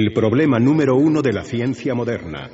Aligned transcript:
El 0.00 0.12
problema 0.12 0.60
número 0.60 0.94
uno 0.94 1.22
de 1.22 1.32
la 1.32 1.42
ciencia 1.42 1.92
moderna. 1.92 2.48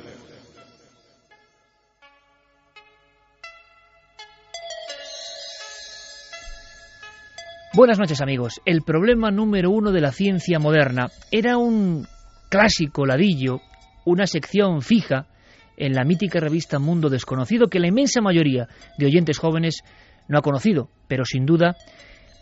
Buenas 7.71 7.99
noches 7.99 8.19
amigos. 8.21 8.59
El 8.65 8.81
problema 8.81 9.29
número 9.29 9.69
uno 9.69 9.91
de 9.91 10.01
la 10.01 10.11
ciencia 10.11 10.57
moderna 10.57 11.11
era 11.29 11.57
un 11.59 12.07
clásico 12.49 13.05
ladillo, 13.05 13.61
una 14.05 14.25
sección 14.25 14.81
fija 14.81 15.27
en 15.77 15.93
la 15.93 16.03
mítica 16.03 16.39
revista 16.39 16.79
Mundo 16.79 17.11
Desconocido 17.11 17.67
que 17.67 17.79
la 17.79 17.89
inmensa 17.89 18.21
mayoría 18.21 18.67
de 18.97 19.05
oyentes 19.05 19.37
jóvenes 19.37 19.83
no 20.27 20.39
ha 20.39 20.41
conocido, 20.41 20.89
pero 21.07 21.25
sin 21.25 21.45
duda 21.45 21.75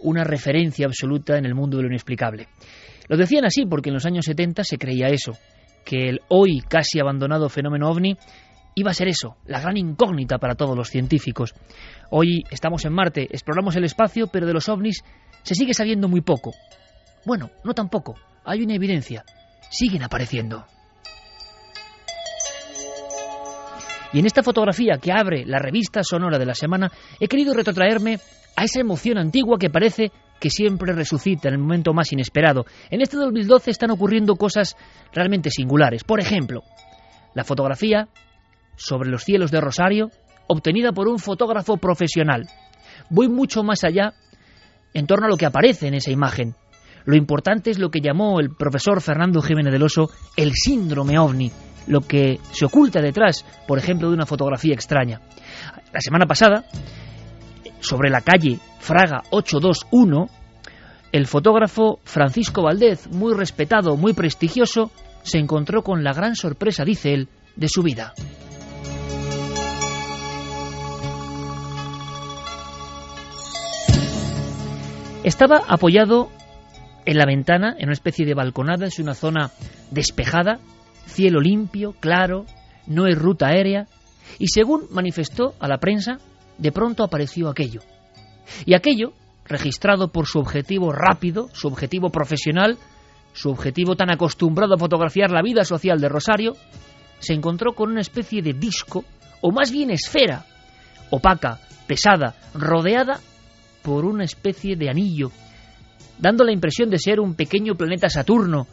una 0.01 0.23
referencia 0.23 0.85
absoluta 0.85 1.37
en 1.37 1.45
el 1.45 1.55
mundo 1.55 1.75
de 1.75 1.83
lo 1.83 1.89
inexplicable. 1.89 2.47
Lo 3.07 3.17
decían 3.17 3.45
así 3.45 3.65
porque 3.65 3.89
en 3.89 3.95
los 3.95 4.05
años 4.05 4.25
70 4.25 4.63
se 4.63 4.77
creía 4.77 5.07
eso, 5.07 5.33
que 5.85 6.09
el 6.09 6.21
hoy 6.29 6.61
casi 6.61 6.99
abandonado 6.99 7.49
fenómeno 7.49 7.89
ovni 7.89 8.17
iba 8.75 8.91
a 8.91 8.93
ser 8.93 9.07
eso, 9.07 9.37
la 9.45 9.59
gran 9.59 9.77
incógnita 9.77 10.37
para 10.37 10.55
todos 10.55 10.75
los 10.75 10.89
científicos. 10.89 11.53
Hoy 12.09 12.43
estamos 12.49 12.85
en 12.85 12.93
Marte, 12.93 13.27
exploramos 13.29 13.75
el 13.75 13.83
espacio, 13.83 14.27
pero 14.27 14.47
de 14.47 14.53
los 14.53 14.69
ovnis 14.69 15.03
se 15.43 15.55
sigue 15.55 15.73
sabiendo 15.73 16.07
muy 16.07 16.21
poco. 16.21 16.51
Bueno, 17.25 17.51
no 17.63 17.73
tampoco, 17.73 18.15
hay 18.43 18.61
una 18.61 18.75
evidencia, 18.75 19.23
siguen 19.69 20.03
apareciendo. 20.03 20.65
Y 24.13 24.19
en 24.19 24.27
esta 24.27 24.43
fotografía 24.43 24.99
que 25.01 25.11
abre 25.11 25.43
la 25.45 25.57
revista 25.57 26.03
sonora 26.03 26.37
de 26.37 26.45
la 26.45 26.53
semana, 26.53 26.91
he 27.19 27.27
querido 27.27 27.53
retrotraerme 27.53 28.19
a 28.55 28.63
esa 28.63 28.79
emoción 28.79 29.17
antigua 29.17 29.57
que 29.57 29.69
parece 29.69 30.11
que 30.39 30.49
siempre 30.49 30.93
resucita 30.93 31.47
en 31.47 31.55
el 31.55 31.59
momento 31.61 31.93
más 31.93 32.11
inesperado. 32.11 32.65
En 32.89 33.01
este 33.01 33.17
2012 33.17 33.71
están 33.71 33.91
ocurriendo 33.91 34.35
cosas 34.35 34.75
realmente 35.13 35.49
singulares. 35.49 36.03
Por 36.03 36.19
ejemplo, 36.19 36.63
la 37.33 37.43
fotografía 37.43 38.09
sobre 38.75 39.09
los 39.09 39.23
cielos 39.23 39.51
de 39.51 39.61
Rosario, 39.61 40.11
obtenida 40.47 40.91
por 40.91 41.07
un 41.07 41.19
fotógrafo 41.19 41.77
profesional. 41.77 42.47
Voy 43.09 43.29
mucho 43.29 43.63
más 43.63 43.83
allá 43.83 44.13
en 44.93 45.07
torno 45.07 45.25
a 45.25 45.29
lo 45.29 45.37
que 45.37 45.45
aparece 45.45 45.87
en 45.87 45.93
esa 45.93 46.11
imagen. 46.11 46.55
Lo 47.05 47.15
importante 47.15 47.69
es 47.69 47.79
lo 47.79 47.89
que 47.89 48.01
llamó 48.01 48.39
el 48.39 48.49
profesor 48.49 49.01
Fernando 49.01 49.41
Jiménez 49.41 49.71
del 49.73 49.83
Oso 49.83 50.09
el 50.37 50.53
síndrome 50.53 51.17
ovni, 51.19 51.51
lo 51.87 52.01
que 52.01 52.39
se 52.51 52.65
oculta 52.65 53.01
detrás, 53.01 53.45
por 53.67 53.77
ejemplo, 53.77 54.07
de 54.07 54.15
una 54.15 54.25
fotografía 54.25 54.73
extraña. 54.73 55.19
La 55.91 55.99
semana 55.99 56.25
pasada, 56.25 56.65
sobre 57.83 58.09
la 58.09 58.21
calle 58.21 58.59
Fraga 58.79 59.23
821, 59.29 60.29
el 61.11 61.27
fotógrafo 61.27 61.99
Francisco 62.03 62.63
Valdez, 62.63 63.07
muy 63.11 63.33
respetado, 63.33 63.97
muy 63.97 64.13
prestigioso, 64.13 64.91
se 65.21 65.37
encontró 65.37 65.83
con 65.83 66.03
la 66.03 66.13
gran 66.13 66.35
sorpresa, 66.35 66.83
dice 66.83 67.13
él, 67.13 67.29
de 67.55 67.67
su 67.67 67.83
vida. 67.83 68.13
Estaba 75.23 75.61
apoyado 75.67 76.29
en 77.05 77.17
la 77.17 77.25
ventana, 77.25 77.75
en 77.77 77.85
una 77.85 77.93
especie 77.93 78.25
de 78.25 78.33
balconada, 78.33 78.87
es 78.87 78.99
una 78.99 79.13
zona 79.13 79.51
despejada, 79.91 80.59
cielo 81.05 81.39
limpio, 81.39 81.93
claro, 81.99 82.45
no 82.87 83.05
hay 83.05 83.13
ruta 83.13 83.47
aérea, 83.47 83.87
y 84.39 84.47
según 84.47 84.87
manifestó 84.91 85.53
a 85.59 85.67
la 85.67 85.77
prensa, 85.77 86.17
de 86.57 86.71
pronto 86.71 87.03
apareció 87.03 87.49
aquello. 87.49 87.81
Y 88.65 88.73
aquello, 88.73 89.13
registrado 89.45 90.11
por 90.11 90.27
su 90.27 90.39
objetivo 90.39 90.91
rápido, 90.91 91.49
su 91.53 91.67
objetivo 91.67 92.09
profesional, 92.09 92.77
su 93.33 93.49
objetivo 93.49 93.95
tan 93.95 94.11
acostumbrado 94.11 94.75
a 94.75 94.77
fotografiar 94.77 95.31
la 95.31 95.41
vida 95.41 95.63
social 95.65 95.99
de 95.99 96.09
Rosario, 96.09 96.53
se 97.19 97.33
encontró 97.33 97.73
con 97.73 97.91
una 97.91 98.01
especie 98.01 98.41
de 98.41 98.53
disco, 98.53 99.03
o 99.41 99.51
más 99.51 99.71
bien 99.71 99.89
esfera, 99.89 100.45
opaca, 101.09 101.59
pesada, 101.87 102.35
rodeada 102.53 103.19
por 103.81 104.05
una 104.05 104.23
especie 104.23 104.75
de 104.75 104.89
anillo, 104.89 105.31
dando 106.19 106.43
la 106.43 106.53
impresión 106.53 106.89
de 106.89 106.99
ser 106.99 107.19
un 107.19 107.35
pequeño 107.35 107.75
planeta 107.75 108.09
Saturno, 108.09 108.67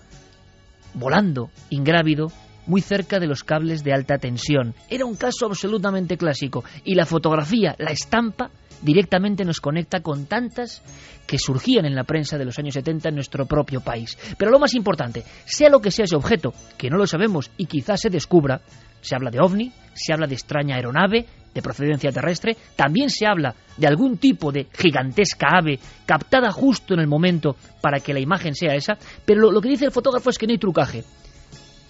volando, 0.95 1.51
ingrávido, 1.71 2.33
muy 2.71 2.81
cerca 2.81 3.19
de 3.19 3.27
los 3.27 3.43
cables 3.43 3.83
de 3.83 3.93
alta 3.93 4.17
tensión. 4.17 4.75
Era 4.89 5.05
un 5.05 5.17
caso 5.17 5.47
absolutamente 5.47 6.17
clásico 6.17 6.65
y 6.85 6.95
la 6.95 7.05
fotografía, 7.05 7.75
la 7.79 7.91
estampa, 7.91 8.51
directamente 8.81 9.45
nos 9.45 9.61
conecta 9.61 10.01
con 10.01 10.27
tantas 10.27 10.83
que 11.27 11.39
surgían 11.39 11.85
en 11.85 11.95
la 11.95 12.05
prensa 12.05 12.39
de 12.39 12.45
los 12.45 12.59
años 12.59 12.75
70 12.75 13.09
en 13.09 13.15
nuestro 13.17 13.45
propio 13.45 13.81
país. 13.81 14.17
Pero 14.39 14.51
lo 14.51 14.59
más 14.59 14.75
importante, 14.75 15.25
sea 15.45 15.69
lo 15.69 15.81
que 15.81 15.91
sea 15.91 16.05
ese 16.05 16.17
objeto, 16.17 16.55
que 16.79 16.89
no 16.89 16.97
lo 16.97 17.07
sabemos 17.07 17.51
y 17.57 17.67
quizás 17.67 18.01
se 18.01 18.09
descubra, 18.09 18.61
se 19.01 19.17
habla 19.17 19.31
de 19.31 19.41
ovni, 19.41 19.73
se 19.93 20.13
habla 20.13 20.27
de 20.27 20.35
extraña 20.35 20.77
aeronave, 20.77 21.27
de 21.53 21.63
procedencia 21.63 22.13
terrestre, 22.13 22.57
también 22.77 23.11
se 23.11 23.27
habla 23.27 23.55
de 23.77 23.87
algún 23.89 24.19
tipo 24.19 24.53
de 24.53 24.69
gigantesca 24.73 25.49
ave 25.59 25.81
captada 26.07 26.53
justo 26.53 26.95
en 26.95 27.01
el 27.01 27.09
momento 27.09 27.57
para 27.81 27.99
que 27.99 28.15
la 28.15 28.21
imagen 28.21 28.55
sea 28.55 28.75
esa, 28.75 28.97
pero 29.25 29.41
lo, 29.41 29.51
lo 29.51 29.61
que 29.61 29.71
dice 29.71 29.87
el 29.87 29.91
fotógrafo 29.91 30.31
es 30.31 30.39
que 30.39 30.47
no 30.47 30.53
hay 30.53 30.59
trucaje. 30.59 31.05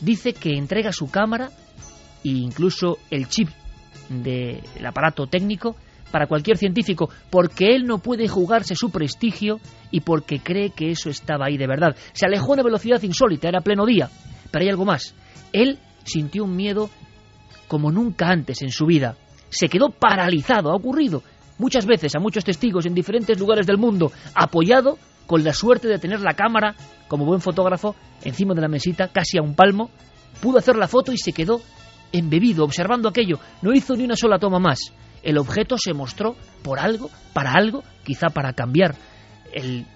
Dice 0.00 0.33
que 0.33 0.56
entrega 0.56 0.93
su 0.93 1.11
cámara 1.11 1.50
e 2.25 2.28
incluso 2.28 2.99
el 3.11 3.28
chip 3.28 3.49
del 4.09 4.87
aparato 4.87 5.27
técnico 5.27 5.77
para 6.11 6.27
cualquier 6.27 6.56
científico, 6.56 7.09
porque 7.31 7.75
él 7.75 7.84
no 7.84 7.99
puede 7.99 8.27
jugarse 8.27 8.75
su 8.75 8.91
prestigio 8.91 9.60
y 9.91 10.00
porque 10.00 10.41
cree 10.41 10.71
que 10.71 10.91
eso 10.91 11.09
estaba 11.09 11.47
ahí 11.47 11.56
de 11.56 11.66
verdad. 11.66 11.97
Se 12.12 12.27
alejó 12.27 12.50
a 12.50 12.55
una 12.55 12.62
velocidad 12.62 13.03
insólita, 13.03 13.49
era 13.49 13.60
pleno 13.60 13.87
día. 13.87 14.10
Pero 14.50 14.65
hay 14.65 14.71
algo 14.71 14.84
más. 14.84 15.15
Él 15.53 15.78
sintió 16.04 16.45
un 16.45 16.57
miedo 16.57 16.91
como 17.69 17.92
nunca 17.92 18.28
antes 18.28 18.63
en 18.63 18.71
su 18.71 18.86
vida. 18.86 19.16
Se 19.48 19.69
quedó 19.69 19.91
paralizado, 19.91 20.71
ha 20.71 20.77
ocurrido 20.77 21.22
muchas 21.59 21.86
veces 21.86 22.15
a 22.16 22.21
muchos 22.21 22.45
testigos 22.45 22.86
en 22.86 22.95
diferentes 22.95 23.39
lugares 23.39 23.66
del 23.66 23.78
mundo, 23.78 24.10
apoyado 24.34 24.98
con 25.30 25.44
la 25.44 25.54
suerte 25.54 25.86
de 25.86 26.00
tener 26.00 26.21
la 26.22 26.34
cámara, 26.34 26.74
como 27.06 27.24
buen 27.24 27.41
fotógrafo, 27.41 27.94
encima 28.24 28.53
de 28.53 28.62
la 28.62 28.66
mesita, 28.66 29.06
casi 29.06 29.38
a 29.38 29.42
un 29.42 29.54
palmo, 29.54 29.88
pudo 30.41 30.59
hacer 30.59 30.74
la 30.74 30.88
foto 30.88 31.12
y 31.12 31.18
se 31.18 31.32
quedó 31.32 31.60
embebido, 32.10 32.65
observando 32.65 33.09
aquello. 33.09 33.38
No 33.62 33.72
hizo 33.72 33.94
ni 33.94 34.03
una 34.03 34.16
sola 34.16 34.41
toma 34.41 34.59
más 34.59 34.92
el 35.22 35.38
objeto 35.38 35.77
se 35.78 35.92
mostró 35.92 36.36
por 36.62 36.78
algo, 36.78 37.10
para 37.32 37.53
algo, 37.53 37.84
quizá 38.04 38.28
para 38.28 38.53
cambiar 38.53 38.94
el 39.53 39.86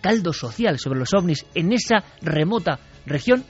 caldo 0.00 0.32
social 0.32 0.78
sobre 0.78 0.98
los 0.98 1.14
ovnis 1.14 1.46
en 1.54 1.72
esa 1.72 2.04
remota 2.20 2.78
región 3.06 3.44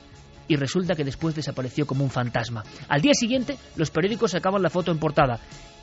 y 0.47 0.57
resulta 0.57 0.95
que 0.95 1.05
después 1.05 1.35
desapareció 1.35 1.87
como 1.87 2.05
un 2.05 2.11
fantasma. 2.11 2.65
Al 2.89 3.01
día 3.01 3.15
siguiente 3.15 3.57
los 3.77 3.91
periódicos 3.91 4.33
sacaban 4.33 4.63
la 4.63 4.71
foto 4.71 4.91
en 4.93 4.99
portada 4.99 5.41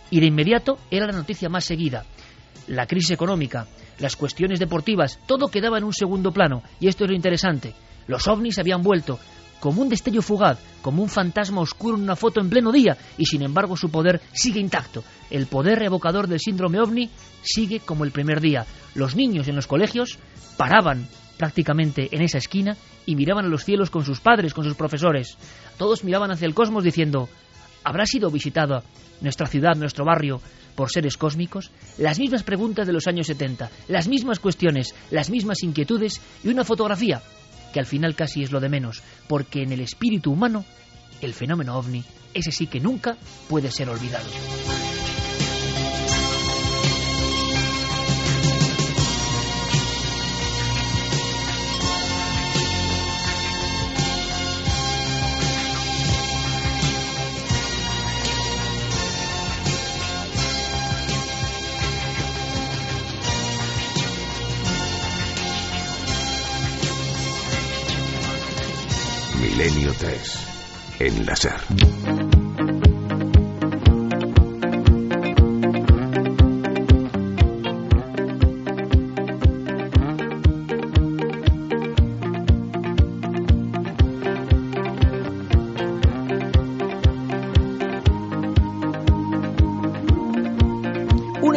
y 0.10 0.20
de 0.20 0.28
inmediato 0.28 0.78
era 0.92 1.08
la 1.08 1.14
noticia 1.14 1.50
más 1.50 1.66
seguida. 1.66 2.06
La 2.68 2.88
crisis 2.88 3.12
económica, 3.12 3.68
las 4.00 4.16
cuestiones 4.16 4.60
deportivas, 4.60 5.20
todo 5.28 5.48
quedaba 5.48 5.78
en 5.78 5.84
un 5.84 5.94
segundo 5.94 6.32
plano 6.32 6.64
y 6.80 6.88
esto 6.88 7.04
es 7.04 7.10
lo 7.10 7.16
interesante. 7.16 7.74
Los 8.08 8.28
ovnis 8.28 8.60
habían 8.60 8.82
vuelto 8.82 9.20
como 9.60 9.82
un 9.82 9.90
destello 9.90 10.22
fugaz, 10.22 10.60
como 10.82 11.02
un 11.02 11.10
fantasma 11.10 11.62
oscuro 11.62 11.98
en 11.98 12.04
una 12.04 12.16
foto 12.16 12.40
en 12.40 12.50
pleno 12.50 12.72
día, 12.72 12.98
y 13.18 13.26
sin 13.26 13.42
embargo 13.42 13.76
su 13.76 13.90
poder 13.90 14.22
sigue 14.32 14.60
intacto. 14.60 15.04
El 15.32 15.48
poder 15.48 15.82
evocador 15.82 16.28
del 16.28 16.40
síndrome 16.40 16.80
ovni 16.80 17.10
sigue 17.42 17.80
como 17.80 18.04
el 18.04 18.12
primer 18.12 18.42
día. 18.42 18.66
Los 18.94 19.16
niños 19.16 19.48
en 19.48 19.56
los 19.56 19.66
colegios 19.66 20.20
paraban 20.58 21.08
prácticamente 21.38 22.10
en 22.12 22.22
esa 22.22 22.38
esquina 22.38 22.78
y 23.06 23.16
miraban 23.16 23.46
a 23.46 23.50
los 23.50 23.66
cielos 23.66 23.90
con 23.90 24.06
sus 24.06 24.20
padres, 24.20 24.54
con 24.54 24.64
sus 24.64 24.76
profesores. 24.76 25.38
Todos 25.78 26.04
miraban 26.04 26.32
hacia 26.32 26.46
el 26.46 26.54
cosmos 26.54 26.84
diciendo, 26.84 27.28
¿habrá 27.84 28.06
sido 28.06 28.30
visitada 28.30 28.84
nuestra 29.22 29.48
ciudad, 29.48 29.76
nuestro 29.76 30.06
barrio, 30.06 30.42
por 30.76 30.92
seres 30.92 31.18
cósmicos? 31.18 31.72
Las 31.98 32.20
mismas 32.20 32.44
preguntas 32.44 32.86
de 32.86 32.94
los 32.94 33.08
años 33.08 33.28
70, 33.28 33.70
las 33.88 34.08
mismas 34.08 34.40
cuestiones, 34.40 34.94
las 35.12 35.30
mismas 35.30 35.64
inquietudes 35.64 36.22
y 36.44 36.50
una 36.50 36.64
fotografía 36.64 37.22
que 37.74 37.80
al 37.80 37.86
final 37.86 38.16
casi 38.16 38.42
es 38.42 38.54
lo 38.54 38.62
de 38.62 38.70
menos, 38.70 39.04
porque 39.28 39.62
en 39.62 39.74
el 39.74 39.82
espíritu 39.82 40.32
humano, 40.32 40.64
el 41.22 41.34
fenómeno 41.34 41.78
ovni, 41.78 42.06
ese 42.34 42.52
sí 42.52 42.68
que 42.68 42.80
nunca 42.80 43.18
puede 43.50 43.70
ser 43.70 43.90
olvidado. 43.90 44.30
3. 70.00 70.20
En 71.00 72.25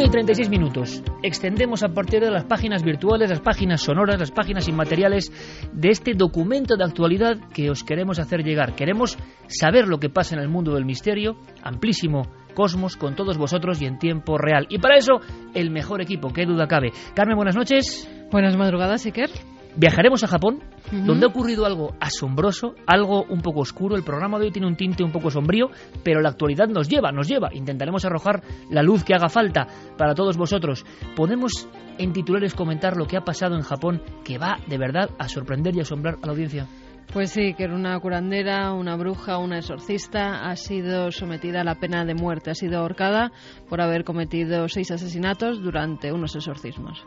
y 0.09 0.11
36 0.11 0.49
minutos. 0.49 1.03
Extendemos 1.21 1.83
a 1.83 1.89
partir 1.89 2.19
de 2.21 2.31
las 2.31 2.45
páginas 2.45 2.83
virtuales, 2.83 3.29
las 3.29 3.41
páginas 3.41 3.81
sonoras, 3.81 4.19
las 4.19 4.31
páginas 4.31 4.67
inmateriales 4.67 5.31
de 5.71 5.89
este 5.89 6.13
documento 6.13 6.75
de 6.75 6.83
actualidad 6.83 7.37
que 7.53 7.69
os 7.69 7.83
queremos 7.83 8.19
hacer 8.19 8.43
llegar. 8.43 8.75
Queremos 8.75 9.17
saber 9.47 9.87
lo 9.87 9.99
que 9.99 10.09
pasa 10.09 10.35
en 10.35 10.41
el 10.41 10.49
mundo 10.49 10.73
del 10.73 10.85
misterio, 10.85 11.37
amplísimo 11.63 12.23
cosmos, 12.55 12.97
con 12.97 13.15
todos 13.15 13.37
vosotros 13.37 13.81
y 13.81 13.85
en 13.85 13.99
tiempo 13.99 14.37
real. 14.37 14.65
Y 14.69 14.79
para 14.79 14.97
eso, 14.97 15.21
el 15.53 15.69
mejor 15.69 16.01
equipo, 16.01 16.33
qué 16.33 16.45
duda 16.45 16.67
cabe. 16.67 16.91
Carmen, 17.13 17.37
buenas 17.37 17.55
noches. 17.55 18.09
Buenas 18.31 18.57
madrugadas, 18.57 19.05
Iker. 19.05 19.29
Viajaremos 19.75 20.23
a 20.23 20.27
Japón, 20.27 20.63
donde 20.91 21.25
ha 21.25 21.29
ocurrido 21.29 21.65
algo 21.65 21.93
asombroso, 21.99 22.75
algo 22.87 23.23
un 23.23 23.41
poco 23.41 23.61
oscuro. 23.61 23.95
El 23.95 24.03
programa 24.03 24.39
de 24.39 24.45
hoy 24.45 24.51
tiene 24.51 24.67
un 24.67 24.75
tinte 24.75 25.03
un 25.03 25.11
poco 25.11 25.29
sombrío, 25.29 25.69
pero 26.03 26.21
la 26.21 26.29
actualidad 26.29 26.67
nos 26.67 26.89
lleva, 26.89 27.11
nos 27.11 27.27
lleva. 27.27 27.49
Intentaremos 27.53 28.03
arrojar 28.03 28.41
la 28.71 28.81
luz 28.81 29.03
que 29.03 29.13
haga 29.13 29.29
falta 29.29 29.67
para 29.97 30.15
todos 30.15 30.37
vosotros. 30.37 30.85
Podemos 31.15 31.69
en 31.97 32.13
titulares 32.13 32.55
comentar 32.55 32.97
lo 32.97 33.05
que 33.05 33.17
ha 33.17 33.21
pasado 33.21 33.55
en 33.55 33.61
Japón, 33.61 34.01
que 34.25 34.37
va 34.37 34.57
de 34.67 34.77
verdad 34.77 35.11
a 35.19 35.27
sorprender 35.27 35.75
y 35.75 35.81
asombrar 35.81 36.17
a 36.21 36.25
la 36.25 36.31
audiencia. 36.31 36.67
Pues 37.13 37.31
sí, 37.31 37.55
que 37.55 37.63
era 37.63 37.75
una 37.75 37.99
curandera, 37.99 38.71
una 38.73 38.95
bruja, 38.95 39.39
una 39.39 39.57
exorcista, 39.57 40.47
ha 40.47 40.55
sido 40.55 41.11
sometida 41.11 41.61
a 41.61 41.63
la 41.63 41.75
pena 41.75 42.05
de 42.05 42.13
muerte, 42.13 42.51
ha 42.51 42.55
sido 42.55 42.79
ahorcada 42.79 43.31
por 43.67 43.81
haber 43.81 44.03
cometido 44.03 44.67
seis 44.67 44.91
asesinatos 44.91 45.61
durante 45.61 46.11
unos 46.11 46.35
exorcismos. 46.35 47.03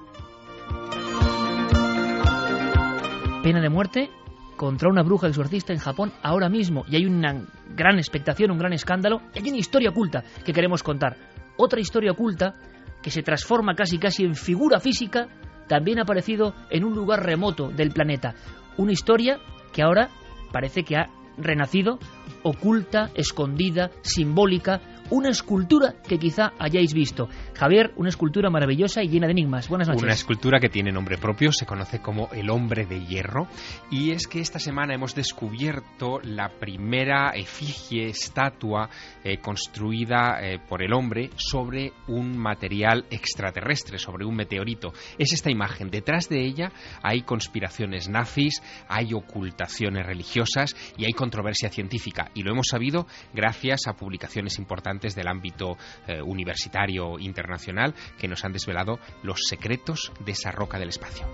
Pena 3.42 3.60
de 3.60 3.68
muerte 3.68 4.08
contra 4.56 4.88
una 4.88 5.02
bruja 5.02 5.26
exorcista 5.26 5.72
en 5.72 5.80
Japón 5.80 6.12
ahora 6.22 6.48
mismo. 6.48 6.84
Y 6.88 6.94
hay 6.94 7.06
una 7.06 7.44
gran 7.74 7.98
expectación, 7.98 8.52
un 8.52 8.58
gran 8.58 8.72
escándalo. 8.72 9.20
Y 9.34 9.40
hay 9.40 9.48
una 9.48 9.58
historia 9.58 9.90
oculta 9.90 10.22
que 10.44 10.52
queremos 10.52 10.84
contar. 10.84 11.16
Otra 11.56 11.80
historia 11.80 12.12
oculta 12.12 12.54
que 13.02 13.10
se 13.10 13.24
transforma 13.24 13.74
casi 13.74 13.98
casi 13.98 14.22
en 14.24 14.36
figura 14.36 14.78
física, 14.78 15.26
también 15.66 15.98
aparecido 15.98 16.54
en 16.70 16.84
un 16.84 16.94
lugar 16.94 17.24
remoto 17.24 17.68
del 17.68 17.90
planeta. 17.90 18.36
Una 18.76 18.92
historia 18.92 19.40
que 19.72 19.82
ahora 19.82 20.08
parece 20.52 20.84
que 20.84 20.96
ha 20.96 21.10
renacido, 21.36 21.98
oculta, 22.44 23.10
escondida, 23.14 23.90
simbólica, 24.02 24.80
una 25.12 25.28
escultura 25.28 25.94
que 26.08 26.18
quizá 26.18 26.52
hayáis 26.58 26.94
visto. 26.94 27.28
Javier, 27.54 27.92
una 27.96 28.08
escultura 28.08 28.48
maravillosa 28.48 29.02
y 29.02 29.08
llena 29.08 29.26
de 29.26 29.32
enigmas. 29.32 29.68
Buenas 29.68 29.88
noches. 29.88 30.02
Una 30.02 30.14
escultura 30.14 30.58
que 30.58 30.70
tiene 30.70 30.90
nombre 30.90 31.18
propio, 31.18 31.52
se 31.52 31.66
conoce 31.66 32.00
como 32.00 32.30
el 32.32 32.48
hombre 32.48 32.86
de 32.86 33.04
hierro. 33.04 33.46
Y 33.90 34.12
es 34.12 34.26
que 34.26 34.40
esta 34.40 34.58
semana 34.58 34.94
hemos 34.94 35.14
descubierto 35.14 36.18
la 36.22 36.48
primera 36.48 37.32
efigie, 37.34 38.06
estatua 38.06 38.88
eh, 39.22 39.36
construida 39.36 40.38
eh, 40.40 40.58
por 40.66 40.82
el 40.82 40.94
hombre 40.94 41.28
sobre 41.36 41.92
un 42.08 42.38
material 42.38 43.04
extraterrestre, 43.10 43.98
sobre 43.98 44.24
un 44.24 44.34
meteorito. 44.34 44.94
Es 45.18 45.34
esta 45.34 45.50
imagen. 45.50 45.90
Detrás 45.90 46.30
de 46.30 46.42
ella 46.42 46.72
hay 47.02 47.20
conspiraciones 47.20 48.08
nazis, 48.08 48.62
hay 48.88 49.12
ocultaciones 49.12 50.06
religiosas 50.06 50.74
y 50.96 51.04
hay 51.04 51.12
controversia 51.12 51.68
científica. 51.68 52.30
Y 52.32 52.42
lo 52.44 52.52
hemos 52.52 52.68
sabido 52.68 53.06
gracias 53.34 53.82
a 53.86 53.92
publicaciones 53.92 54.58
importantes 54.58 55.01
del 55.10 55.28
ámbito 55.28 55.76
eh, 56.06 56.22
universitario 56.22 57.18
internacional 57.18 57.94
que 58.18 58.28
nos 58.28 58.44
han 58.44 58.52
desvelado 58.52 58.98
los 59.22 59.40
secretos 59.48 60.12
de 60.24 60.32
esa 60.32 60.52
roca 60.52 60.78
del 60.78 60.90
espacio. 60.90 61.26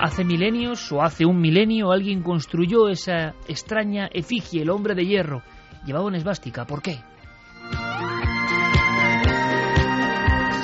Hace 0.00 0.24
milenios 0.24 0.92
o 0.92 1.02
hace 1.02 1.24
un 1.24 1.40
milenio 1.40 1.90
alguien 1.90 2.22
construyó 2.22 2.88
esa 2.88 3.34
extraña 3.48 4.08
efigie, 4.12 4.62
el 4.62 4.70
hombre 4.70 4.94
de 4.94 5.06
hierro. 5.06 5.42
Llevaba 5.86 6.06
una 6.06 6.18
esvástica. 6.18 6.66
¿Por 6.66 6.82
qué? 6.82 7.00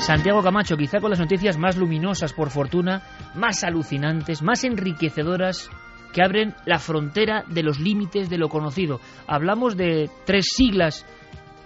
Santiago 0.00 0.43
Camacho, 0.43 0.76
quizá 0.76 0.99
con 0.99 1.11
las 1.11 1.21
noticias 1.21 1.56
más 1.56 1.76
luminosas, 1.76 2.33
por 2.33 2.50
fortuna, 2.50 3.03
más 3.35 3.62
alucinantes, 3.65 4.43
más 4.43 4.65
enriquecedoras, 4.65 5.71
que 6.12 6.23
abren 6.23 6.55
la 6.67 6.79
frontera 6.79 7.45
de 7.49 7.62
los 7.62 7.79
límites 7.79 8.29
de 8.29 8.38
lo 8.38 8.49
conocido. 8.49 9.00
Hablamos 9.26 9.76
de 9.76 10.11
tres 10.25 10.47
siglas 10.55 11.07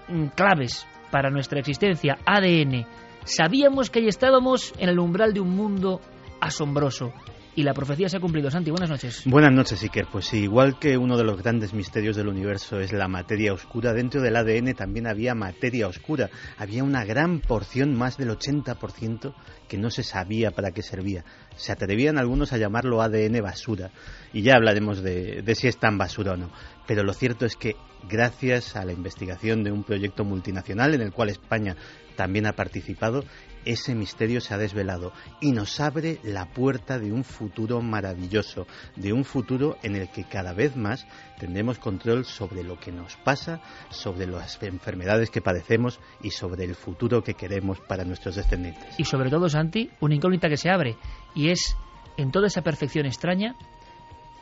mm, 0.09 0.27
claves 0.35 0.87
para 1.11 1.31
nuestra 1.31 1.61
existencia, 1.61 2.19
ADN. 2.27 2.87
Sabíamos 3.25 3.91
que 3.91 4.01
ahí 4.01 4.09
estábamos 4.09 4.75
en 4.79 4.89
el 4.89 4.99
umbral 4.99 5.33
de 5.33 5.41
un 5.41 5.51
mundo 5.51 6.01
asombroso. 6.41 7.13
Y 7.57 7.63
la 7.63 7.73
profecía 7.73 8.09
se 8.09 8.17
ha 8.17 8.21
cumplido. 8.21 8.51
Santi, 8.51 8.71
buenas 8.73 8.91
noches. 8.91 9.23
Buenas 9.27 9.53
noches, 9.53 9.81
Iker. 9.81 10.09
Pues 10.11 10.35
igual 10.35 10.77
que 10.81 10.99
uno 10.99 11.17
de 11.17 11.23
los 11.23 11.41
grandes 11.41 11.73
misterios 11.73 12.17
del 12.17 12.27
universo 12.27 12.81
es 12.81 12.93
la 12.93 13.07
materia 13.07 13.53
oscura, 13.53 13.93
dentro 13.93 14.21
del 14.21 14.35
ADN 14.35 14.75
también 14.75 15.07
había 15.07 15.37
materia 15.37 15.87
oscura. 15.87 16.31
Había 16.59 16.83
una 16.83 17.05
gran 17.05 17.39
porción, 17.39 17.95
más 17.97 18.17
del 18.17 18.31
80%, 18.31 19.35
que 19.69 19.79
no 19.79 19.91
se 19.91 20.03
sabía 20.03 20.51
para 20.51 20.73
qué 20.73 20.83
servía. 20.83 21.25
Se 21.57 21.73
atrevían 21.73 22.19
algunos 22.19 22.53
a 22.53 22.59
llamarlo 22.59 23.03
ADN 23.03 23.43
basura. 23.43 23.91
Y 24.33 24.43
ya 24.43 24.55
hablaremos 24.55 25.03
de, 25.03 25.43
de 25.43 25.55
si 25.55 25.69
es 25.69 25.79
tan 25.79 25.99
basura 25.99 26.33
o 26.33 26.37
no. 26.37 26.51
Pero 26.87 27.03
lo 27.03 27.13
cierto 27.13 27.47
es 27.47 27.57
que 27.57 27.77
gracias 28.09 28.77
a 28.77 28.85
la 28.85 28.93
investigación 28.93 29.65
de 29.65 29.73
un 29.73 29.85
proyecto 29.85 30.25
multinacional 30.25 30.95
en 30.95 31.01
el 31.01 31.13
cual 31.13 31.31
España 31.31 31.77
también 32.17 32.47
ha 32.47 32.53
participado, 32.53 33.25
ese 33.65 33.95
misterio 33.95 34.41
se 34.41 34.55
ha 34.55 34.59
desvelado 34.59 35.13
y 35.41 35.53
nos 35.53 35.81
abre 35.81 36.19
la 36.23 36.47
puerta 36.53 36.99
de 36.99 37.13
un 37.13 37.25
futuro 37.25 37.81
maravilloso, 37.81 38.67
de 38.97 39.13
un 39.13 39.25
futuro 39.25 39.79
en 39.83 39.97
el 39.97 40.11
que 40.11 40.25
cada 40.25 40.53
vez 40.53 40.77
más 40.77 41.07
tendremos 41.39 41.79
control 41.79 42.25
sobre 42.25 42.63
lo 42.63 42.79
que 42.79 42.93
nos 42.93 43.17
pasa, 43.17 43.61
sobre 43.91 44.27
las 44.27 44.63
enfermedades 44.63 45.31
que 45.31 45.41
padecemos 45.41 45.99
y 46.23 46.31
sobre 46.31 46.65
el 46.65 46.75
futuro 46.75 47.23
que 47.23 47.35
queremos 47.35 47.81
para 47.81 48.05
nuestros 48.05 48.37
descendientes. 48.37 48.99
Y 48.99 49.05
sobre 49.05 49.31
todo, 49.31 49.49
Santi, 49.49 49.91
una 50.01 50.15
incógnita 50.15 50.49
que 50.49 50.57
se 50.57 50.71
abre. 50.71 50.97
Y 51.35 51.51
es, 51.51 51.77
en 52.17 52.31
toda 52.31 52.47
esa 52.47 52.63
perfección 52.63 53.07
extraña, 53.07 53.57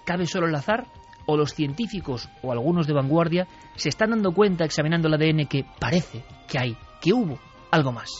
¿cabe 0.04 0.26
solo 0.26 0.46
el 0.46 0.54
azar? 0.54 0.86
¿O 1.24 1.36
los 1.36 1.54
científicos 1.54 2.28
o 2.42 2.52
algunos 2.52 2.86
de 2.86 2.94
vanguardia 2.94 3.46
se 3.76 3.88
están 3.88 4.10
dando 4.10 4.32
cuenta, 4.32 4.64
examinando 4.64 5.08
el 5.08 5.14
ADN, 5.14 5.46
que 5.46 5.64
parece 5.78 6.24
que 6.48 6.58
hay, 6.58 6.76
que 7.00 7.12
hubo 7.12 7.38
algo 7.70 7.92
más? 7.92 8.10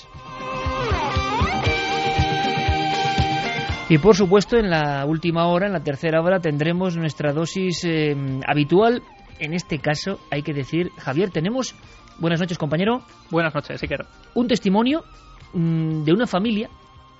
Y 3.89 3.99
por 3.99 4.17
supuesto, 4.17 4.57
en 4.57 4.71
la 4.71 5.05
última 5.05 5.49
hora, 5.49 5.67
en 5.67 5.73
la 5.73 5.83
tercera 5.83 6.23
hora, 6.23 6.41
tendremos 6.41 6.97
nuestra 6.97 7.33
dosis 7.33 7.85
eh, 7.85 8.17
habitual. 8.47 9.03
En 9.39 9.53
este 9.53 9.81
caso, 9.81 10.19
hay 10.31 10.43
que 10.43 10.55
decir, 10.55 10.91
Javier, 10.97 11.31
tenemos, 11.31 11.75
buenas 12.19 12.41
noches 12.41 12.57
compañero, 12.57 13.03
Buenas 13.31 13.55
noches, 13.55 13.83
Iker. 13.83 14.07
un 14.35 14.47
testimonio 14.47 15.05
mm, 15.53 16.05
de 16.05 16.13
una 16.13 16.27
familia, 16.27 16.71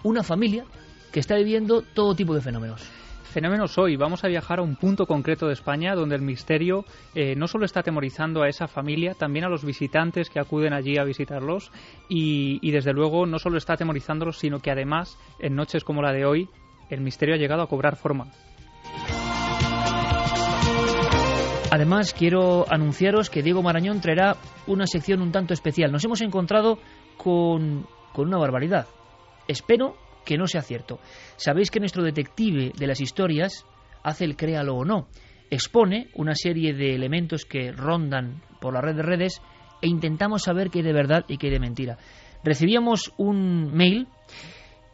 una 0.03 0.23
familia 0.23 0.65
que 1.13 1.21
está 1.21 1.37
viviendo 1.37 1.83
todo 1.83 2.15
tipo 2.15 2.35
de 2.35 2.41
fenómenos. 2.41 2.83
Fenómenos 3.33 3.79
hoy. 3.79 3.97
Vamos 3.97 4.25
a 4.25 4.29
viajar 4.29 4.59
a 4.59 4.63
un 4.63 4.77
punto 4.77 5.07
concreto 5.07 5.47
de 5.47 5.55
España 5.55 5.95
donde 5.95 6.17
el 6.17 6.23
misterio 6.23 6.85
eh, 7.15 7.35
no 7.35 7.47
solo 7.49 7.65
está 7.65 7.81
atemorizando 7.81 8.43
a 8.43 8.49
esa 8.49 8.67
familia, 8.67 9.15
también 9.15 9.45
a 9.45 9.49
los 9.49 9.65
visitantes 9.65 10.29
que 10.29 10.39
acuden 10.39 10.75
allí 10.75 10.99
a 10.99 11.05
visitarlos 11.05 11.71
y, 12.09 12.59
y 12.61 12.73
desde 12.73 12.93
luego 12.93 13.25
no 13.25 13.39
solo 13.39 13.57
está 13.57 13.75
atemorizándolos, 13.75 14.39
sino 14.39 14.61
que 14.61 14.71
además 14.71 15.19
en 15.39 15.55
noches 15.55 15.85
como 15.85 16.03
la 16.03 16.13
de 16.13 16.27
hoy 16.27 16.49
el 16.91 17.01
misterio 17.01 17.35
ha 17.35 17.39
llegado 17.39 17.63
a 17.63 17.69
cobrar 17.69 17.97
forma. 17.97 18.27
Además, 21.71 22.13
quiero 22.13 22.67
anunciaros 22.71 23.31
que 23.31 23.43
Diego 23.43 23.63
Marañón 23.63 24.03
traerá 24.03 24.37
una 24.67 24.87
sección 24.87 25.23
un 25.23 25.33
tanto 25.33 25.55
especial. 25.55 25.91
Nos 25.91 26.05
hemos 26.05 26.21
encontrado 26.21 26.79
con, 27.17 27.87
con 28.13 28.29
una 28.29 28.37
barbaridad. 28.37 28.89
Espero 29.49 29.97
que 30.25 30.37
no 30.37 30.47
sea 30.47 30.63
cierto. 30.63 31.01
Sabéis 31.37 31.71
que 31.71 31.81
nuestro 31.81 32.03
detective 32.03 32.73
de 32.77 32.87
las 32.87 33.01
historias 33.01 33.65
hace 34.03 34.25
el 34.25 34.37
créalo 34.37 34.77
o 34.77 34.85
no. 34.85 35.09
Expone 35.51 36.09
una 36.15 36.35
serie 36.35 36.73
de 36.73 36.95
elementos 36.95 37.45
que 37.45 37.73
rondan 37.73 38.43
por 38.61 38.75
la 38.75 38.81
red 38.81 38.97
de 38.97 39.03
redes 39.03 39.43
e 39.81 39.89
intentamos 39.89 40.43
saber 40.43 40.71
qué 40.71 40.79
hay 40.79 40.85
de 40.85 40.93
verdad 40.93 41.25
y 41.29 41.37
qué 41.37 41.51
de 41.51 41.61
mentira. 41.61 41.99
Recibíamos 42.45 43.13
un 43.19 43.73
mail 43.75 44.09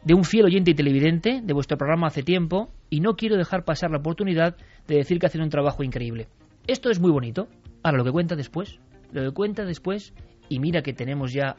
de 0.03 0.13
un 0.13 0.23
fiel 0.23 0.45
oyente 0.45 0.71
y 0.71 0.75
televidente 0.75 1.41
de 1.43 1.53
vuestro 1.53 1.77
programa 1.77 2.07
hace 2.07 2.23
tiempo 2.23 2.69
y 2.89 2.99
no 2.99 3.15
quiero 3.15 3.37
dejar 3.37 3.65
pasar 3.65 3.91
la 3.91 3.97
oportunidad 3.97 4.57
de 4.87 4.95
decir 4.95 5.19
que 5.19 5.27
hacen 5.27 5.41
un 5.41 5.49
trabajo 5.49 5.83
increíble. 5.83 6.27
Esto 6.67 6.89
es 6.89 6.99
muy 6.99 7.11
bonito. 7.11 7.47
Ahora, 7.83 7.99
lo 7.99 8.03
que 8.03 8.11
cuenta 8.11 8.35
después, 8.35 8.79
lo 9.11 9.23
que 9.23 9.31
cuenta 9.31 9.65
después, 9.65 10.13
y 10.49 10.59
mira 10.59 10.81
que 10.81 10.93
tenemos 10.93 11.33
ya 11.33 11.55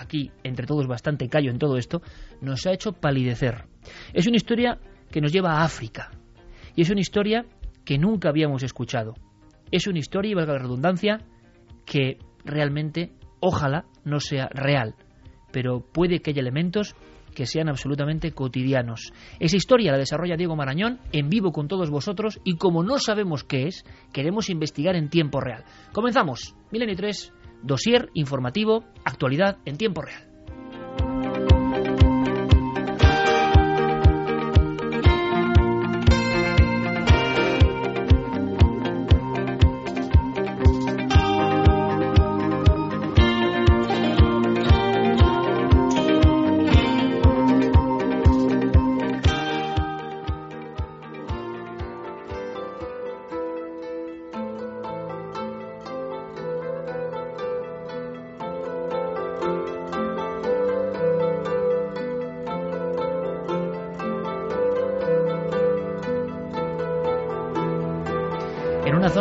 aquí, 0.00 0.30
entre 0.42 0.66
todos, 0.66 0.86
bastante 0.86 1.28
callo 1.28 1.50
en 1.50 1.58
todo 1.58 1.76
esto, 1.76 2.02
nos 2.40 2.66
ha 2.66 2.72
hecho 2.72 2.92
palidecer. 2.92 3.64
Es 4.12 4.26
una 4.26 4.36
historia 4.36 4.78
que 5.10 5.20
nos 5.20 5.32
lleva 5.32 5.54
a 5.54 5.64
África. 5.64 6.10
Y 6.74 6.82
es 6.82 6.90
una 6.90 7.00
historia 7.00 7.46
que 7.84 7.98
nunca 7.98 8.28
habíamos 8.28 8.62
escuchado. 8.62 9.14
Es 9.70 9.86
una 9.86 9.98
historia, 9.98 10.32
y 10.32 10.34
valga 10.34 10.54
la 10.54 10.58
redundancia, 10.60 11.20
que 11.84 12.18
realmente, 12.44 13.12
ojalá, 13.40 13.84
no 14.04 14.20
sea 14.20 14.48
real. 14.48 14.94
Pero 15.52 15.80
puede 15.80 16.20
que 16.20 16.30
haya 16.30 16.40
elementos 16.40 16.94
que 17.34 17.46
sean 17.46 17.68
absolutamente 17.68 18.32
cotidianos. 18.32 19.12
Esa 19.38 19.56
historia 19.56 19.92
la 19.92 19.98
desarrolla 19.98 20.36
Diego 20.36 20.56
Marañón 20.56 20.98
en 21.12 21.28
vivo 21.28 21.52
con 21.52 21.68
todos 21.68 21.90
vosotros 21.90 22.40
y 22.44 22.56
como 22.56 22.82
no 22.82 22.98
sabemos 22.98 23.44
qué 23.44 23.66
es, 23.66 23.84
queremos 24.12 24.50
investigar 24.50 24.96
en 24.96 25.08
tiempo 25.08 25.40
real. 25.40 25.64
Comenzamos. 25.92 26.54
Milenio 26.70 26.96
3, 26.96 27.32
dossier 27.62 28.10
informativo, 28.14 28.84
actualidad 29.04 29.58
en 29.64 29.76
tiempo 29.76 30.02
real. 30.02 30.29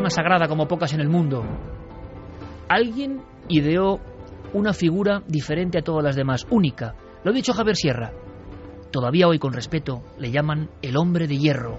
Sagrada 0.10 0.48
como 0.48 0.68
pocas 0.68 0.94
en 0.94 1.02
el 1.02 1.10
mundo. 1.10 1.44
Alguien 2.68 3.22
ideó 3.48 4.00
una 4.54 4.74
figura 4.74 5.24
diferente 5.28 5.80
a 5.80 5.82
todas 5.82 6.04
las 6.04 6.16
demás, 6.16 6.46
única. 6.50 6.96
Lo 7.24 7.32
ha 7.32 7.34
dicho 7.34 7.54
Javier 7.54 7.76
Sierra. 7.76 8.14
Todavía 8.92 9.28
hoy 9.28 9.38
con 9.38 9.54
respeto 9.54 10.04
le 10.18 10.32
llaman 10.32 10.70
el 10.82 10.98
hombre 10.98 11.28
de 11.28 11.38
hierro. 11.38 11.78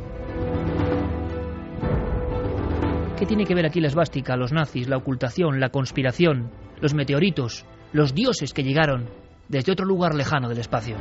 ¿Qué 3.19 3.27
tiene 3.27 3.45
que 3.45 3.55
ver 3.55 3.67
aquí 3.67 3.81
la 3.81 3.89
esvástica, 3.89 4.37
los 4.37 4.53
nazis, 4.53 4.89
la 4.89 4.97
ocultación, 4.97 5.61
la 5.61 5.69
conspiración, 5.69 6.51
los 6.81 6.95
meteoritos, 6.95 7.67
los 7.93 8.15
dioses 8.15 8.55
que 8.55 8.63
llegaron 8.63 9.11
desde 9.49 9.73
otro 9.73 9.85
lugar 9.85 10.15
lejano 10.15 10.49
del 10.49 10.59
espacio? 10.59 10.97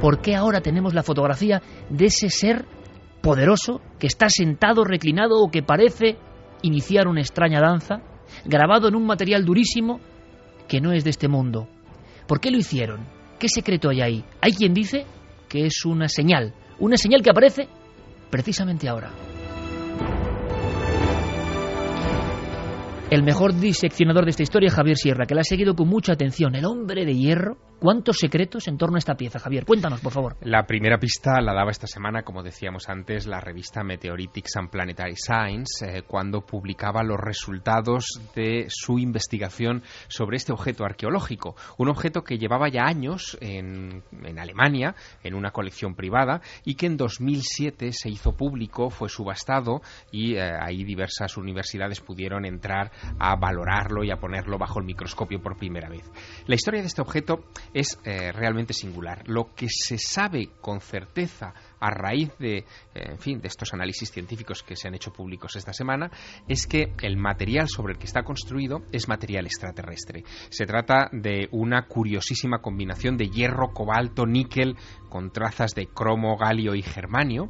¿Por 0.00 0.20
qué 0.20 0.34
ahora 0.34 0.60
tenemos 0.60 0.92
la 0.92 1.02
fotografía 1.02 1.62
de 1.88 2.04
ese 2.06 2.28
ser 2.28 2.66
poderoso 3.24 3.80
que 3.98 4.06
está 4.06 4.28
sentado, 4.28 4.84
reclinado 4.84 5.36
o 5.40 5.50
que 5.50 5.62
parece 5.62 6.18
iniciar 6.60 7.08
una 7.08 7.22
extraña 7.22 7.58
danza, 7.58 8.02
grabado 8.44 8.86
en 8.86 8.94
un 8.94 9.06
material 9.06 9.46
durísimo 9.46 9.98
que 10.68 10.82
no 10.82 10.92
es 10.92 11.04
de 11.04 11.10
este 11.10 11.26
mundo. 11.26 11.66
¿Por 12.28 12.38
qué 12.38 12.50
lo 12.50 12.58
hicieron? 12.58 13.06
¿Qué 13.38 13.48
secreto 13.48 13.88
hay 13.88 14.02
ahí? 14.02 14.24
Hay 14.42 14.52
quien 14.52 14.74
dice 14.74 15.06
que 15.48 15.64
es 15.64 15.86
una 15.86 16.06
señal, 16.06 16.52
una 16.78 16.98
señal 16.98 17.22
que 17.22 17.30
aparece 17.30 17.66
precisamente 18.28 18.90
ahora. 18.90 19.10
El 23.10 23.22
mejor 23.22 23.54
diseccionador 23.54 24.24
de 24.24 24.32
esta 24.32 24.42
historia 24.42 24.66
es 24.66 24.74
Javier 24.74 24.96
Sierra, 24.98 25.24
que 25.24 25.34
la 25.34 25.40
ha 25.40 25.44
seguido 25.44 25.74
con 25.74 25.88
mucha 25.88 26.12
atención. 26.12 26.54
El 26.56 26.66
hombre 26.66 27.06
de 27.06 27.14
hierro. 27.14 27.56
¿Cuántos 27.78 28.18
secretos 28.18 28.66
en 28.68 28.78
torno 28.78 28.96
a 28.96 28.98
esta 28.98 29.14
pieza, 29.14 29.38
Javier? 29.38 29.64
Cuéntanos, 29.66 30.00
por 30.00 30.12
favor. 30.12 30.36
La 30.40 30.66
primera 30.66 30.98
pista 30.98 31.40
la 31.40 31.52
daba 31.52 31.70
esta 31.70 31.86
semana, 31.86 32.22
como 32.22 32.42
decíamos 32.42 32.88
antes, 32.88 33.26
la 33.26 33.40
revista 33.40 33.84
Meteoritics 33.84 34.56
and 34.56 34.70
Planetary 34.70 35.16
Science, 35.16 35.84
eh, 35.86 36.02
cuando 36.02 36.40
publicaba 36.40 37.02
los 37.02 37.20
resultados 37.20 38.06
de 38.34 38.66
su 38.68 38.98
investigación 38.98 39.82
sobre 40.08 40.36
este 40.36 40.52
objeto 40.52 40.84
arqueológico. 40.84 41.56
Un 41.76 41.88
objeto 41.88 42.22
que 42.22 42.38
llevaba 42.38 42.68
ya 42.68 42.84
años 42.84 43.36
en, 43.40 44.02
en 44.22 44.38
Alemania, 44.38 44.94
en 45.22 45.34
una 45.34 45.50
colección 45.50 45.94
privada, 45.94 46.40
y 46.64 46.76
que 46.76 46.86
en 46.86 46.96
2007 46.96 47.92
se 47.92 48.08
hizo 48.08 48.32
público, 48.32 48.88
fue 48.88 49.08
subastado, 49.08 49.82
y 50.10 50.36
eh, 50.36 50.52
ahí 50.60 50.84
diversas 50.84 51.36
universidades 51.36 52.00
pudieron 52.00 52.44
entrar 52.46 52.92
a 53.18 53.36
valorarlo 53.36 54.04
y 54.04 54.10
a 54.10 54.16
ponerlo 54.16 54.58
bajo 54.58 54.78
el 54.78 54.86
microscopio 54.86 55.42
por 55.42 55.56
primera 55.56 55.88
vez. 55.88 56.10
La 56.46 56.54
historia 56.54 56.80
de 56.80 56.86
este 56.86 57.02
objeto 57.02 57.44
es 57.74 57.98
eh, 58.04 58.32
realmente 58.32 58.72
singular. 58.72 59.24
Lo 59.26 59.52
que 59.54 59.66
se 59.68 59.98
sabe 59.98 60.50
con 60.60 60.80
certeza 60.80 61.52
a 61.80 61.90
raíz 61.90 62.30
de, 62.38 62.58
eh, 62.58 62.64
en 62.94 63.18
fin, 63.18 63.40
de 63.40 63.48
estos 63.48 63.72
análisis 63.74 64.10
científicos 64.10 64.62
que 64.62 64.76
se 64.76 64.88
han 64.88 64.94
hecho 64.94 65.12
públicos 65.12 65.56
esta 65.56 65.72
semana, 65.72 66.10
es 66.48 66.66
que 66.66 66.92
el 67.02 67.16
material 67.16 67.68
sobre 67.68 67.94
el 67.94 67.98
que 67.98 68.06
está 68.06 68.22
construido 68.22 68.82
es 68.92 69.08
material 69.08 69.46
extraterrestre. 69.46 70.24
Se 70.50 70.66
trata 70.66 71.08
de 71.12 71.48
una 71.50 71.86
curiosísima 71.86 72.60
combinación 72.60 73.16
de 73.16 73.28
hierro, 73.28 73.72
cobalto, 73.72 74.26
níquel, 74.26 74.76
con 75.08 75.30
trazas 75.30 75.74
de 75.74 75.86
cromo, 75.86 76.36
galio 76.36 76.74
y 76.74 76.82
germanio, 76.82 77.48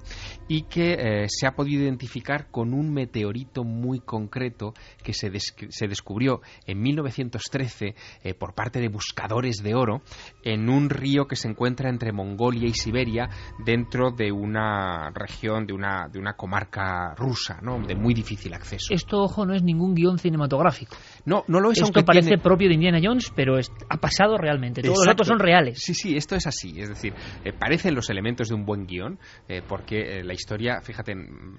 y 0.49 0.63
que 0.65 0.93
eh, 0.93 1.27
se 1.29 1.47
ha 1.47 1.53
podido 1.53 1.83
identificar 1.83 2.51
con 2.51 2.75
un 2.75 2.93
meteorito 2.93 3.65
muy 3.65 4.01
concreto 4.01 4.75
que 5.03 5.15
se, 5.15 5.31
se 5.39 5.89
descubrió 5.89 6.43
en 6.67 6.81
1913 6.81 7.95
eh, 8.23 8.35
por 8.35 8.55
parte 8.55 8.81
de 8.81 8.89
buscadores 8.89 9.63
de 9.63 9.75
oro 9.75 10.03
en 10.43 10.69
un 10.69 10.91
río 10.91 11.27
que 11.27 11.37
se 11.37 11.49
encuentra 11.49 11.89
entre 11.89 12.13
Mongolia 12.13 12.69
y 12.69 12.75
Siberia 12.75 13.29
dentro 13.65 14.11
de 14.11 14.24
una 14.33 15.11
región, 15.11 15.67
de 15.67 15.73
una, 15.73 16.09
de 16.09 16.19
una 16.19 16.35
comarca 16.35 17.15
rusa, 17.15 17.59
¿no? 17.63 17.79
de 17.87 17.95
muy 17.95 18.15
difícil 18.15 18.53
acceso. 18.55 18.93
Esto, 18.93 19.23
ojo, 19.23 19.45
no 19.47 19.55
es 19.55 19.63
ningún 19.63 19.95
guion 19.95 20.19
cinematográfico. 20.19 20.97
No, 21.25 21.45
no 21.49 21.61
lo 21.61 21.71
es. 21.71 21.81
Esto 21.81 22.05
parece 22.05 22.29
tiene... 22.29 22.43
propio 22.43 22.69
de 22.69 22.75
Indiana 22.75 23.01
Jones, 23.03 23.33
pero 23.35 23.59
es, 23.59 23.71
ha 23.89 23.97
pasado 23.97 24.37
realmente. 24.37 24.83
Todos 24.83 24.99
Exacto. 24.99 25.07
los 25.07 25.17
datos 25.17 25.27
son 25.29 25.39
reales. 25.39 25.79
Sí, 25.83 25.95
sí, 25.95 26.17
esto 26.17 26.37
es 26.37 26.47
así. 26.47 26.81
Es 26.81 26.89
decir, 26.89 27.15
eh, 27.45 27.53
parecen 27.53 27.95
los 27.95 28.11
elementos 28.11 28.49
de 28.49 28.55
un 28.55 28.65
buen 28.65 28.87
guion, 28.87 29.19
eh, 29.49 29.63
porque 29.67 30.19
eh, 30.19 30.25
la 30.25 30.35
historia, 30.35 30.81
fíjate, 30.83 31.15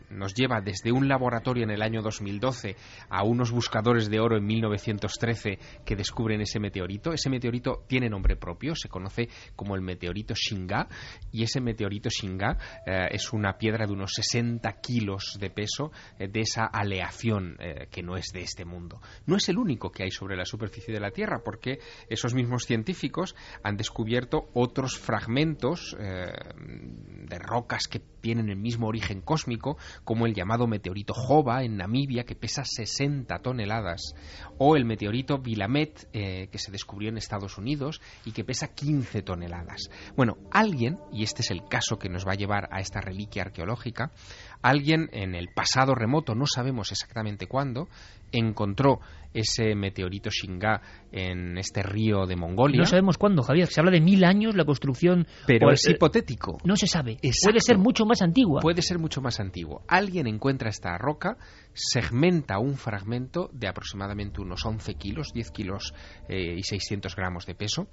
nos 0.10 0.34
lleva 0.34 0.62
desde 0.62 0.92
un 0.92 1.08
laboratorio 1.08 1.64
en 1.64 1.72
el 1.72 1.82
año 1.82 2.02
2012 2.02 2.76
a 3.10 3.24
unos 3.24 3.52
buscadores 3.52 4.10
de 4.10 4.20
oro 4.20 4.38
en 4.38 4.46
1913 4.46 5.60
que 5.86 5.96
descubren 5.96 6.42
ese 6.42 6.60
meteorito. 6.60 7.12
Ese 7.14 7.30
meteorito 7.30 7.84
tiene 7.88 8.10
nombre 8.10 8.36
propio, 8.36 8.76
se 8.76 8.90
conoce 8.90 9.30
como 9.56 9.76
el 9.76 9.82
meteorito 9.82 10.34
Shinga, 10.36 10.88
y 11.32 11.44
ese 11.44 11.62
meteorito 11.62 12.10
Shinga 12.10 12.45
eh, 12.52 13.08
es 13.12 13.34
una 13.34 13.58
piedra 13.58 13.86
de 13.86 13.94
unos 13.94 14.14
60 14.14 14.72
kilos 14.82 15.38
de 15.40 15.50
peso 15.50 15.92
eh, 16.20 16.28
de 16.28 16.42
esa 16.42 16.66
aleación 16.66 17.58
eh, 17.60 17.88
que 17.92 18.04
no 18.04 18.18
es 18.18 18.28
de 18.34 18.42
este 18.42 18.66
mundo. 18.66 19.02
No 19.26 19.38
es 19.38 19.50
el 19.50 19.58
único 19.58 19.92
que 19.92 20.04
hay 20.04 20.12
sobre 20.12 20.36
la 20.36 20.46
superficie 20.46 20.94
de 20.94 21.00
la 21.00 21.12
Tierra, 21.12 21.42
porque 21.44 21.80
esos 22.10 22.34
mismos 22.34 22.66
científicos 22.66 23.36
han 23.64 23.78
descubierto 23.78 24.50
otros 24.54 24.98
fragmentos 24.98 25.96
de 25.98 27.40
rocas 27.40 27.88
que 27.88 28.02
tienen 28.26 28.50
el 28.50 28.58
mismo 28.58 28.88
origen 28.88 29.22
cósmico, 29.22 29.78
como 30.04 30.26
el 30.26 30.34
llamado 30.34 30.66
meteorito 30.66 31.14
Jova 31.14 31.64
en 31.64 31.78
Namibia, 31.78 32.24
que 32.24 32.34
pesa 32.34 32.66
60 32.66 33.38
toneladas, 33.38 34.16
o 34.58 34.76
el 34.76 34.84
meteorito 34.84 35.40
Willamette, 35.46 36.08
eh, 36.12 36.48
que 36.52 36.58
se 36.58 36.72
descubrió 36.72 37.10
en 37.10 37.20
Estados 37.20 37.60
Unidos 37.60 38.02
y 38.26 38.32
que 38.32 38.44
pesa 38.44 38.74
15 38.74 39.22
toneladas. 39.22 39.92
Bueno, 40.16 40.38
alguien, 40.50 40.98
y 41.14 41.22
este 41.22 41.44
es 41.44 41.52
el 41.52 41.68
caso 41.70 42.00
que 42.00 42.10
nos 42.10 42.26
va 42.26 42.32
a 42.32 42.36
llevar 42.36 42.68
a 42.72 42.80
esta 42.80 43.00
reliquia 43.00 43.44
arqueológica, 43.44 44.12
alguien 44.66 45.10
en 45.14 45.36
el 45.36 45.50
pasado 45.50 45.94
remoto, 45.94 46.34
no 46.34 46.48
sabemos 46.48 46.92
exactamente 46.92 47.48
cuándo, 47.48 47.88
encontró 48.32 49.00
ese 49.36 49.76
meteorito 49.76 50.30
Shinga 50.30 50.82
en 51.12 51.58
este 51.58 51.84
río 51.84 52.26
de 52.26 52.38
Mongolia. 52.38 52.80
No 52.80 52.86
sabemos 52.86 53.18
cuándo, 53.18 53.44
Javier. 53.44 53.68
Se 53.68 53.82
habla 53.82 53.92
de 53.92 54.00
mil 54.00 54.24
años 54.24 54.56
la 54.56 54.64
construcción. 54.64 55.28
Pero 55.46 55.72
es 55.72 55.86
eh, 55.88 55.92
hipotético. 55.92 56.58
No 56.64 56.78
se 56.78 56.88
sabe. 56.88 57.18
Exacto. 57.22 57.52
Puede 57.52 57.60
ser 57.60 57.78
mucho 57.78 58.06
más 58.06 58.22
antigua. 58.22 58.62
Puede 58.62 58.82
ser 58.82 58.98
mucho 58.98 59.22
más 59.22 59.40
antiguo. 59.42 59.84
Alguien 59.90 60.28
encuentra 60.28 60.70
esta 60.70 60.98
roca, 60.98 61.38
segmenta 61.74 62.60
un 62.60 62.76
fragmento 62.76 63.50
de 63.52 63.68
aproximadamente 63.68 64.42
unos 64.42 64.66
11 64.66 64.96
kilos, 64.96 65.34
10 65.34 65.52
kilos 65.52 65.94
eh, 66.30 66.56
y 66.58 66.64
600 66.64 67.14
gramos 67.16 67.46
de 67.46 67.56
peso, 67.56 67.88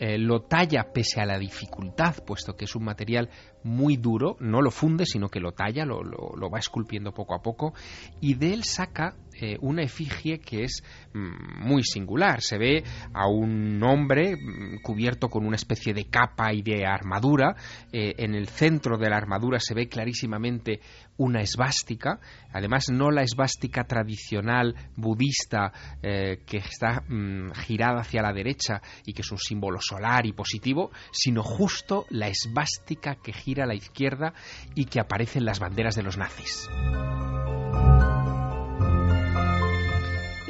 eh, 0.00 0.18
lo 0.18 0.40
talla 0.40 0.92
pese 0.92 1.20
a 1.20 1.26
la 1.26 1.38
dificultad, 1.38 2.16
puesto 2.26 2.56
que 2.56 2.64
es 2.64 2.74
un 2.74 2.84
material 2.84 3.28
muy 3.62 3.96
duro, 3.98 4.36
no 4.40 4.62
lo 4.62 4.70
funde, 4.70 5.04
sino 5.04 5.28
que 5.28 5.38
lo 5.38 5.52
talla, 5.52 5.84
lo, 5.84 6.02
lo- 6.02 6.50
va 6.50 6.58
esculpiendo 6.58 7.12
poco 7.12 7.34
a 7.34 7.42
poco, 7.42 7.74
y 8.20 8.34
de 8.34 8.54
él 8.54 8.64
saca 8.64 9.14
eh, 9.40 9.56
una 9.60 9.82
efigie 9.82 10.38
que 10.40 10.64
es 10.64 10.82
mm, 11.12 11.66
muy 11.68 11.82
singular. 11.84 12.40
Se 12.40 12.58
ve 12.58 12.82
a 13.12 13.28
un 13.28 13.80
hombre 13.82 14.34
mm, 14.36 14.80
cubierto 14.82 15.28
con 15.28 15.46
una 15.46 15.56
especie 15.56 15.92
de 15.94 16.06
capa 16.06 16.52
y 16.52 16.62
de 16.62 16.84
armadura. 16.86 17.54
Eh, 17.92 18.14
en 18.18 18.34
el 18.34 18.48
centro 18.48 18.96
de 18.98 19.10
la 19.10 19.16
armadura 19.18 19.58
se 19.60 19.74
ve 19.74 19.88
clarísimamente 19.88 20.80
una 21.20 21.42
esvástica, 21.42 22.18
además 22.50 22.86
no 22.90 23.10
la 23.10 23.22
esvástica 23.22 23.84
tradicional 23.84 24.74
budista 24.96 25.70
eh, 26.02 26.38
que 26.46 26.56
está 26.56 27.02
mm, 27.06 27.50
girada 27.52 28.00
hacia 28.00 28.22
la 28.22 28.32
derecha 28.32 28.80
y 29.04 29.12
que 29.12 29.20
es 29.20 29.30
un 29.30 29.38
símbolo 29.38 29.80
solar 29.82 30.24
y 30.24 30.32
positivo, 30.32 30.90
sino 31.12 31.42
justo 31.42 32.06
la 32.08 32.28
esvástica 32.28 33.16
que 33.16 33.34
gira 33.34 33.64
a 33.64 33.66
la 33.66 33.74
izquierda 33.74 34.32
y 34.74 34.86
que 34.86 34.98
aparece 34.98 35.40
en 35.40 35.44
las 35.44 35.60
banderas 35.60 35.94
de 35.94 36.02
los 36.02 36.16
nazis. 36.16 36.70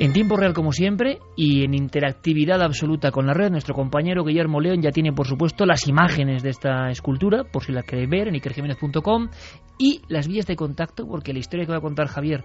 En 0.03 0.15
tiempo 0.15 0.39
real, 0.39 0.55
como 0.55 0.73
siempre, 0.73 1.19
y 1.37 1.63
en 1.63 1.75
interactividad 1.75 2.63
absoluta 2.63 3.11
con 3.11 3.27
la 3.27 3.35
red, 3.35 3.51
nuestro 3.51 3.75
compañero 3.75 4.25
Guillermo 4.25 4.59
León 4.59 4.81
ya 4.81 4.93
tiene, 4.93 5.13
por 5.13 5.27
supuesto, 5.27 5.67
las 5.67 5.87
imágenes 5.89 6.43
de 6.43 6.49
esta 6.49 6.89
escultura, 6.89 7.45
por 7.45 7.65
si 7.65 7.73
las 7.73 7.85
queréis 7.85 8.09
ver, 8.09 8.29
en 8.29 8.35
ikerjiménez.com, 8.37 9.29
y 9.77 10.01
las 10.09 10.27
vías 10.27 10.47
de 10.47 10.57
contacto, 10.57 11.07
porque 11.07 11.35
la 11.35 11.41
historia 11.41 11.67
que 11.67 11.73
va 11.73 11.77
a 11.77 11.83
contar 11.83 12.07
Javier 12.07 12.45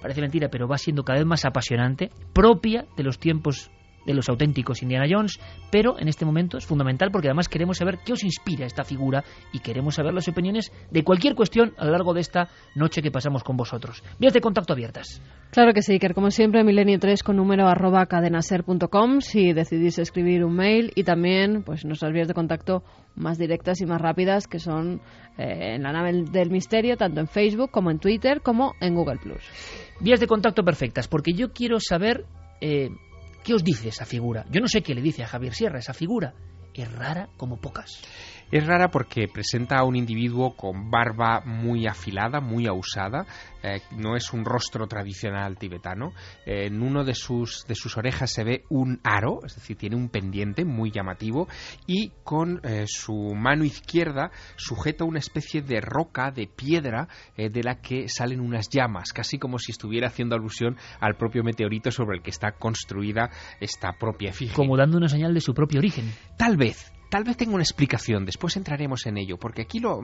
parece 0.00 0.20
mentira, 0.20 0.50
pero 0.52 0.68
va 0.68 0.78
siendo 0.78 1.02
cada 1.02 1.18
vez 1.18 1.26
más 1.26 1.44
apasionante, 1.44 2.10
propia 2.32 2.86
de 2.96 3.02
los 3.02 3.18
tiempos 3.18 3.72
de 4.06 4.14
los 4.14 4.28
auténticos 4.28 4.82
Indiana 4.82 5.06
Jones, 5.08 5.38
pero 5.70 5.98
en 5.98 6.08
este 6.08 6.24
momento 6.24 6.58
es 6.58 6.66
fundamental 6.66 7.10
porque 7.10 7.28
además 7.28 7.48
queremos 7.48 7.78
saber 7.78 7.98
qué 8.04 8.12
os 8.12 8.24
inspira 8.24 8.66
esta 8.66 8.84
figura 8.84 9.24
y 9.52 9.60
queremos 9.60 9.94
saber 9.96 10.14
las 10.14 10.28
opiniones 10.28 10.72
de 10.90 11.04
cualquier 11.04 11.34
cuestión 11.34 11.74
a 11.76 11.84
lo 11.84 11.92
largo 11.92 12.14
de 12.14 12.20
esta 12.20 12.48
noche 12.74 13.02
que 13.02 13.10
pasamos 13.10 13.44
con 13.44 13.56
vosotros. 13.56 14.02
Vías 14.18 14.32
de 14.32 14.40
contacto 14.40 14.72
abiertas. 14.72 15.22
Claro 15.50 15.72
que 15.72 15.82
sí, 15.82 15.92
Iker. 15.94 16.14
Como 16.14 16.30
siempre, 16.30 16.62
milenio3 16.62 17.22
con 17.22 17.36
número 17.36 17.68
arroba 17.68 18.06
cadenaser.com 18.06 19.20
si 19.20 19.52
decidís 19.52 19.98
escribir 19.98 20.44
un 20.44 20.54
mail 20.54 20.92
y 20.94 21.04
también 21.04 21.62
pues 21.62 21.84
nuestras 21.84 22.12
vías 22.12 22.28
de 22.28 22.34
contacto 22.34 22.82
más 23.14 23.38
directas 23.38 23.80
y 23.80 23.86
más 23.86 24.00
rápidas 24.00 24.46
que 24.46 24.58
son 24.58 25.00
eh, 25.38 25.74
en 25.74 25.82
la 25.82 25.92
nave 25.92 26.24
del 26.30 26.50
misterio, 26.50 26.96
tanto 26.96 27.20
en 27.20 27.26
Facebook 27.26 27.70
como 27.70 27.90
en 27.90 27.98
Twitter 27.98 28.42
como 28.42 28.74
en 28.80 28.94
Google+. 28.94 29.18
Vías 30.00 30.20
de 30.20 30.26
contacto 30.26 30.62
perfectas, 30.62 31.08
porque 31.08 31.32
yo 31.32 31.52
quiero 31.52 31.78
saber 31.80 32.24
eh, 32.60 32.90
qué 33.48 33.54
os 33.54 33.64
dice 33.64 33.88
esa 33.88 34.04
figura. 34.04 34.44
Yo 34.50 34.60
no 34.60 34.68
sé 34.68 34.82
qué 34.82 34.94
le 34.94 35.00
dice 35.00 35.22
a 35.22 35.26
Javier 35.26 35.54
Sierra 35.54 35.78
esa 35.78 35.94
figura. 35.94 36.34
Es 36.74 36.92
rara 36.92 37.30
como 37.38 37.56
pocas. 37.56 38.02
Es 38.52 38.66
rara 38.66 38.90
porque 38.90 39.26
presenta 39.26 39.78
a 39.78 39.84
un 39.84 39.96
individuo 39.96 40.54
con 40.54 40.90
barba 40.90 41.40
muy 41.46 41.86
afilada, 41.86 42.40
muy 42.42 42.66
ausada. 42.66 43.24
Eh, 43.62 43.80
no 43.96 44.16
es 44.16 44.32
un 44.32 44.44
rostro 44.44 44.86
tradicional 44.86 45.56
tibetano. 45.58 46.12
Eh, 46.46 46.66
en 46.66 46.82
uno 46.82 47.04
de 47.04 47.14
sus, 47.14 47.64
de 47.66 47.74
sus 47.74 47.96
orejas 47.96 48.30
se 48.32 48.44
ve 48.44 48.64
un 48.68 49.00
aro, 49.02 49.40
es 49.44 49.54
decir, 49.54 49.76
tiene 49.76 49.96
un 49.96 50.08
pendiente 50.08 50.64
muy 50.64 50.90
llamativo. 50.90 51.48
Y 51.86 52.12
con 52.24 52.60
eh, 52.64 52.84
su 52.86 53.34
mano 53.34 53.64
izquierda 53.64 54.30
sujeta 54.56 55.04
una 55.04 55.18
especie 55.18 55.62
de 55.62 55.80
roca, 55.80 56.30
de 56.30 56.46
piedra, 56.46 57.08
de 57.36 57.62
la 57.62 57.80
que 57.80 58.08
salen 58.08 58.40
unas 58.40 58.68
llamas, 58.68 59.12
casi 59.12 59.38
como 59.38 59.58
si 59.58 59.72
estuviera 59.72 60.08
haciendo 60.08 60.34
alusión 60.34 60.76
al 61.00 61.16
propio 61.16 61.42
meteorito 61.42 61.90
sobre 61.90 62.16
el 62.16 62.22
que 62.22 62.30
está 62.30 62.52
construida 62.52 63.30
esta 63.60 63.92
propia 63.92 64.30
efigie. 64.30 64.54
Como 64.54 64.76
dando 64.76 64.96
una 64.96 65.08
señal 65.08 65.34
de 65.34 65.40
su 65.40 65.54
propio 65.54 65.78
origen. 65.78 66.12
Tal 66.36 66.56
vez, 66.56 66.92
tal 67.08 67.24
vez 67.24 67.36
tenga 67.36 67.54
una 67.54 67.62
explicación, 67.62 68.24
después 68.24 68.56
entraremos 68.56 69.06
en 69.06 69.18
ello, 69.18 69.36
porque 69.38 69.62
aquí 69.62 69.80
lo, 69.80 70.00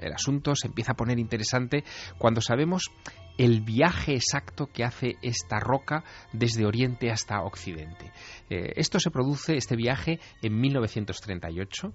el 0.00 0.12
asunto 0.12 0.54
se 0.54 0.68
empieza 0.68 0.92
a 0.92 0.96
poner 0.96 1.18
interesante 1.18 1.84
cuando 2.18 2.40
sabemos 2.40 2.90
el 3.38 3.60
viaje 3.60 4.14
exacto 4.14 4.66
que 4.66 4.84
hace 4.84 5.16
esta 5.22 5.60
roca 5.60 6.04
desde 6.32 6.66
Oriente 6.66 7.10
hasta 7.10 7.42
Occidente. 7.42 8.12
Eh, 8.50 8.72
esto 8.74 8.98
se 8.98 9.10
produce, 9.10 9.56
este 9.56 9.76
viaje, 9.76 10.18
en 10.42 10.60
1938. 10.60 11.92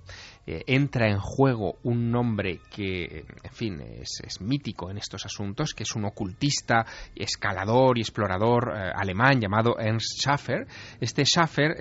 Eh, 0.47 0.63
entra 0.67 1.09
en 1.09 1.19
juego 1.19 1.79
un 1.83 2.09
nombre 2.09 2.61
que, 2.71 3.25
en 3.43 3.51
fin, 3.51 3.81
es, 3.81 4.39
mítico 4.39 4.89
en 4.89 4.97
estos 4.97 5.25
asuntos, 5.25 5.73
que 5.73 5.83
es 5.83 5.95
un 5.95 6.05
ocultista, 6.05 6.85
escalador 7.13 7.97
y 7.97 8.01
explorador 8.01 8.71
eh, 8.73 8.91
alemán 8.95 9.41
llamado 9.41 9.77
Ernst 9.77 10.21
Schaffer. 10.21 10.65
Este 11.01 11.25
Schaffer 11.25 11.73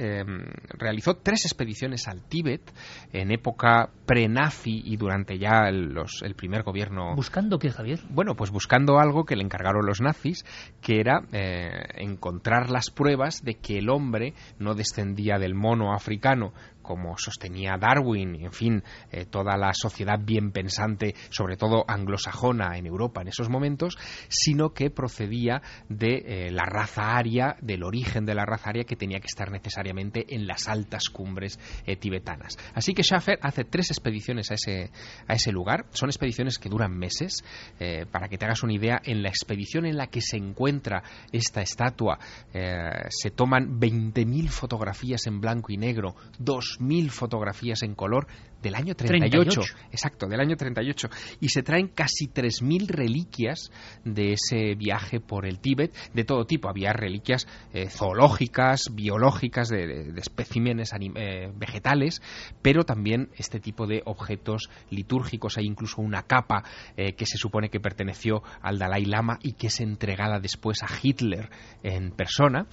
realizó 0.70 1.14
tres 1.18 1.44
expediciones 1.44 2.08
al 2.08 2.24
Tíbet 2.24 2.62
en 3.12 3.31
época 3.31 3.90
pre-nazi 4.07 4.83
y 4.85 4.96
durante 4.96 5.38
ya 5.38 5.68
el, 5.68 5.92
los- 5.94 6.22
el 6.22 6.35
primer 6.35 6.62
gobierno 6.62 7.14
¿Buscando 7.14 7.59
qué, 7.59 7.70
Javier? 7.70 8.01
bueno, 8.11 8.35
pues 8.35 8.51
buscando 8.51 8.98
algo 8.98 9.25
que 9.25 9.37
le 9.37 9.42
encargaron 9.44 9.85
los 9.87 10.01
nazis, 10.01 10.44
que 10.81 11.01
era 11.01 11.22
eh, 11.33 11.70
encontrar 11.96 12.70
las 12.70 12.90
pruebas 12.90 13.42
de 13.44 13.55
que 13.55 13.79
el 13.79 13.90
hombre 13.90 14.35
no 14.59 14.75
descendía 14.75 15.38
del 15.38 15.55
mono 15.55 15.92
africano 15.94 16.53
como 16.83 17.16
sostenía 17.16 17.77
Darwin 17.79 18.23
en 18.45 18.53
fin, 18.53 18.83
eh, 19.11 19.27
toda 19.27 19.57
la 19.57 19.73
sociedad 19.73 20.18
bien 20.21 20.53
pensante, 20.53 21.14
sobre 21.31 21.57
todo 21.57 21.85
anglosajona 21.87 22.77
en 22.77 22.87
Europa 22.87 23.23
en 23.23 23.29
esos 23.29 23.49
momentos, 23.49 23.97
sino 24.29 24.71
que 24.71 24.90
procedía 24.90 25.62
de 25.88 26.23
eh, 26.27 26.51
la 26.51 26.64
raza 26.64 27.16
aria, 27.16 27.57
del 27.61 27.85
origen 27.85 28.25
de 28.25 28.35
la 28.35 28.45
raza 28.45 28.71
aria 28.71 28.85
que 28.85 28.97
tenía 28.97 29.21
que 29.21 29.27
estar 29.27 29.51
necesariamente 29.51 30.25
en 30.29 30.47
las 30.47 30.68
altas 30.68 31.09
cumbres 31.11 31.59
eh, 31.87 31.97
tibetanas. 31.97 32.59
Así 32.75 32.95
que 32.95 33.03
Schaffer 33.03 33.38
hace 33.42 33.64
tres 33.64 33.90
expediciones 33.90 34.51
a 34.51 34.55
ese, 34.55 34.90
a 35.27 35.35
ese 35.35 35.53
lugar. 35.53 35.87
Son 35.90 36.09
expediciones 36.09 36.59
que 36.59 36.68
duran 36.68 36.97
meses. 36.97 37.45
Para 38.11 38.29
que 38.29 38.38
te 38.38 38.45
hagas 38.45 38.62
una 38.62 38.75
idea, 38.75 39.01
en 39.05 39.23
la 39.23 39.29
expedición 39.29 39.87
en 39.87 39.97
la 39.97 40.07
que 40.07 40.21
se 40.21 40.37
encuentra 40.37 41.03
esta 41.33 41.62
estatua 41.62 42.18
se 42.53 43.31
toman 43.31 43.81
20.000 43.81 44.49
fotografías 44.49 45.27
en 45.27 45.40
blanco 45.40 45.73
y 45.73 45.77
negro, 45.77 46.14
2.000 46.78 47.11
fotografías 47.11 47.82
en 47.82 47.94
color 47.94 48.26
del 48.62 48.74
año 48.76 48.94
38, 48.94 49.50
38. 49.61 49.74
exacto, 49.90 50.26
del 50.28 50.38
año 50.40 50.56
38, 50.56 51.08
y 51.40 51.48
se 51.48 51.62
traen 51.64 51.88
casi 51.88 52.26
3.000 52.28 52.87
reliquias 52.87 53.70
de 54.04 54.35
ese 54.35 54.74
viaje 54.76 55.18
por 55.20 55.46
el 55.46 55.58
Tíbet, 55.58 55.92
de 56.14 56.24
todo 56.24 56.44
tipo. 56.46 56.68
Había 56.68 56.92
reliquias 56.92 57.48
eh, 57.72 57.88
zoológicas, 57.90 58.85
biológicas, 58.94 59.68
de, 59.68 59.87
de- 59.87 60.12
de 60.12 60.20
especímenes 60.20 60.92
eh, 61.16 61.50
vegetales, 61.56 62.22
pero 62.62 62.85
también 62.85 63.30
este 63.37 63.58
tipo 63.58 63.87
de 63.87 64.02
objetos 64.04 64.70
litúrgicos. 64.90 65.58
Hay 65.58 65.66
incluso 65.66 66.00
una 66.00 66.22
capa 66.22 66.62
eh, 66.96 67.14
que 67.14 67.26
se 67.26 67.38
supone 67.38 67.68
que 67.68 67.80
perteneció 67.80 68.42
al 68.61 68.78
Dalai 68.78 69.04
Lama 69.06 69.38
y 69.42 69.54
que 69.54 69.66
es 69.66 69.80
entregada 69.80 70.38
después 70.38 70.82
a 70.82 70.88
Hitler 71.02 71.50
en 71.82 72.12
persona. 72.12 72.66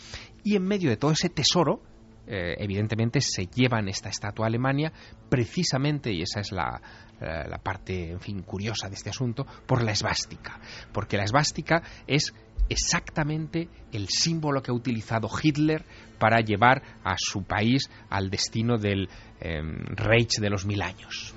Y 0.43 0.55
en 0.55 0.63
medio 0.63 0.89
de 0.89 0.97
todo 0.97 1.11
ese 1.11 1.29
tesoro, 1.29 1.81
eh, 2.29 2.55
evidentemente 2.59 3.19
se 3.21 3.47
llevan 3.47 3.89
esta 3.89 4.09
estatua 4.09 4.45
a 4.45 4.47
Alemania 4.47 4.93
precisamente, 5.29 6.13
y 6.13 6.21
esa 6.21 6.39
es 6.41 6.51
la, 6.51 6.79
la- 7.19 7.57
parte, 7.57 8.11
en 8.11 8.19
fin, 8.21 8.41
curiosa 8.43 8.87
de 8.87 8.95
este 8.95 9.09
asunto, 9.09 9.45
por 9.65 9.83
la 9.83 9.91
esvástica. 9.91 10.59
Porque 10.93 11.17
la 11.17 11.23
esvástica 11.23 11.81
es 12.07 12.33
exactamente 12.69 13.67
el 13.91 14.07
símbolo 14.07 14.61
que 14.61 14.71
ha 14.71 14.75
utilizado 14.75 15.27
Hitler 15.41 15.83
para 16.19 16.39
llevar 16.39 16.83
a 17.03 17.15
su 17.17 17.43
país 17.43 17.89
al 18.09 18.29
destino 18.29 18.77
del 18.77 19.09
eh, 19.41 19.59
Reich 19.95 20.39
de 20.39 20.49
los 20.49 20.65
mil 20.65 20.81
años. 20.81 21.33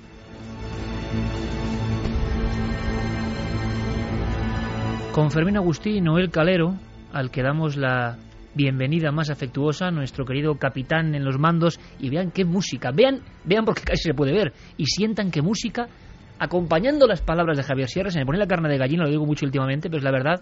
Con 5.11 5.29
Fermín 5.31 5.57
Agustí 5.57 5.97
y 5.97 6.01
Noel 6.01 6.31
Calero, 6.31 6.75
al 7.11 7.29
que 7.29 7.43
damos 7.43 7.77
la 7.77 8.17
bienvenida 8.55 9.11
más 9.11 9.29
afectuosa, 9.29 9.91
nuestro 9.91 10.25
querido 10.25 10.55
capitán 10.55 11.15
en 11.15 11.25
los 11.25 11.39
mandos, 11.39 11.79
y 11.99 12.09
vean 12.09 12.31
qué 12.31 12.45
música, 12.45 12.91
vean, 12.91 13.21
vean 13.45 13.65
porque 13.65 13.81
casi 13.81 14.03
se 14.03 14.13
puede 14.13 14.31
ver, 14.31 14.53
y 14.77 14.85
sientan 14.85 15.31
qué 15.31 15.41
música 15.41 15.87
acompañando 16.39 17.07
las 17.07 17.21
palabras 17.21 17.57
de 17.57 17.63
Javier 17.63 17.87
Sierra, 17.87 18.09
se 18.09 18.19
me 18.19 18.25
pone 18.25 18.37
la 18.37 18.47
carne 18.47 18.69
de 18.69 18.77
gallina, 18.77 19.03
lo 19.03 19.09
digo 19.09 19.25
mucho 19.25 19.45
últimamente, 19.45 19.89
pero 19.89 19.99
es 19.99 20.03
la 20.03 20.11
verdad, 20.11 20.41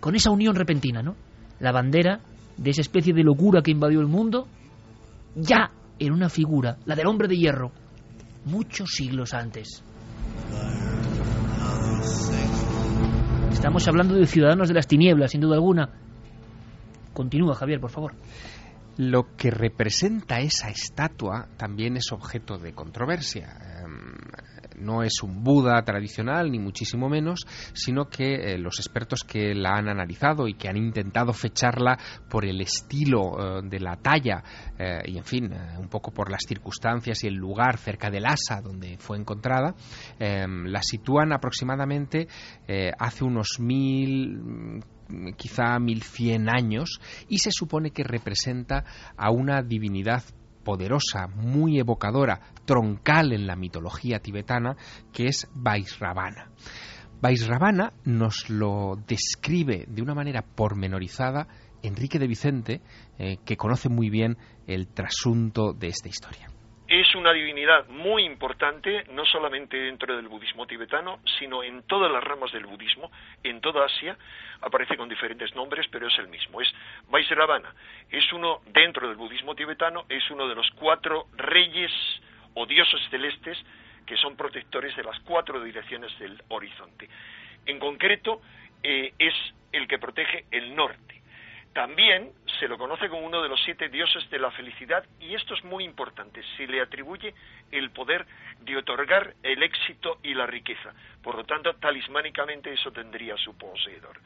con 0.00 0.14
esa 0.14 0.30
unión 0.30 0.54
repentina, 0.54 1.02
¿no? 1.02 1.16
La 1.60 1.72
bandera 1.72 2.20
de 2.56 2.70
esa 2.70 2.80
especie 2.80 3.12
de 3.12 3.22
locura 3.22 3.62
que 3.62 3.70
invadió 3.70 4.00
el 4.00 4.06
mundo, 4.06 4.46
ya 5.34 5.70
en 5.98 6.12
una 6.12 6.28
figura, 6.28 6.76
la 6.84 6.94
del 6.94 7.06
hombre 7.06 7.28
de 7.28 7.36
hierro, 7.36 7.72
muchos 8.44 8.90
siglos 8.90 9.34
antes. 9.34 9.82
Estamos 13.50 13.86
hablando 13.86 14.14
de 14.14 14.26
ciudadanos 14.26 14.68
de 14.68 14.74
las 14.74 14.86
tinieblas, 14.86 15.30
sin 15.30 15.40
duda 15.40 15.54
alguna. 15.54 15.90
Continúa, 17.12 17.54
Javier, 17.54 17.80
por 17.80 17.90
favor. 17.90 18.14
Lo 18.98 19.36
que 19.36 19.50
representa 19.50 20.40
esa 20.40 20.68
estatua 20.68 21.48
también 21.56 21.96
es 21.96 22.12
objeto 22.12 22.58
de 22.58 22.74
controversia. 22.74 23.82
Em, 23.82 24.14
no 24.82 25.02
es 25.02 25.22
un 25.22 25.42
Buda 25.42 25.82
tradicional, 25.82 26.50
ni 26.50 26.58
muchísimo 26.58 27.08
menos, 27.08 27.46
sino 27.72 28.08
que 28.08 28.34
eh, 28.34 28.58
los 28.58 28.78
expertos 28.78 29.20
que 29.24 29.54
la 29.54 29.76
han 29.76 29.88
analizado 29.88 30.46
y 30.46 30.54
que 30.54 30.68
han 30.68 30.76
intentado 30.76 31.32
fecharla 31.32 31.98
por 32.28 32.44
el 32.44 32.60
estilo 32.60 33.58
eh, 33.58 33.62
de 33.64 33.80
la 33.80 33.96
talla 33.96 34.42
eh, 34.78 35.02
y, 35.06 35.16
en 35.16 35.24
fin, 35.24 35.52
un 35.78 35.88
poco 35.88 36.12
por 36.12 36.30
las 36.30 36.42
circunstancias 36.46 37.24
y 37.24 37.28
el 37.28 37.34
lugar 37.34 37.78
cerca 37.78 38.10
del 38.10 38.26
asa 38.26 38.60
donde 38.60 38.98
fue 38.98 39.18
encontrada, 39.18 39.74
em, 40.18 40.66
la 40.66 40.82
sitúan 40.82 41.32
aproximadamente 41.32 42.28
hace 42.98 43.24
unos 43.24 43.58
mil 43.60 44.80
quizá 45.36 45.78
1100 45.78 46.48
años 46.48 47.00
y 47.28 47.38
se 47.38 47.50
supone 47.52 47.90
que 47.90 48.04
representa 48.04 48.84
a 49.16 49.30
una 49.30 49.62
divinidad 49.62 50.22
poderosa, 50.64 51.26
muy 51.26 51.78
evocadora, 51.78 52.40
troncal 52.64 53.32
en 53.32 53.46
la 53.46 53.56
mitología 53.56 54.20
tibetana, 54.20 54.76
que 55.12 55.26
es 55.26 55.48
Vaisravana. 55.54 56.50
Vaisravana 57.20 57.92
nos 58.04 58.48
lo 58.48 58.96
describe 59.06 59.84
de 59.88 60.02
una 60.02 60.14
manera 60.14 60.42
pormenorizada 60.42 61.48
Enrique 61.82 62.18
de 62.18 62.28
Vicente, 62.28 62.80
eh, 63.18 63.38
que 63.44 63.56
conoce 63.56 63.88
muy 63.88 64.08
bien 64.08 64.38
el 64.66 64.88
trasunto 64.88 65.72
de 65.72 65.88
esta 65.88 66.08
historia 66.08 66.48
es 67.00 67.14
una 67.14 67.32
divinidad 67.32 67.88
muy 67.88 68.22
importante, 68.22 69.04
no 69.12 69.24
solamente 69.24 69.78
dentro 69.78 70.14
del 70.14 70.28
budismo 70.28 70.66
tibetano, 70.66 71.20
sino 71.38 71.62
en 71.62 71.84
todas 71.84 72.12
las 72.12 72.22
ramas 72.22 72.52
del 72.52 72.66
budismo, 72.66 73.10
en 73.42 73.62
toda 73.62 73.86
Asia, 73.86 74.14
aparece 74.60 74.98
con 74.98 75.08
diferentes 75.08 75.54
nombres, 75.54 75.86
pero 75.90 76.08
es 76.08 76.18
el 76.18 76.28
mismo, 76.28 76.60
es 76.60 76.70
Vaisravana. 77.08 77.74
Es 78.10 78.30
uno, 78.34 78.60
dentro 78.66 79.08
del 79.08 79.16
budismo 79.16 79.54
tibetano, 79.54 80.04
es 80.10 80.30
uno 80.30 80.46
de 80.46 80.54
los 80.54 80.70
cuatro 80.72 81.28
reyes 81.34 81.90
o 82.52 82.66
dioses 82.66 83.00
celestes 83.08 83.56
que 84.04 84.18
son 84.18 84.36
protectores 84.36 84.94
de 84.94 85.04
las 85.04 85.18
cuatro 85.20 85.64
direcciones 85.64 86.16
del 86.18 86.42
horizonte. 86.48 87.08
En 87.64 87.78
concreto, 87.78 88.42
eh, 88.82 89.14
es 89.18 89.34
el 89.72 89.88
que 89.88 89.98
protege 89.98 90.44
el 90.50 90.76
norte 90.76 91.21
también 91.72 92.32
se 92.58 92.68
lo 92.68 92.76
conoce 92.76 93.08
como 93.08 93.26
uno 93.26 93.42
de 93.42 93.48
los 93.48 93.62
siete 93.64 93.88
dioses 93.88 94.28
de 94.30 94.38
la 94.38 94.50
felicidad 94.50 95.04
y 95.18 95.34
esto 95.34 95.54
es 95.54 95.64
muy 95.64 95.84
importante, 95.84 96.42
se 96.56 96.66
le 96.66 96.80
atribuye 96.80 97.34
el 97.70 97.90
poder 97.90 98.26
de 98.60 98.76
otorgar 98.76 99.34
el 99.42 99.62
éxito 99.62 100.18
y 100.22 100.34
la 100.34 100.46
riqueza. 100.46 100.92
Por 101.22 101.34
lo 101.36 101.44
tanto, 101.44 101.74
talismánicamente 101.76 102.72
eso 102.72 102.92
tendría 102.92 103.36
su 103.38 103.56
poseedor. 103.56 104.20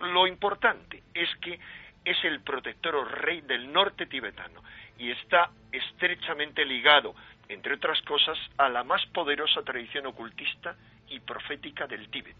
Lo 0.00 0.26
importante 0.26 1.02
es 1.14 1.28
que 1.36 1.60
es 2.04 2.24
el 2.24 2.40
protector 2.40 2.96
o 2.96 3.04
rey 3.04 3.42
del 3.42 3.72
norte 3.72 4.06
tibetano 4.06 4.62
y 4.98 5.10
está 5.10 5.50
estrechamente 5.70 6.64
ligado, 6.64 7.14
entre 7.48 7.74
otras 7.74 8.00
cosas, 8.02 8.38
a 8.58 8.68
la 8.68 8.82
más 8.82 9.04
poderosa 9.06 9.62
tradición 9.62 10.06
ocultista 10.06 10.76
y 11.08 11.20
profética 11.20 11.86
del 11.86 12.08
Tíbet, 12.08 12.36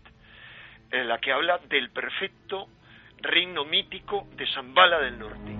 en 0.90 1.08
la 1.08 1.18
que 1.18 1.32
habla 1.32 1.58
del 1.68 1.90
perfecto 1.90 2.68
reino 3.22 3.64
mítico 3.64 4.26
de 4.36 4.44
Zambala 4.54 5.00
del 5.00 5.18
Norte. 5.18 5.56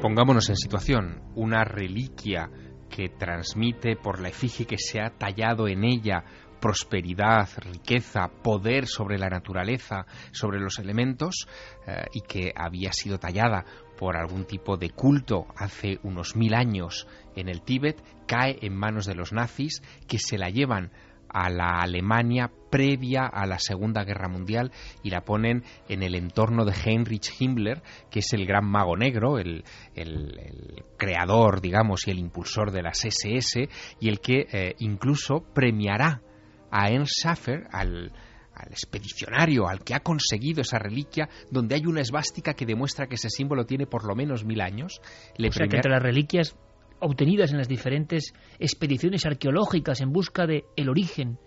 Pongámonos 0.00 0.48
en 0.50 0.56
situación, 0.56 1.22
una 1.34 1.64
reliquia 1.64 2.50
que 2.88 3.08
transmite 3.08 3.96
por 3.96 4.20
la 4.20 4.28
efigie 4.28 4.66
que 4.66 4.78
se 4.78 5.00
ha 5.00 5.10
tallado 5.10 5.68
en 5.68 5.84
ella 5.84 6.24
prosperidad, 6.60 7.48
riqueza, 7.58 8.28
poder 8.42 8.86
sobre 8.86 9.18
la 9.18 9.28
naturaleza, 9.28 10.06
sobre 10.32 10.60
los 10.60 10.78
elementos, 10.78 11.48
eh, 11.86 12.04
y 12.12 12.22
que 12.22 12.52
había 12.56 12.92
sido 12.92 13.18
tallada 13.18 13.64
por 13.96 14.16
algún 14.16 14.44
tipo 14.44 14.76
de 14.76 14.90
culto 14.90 15.46
hace 15.56 15.98
unos 16.02 16.36
mil 16.36 16.54
años 16.54 17.06
en 17.34 17.48
el 17.48 17.62
Tíbet, 17.62 18.02
cae 18.26 18.58
en 18.62 18.76
manos 18.76 19.06
de 19.06 19.14
los 19.14 19.32
nazis 19.32 19.82
que 20.08 20.18
se 20.18 20.38
la 20.38 20.50
llevan 20.50 20.90
a 21.36 21.50
la 21.50 21.82
Alemania 21.82 22.50
previa 22.70 23.26
a 23.26 23.44
la 23.44 23.58
Segunda 23.58 24.04
Guerra 24.04 24.26
Mundial 24.26 24.72
y 25.02 25.10
la 25.10 25.20
ponen 25.20 25.64
en 25.86 26.02
el 26.02 26.14
entorno 26.14 26.64
de 26.64 26.72
Heinrich 26.72 27.30
Himmler, 27.38 27.82
que 28.10 28.20
es 28.20 28.32
el 28.32 28.46
gran 28.46 28.64
mago 28.64 28.96
negro, 28.96 29.38
el, 29.38 29.62
creador, 30.96 31.60
digamos, 31.60 32.08
y 32.08 32.10
el 32.10 32.20
impulsor 32.20 32.70
de 32.70 32.82
las 32.82 33.04
SS, 33.04 33.68
y 34.00 34.08
el 34.08 34.20
que 34.20 34.46
eh, 34.50 34.76
incluso 34.78 35.44
premiará 35.52 36.22
a 36.70 36.88
Ernst 36.88 37.20
Schaffer, 37.20 37.64
al, 37.70 38.12
expedicionario, 38.70 39.68
al 39.68 39.84
que 39.84 39.94
ha 39.94 40.00
conseguido 40.00 40.62
esa 40.62 40.78
reliquia, 40.78 41.28
donde 41.50 41.74
hay 41.74 41.84
una 41.84 42.00
esvástica 42.00 42.54
que 42.54 42.64
demuestra 42.64 43.08
que 43.08 43.16
ese 43.16 43.28
símbolo 43.28 43.66
tiene 43.66 43.86
por 43.86 44.06
lo 44.06 44.14
menos 44.14 44.46
mil 44.46 44.62
años. 44.62 45.02
Le 45.36 45.48
o 45.48 45.52
sea, 45.52 45.66
que 45.68 45.76
entre 45.76 45.90
las 45.90 46.02
reliquias 46.02 46.56
obtenidas 47.00 47.52
en 47.52 47.58
las 47.58 47.68
diferentes 47.68 48.32
expediciones 48.58 49.26
arqueológicas 49.26 50.00
en 50.00 50.12
busca 50.12 50.46
de 50.46 50.64
el 50.76 50.88
origen, 50.88 51.38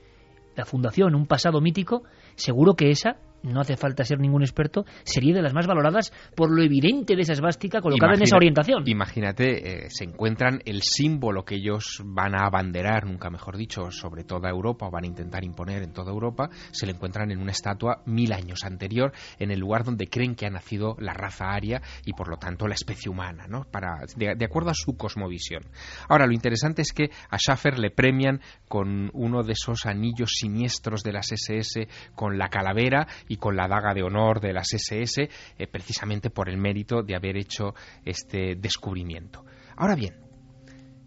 la 0.55 0.65
fundación, 0.65 1.15
un 1.15 1.27
pasado 1.27 1.61
mítico, 1.61 2.03
seguro 2.35 2.75
que 2.75 2.91
esa 2.91 3.17
no 3.43 3.61
hace 3.61 3.77
falta 3.77 4.03
ser 4.03 4.19
ningún 4.19 4.41
experto, 4.41 4.85
sería 5.03 5.35
de 5.35 5.41
las 5.41 5.53
más 5.53 5.67
valoradas 5.67 6.11
por 6.35 6.51
lo 6.51 6.61
evidente 6.61 7.15
de 7.15 7.21
esa 7.21 7.33
esvástica 7.33 7.81
colocada 7.81 8.13
en 8.15 8.23
esa 8.23 8.35
orientación. 8.35 8.83
Imagínate, 8.85 9.85
eh, 9.85 9.89
se 9.89 10.03
encuentran 10.03 10.61
el 10.65 10.81
símbolo 10.81 11.43
que 11.43 11.55
ellos 11.55 12.01
van 12.05 12.35
a 12.35 12.45
abanderar, 12.45 13.05
nunca 13.05 13.29
mejor 13.29 13.57
dicho, 13.57 13.91
sobre 13.91 14.23
toda 14.23 14.49
Europa, 14.49 14.87
o 14.87 14.91
van 14.91 15.03
a 15.03 15.07
intentar 15.07 15.43
imponer 15.43 15.83
en 15.83 15.93
toda 15.93 16.11
Europa, 16.11 16.49
se 16.71 16.85
le 16.85 16.93
encuentran 16.93 17.31
en 17.31 17.39
una 17.39 17.51
estatua 17.51 18.01
mil 18.05 18.33
años 18.33 18.63
anterior, 18.63 19.11
en 19.37 19.51
el 19.51 19.59
lugar 19.59 19.83
donde 19.83 20.07
creen 20.07 20.35
que 20.35 20.45
ha 20.45 20.49
nacido 20.49 20.95
la 20.99 21.13
raza 21.13 21.51
aria 21.51 21.81
y 22.05 22.13
por 22.13 22.29
lo 22.29 22.37
tanto 22.37 22.67
la 22.67 22.75
especie 22.75 23.09
humana, 23.09 23.45
¿no? 23.47 23.65
Para, 23.71 23.99
de, 24.15 24.45
acuerdo 24.45 24.71
a 24.71 24.73
su 24.73 24.95
cosmovisión. 24.97 25.63
Ahora, 26.07 26.25
lo 26.25 26.33
interesante 26.33 26.81
es 26.81 26.91
que 26.91 27.09
a 27.29 27.37
Schaffer 27.37 27.79
le 27.79 27.91
premian 27.91 28.41
con 28.67 29.09
uno 29.13 29.43
de 29.43 29.53
esos 29.53 29.85
anillos 29.85 30.31
siniestros 30.33 31.03
de 31.03 31.13
las 31.13 31.31
SS, 31.31 31.87
con 32.15 32.37
la 32.37 32.49
calavera 32.49 33.07
y 33.29 33.37
con 33.37 33.55
la 33.55 33.67
daga 33.67 33.93
de 33.93 34.03
honor 34.03 34.41
de 34.41 34.51
las 34.51 34.73
SS, 34.73 35.29
eh, 35.57 35.67
precisamente 35.67 36.29
por 36.31 36.49
el 36.49 36.57
mérito 36.57 37.03
de 37.03 37.15
haber 37.15 37.37
hecho 37.37 37.73
este 38.03 38.55
descubrimiento. 38.55 39.45
Ahora 39.77 39.95
bien, 39.95 40.15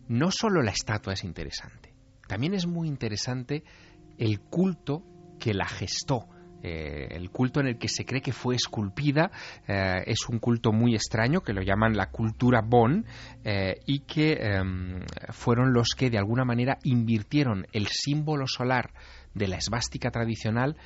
no 0.08 0.30
solo 0.30 0.62
la 0.62 0.70
estatua 0.70 1.12
es 1.12 1.24
interesante, 1.24 1.92
también 2.26 2.54
es 2.54 2.66
muy 2.66 2.88
interesante 2.88 3.64
el 4.16 4.40
culto 4.40 5.02
que 5.38 5.52
la 5.52 5.66
gestó. 5.66 6.28
Eh, 6.64 7.08
el 7.16 7.30
culto 7.30 7.58
en 7.58 7.66
el 7.66 7.76
que 7.76 7.88
se 7.88 8.04
cree 8.04 8.22
que 8.22 8.30
fue 8.30 8.54
esculpida 8.54 9.32
eh, 9.66 10.04
es 10.06 10.28
un 10.28 10.38
culto 10.38 10.70
muy 10.70 10.94
extraño 10.94 11.40
que 11.40 11.52
lo 11.52 11.60
llaman 11.60 11.96
la 11.96 12.10
cultura 12.10 12.60
Bon 12.64 13.04
y 13.84 13.98
que 14.06 14.34
em, 14.34 15.00
fueron 15.30 15.72
los 15.72 15.88
que 15.96 16.08
de 16.08 16.18
alguna 16.18 16.44
manera 16.44 16.78
invirtieron 16.84 17.66
el 17.72 17.88
símbolo 17.88 18.46
solar 18.46 18.92
de 19.34 19.48
la 19.48 19.56
esvástica 19.56 20.12
tradicional 20.12 20.76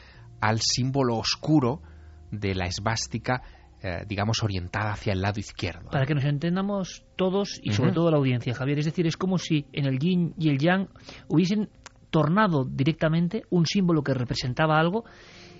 al 0.40 0.60
símbolo 0.60 1.16
oscuro 1.16 1.82
de 2.30 2.54
la 2.54 2.66
esvástica, 2.66 3.42
eh, 3.82 4.04
digamos, 4.06 4.42
orientada 4.42 4.92
hacia 4.92 5.12
el 5.12 5.20
lado 5.20 5.40
izquierdo. 5.40 5.90
Para 5.90 6.06
que 6.06 6.14
nos 6.14 6.24
entendamos 6.24 7.04
todos 7.16 7.60
y 7.62 7.72
sobre 7.72 7.92
todo 7.92 8.10
la 8.10 8.18
audiencia, 8.18 8.54
Javier, 8.54 8.78
es 8.78 8.86
decir, 8.86 9.06
es 9.06 9.16
como 9.16 9.38
si 9.38 9.66
en 9.72 9.86
el 9.86 9.98
yin 9.98 10.34
y 10.38 10.48
el 10.48 10.58
yang 10.58 10.88
hubiesen 11.28 11.68
tornado 12.10 12.64
directamente 12.64 13.44
un 13.50 13.66
símbolo 13.66 14.02
que 14.02 14.14
representaba 14.14 14.78
algo 14.78 15.04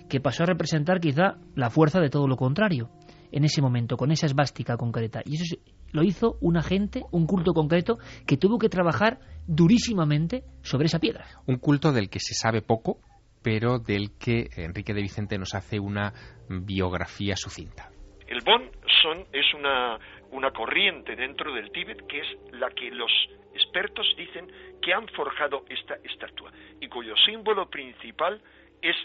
que 0.09 0.19
pasó 0.19 0.43
a 0.43 0.47
representar 0.47 0.99
quizá 0.99 1.37
la 1.55 1.69
fuerza 1.69 1.99
de 1.99 2.09
todo 2.09 2.27
lo 2.27 2.37
contrario 2.37 2.89
en 3.31 3.43
ese 3.43 3.61
momento, 3.61 3.97
con 3.97 4.11
esa 4.11 4.25
esvástica 4.25 4.77
concreta. 4.77 5.21
Y 5.25 5.35
eso 5.35 5.57
lo 5.91 6.03
hizo 6.03 6.37
una 6.41 6.63
gente, 6.63 7.03
un 7.11 7.25
culto 7.25 7.53
concreto, 7.53 7.97
que 8.25 8.37
tuvo 8.37 8.57
que 8.57 8.69
trabajar 8.69 9.19
durísimamente 9.47 10.43
sobre 10.61 10.85
esa 10.85 10.99
piedra. 10.99 11.25
Un 11.45 11.57
culto 11.57 11.91
del 11.91 12.09
que 12.09 12.19
se 12.19 12.33
sabe 12.33 12.61
poco, 12.61 12.99
pero 13.47 13.79
del 13.79 14.09
que 14.19 14.49
Enrique 14.57 14.93
de 14.93 15.01
Vicente 15.01 15.37
nos 15.37 15.55
hace 15.55 15.79
una 15.79 16.11
biografía 16.49 17.37
sucinta. 17.37 17.89
El 18.27 18.41
Bon 18.41 18.69
son, 19.01 19.25
es 19.31 19.53
una, 19.53 19.97
una 20.31 20.51
corriente 20.51 21.15
dentro 21.15 21.53
del 21.53 21.71
Tíbet 21.71 22.05
que 22.07 22.19
es 22.19 22.27
la 22.51 22.69
que 22.71 22.91
los 22.91 23.09
expertos 23.53 24.05
dicen 24.17 24.51
que 24.81 24.93
han 24.93 25.07
forjado 25.15 25.63
esta 25.69 25.95
estatua 26.03 26.51
y 26.81 26.89
cuyo 26.89 27.15
símbolo 27.25 27.69
principal 27.69 28.41
es 28.81 28.97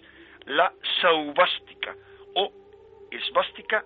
la 0.46 0.72
saubástica 1.00 1.94
o 2.34 2.50
esvástica 3.12 3.84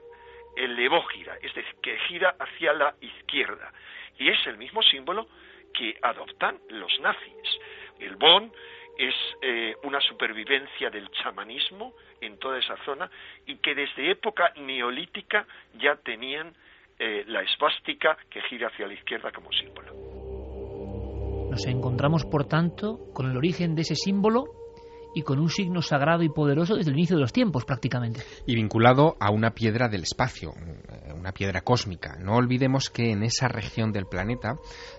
el 0.56 0.74
levógira, 0.74 1.36
es 1.42 1.54
decir, 1.54 1.74
que 1.82 1.98
gira 2.08 2.34
hacia 2.40 2.72
la 2.72 2.94
izquierda. 3.02 3.74
Y 4.18 4.30
es 4.30 4.38
el 4.46 4.56
mismo 4.56 4.82
símbolo 4.82 5.28
que 5.74 5.98
adoptan 6.00 6.58
los 6.70 6.98
nazis. 7.00 7.60
El 7.98 8.16
bon 8.16 8.50
es 8.98 9.14
eh, 9.42 9.74
una 9.84 10.00
supervivencia 10.00 10.90
del 10.90 11.10
chamanismo 11.10 11.92
en 12.20 12.38
toda 12.38 12.58
esa 12.58 12.76
zona 12.84 13.10
y 13.46 13.56
que 13.56 13.74
desde 13.74 14.10
época 14.10 14.52
neolítica 14.56 15.46
ya 15.78 15.96
tenían 15.96 16.54
eh, 16.98 17.24
la 17.26 17.42
esvástica 17.42 18.16
que 18.30 18.40
gira 18.42 18.68
hacia 18.68 18.86
la 18.86 18.94
izquierda 18.94 19.30
como 19.32 19.52
símbolo. 19.52 19.92
Nos 21.50 21.66
encontramos, 21.66 22.24
por 22.24 22.46
tanto, 22.46 22.98
con 23.14 23.30
el 23.30 23.36
origen 23.36 23.74
de 23.74 23.82
ese 23.82 23.94
símbolo 23.94 24.65
y 25.16 25.22
con 25.22 25.38
un 25.38 25.48
signo 25.48 25.80
sagrado 25.80 26.22
y 26.24 26.28
poderoso 26.28 26.76
desde 26.76 26.90
el 26.90 26.98
inicio 26.98 27.16
de 27.16 27.22
los 27.22 27.32
tiempos 27.32 27.64
prácticamente. 27.64 28.20
Y 28.44 28.54
vinculado 28.54 29.16
a 29.18 29.30
una 29.30 29.52
piedra 29.52 29.88
del 29.88 30.02
espacio, 30.02 30.52
una 31.18 31.32
piedra 31.32 31.62
cósmica. 31.62 32.18
No 32.20 32.34
olvidemos 32.34 32.90
que 32.90 33.12
en 33.12 33.22
esa 33.22 33.48
región 33.48 33.92
del 33.92 34.04
planeta 34.04 34.58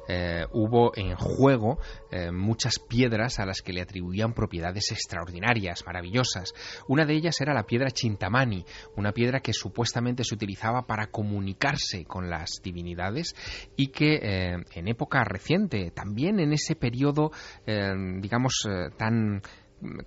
eh, 0.09 0.47
hubo 0.53 0.91
en 0.97 1.15
juego 1.17 1.77
eh, 2.09 2.31
muchas 2.31 2.79
piedras 2.79 3.37
a 3.37 3.45
las 3.45 3.61
que 3.61 3.73
le 3.73 3.81
atribuían 3.83 4.33
propiedades 4.33 4.91
extraordinarias, 4.91 5.83
maravillosas. 5.85 6.51
Una 6.87 7.05
de 7.05 7.13
ellas 7.13 7.39
era 7.39 7.53
la 7.53 7.67
piedra 7.67 7.91
Chintamani, 7.91 8.65
una 8.95 9.11
piedra 9.11 9.41
que 9.41 9.53
supuestamente 9.53 10.23
se 10.23 10.33
utilizaba 10.33 10.87
para 10.87 11.11
comunicarse 11.11 12.05
con 12.05 12.27
las 12.27 12.59
divinidades 12.63 13.35
y 13.75 13.89
que 13.89 14.15
eh, 14.15 14.65
en 14.73 14.87
época 14.87 15.23
reciente, 15.23 15.91
también 15.91 16.39
en 16.39 16.53
ese 16.53 16.75
periodo, 16.75 17.29
digamos, 17.67 18.67
tan 18.97 19.41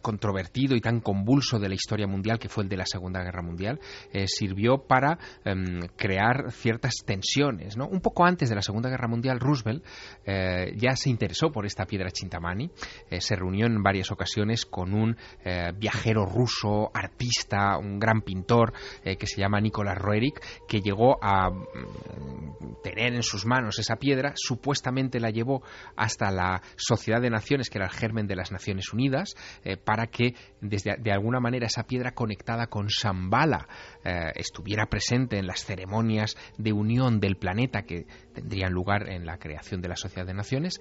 controvertido 0.02 0.74
y 0.74 0.80
tan 0.80 1.00
convulso 1.00 1.59
de 1.59 1.68
la 1.68 1.74
historia 1.74 2.06
mundial 2.06 2.38
que 2.38 2.48
fue 2.48 2.64
el 2.64 2.68
de 2.68 2.76
la 2.76 2.87
Segunda 2.87 3.22
Guerra 3.22 3.42
Mundial 3.42 3.78
eh, 4.12 4.26
sirvió 4.26 4.78
para 4.78 5.18
em, 5.44 5.80
crear 5.96 6.50
ciertas 6.50 6.94
tensiones 7.04 7.76
¿no? 7.76 7.87
un 7.87 8.00
poco 8.00 8.24
antes 8.24 8.48
de 8.48 8.56
la 8.56 8.62
Segunda 8.62 8.90
Guerra 8.90 9.06
Mundial 9.06 9.38
Roosevelt 9.38 9.85
eh, 10.24 10.72
ya 10.76 10.96
se 10.96 11.11
interesó 11.11 11.52
por 11.52 11.66
esta 11.66 11.85
piedra 11.87 12.11
Chintamani 12.11 12.70
eh, 13.11 13.20
se 13.20 13.37
reunió 13.37 13.66
en 13.66 13.83
varias 13.83 14.11
ocasiones 14.11 14.66
con 14.66 14.94
un 14.94 15.16
viajero 15.78 16.26
ruso 16.26 16.90
artista 16.94 17.78
un 17.78 17.98
gran 17.98 18.22
pintor 18.22 18.72
que 19.02 19.26
se 19.26 19.40
llama 19.40 19.61
Nicolás 19.61 19.98
Roerich 19.98 20.40
que 20.68 20.80
llegó 20.80 21.22
a 21.22 21.50
mm, 21.50 22.83
tener 22.83 23.14
en 23.14 23.22
sus 23.22 23.46
manos 23.46 23.78
esa 23.78 23.96
piedra 23.96 24.33
supuestamente 24.37 25.20
la 25.20 25.30
llevó 25.30 25.62
hasta 25.96 26.30
la 26.30 26.62
Sociedad 26.76 27.20
de 27.20 27.30
Naciones 27.30 27.70
que 27.70 27.78
era 27.78 27.87
el 27.87 27.92
germen 27.92 28.26
de 28.26 28.37
las 28.37 28.52
Naciones 28.52 28.92
Unidas 28.92 29.35
eh, 29.64 29.77
para 29.77 30.07
que 30.07 30.35
desde, 30.61 30.96
de 30.96 31.12
alguna 31.12 31.40
manera 31.40 31.66
esa 31.66 31.85
piedra 31.85 32.12
conectada 32.12 32.66
con 32.66 32.87
Shambhala 32.87 33.68
eh, 34.05 34.33
estuviera 34.37 34.87
presente 34.87 35.38
en 35.38 35.46
las 35.46 35.64
ceremonias 35.64 36.37
de 36.59 36.73
unión 36.73 37.20
del 37.20 37.37
planeta 37.37 37.83
que 37.83 38.07
tendrían 38.33 38.73
lugar 38.73 39.09
en 39.09 39.27
la 39.27 39.38
creación 39.38 39.81
de 39.81 39.88
la 39.88 39.96
Sociedad 39.96 40.27
de 40.27 40.35
Naciones 40.35 40.81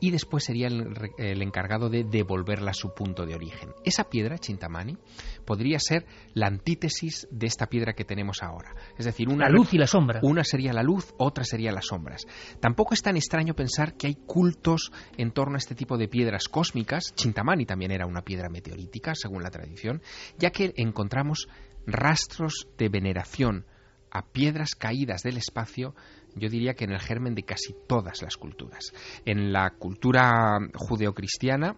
y 0.00 0.10
después 0.10 0.44
sería 0.44 0.68
el, 0.68 1.42
encargado 1.42 1.88
de 1.88 2.04
devolverla 2.04 2.70
a 2.70 2.74
su 2.74 2.94
punto 2.94 3.26
de 3.26 3.34
origen. 3.34 3.70
Esa 3.84 4.04
piedra, 4.04 4.38
Chintamani, 4.38 4.96
podría 5.44 5.78
ser 5.78 6.06
la 6.34 6.46
antítesis 6.46 7.28
de 7.30 7.46
esta 7.46 7.66
piedra 7.66 7.92
que 7.92 8.04
tenemos 8.04 8.42
ahora. 8.42 8.74
Es 8.98 9.04
decir, 9.04 9.28
una 9.28 9.46
la 9.46 9.50
luz 9.50 9.74
y 9.74 9.78
la 9.78 9.86
sombra. 9.86 10.20
Una 10.22 10.42
sería 10.42 10.72
la 10.72 10.82
luz, 10.82 11.14
otra 11.18 11.44
sería 11.44 11.72
las 11.72 11.86
sombras. 11.86 12.26
Tampoco 12.60 12.94
es 12.94 13.02
tan 13.02 13.16
extraño 13.16 13.54
pensar 13.54 13.94
que 13.94 14.06
hay 14.06 14.14
cultos 14.14 14.90
en 15.16 15.32
torno 15.32 15.54
a 15.54 15.58
este 15.58 15.74
tipo 15.74 15.98
de 15.98 16.08
piedras 16.08 16.48
cósmicas. 16.48 17.14
Chintamani 17.14 17.66
también 17.66 17.92
era 17.92 18.06
una 18.06 18.22
piedra 18.22 18.48
meteorítica, 18.48 19.14
según 19.14 19.42
la 19.42 19.50
tradición, 19.50 20.02
ya 20.38 20.50
que 20.50 20.72
encontramos 20.76 21.48
rastros 21.86 22.68
de 22.78 22.88
veneración 22.88 23.66
a 24.10 24.26
piedras 24.26 24.74
caídas 24.74 25.22
del 25.22 25.36
espacio 25.36 25.94
yo 26.34 26.48
diría 26.48 26.74
que 26.74 26.84
en 26.84 26.92
el 26.92 27.00
germen 27.00 27.34
de 27.34 27.42
casi 27.42 27.74
todas 27.86 28.22
las 28.22 28.36
culturas. 28.36 28.92
En 29.24 29.52
la 29.52 29.70
cultura 29.70 30.58
judeocristiana 30.74 31.76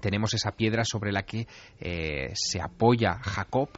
tenemos 0.00 0.34
esa 0.34 0.52
piedra 0.52 0.82
sobre 0.84 1.12
la 1.12 1.22
que 1.22 1.46
eh, 1.78 2.30
se 2.34 2.60
apoya 2.60 3.18
Jacob 3.22 3.68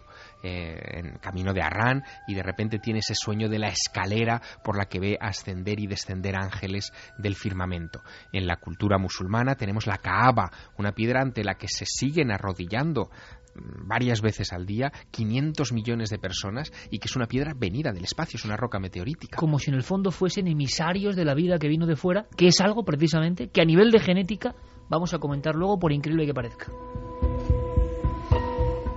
eh, 0.42 0.78
en 0.98 1.18
camino 1.18 1.52
de 1.52 1.62
Arrán 1.62 2.02
y 2.26 2.34
de 2.34 2.42
repente 2.42 2.78
tiene 2.78 3.00
ese 3.00 3.14
sueño 3.14 3.48
de 3.48 3.58
la 3.58 3.68
escalera 3.68 4.40
por 4.64 4.76
la 4.76 4.86
que 4.86 5.00
ve 5.00 5.18
ascender 5.20 5.78
y 5.80 5.86
descender 5.86 6.36
ángeles 6.36 6.92
del 7.18 7.34
firmamento. 7.34 8.02
En 8.32 8.46
la 8.46 8.56
cultura 8.56 8.98
musulmana 8.98 9.56
tenemos 9.56 9.86
la 9.86 9.98
Kaaba, 9.98 10.50
una 10.78 10.92
piedra 10.92 11.20
ante 11.20 11.44
la 11.44 11.54
que 11.54 11.68
se 11.68 11.84
siguen 11.86 12.30
arrodillando 12.30 13.10
varias 13.54 14.20
veces 14.20 14.52
al 14.52 14.66
día 14.66 14.92
500 15.10 15.72
millones 15.72 16.10
de 16.10 16.18
personas 16.18 16.72
y 16.90 16.98
que 16.98 17.06
es 17.06 17.16
una 17.16 17.26
piedra 17.26 17.54
venida 17.54 17.92
del 17.92 18.04
espacio, 18.04 18.36
es 18.36 18.44
una 18.44 18.56
roca 18.56 18.78
meteorítica. 18.78 19.36
Como 19.36 19.58
si 19.58 19.70
en 19.70 19.76
el 19.76 19.82
fondo 19.82 20.10
fuesen 20.10 20.48
emisarios 20.48 21.16
de 21.16 21.24
la 21.24 21.34
vida 21.34 21.58
que 21.58 21.68
vino 21.68 21.86
de 21.86 21.96
fuera, 21.96 22.26
que 22.36 22.46
es 22.46 22.60
algo 22.60 22.84
precisamente 22.84 23.48
que 23.48 23.60
a 23.60 23.64
nivel 23.64 23.90
de 23.90 24.00
genética 24.00 24.54
vamos 24.88 25.14
a 25.14 25.18
comentar 25.18 25.54
luego 25.54 25.78
por 25.78 25.92
increíble 25.92 26.26
que 26.26 26.34
parezca. 26.34 26.72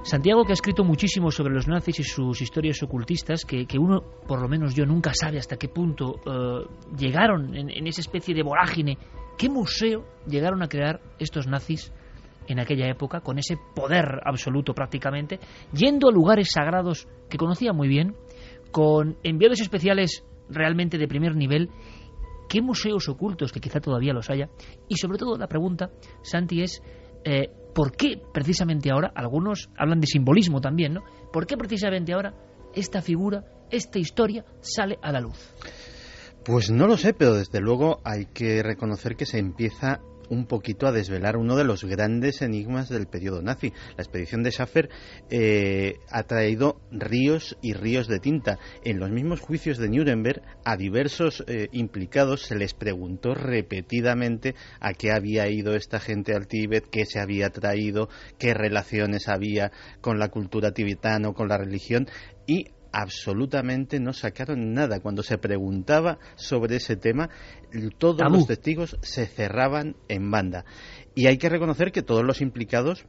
Santiago, 0.03 0.45
que 0.45 0.51
ha 0.51 0.53
escrito 0.53 0.83
muchísimo 0.83 1.31
sobre 1.31 1.55
los 1.55 1.67
nazis 1.67 1.99
y 1.99 2.03
sus 2.03 2.39
historias 2.39 2.81
ocultistas, 2.83 3.43
que, 3.43 3.65
uno, 3.79 4.01
por 4.27 4.39
lo 4.39 4.47
menos 4.47 4.75
yo, 4.75 4.85
nunca 4.85 5.11
sabe 5.15 5.39
hasta 5.39 5.57
qué 5.57 5.67
punto 5.67 6.19
eh, 6.27 6.67
llegaron 6.95 7.55
en, 7.55 7.71
en 7.71 7.87
esa 7.87 8.01
especie 8.01 8.35
de 8.35 8.43
vorágine. 8.43 8.99
¿Qué 9.35 9.49
museo 9.49 10.05
llegaron 10.27 10.61
a 10.61 10.67
crear 10.67 11.01
estos 11.17 11.47
nazis 11.47 11.91
en 12.47 12.59
aquella 12.59 12.89
época, 12.89 13.21
con 13.21 13.37
ese 13.39 13.57
poder 13.75 14.21
absoluto 14.25 14.73
prácticamente, 14.73 15.39
yendo 15.73 16.07
a 16.07 16.11
lugares 16.11 16.49
sagrados 16.53 17.07
que 17.29 17.37
conocía 17.37 17.73
muy 17.73 17.87
bien, 17.87 18.15
con 18.71 19.17
enviados 19.23 19.61
especiales 19.61 20.23
realmente 20.49 20.97
de 20.97 21.07
primer 21.07 21.35
nivel, 21.35 21.69
qué 22.47 22.61
museos 22.61 23.09
ocultos, 23.09 23.51
que 23.51 23.59
quizá 23.59 23.79
todavía 23.79 24.13
los 24.13 24.29
haya, 24.29 24.49
y 24.87 24.97
sobre 24.97 25.17
todo 25.17 25.37
la 25.37 25.47
pregunta, 25.47 25.89
Santi, 26.21 26.61
es 26.61 26.81
eh, 27.23 27.49
¿por 27.73 27.91
qué 27.91 28.21
precisamente 28.33 28.91
ahora, 28.91 29.11
algunos 29.15 29.69
hablan 29.77 29.99
de 29.99 30.07
simbolismo 30.07 30.61
también, 30.61 30.93
¿no? 30.93 31.03
¿Por 31.33 31.47
qué 31.47 31.57
precisamente 31.57 32.13
ahora 32.13 32.33
esta 32.73 33.01
figura, 33.01 33.43
esta 33.71 33.99
historia 33.99 34.45
sale 34.61 34.97
a 35.01 35.11
la 35.11 35.21
luz? 35.21 35.53
Pues 36.45 36.69
no 36.69 36.85
lo 36.85 36.97
sé, 36.97 37.13
pero 37.13 37.33
desde 37.33 37.59
luego 37.59 38.01
hay 38.03 38.27
que 38.27 38.61
reconocer 38.61 39.15
que 39.15 39.25
se 39.25 39.39
empieza 39.39 40.01
un 40.29 40.45
poquito 40.45 40.87
a 40.87 40.91
desvelar 40.91 41.37
uno 41.37 41.55
de 41.55 41.63
los 41.63 41.83
grandes 41.83 42.41
enigmas 42.41 42.89
del 42.89 43.07
periodo 43.07 43.41
nazi. 43.41 43.71
La 43.97 44.03
expedición 44.03 44.43
de 44.43 44.51
Schaffer 44.51 44.89
eh, 45.29 45.95
ha 46.09 46.23
traído 46.23 46.81
ríos 46.91 47.57
y 47.61 47.73
ríos 47.73 48.07
de 48.07 48.19
tinta. 48.19 48.59
En 48.83 48.99
los 48.99 49.11
mismos 49.11 49.41
juicios 49.41 49.77
de 49.77 49.89
Nuremberg, 49.89 50.41
a 50.63 50.77
diversos 50.77 51.43
eh, 51.47 51.67
implicados 51.71 52.41
se 52.41 52.55
les 52.55 52.73
preguntó 52.73 53.33
repetidamente 53.33 54.55
a 54.79 54.93
qué 54.93 55.11
había 55.11 55.47
ido 55.49 55.75
esta 55.75 55.99
gente 55.99 56.33
al 56.33 56.47
Tíbet, 56.47 56.87
qué 56.89 57.05
se 57.05 57.19
había 57.19 57.49
traído, 57.49 58.09
qué 58.37 58.53
relaciones 58.53 59.27
había 59.27 59.71
con 60.01 60.19
la 60.19 60.29
cultura 60.29 60.71
tibetana 60.71 61.29
o 61.29 61.33
con 61.33 61.47
la 61.47 61.57
religión 61.57 62.07
y 62.47 62.67
absolutamente 62.95 63.99
no 63.99 64.13
sacaron 64.13 64.73
nada. 64.73 65.01
Cuando 65.01 65.21
se 65.21 65.37
preguntaba 65.37 66.17
sobre 66.35 66.77
ese 66.77 66.95
tema, 66.95 67.29
todos 67.97 68.31
los 68.31 68.47
testigos 68.47 68.97
se 69.01 69.27
cerraban 69.27 69.97
en 70.07 70.31
banda. 70.31 70.63
Y 71.13 71.27
hay 71.27 71.37
que 71.37 71.49
reconocer 71.49 71.91
que 71.91 72.03
todos 72.03 72.23
los 72.23 72.39
implicados 72.39 73.05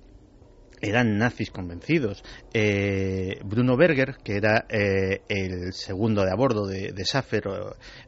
eran 0.80 1.16
nazis 1.18 1.50
convencidos. 1.50 2.22
Eh, 2.52 3.40
Bruno 3.44 3.76
Berger, 3.76 4.16
que 4.22 4.36
era 4.36 4.66
eh, 4.68 5.22
el 5.28 5.72
segundo 5.72 6.24
de 6.24 6.30
a 6.30 6.34
bordo 6.34 6.66
de, 6.66 6.92
de 6.92 7.04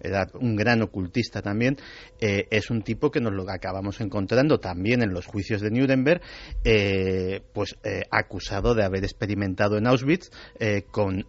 era 0.01 0.27
un 0.35 0.57
gran 0.57 0.83
ocultista 0.83 1.41
también, 1.41 1.77
eh, 2.21 2.47
es 2.51 2.71
un 2.71 2.83
tipo 2.83 3.11
que 3.11 3.21
nos 3.21 3.33
lo 3.33 3.49
acabamos 3.51 4.01
encontrando 4.01 4.59
también 4.59 5.03
en 5.03 5.13
los 5.13 5.27
juicios 5.27 5.61
de 5.61 5.71
Nuremberg, 5.71 6.21
pues 7.53 7.77
acusado 8.11 8.75
de 8.75 8.85
haber 8.85 9.05
experimentado 9.05 9.79
en 9.79 9.87
Auschwitz 9.87 10.31
con 10.91 11.27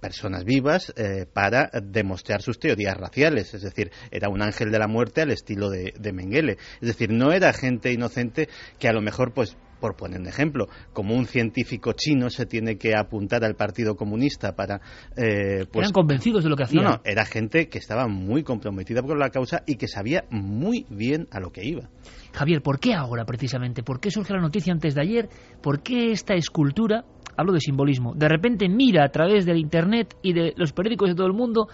personas 0.00 0.44
vivas 0.44 0.92
para 1.32 1.70
demostrar 1.82 2.42
sus 2.42 2.58
teorías 2.58 2.96
raciales, 2.96 3.54
es 3.54 3.62
decir, 3.62 3.90
era 4.10 4.28
un 4.28 4.42
ángel 4.42 4.70
de 4.70 4.78
la 4.78 4.88
muerte 4.88 5.22
al 5.22 5.30
estilo 5.30 5.70
de, 5.70 5.94
de 5.98 6.12
Mengele, 6.12 6.58
es 6.80 6.88
decir, 6.88 7.10
no 7.10 7.32
era 7.32 7.52
gente 7.52 7.92
inocente 7.92 8.48
que 8.78 8.88
a 8.88 8.92
lo 8.92 9.00
mejor 9.00 9.32
pues 9.32 9.56
por 9.80 9.96
poner 9.96 10.20
un 10.20 10.28
ejemplo, 10.28 10.68
como 10.92 11.14
un 11.14 11.26
científico 11.26 11.92
chino 11.92 12.30
se 12.30 12.46
tiene 12.46 12.76
que 12.76 12.94
apuntar 12.94 13.44
al 13.44 13.56
Partido 13.56 13.96
Comunista 13.96 14.54
para... 14.54 14.80
Eh, 15.16 15.66
pues, 15.72 15.84
Eran 15.84 15.92
convencidos 15.92 16.44
de 16.44 16.50
lo 16.50 16.56
que 16.56 16.64
hacían. 16.64 16.84
No, 16.84 16.90
no, 16.90 17.00
era 17.04 17.24
gente 17.24 17.68
que 17.68 17.78
estaba 17.78 18.06
muy 18.06 18.42
comprometida 18.42 19.02
con 19.02 19.18
la 19.18 19.30
causa 19.30 19.62
y 19.66 19.76
que 19.76 19.88
sabía 19.88 20.24
muy 20.30 20.86
bien 20.90 21.26
a 21.32 21.40
lo 21.40 21.50
que 21.50 21.66
iba. 21.66 21.88
Javier, 22.32 22.62
¿por 22.62 22.78
qué 22.78 22.94
ahora 22.94 23.24
precisamente? 23.24 23.82
¿Por 23.82 24.00
qué 24.00 24.10
surge 24.10 24.32
la 24.32 24.40
noticia 24.40 24.72
antes 24.72 24.94
de 24.94 25.00
ayer? 25.00 25.28
¿Por 25.62 25.82
qué 25.82 26.12
esta 26.12 26.34
escultura, 26.34 27.04
hablo 27.36 27.52
de 27.52 27.60
simbolismo, 27.60 28.14
de 28.14 28.28
repente 28.28 28.68
mira 28.68 29.04
a 29.04 29.08
través 29.08 29.46
del 29.46 29.56
Internet 29.58 30.14
y 30.22 30.32
de 30.32 30.52
los 30.56 30.72
periódicos 30.72 31.08
de 31.08 31.14
todo 31.14 31.26
el 31.26 31.32
mundo 31.32 31.68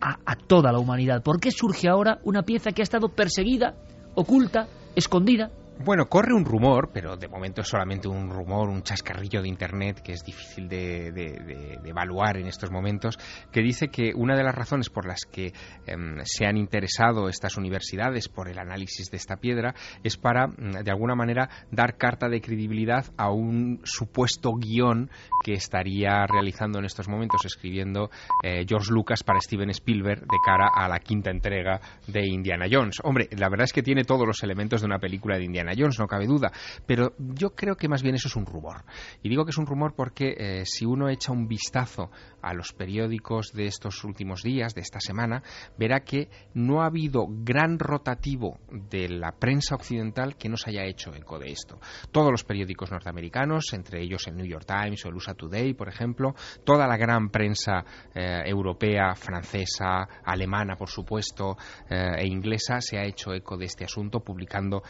a, 0.00 0.18
a 0.24 0.36
toda 0.36 0.72
la 0.72 0.78
humanidad? 0.78 1.22
¿Por 1.22 1.40
qué 1.40 1.50
surge 1.50 1.88
ahora 1.88 2.20
una 2.24 2.42
pieza 2.42 2.70
que 2.70 2.82
ha 2.82 2.84
estado 2.84 3.08
perseguida, 3.08 3.74
oculta, 4.14 4.68
escondida 4.94 5.50
Bueno, 5.80 6.06
corre 6.08 6.32
un 6.32 6.44
rumor, 6.44 6.90
pero 6.92 7.16
de 7.16 7.26
momento 7.26 7.60
es 7.60 7.68
solamente 7.68 8.06
un 8.06 8.30
rumor, 8.30 8.68
un 8.68 8.82
chascarrillo 8.82 9.42
de 9.42 9.48
Internet 9.48 10.00
que 10.02 10.12
es 10.12 10.24
difícil 10.24 10.68
de, 10.68 11.78
evaluar 11.84 12.36
en 12.36 12.46
estos 12.46 12.70
momentos, 12.70 13.18
que 13.50 13.60
dice 13.60 13.88
que 13.88 14.12
una 14.14 14.36
de 14.36 14.44
las 14.44 14.54
razones 14.54 14.88
por 14.88 15.04
las 15.04 15.22
que 15.30 15.46
eh, 15.48 15.96
se 16.22 16.46
han 16.46 16.56
interesado 16.56 17.28
estas 17.28 17.56
universidades 17.56 18.28
por 18.28 18.48
el 18.48 18.58
análisis 18.58 19.10
de 19.10 19.16
esta 19.16 19.36
piedra 19.36 19.74
es 20.04 20.16
para, 20.16 20.46
mm, 20.46 20.84
de 20.84 20.90
alguna 20.90 21.16
manera, 21.16 21.50
dar 21.72 21.96
carta 21.96 22.28
de 22.28 22.40
credibilidad 22.40 23.06
a 23.16 23.30
un 23.30 23.80
supuesto 23.82 24.52
guion 24.54 25.10
que 25.42 25.54
estaría 25.54 26.24
realizando 26.26 26.78
en 26.78 26.84
estos 26.84 27.08
momentos, 27.08 27.44
escribiendo 27.44 28.10
eh, 28.44 28.64
George 28.66 28.92
Lucas 28.92 29.24
para 29.24 29.40
Steven 29.40 29.70
Spielberg 29.70 30.20
de 30.20 30.38
cara 30.46 30.68
a 30.74 30.88
la 30.88 31.00
quinta 31.00 31.30
entrega 31.30 31.80
de 32.06 32.26
Indiana 32.26 32.66
Jones. 32.70 32.98
Hombre, 33.02 33.28
la 33.36 33.48
verdad 33.48 33.64
es 33.64 33.72
que 33.72 33.82
tiene 33.82 34.04
todos 34.04 34.26
los 34.26 34.42
elementos 34.44 34.80
de 34.80 34.86
una 34.86 35.00
película 35.00 35.36
de 35.36 35.44
Indiana 35.44 35.63
Jones, 35.76 35.98
no 35.98 36.06
cabe 36.06 36.26
duda, 36.26 36.52
pero 36.86 37.14
yo 37.18 37.54
creo 37.54 37.76
que 37.76 37.88
más 37.88 38.02
bien 38.02 38.14
eso 38.14 38.28
es 38.28 38.36
un 38.36 38.46
rumor. 38.46 38.84
Y 39.22 39.28
digo 39.28 39.44
que 39.44 39.50
es 39.50 39.58
un 39.58 39.66
rumor 39.66 39.94
porque 39.96 40.34
eh, 40.36 40.62
si 40.66 40.84
uno 40.84 41.08
echa 41.08 41.32
un 41.32 41.48
vistazo 41.48 42.10
a 42.42 42.52
los 42.52 42.72
periódicos 42.72 43.52
de 43.52 43.66
estos 43.66 44.04
últimos 44.04 44.42
días, 44.42 44.74
de 44.74 44.82
esta 44.82 45.00
semana, 45.00 45.42
verá 45.78 46.00
que 46.00 46.28
no 46.54 46.82
ha 46.82 46.86
habido 46.86 47.26
gran 47.28 47.78
rotativo 47.78 48.58
de 48.70 49.08
la 49.08 49.32
prensa 49.32 49.74
occidental 49.74 50.36
que 50.36 50.48
no 50.48 50.56
se 50.56 50.70
haya 50.70 50.84
hecho 50.84 51.14
eco 51.14 51.38
de 51.38 51.52
esto. 51.52 51.78
Todos 52.12 52.30
los 52.30 52.44
periódicos 52.44 52.90
norteamericanos, 52.90 53.72
entre 53.72 54.02
ellos 54.02 54.26
el 54.26 54.36
New 54.36 54.46
York 54.46 54.66
Times 54.66 55.04
o 55.04 55.08
el 55.08 55.14
USA 55.14 55.34
Today, 55.34 55.74
por 55.74 55.88
ejemplo, 55.88 56.34
toda 56.64 56.86
la 56.86 56.96
gran 56.96 57.30
prensa 57.30 57.84
eh, 58.14 58.42
europea, 58.46 59.14
francesa, 59.14 60.06
alemana, 60.24 60.76
por 60.76 60.88
supuesto, 60.88 61.56
eh, 61.88 62.16
e 62.18 62.26
inglesa, 62.26 62.80
se 62.80 62.98
ha 62.98 63.04
hecho 63.04 63.32
eco 63.32 63.56
de 63.56 63.66
este 63.66 63.84
asunto, 63.84 64.20
publicando 64.20 64.82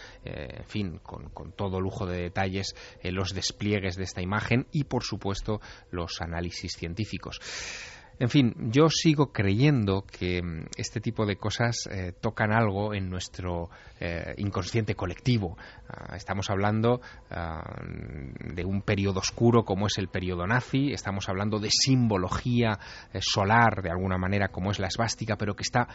en 0.64 0.70
fin, 0.70 1.00
con, 1.02 1.52
todo 1.52 1.80
lujo 1.80 2.06
de 2.06 2.22
detalles, 2.22 2.74
eh, 3.02 3.12
los 3.12 3.34
despliegues 3.34 3.96
de 3.96 4.04
esta 4.04 4.22
imagen 4.22 4.66
y, 4.72 4.84
por 4.84 5.04
supuesto, 5.04 5.60
los 5.90 6.20
análisis 6.20 6.72
científicos. 6.72 7.40
En 8.20 8.28
fin, 8.28 8.54
yo 8.70 8.88
sigo 8.90 9.32
creyendo 9.32 10.04
que 10.06 10.40
mm, 10.40 10.66
este 10.76 11.00
tipo 11.00 11.26
de 11.26 11.36
cosas 11.36 11.88
eh, 11.90 12.12
tocan 12.20 12.52
algo 12.52 12.94
en 12.94 13.10
nuestro 13.10 13.70
eh, 13.98 14.34
inconsciente 14.38 14.94
colectivo. 14.94 15.58
Ah, 15.88 16.14
estamos 16.14 16.48
hablando 16.48 17.00
ah, 17.30 17.82
de 17.82 18.64
un 18.64 18.82
periodo 18.82 19.18
oscuro 19.18 19.64
como 19.64 19.88
es 19.88 19.98
el 19.98 20.08
periodo 20.08 20.46
nazi, 20.46 20.92
estamos 20.92 21.28
hablando 21.28 21.58
de 21.58 21.70
simbología 21.70 22.78
eh, 23.12 23.18
solar 23.20 23.82
de 23.82 23.90
alguna 23.90 24.16
manera 24.16 24.48
como 24.48 24.70
es 24.70 24.78
la 24.78 24.86
esvástica, 24.86 25.36
pero 25.36 25.56
que 25.56 25.62
está 25.62 25.88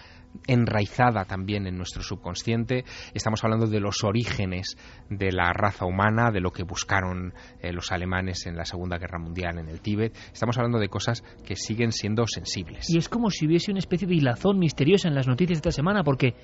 enraizada 0.46 1.24
también 1.24 1.68
en 1.68 1.78
nuestro 1.78 2.04
subconsciente. 2.04 2.84
Estamos 3.14 3.44
hablando 3.46 3.68
de 3.68 3.80
los 3.80 4.04
orígenes 4.04 4.76
de 5.10 5.32
la 5.32 5.54
raza 5.54 5.86
humana, 5.86 6.32
de 6.32 6.42
lo 6.42 6.52
que 6.52 6.64
buscaron 6.64 7.34
los 7.62 7.92
alemanes 7.92 8.46
en 8.46 8.56
la 8.56 8.66
Segunda 8.66 8.98
Guerra 8.98 9.20
Mundial 9.20 9.58
en 9.58 9.70
el 9.70 9.82
Tíbet. 9.82 10.16
Estamos 10.32 10.58
hablando 10.58 10.80
de 10.80 10.90
cosas 10.90 11.24
que 11.46 11.56
siguen 11.56 11.92
siendo 11.92 12.09
sensibles. 12.28 12.89
Y 12.89 12.98
es 12.98 13.10
como 13.10 13.30
si 13.30 13.45
hubiese 13.45 13.72
una 13.72 13.80
especie 13.80 14.08
de 14.08 14.15
hilazón 14.15 14.60
misteriosa 14.60 15.08
en 15.08 15.15
las 15.15 15.28
noticias 15.28 15.62
de 15.62 15.69
esta 15.69 15.72
semana, 15.72 16.04
porque 16.04 16.36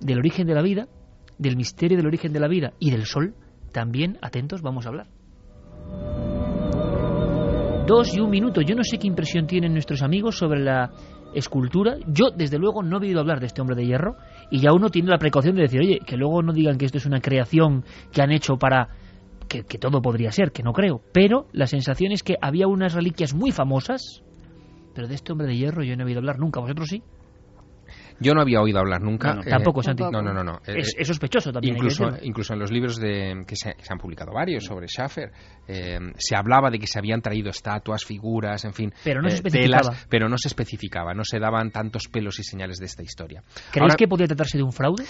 del 0.00 0.18
origen 0.18 0.46
de 0.46 0.54
la 0.54 0.62
vida, 0.62 0.88
del 1.38 1.56
misterio 1.56 1.96
del 1.96 2.06
origen 2.06 2.32
de 2.32 2.40
la 2.40 2.48
vida 2.48 2.72
y 2.78 2.90
del 2.90 3.06
sol, 3.06 3.34
también, 3.72 4.18
atentos, 4.22 4.62
vamos 4.62 4.86
a 4.86 4.90
hablar. 4.90 5.08
Dos 7.86 8.14
y 8.14 8.20
un 8.20 8.30
minuto. 8.30 8.60
Yo 8.60 8.76
no 8.76 8.84
sé 8.84 8.98
qué 8.98 9.08
impresión 9.08 9.46
tienen 9.46 9.72
nuestros 9.72 10.02
amigos 10.02 10.38
sobre 10.38 10.60
la 10.60 10.90
escultura. 11.34 11.96
Yo, 12.06 12.30
desde 12.30 12.58
luego, 12.58 12.82
no 12.82 12.98
he 12.98 13.06
oído 13.06 13.20
hablar 13.20 13.40
de 13.40 13.46
este 13.46 13.60
hombre 13.60 13.74
de 13.74 13.86
hierro 13.86 14.16
y 14.50 14.60
ya 14.60 14.72
uno 14.72 14.88
tiene 14.88 15.10
la 15.10 15.18
precaución 15.18 15.56
de 15.56 15.62
decir, 15.62 15.80
oye, 15.80 15.98
que 16.06 16.16
luego 16.16 16.42
no 16.42 16.52
digan 16.52 16.78
que 16.78 16.84
esto 16.84 16.98
es 16.98 17.06
una 17.06 17.20
creación 17.20 17.84
que 18.12 18.22
han 18.22 18.30
hecho 18.30 18.56
para... 18.56 18.88
Que, 19.48 19.64
que 19.64 19.76
todo 19.76 20.00
podría 20.00 20.30
ser, 20.30 20.52
que 20.52 20.62
no 20.62 20.72
creo. 20.72 21.02
Pero 21.12 21.48
la 21.52 21.66
sensación 21.66 22.12
es 22.12 22.22
que 22.22 22.36
había 22.40 22.68
unas 22.68 22.94
reliquias 22.94 23.34
muy 23.34 23.50
famosas, 23.50 24.22
pero 24.92 25.08
de 25.08 25.14
este 25.14 25.32
hombre 25.32 25.46
de 25.46 25.56
hierro 25.56 25.82
yo 25.84 25.96
no 25.96 26.02
he 26.02 26.06
oído 26.06 26.18
hablar 26.20 26.38
nunca. 26.38 26.60
¿Vosotros 26.60 26.88
sí? 26.88 27.04
Yo 28.22 28.34
no 28.34 28.40
había 28.40 28.60
oído 28.60 28.78
hablar 28.78 29.02
nunca. 29.02 29.40
Eh, 29.44 29.50
tampoco, 29.50 29.82
Santi. 29.82 30.02
No, 30.02 30.22
no, 30.22 30.32
no. 30.32 30.60
Es, 30.66 30.94
sospechoso 31.06 31.52
también. 31.52 31.74
Incluso, 31.74 32.08
incluso 32.22 32.54
en 32.54 32.60
los 32.60 32.70
libros 32.70 32.98
de, 32.98 33.44
que, 33.46 33.56
se, 33.56 33.74
han 33.88 33.98
publicado 33.98 34.32
varios 34.32 34.64
sobre 34.64 34.86
Schaffer, 34.86 35.32
eh, 35.66 35.98
se 36.16 36.36
hablaba 36.36 36.70
de 36.70 36.78
que 36.78 36.86
se 36.86 36.98
habían 36.98 37.20
traído 37.20 37.50
estatuas, 37.50 38.04
figuras, 38.04 38.64
en 38.64 38.72
fin, 38.72 38.92
pero 39.04 39.20
no 39.20 39.28
se 39.28 39.36
eh, 39.36 39.38
especificaba. 39.38 39.96
pero 40.08 40.28
no 40.28 40.38
se 40.38 40.48
especificaba, 40.48 41.14
no 41.14 41.24
se 41.24 41.38
daban 41.38 41.70
tantos 41.70 42.08
pelos 42.08 42.38
y 42.38 42.44
señales 42.44 42.78
de 42.78 42.86
esta 42.86 43.02
historia. 43.02 43.42
¿Creéis 43.70 43.96
que 43.96 44.06
podría 44.06 44.28
tratarse 44.28 44.58
de 44.58 44.64
un 44.64 44.72
fraude? 44.72 45.04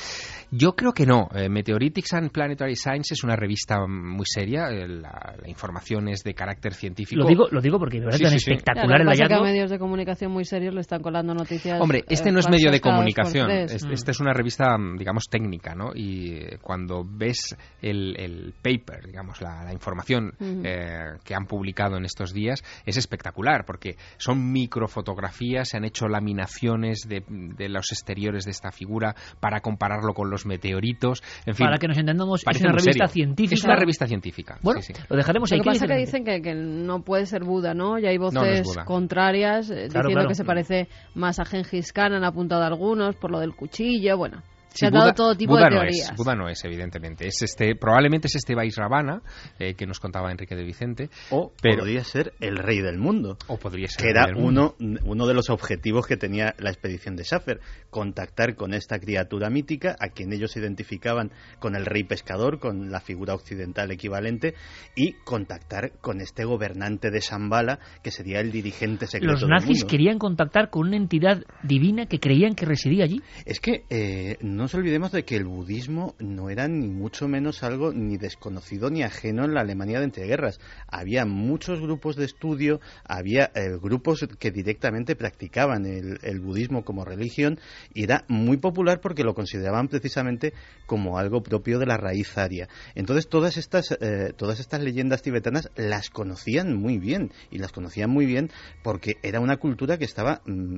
Yo 0.50 0.74
creo 0.74 0.92
que 0.92 1.06
no. 1.06 1.28
Meteoritics 1.32 2.14
and 2.14 2.30
Planetary 2.30 2.76
Science 2.76 3.14
es 3.14 3.24
una 3.24 3.36
revista 3.36 3.86
muy 3.86 4.24
seria, 4.26 4.70
la, 4.70 5.34
información 5.46 6.08
es 6.08 6.22
de 6.22 6.34
carácter 6.34 6.74
científico. 6.74 7.22
Lo 7.22 7.28
digo, 7.28 7.48
lo 7.50 7.60
digo 7.60 7.78
porque 7.78 7.98
es 7.98 8.20
tan 8.20 8.34
espectacular 8.34 9.00
el 9.00 9.08
hallazgo. 9.08 9.44
medios 9.44 9.70
de 9.70 9.78
comunicación 9.78 10.32
muy 10.32 10.44
serios 10.44 10.74
le 10.74 10.80
están 10.80 11.02
colando 11.02 11.34
noticias. 11.34 11.80
Hombre, 11.80 12.04
este 12.08 12.32
no 12.32 12.40
es 12.40 12.48
medio 12.48 12.70
de 12.70 12.80
comunicación. 12.80 13.01
Esta 13.08 14.10
es 14.10 14.20
una 14.20 14.32
revista, 14.32 14.76
digamos, 14.96 15.24
técnica, 15.28 15.74
¿no? 15.74 15.90
Y 15.94 16.34
eh, 16.34 16.58
cuando 16.60 17.04
ves 17.04 17.56
el, 17.80 18.54
paper, 18.62 19.06
digamos, 19.06 19.40
la, 19.40 19.72
información 19.72 20.32
eh, 20.40 21.16
que 21.24 21.34
han 21.34 21.46
publicado 21.46 21.96
en 21.96 22.04
estos 22.04 22.32
días, 22.32 22.62
es 22.84 22.96
espectacular, 22.96 23.64
porque 23.64 23.96
son 24.16 24.52
microfotografías, 24.52 25.68
se 25.68 25.76
han 25.76 25.84
hecho 25.84 26.08
laminaciones 26.08 27.06
de, 27.08 27.22
los 27.68 27.92
exteriores 27.92 28.44
de 28.44 28.50
esta 28.50 28.70
figura 28.70 29.14
para 29.40 29.60
compararlo 29.60 30.14
con 30.14 30.30
los 30.30 30.46
meteoritos. 30.46 31.22
En 31.46 31.54
fin, 31.54 31.66
para 31.66 31.78
que 31.78 31.88
nos 31.88 31.98
entendamos, 31.98 32.42
es 32.48 32.60
una 32.60 32.72
revista 32.72 33.08
científica. 33.08 33.54
Es 33.54 33.64
una 33.64 33.76
revista 33.76 34.06
científica. 34.06 34.58
Bueno, 34.62 34.80
lo 35.08 35.16
dejaremos 35.16 35.52
ahí. 35.52 35.58
Lo 35.58 35.64
que 35.64 35.70
pasa 35.70 35.84
es 35.84 35.90
que 35.90 35.96
dicen 35.96 36.24
que, 36.24 36.54
no 36.54 37.02
puede 37.02 37.26
ser 37.26 37.44
Buda, 37.44 37.74
¿no? 37.74 37.98
Y 37.98 38.06
hay 38.06 38.18
voces 38.18 38.66
contrarias 38.84 39.70
eh, 39.70 39.88
diciendo 39.88 40.28
que 40.28 40.34
se 40.34 40.44
parece 40.44 40.88
más 41.14 41.38
a 41.38 41.44
Gengis 41.44 41.92
Khan, 41.92 42.12
han 42.12 42.24
apuntado 42.24 42.62
algunos 42.62 42.91
por 43.16 43.30
lo 43.30 43.40
del 43.40 43.54
cuchillo, 43.54 44.16
bueno. 44.16 44.42
Se 44.74 44.86
ha 44.86 44.90
dado 44.90 45.12
todo 45.12 45.36
tipo 45.36 45.56
de 45.56 45.68
teorías. 45.68 46.08
No 46.08 46.12
es, 46.12 46.16
Buda 46.16 46.34
no 46.34 46.48
es, 46.48 46.64
evidentemente. 46.64 47.26
Es 47.26 47.42
este, 47.42 47.74
probablemente 47.76 48.28
es 48.28 48.36
este 48.36 48.54
Vaisravana 48.54 49.22
eh, 49.58 49.74
que 49.74 49.86
nos 49.86 50.00
contaba 50.00 50.30
Enrique 50.30 50.54
de 50.54 50.64
Vicente. 50.64 51.10
O 51.30 51.52
podría 51.62 52.04
ser 52.04 52.32
el 52.40 52.56
rey 52.56 52.80
del 52.80 52.98
mundo. 52.98 53.36
O 53.48 53.58
podría 53.58 53.88
ser. 53.88 54.02
Que 54.02 54.10
era 54.10 54.28
uno, 54.36 54.74
uno 55.04 55.26
de 55.26 55.34
los 55.34 55.50
objetivos 55.50 56.06
que 56.06 56.16
tenía 56.16 56.54
la 56.58 56.70
expedición 56.70 57.16
de 57.16 57.24
Schaffer. 57.24 57.60
Contactar 57.90 58.56
con 58.56 58.74
esta 58.74 58.98
criatura 58.98 59.50
mítica, 59.50 59.96
a 60.00 60.08
quien 60.08 60.32
ellos 60.32 60.56
identificaban 60.56 61.32
con 61.58 61.76
el 61.76 61.86
rey 61.86 62.04
pescador, 62.04 62.58
con 62.58 62.90
la 62.90 63.00
figura 63.00 63.34
occidental 63.34 63.90
equivalente, 63.90 64.54
y 64.96 65.12
contactar 65.24 65.92
con 66.00 66.20
este 66.20 66.44
gobernante 66.44 67.10
de 67.10 67.20
Shambhala, 67.20 67.78
que 68.02 68.10
sería 68.10 68.40
el 68.40 68.50
dirigente 68.50 69.06
secreto 69.06 69.32
Los 69.32 69.48
nazis 69.48 69.84
querían 69.84 70.18
contactar 70.18 70.70
con 70.70 70.88
una 70.88 70.96
entidad 70.96 71.42
divina 71.62 72.06
que 72.06 72.18
creían 72.18 72.54
que 72.54 72.66
residía 72.66 73.04
allí. 73.04 73.20
Es 73.44 73.60
que 73.60 73.84
eh, 73.90 74.36
no 74.40 74.61
nos 74.62 74.74
olvidemos 74.74 75.10
de 75.10 75.24
que 75.24 75.34
el 75.34 75.44
budismo 75.44 76.14
no 76.20 76.48
era 76.48 76.68
ni 76.68 76.86
mucho 76.86 77.26
menos 77.26 77.64
algo 77.64 77.92
ni 77.92 78.16
desconocido 78.16 78.90
ni 78.90 79.02
ajeno 79.02 79.44
en 79.44 79.54
la 79.54 79.62
Alemania 79.62 79.98
de 79.98 80.04
entreguerras. 80.04 80.60
Había 80.86 81.26
muchos 81.26 81.80
grupos 81.80 82.14
de 82.14 82.26
estudio, 82.26 82.80
había 83.02 83.50
eh, 83.56 83.76
grupos 83.82 84.24
que 84.38 84.52
directamente 84.52 85.16
practicaban 85.16 85.84
el, 85.84 86.40
budismo 86.40 86.84
como 86.84 87.04
religión 87.04 87.58
y 87.92 88.04
era 88.04 88.24
muy 88.28 88.56
popular 88.56 89.00
porque 89.00 89.24
lo 89.24 89.34
consideraban 89.34 89.88
precisamente 89.88 90.52
como 90.86 91.18
algo 91.18 91.42
propio 91.42 91.80
de 91.80 91.86
la 91.86 91.96
raíz 91.96 92.38
aria. 92.38 92.68
Entonces 92.94 93.28
todas 93.28 93.56
estas, 93.56 93.90
eh, 94.00 94.32
todas 94.36 94.60
estas 94.60 94.80
leyendas 94.80 95.22
tibetanas 95.22 95.70
las 95.74 96.08
conocían 96.08 96.76
muy 96.76 96.98
bien 96.98 97.32
y 97.50 97.58
las 97.58 97.72
conocían 97.72 98.10
muy 98.10 98.26
bien 98.26 98.48
porque 98.84 99.16
era 99.24 99.40
una 99.40 99.56
cultura 99.56 99.98
que 99.98 100.04
estaba 100.04 100.40
mm, 100.46 100.76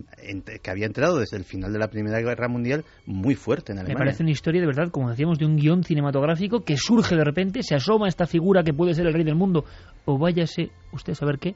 que 0.62 0.70
había 0.70 0.86
entrado 0.86 1.18
desde 1.18 1.36
el 1.36 1.44
final 1.44 1.70
de 1.74 1.78
la 1.78 1.90
Primera 1.90 2.20
Guerra 2.20 2.48
Mundial 2.48 2.86
muy 3.04 3.34
fuerte 3.34 3.73
me 3.82 3.94
parece 3.94 4.22
una 4.22 4.32
historia 4.32 4.60
de 4.60 4.66
verdad, 4.66 4.90
como 4.90 5.10
decíamos, 5.10 5.38
de 5.38 5.46
un 5.46 5.56
guion 5.56 5.82
cinematográfico 5.82 6.60
que 6.60 6.76
surge 6.76 7.16
de 7.16 7.24
repente, 7.24 7.62
se 7.62 7.74
asoma 7.74 8.08
esta 8.08 8.26
figura 8.26 8.62
que 8.62 8.72
puede 8.72 8.94
ser 8.94 9.06
el 9.06 9.12
rey 9.12 9.24
del 9.24 9.34
mundo, 9.34 9.64
o 10.04 10.18
váyase 10.18 10.70
usted 10.92 11.12
a 11.12 11.16
saber 11.16 11.38
qué, 11.38 11.54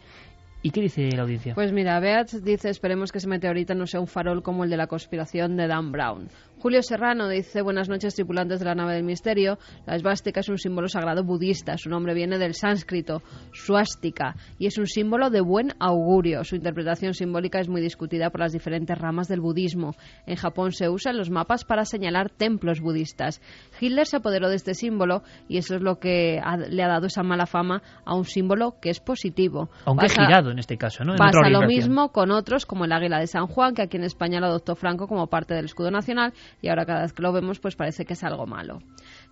¿Y 0.61 0.71
qué 0.71 0.81
dice 0.81 1.09
la 1.15 1.23
audiencia? 1.23 1.55
Pues 1.55 1.73
mira, 1.73 2.01
Beat 2.01 2.33
dice, 2.43 2.69
esperemos 2.69 3.13
que 3.13 3.19
ese 3.19 3.29
meteorito 3.29 3.75
no 3.75 3.87
sea 3.87 4.01
un 4.01 4.09
farol 4.09 4.43
como 4.43 4.65
el 4.65 4.71
de 4.71 4.77
la 4.77 4.89
conspiración 4.89 5.57
de 5.57 5.69
Dan 5.69 5.93
Brown. 5.93 6.29
Julio 6.61 6.83
Serrano 6.83 7.29
dice, 7.29 7.63
buenas 7.63 7.89
noches 7.89 8.17
tripulantes 8.17 8.59
de 8.59 8.65
la 8.65 8.75
nave 8.75 8.95
del 8.95 9.05
misterio. 9.05 9.59
La 9.87 9.95
esvástica 9.95 10.41
es 10.41 10.49
un 10.49 10.59
símbolo 10.59 10.89
sagrado 10.89 11.23
budista. 11.23 11.79
Su 11.79 11.89
nombre 11.89 12.15
viene 12.15 12.37
del 12.39 12.55
sánscrito, 12.55 13.23
suástica, 13.53 14.35
y 14.59 14.67
es 14.67 14.77
un 14.77 14.89
símbolo 14.89 15.31
de 15.31 15.41
buen 15.41 15.75
augurio. 15.79 16.43
Su 16.43 16.57
interpretación 16.57 17.15
simbólica 17.15 17.61
es 17.61 17.69
muy 17.69 17.81
discutida 17.81 18.31
por 18.31 18.41
las 18.41 18.53
diferentes 18.53 18.99
ramas 18.99 19.29
del 19.29 19.41
budismo. 19.41 19.95
En 20.27 20.35
Japón 20.35 20.73
se 20.73 20.89
usan 20.89 21.17
los 21.17 21.31
mapas 21.31 21.65
para 21.65 21.85
señalar 21.85 22.31
templos 22.31 22.81
budistas. 22.81 23.41
Hitler 23.81 24.07
se 24.07 24.17
apoderó 24.17 24.49
de 24.49 24.57
este 24.57 24.75
símbolo 24.75 25.23
y 25.49 25.59
eso 25.59 25.77
es 25.77 25.83
lo 25.83 26.01
que 26.01 26.41
le 26.71 26.83
ha 26.83 26.89
dado 26.89 27.07
esa 27.07 27.23
mala 27.23 27.47
fama 27.47 27.83
a 28.05 28.17
un 28.17 28.25
símbolo 28.25 28.81
que 28.81 28.91
es 28.91 28.99
positivo. 28.99 29.71
Aunque 29.85 30.09
girado 30.09 30.48
en 30.51 30.59
este 30.59 30.77
caso, 30.77 31.05
¿no? 31.05 31.17
pasa 31.17 31.49
lo 31.49 31.63
mismo 31.63 32.11
con 32.13 32.31
otros 32.31 32.67
como 32.67 32.85
el 32.85 32.93
águila 32.93 33.19
de 33.19 33.27
San 33.27 33.47
Juan, 33.47 33.75
que 33.75 33.83
aquí 33.83 33.97
en 33.97 34.05
España 34.05 34.41
lo 34.41 34.47
adoptó 34.47 34.75
Franco 34.75 35.07
como 35.07 35.27
parte 35.29 35.55
del 35.55 35.67
escudo 35.67 35.91
nacional 35.91 36.33
y 36.61 36.69
ahora 36.69 36.87
cada 36.87 37.03
vez 37.03 37.13
que 37.13 37.23
lo 37.23 37.33
vemos 37.33 37.61
pues 37.61 37.77
parece 37.77 38.05
que 38.05 38.15
es 38.15 38.25
algo 38.25 38.47
malo. 38.47 38.81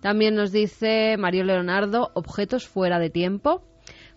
También 0.01 0.35
nos 0.35 0.51
dice 0.51 1.15
Mario 1.17 1.43
Leonardo, 1.43 2.11
objetos 2.13 2.67
fuera 2.67 2.99
de 2.99 3.09
tiempo. 3.09 3.63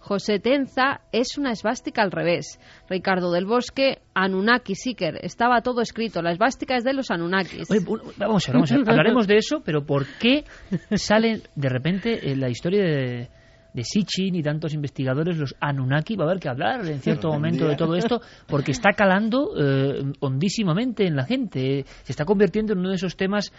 José 0.01 0.38
Tenza 0.38 1.03
es 1.12 1.36
una 1.36 1.53
esvástica 1.53 2.03
al 2.03 2.11
revés. 2.11 2.59
Ricardo 2.88 3.30
del 3.32 3.44
Bosque, 3.44 3.98
Anunnaki 4.14 4.74
Seeker. 4.74 5.18
Estaba 5.22 5.61
todo 5.61 5.82
escrito. 5.82 6.22
La 6.22 6.32
esvástica 6.32 6.76
es 6.76 6.84
de 6.84 6.94
los 6.94 7.11
Anunnakis. 7.11 7.68
vamos 8.16 8.48
a 8.48 8.53
ver, 8.53 8.57
vamos 8.57 8.72
a 8.72 8.78
ver. 8.78 8.88
Hablaremos 8.88 9.26
de 9.26 9.36
eso, 9.36 9.62
pero 9.62 9.84
¿por 9.84 10.07
qué 10.18 10.44
sale 10.96 11.42
de 11.55 11.68
repente 11.68 12.34
la 12.34 12.48
historia 12.48 12.82
de 12.82 13.28
de 13.73 13.85
Sitchin 13.85 14.35
y 14.35 14.43
tantos 14.43 14.75
investigadores, 14.75 15.37
los 15.39 15.55
Anunnaki, 15.61 16.16
va 16.16 16.25
a 16.25 16.29
haber 16.29 16.41
que 16.41 16.49
hablar 16.49 16.87
en 16.87 17.01
cierto 17.01 17.29
momento 17.29 17.66
de 17.66 17.77
todo 17.77 17.95
esto, 17.95 18.21
porque 18.47 18.73
está 18.73 18.93
calando 18.93 19.53
eh, 19.57 20.12
hondísimamente 20.21 21.07
en 21.07 21.16
la 21.16 21.25
gente. 21.25 21.85
Se 22.03 22.12
está 22.12 22.25
convirtiendo 22.25 22.73
en 22.73 22.81
uno 22.81 22.91
de 22.91 22.97
esos 22.97 23.16
temas 23.16 23.53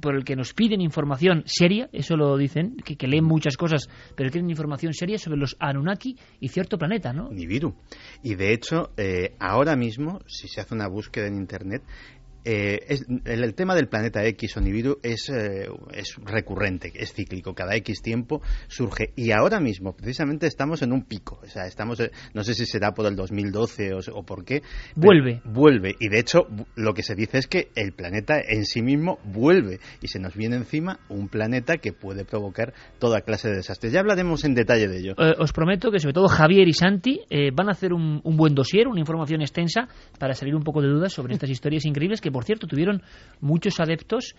por 0.00 0.14
el 0.14 0.24
que 0.24 0.36
nos 0.36 0.54
piden 0.54 0.80
información 0.80 1.42
seria, 1.46 1.88
eso 1.92 2.16
lo 2.16 2.36
dicen, 2.36 2.76
que, 2.76 3.06
leen 3.06 3.24
muchas 3.24 3.56
cosas, 3.56 3.88
pero 4.14 4.30
quieren 4.30 4.48
información 4.50 4.92
seria 4.94 5.18
sobre 5.18 5.38
los 5.38 5.56
Anunnaki 5.58 6.16
y 6.40 6.48
cierto 6.48 6.78
planeta, 6.78 7.12
¿no? 7.12 7.30
Nibiru. 7.30 7.74
Y 8.22 8.34
de 8.34 8.52
hecho, 8.52 8.90
eh, 8.96 9.34
ahora 9.38 9.76
mismo, 9.76 10.20
si 10.26 10.48
se 10.48 10.60
hace 10.60 10.74
una 10.74 10.88
búsqueda 10.88 11.26
en 11.26 11.36
Internet, 11.36 11.82
eh, 12.44 12.98
el, 13.24 13.54
tema 13.54 13.74
del 13.74 13.88
planeta 13.88 14.22
X 14.26 14.58
o 14.58 14.60
Nibiru 14.60 14.98
es, 15.02 15.30
eh, 15.30 15.66
es 15.92 16.16
recurrente, 16.22 16.92
es 16.94 17.14
cíclico, 17.14 17.54
cada 17.54 17.74
X 17.76 18.02
tiempo 18.02 18.42
surge 18.68 19.12
y 19.16 19.30
ahora 19.30 19.60
mismo 19.60 19.94
precisamente 19.96 20.46
estamos 20.46 20.82
en 20.82 20.92
un 20.92 21.04
pico, 21.04 21.40
o 21.42 21.46
sea, 21.46 21.66
estamos, 21.66 22.00
eh, 22.00 22.10
no 22.34 22.44
sé 22.44 22.52
si 22.52 22.66
será 22.66 22.92
por 22.92 23.06
el 23.06 23.16
2012 23.16 23.92
o, 24.12 24.22
por 24.24 24.44
qué. 24.44 24.62
Vuelve. 24.94 25.40
Vuelve 25.44 25.94
y 25.98 26.08
de 26.08 26.18
hecho 26.18 26.46
lo 26.76 26.92
que 26.92 27.02
se 27.02 27.14
dice 27.14 27.38
es 27.38 27.46
que 27.46 27.68
el 27.76 27.92
planeta 27.92 28.34
en 28.46 28.66
sí 28.66 28.82
mismo 28.82 29.18
vuelve 29.24 29.80
y 30.02 30.08
se 30.08 30.18
nos 30.18 30.34
viene 30.34 30.56
encima 30.56 31.00
un 31.08 31.28
planeta 31.28 31.78
que 31.78 31.94
puede 31.94 32.26
provocar 32.26 32.74
toda 32.98 33.22
clase 33.22 33.48
de 33.48 33.56
desastres. 33.56 33.92
Ya 33.92 34.00
hablaremos 34.00 34.44
en 34.44 34.54
detalle 34.54 34.88
de 34.88 34.98
ello. 34.98 35.14
os 35.38 35.52
prometo 35.52 35.90
que 35.90 35.98
sobre 35.98 36.12
todo 36.12 36.28
Javier 36.28 36.68
y 36.68 36.74
Santi 36.74 37.20
van 37.54 37.68
a 37.68 37.72
hacer 37.72 37.94
un, 37.94 38.20
un 38.22 38.36
buen 38.36 38.54
dossier, 38.54 38.86
una 38.86 39.00
información 39.00 39.40
extensa 39.40 39.88
para 40.18 40.34
salir 40.34 40.54
un 40.54 40.62
poco 40.62 40.82
de 40.82 40.88
dudas 40.88 41.12
sobre 41.12 41.32
estas 41.32 41.48
historias 41.48 41.86
increíbles 41.86 42.20
que 42.20 42.33
por 42.34 42.44
cierto, 42.44 42.66
tuvieron 42.66 43.00
muchos 43.40 43.80
adeptos 43.80 44.34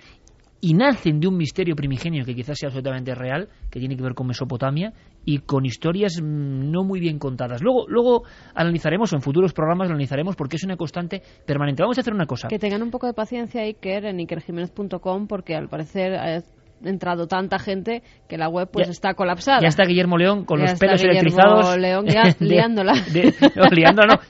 y 0.62 0.74
nacen 0.74 1.20
de 1.20 1.28
un 1.28 1.38
misterio 1.38 1.76
primigenio 1.76 2.26
que 2.26 2.34
quizás 2.34 2.58
sea 2.58 2.68
absolutamente 2.68 3.14
real, 3.14 3.50
que 3.70 3.80
tiene 3.80 3.96
que 3.96 4.04
ver 4.04 4.14
con 4.14 4.28
Mesopotamia 4.28 4.94
y 5.24 5.40
con 5.40 5.66
historias 5.66 6.20
mm, 6.22 6.72
no 6.72 6.84
muy 6.84 7.00
bien 7.00 7.20
contadas. 7.20 7.62
Luego, 7.62 7.86
luego 7.88 8.24
analizaremos, 8.54 9.14
o 9.14 9.16
en 9.16 9.22
futuros 9.22 9.54
programas 9.54 9.88
lo 9.88 9.94
analizaremos, 9.94 10.36
porque 10.36 10.56
es 10.56 10.64
una 10.64 10.76
constante 10.76 11.22
permanente. 11.46 11.84
Vamos 11.84 11.98
a 11.98 12.02
hacer 12.02 12.14
una 12.14 12.26
cosa. 12.26 12.48
Que 12.48 12.60
tengan 12.60 12.82
un 12.84 12.92
poco 12.92 13.08
de 13.08 13.14
paciencia, 13.14 13.62
Iker, 13.62 14.06
en 14.06 14.20
ikerjiménez.com, 14.20 15.28
porque 15.28 15.56
al 15.56 15.70
parecer 15.70 16.16
ha 16.16 16.38
entrado 16.84 17.28
tanta 17.28 17.60
gente 17.60 18.04
que 18.28 18.38
la 18.38 18.50
web 18.50 18.70
pues 18.72 18.90
está 18.90 19.14
colapsada. 19.14 19.62
Ya 19.62 19.68
está 19.68 19.86
Guillermo 19.86 20.18
León 20.18 20.46
con 20.46 20.60
los 20.60 20.74
pelos 20.80 21.04
electrizados. 21.04 21.78
León 21.78 22.06
ya 22.08 22.24
liándola. 22.40 22.94
no, 22.94 23.64
liándola 23.72 24.16
no, 24.16 24.22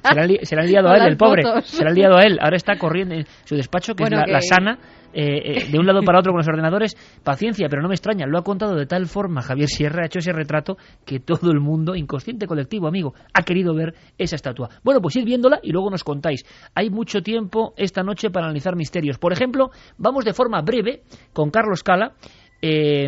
se 0.41 0.55
la, 0.55 0.61
han 0.61 0.69
liado 0.69 0.89
a 0.89 0.97
él, 0.97 1.07
el 1.07 1.17
pobre. 1.17 1.43
Se 1.63 1.83
la 1.83 1.89
han 1.89 1.95
liado 1.95 2.17
a 2.17 2.21
él. 2.21 2.37
Ahora 2.41 2.55
está 2.55 2.77
corriendo 2.77 3.15
en 3.15 3.25
su 3.43 3.55
despacho, 3.55 3.95
que 3.95 4.03
es 4.03 4.09
la, 4.11 4.41
sana, 4.41 4.77
eh, 5.17 5.63
eh, 5.63 5.67
de 5.71 5.79
un 5.79 5.85
lado 5.85 6.01
para 6.03 6.19
otro 6.19 6.33
con 6.33 6.39
los 6.39 6.47
ordenadores. 6.47 6.95
Paciencia, 7.23 7.67
pero 7.69 7.81
no 7.81 7.87
me 7.87 7.95
extraña. 7.95 8.25
Lo 8.27 8.37
ha 8.37 8.43
contado 8.43 8.75
de 8.75 8.85
tal 8.85 9.07
forma 9.07 9.41
Javier 9.41 9.69
Sierra, 9.69 10.03
ha 10.03 10.05
hecho 10.07 10.19
ese 10.19 10.33
retrato 10.33 10.77
que 11.05 11.21
todo 11.21 11.51
el 11.51 11.61
mundo, 11.61 11.95
inconsciente 11.95 12.47
colectivo, 12.47 12.87
amigo, 12.87 13.13
ha 13.33 13.43
querido 13.43 13.73
ver 13.73 13.95
esa 14.17 14.35
estatua. 14.35 14.69
Bueno, 14.83 15.01
pues 15.01 15.15
ir 15.15 15.23
viéndola 15.23 15.59
y 15.63 15.71
luego 15.71 15.89
nos 15.89 16.03
contáis. 16.03 16.45
Hay 16.75 16.89
mucho 16.89 17.21
tiempo 17.21 17.73
esta 17.77 18.03
noche 18.03 18.29
para 18.29 18.47
analizar 18.47 18.75
misterios. 18.75 19.17
Por 19.17 19.31
ejemplo, 19.31 19.71
vamos 19.97 20.25
de 20.25 20.33
forma 20.33 20.61
breve 20.61 21.03
con 21.31 21.49
Carlos 21.49 21.81
Cala 21.81 22.13
eh, 22.61 23.07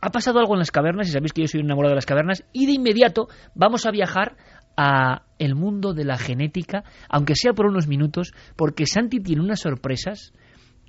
ha 0.00 0.10
pasado 0.10 0.38
algo 0.38 0.54
en 0.54 0.60
las 0.60 0.70
cavernas, 0.70 1.08
y 1.08 1.12
sabéis 1.12 1.32
que 1.32 1.42
yo 1.42 1.48
soy 1.48 1.60
un 1.60 1.66
enamorado 1.66 1.90
de 1.90 1.96
las 1.96 2.06
cavernas, 2.06 2.44
y 2.52 2.66
de 2.66 2.72
inmediato 2.72 3.28
vamos 3.54 3.86
a 3.86 3.90
viajar 3.90 4.36
a 4.76 5.22
el 5.38 5.54
mundo 5.54 5.94
de 5.94 6.04
la 6.04 6.18
genética, 6.18 6.84
aunque 7.08 7.34
sea 7.34 7.54
por 7.54 7.66
unos 7.66 7.88
minutos, 7.88 8.32
porque 8.56 8.86
Santi 8.86 9.20
tiene 9.20 9.42
unas 9.42 9.60
sorpresas 9.60 10.32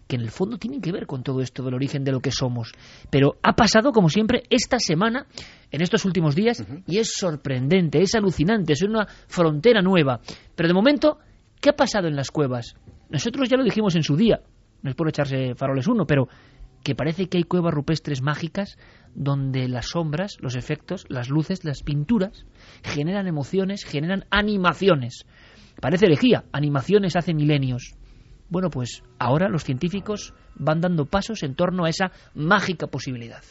que 0.07 0.15
en 0.15 0.21
el 0.21 0.31
fondo 0.31 0.57
tienen 0.57 0.81
que 0.81 0.91
ver 0.91 1.05
con 1.05 1.23
todo 1.23 1.41
esto 1.41 1.63
del 1.63 1.73
origen 1.73 2.03
de 2.03 2.11
lo 2.11 2.19
que 2.19 2.31
somos. 2.31 2.71
Pero 3.09 3.37
ha 3.43 3.53
pasado, 3.53 3.91
como 3.91 4.09
siempre, 4.09 4.43
esta 4.49 4.79
semana, 4.79 5.27
en 5.71 5.81
estos 5.81 6.05
últimos 6.05 6.35
días, 6.35 6.63
y 6.87 6.97
es 6.97 7.13
sorprendente, 7.13 8.01
es 8.01 8.15
alucinante, 8.15 8.73
es 8.73 8.81
una 8.81 9.05
frontera 9.05 9.81
nueva. 9.81 10.21
Pero 10.55 10.67
de 10.67 10.73
momento, 10.73 11.19
¿qué 11.59 11.69
ha 11.69 11.75
pasado 11.75 12.07
en 12.07 12.15
las 12.15 12.31
cuevas? 12.31 12.75
Nosotros 13.09 13.49
ya 13.49 13.57
lo 13.57 13.63
dijimos 13.63 13.95
en 13.95 14.03
su 14.03 14.15
día, 14.15 14.41
no 14.81 14.89
es 14.89 14.95
por 14.95 15.09
echarse 15.09 15.55
faroles 15.55 15.87
uno, 15.87 16.05
pero 16.05 16.27
que 16.83 16.95
parece 16.95 17.27
que 17.27 17.37
hay 17.37 17.43
cuevas 17.43 17.73
rupestres 17.73 18.21
mágicas 18.21 18.77
donde 19.13 19.67
las 19.67 19.87
sombras, 19.87 20.37
los 20.39 20.55
efectos, 20.55 21.05
las 21.09 21.29
luces, 21.29 21.65
las 21.65 21.83
pinturas 21.83 22.45
generan 22.83 23.27
emociones, 23.27 23.83
generan 23.83 24.25
animaciones. 24.29 25.25
Parece 25.81 26.05
elegía, 26.05 26.45
animaciones 26.53 27.15
hace 27.15 27.33
milenios. 27.33 27.95
Bueno, 28.49 28.69
pues 28.69 29.03
ahora 29.19 29.49
los 29.49 29.63
científicos 29.63 30.33
van 30.55 30.81
dando 30.81 31.05
pasos 31.05 31.43
en 31.43 31.55
torno 31.55 31.85
a 31.85 31.89
esa 31.89 32.11
mágica 32.33 32.87
posibilidad. 32.87 33.43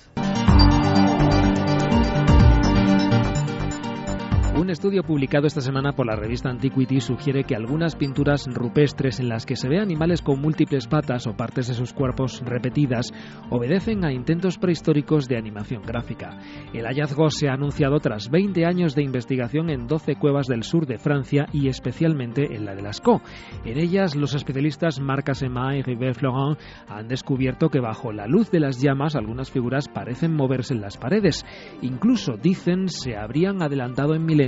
Un 4.59 4.71
estudio 4.71 5.03
publicado 5.03 5.47
esta 5.47 5.61
semana 5.61 5.93
por 5.93 6.07
la 6.07 6.17
revista 6.17 6.49
Antiquity 6.49 7.03
sugiere 7.03 7.45
que 7.45 7.55
algunas 7.55 7.95
pinturas 7.95 8.47
rupestres 8.47 9.21
en 9.21 9.29
las 9.29 9.45
que 9.45 9.55
se 9.55 9.69
ve 9.69 9.79
animales 9.79 10.23
con 10.23 10.41
múltiples 10.41 10.87
patas 10.87 11.27
o 11.27 11.37
partes 11.37 11.69
de 11.69 11.75
sus 11.75 11.93
cuerpos 11.93 12.41
repetidas 12.43 13.13
obedecen 13.51 14.03
a 14.07 14.15
intentos 14.15 14.57
prehistóricos 14.57 15.29
de 15.29 15.37
animación 15.37 15.83
gráfica. 15.83 16.39
El 16.73 16.87
hallazgo 16.87 17.29
se 17.29 17.51
ha 17.51 17.53
anunciado 17.53 18.01
tras 18.01 18.31
20 18.31 18.65
años 18.65 18.95
de 18.95 19.03
investigación 19.03 19.69
en 19.69 19.87
12 19.87 20.17
cuevas 20.17 20.47
del 20.47 20.63
sur 20.63 20.87
de 20.87 20.97
Francia 20.97 21.49
y 21.53 21.69
especialmente 21.69 22.55
en 22.57 22.65
la 22.65 22.75
de 22.75 22.81
Lascaux. 22.81 23.23
En 23.67 23.79
ellas, 23.79 24.17
los 24.17 24.35
especialistas 24.35 25.01
Marc 25.01 25.29
Asema 25.29 25.77
y 25.77 25.83
Rivet 25.83 26.15
Florent 26.15 26.59
han 26.89 27.09
descubierto 27.09 27.69
que 27.69 27.81
bajo 27.81 28.11
la 28.11 28.27
luz 28.27 28.51
de 28.51 28.61
las 28.61 28.81
llamas 28.81 29.17
algunas 29.17 29.51
figuras 29.51 29.87
parecen 29.87 30.35
moverse 30.35 30.73
en 30.73 30.81
las 30.81 30.97
paredes. 30.97 31.45
Incluso, 31.83 32.39
dicen, 32.39 32.89
se 32.89 33.17
habrían 33.17 33.61
adelantado 33.61 34.15
en 34.15 34.25
milenios 34.25 34.46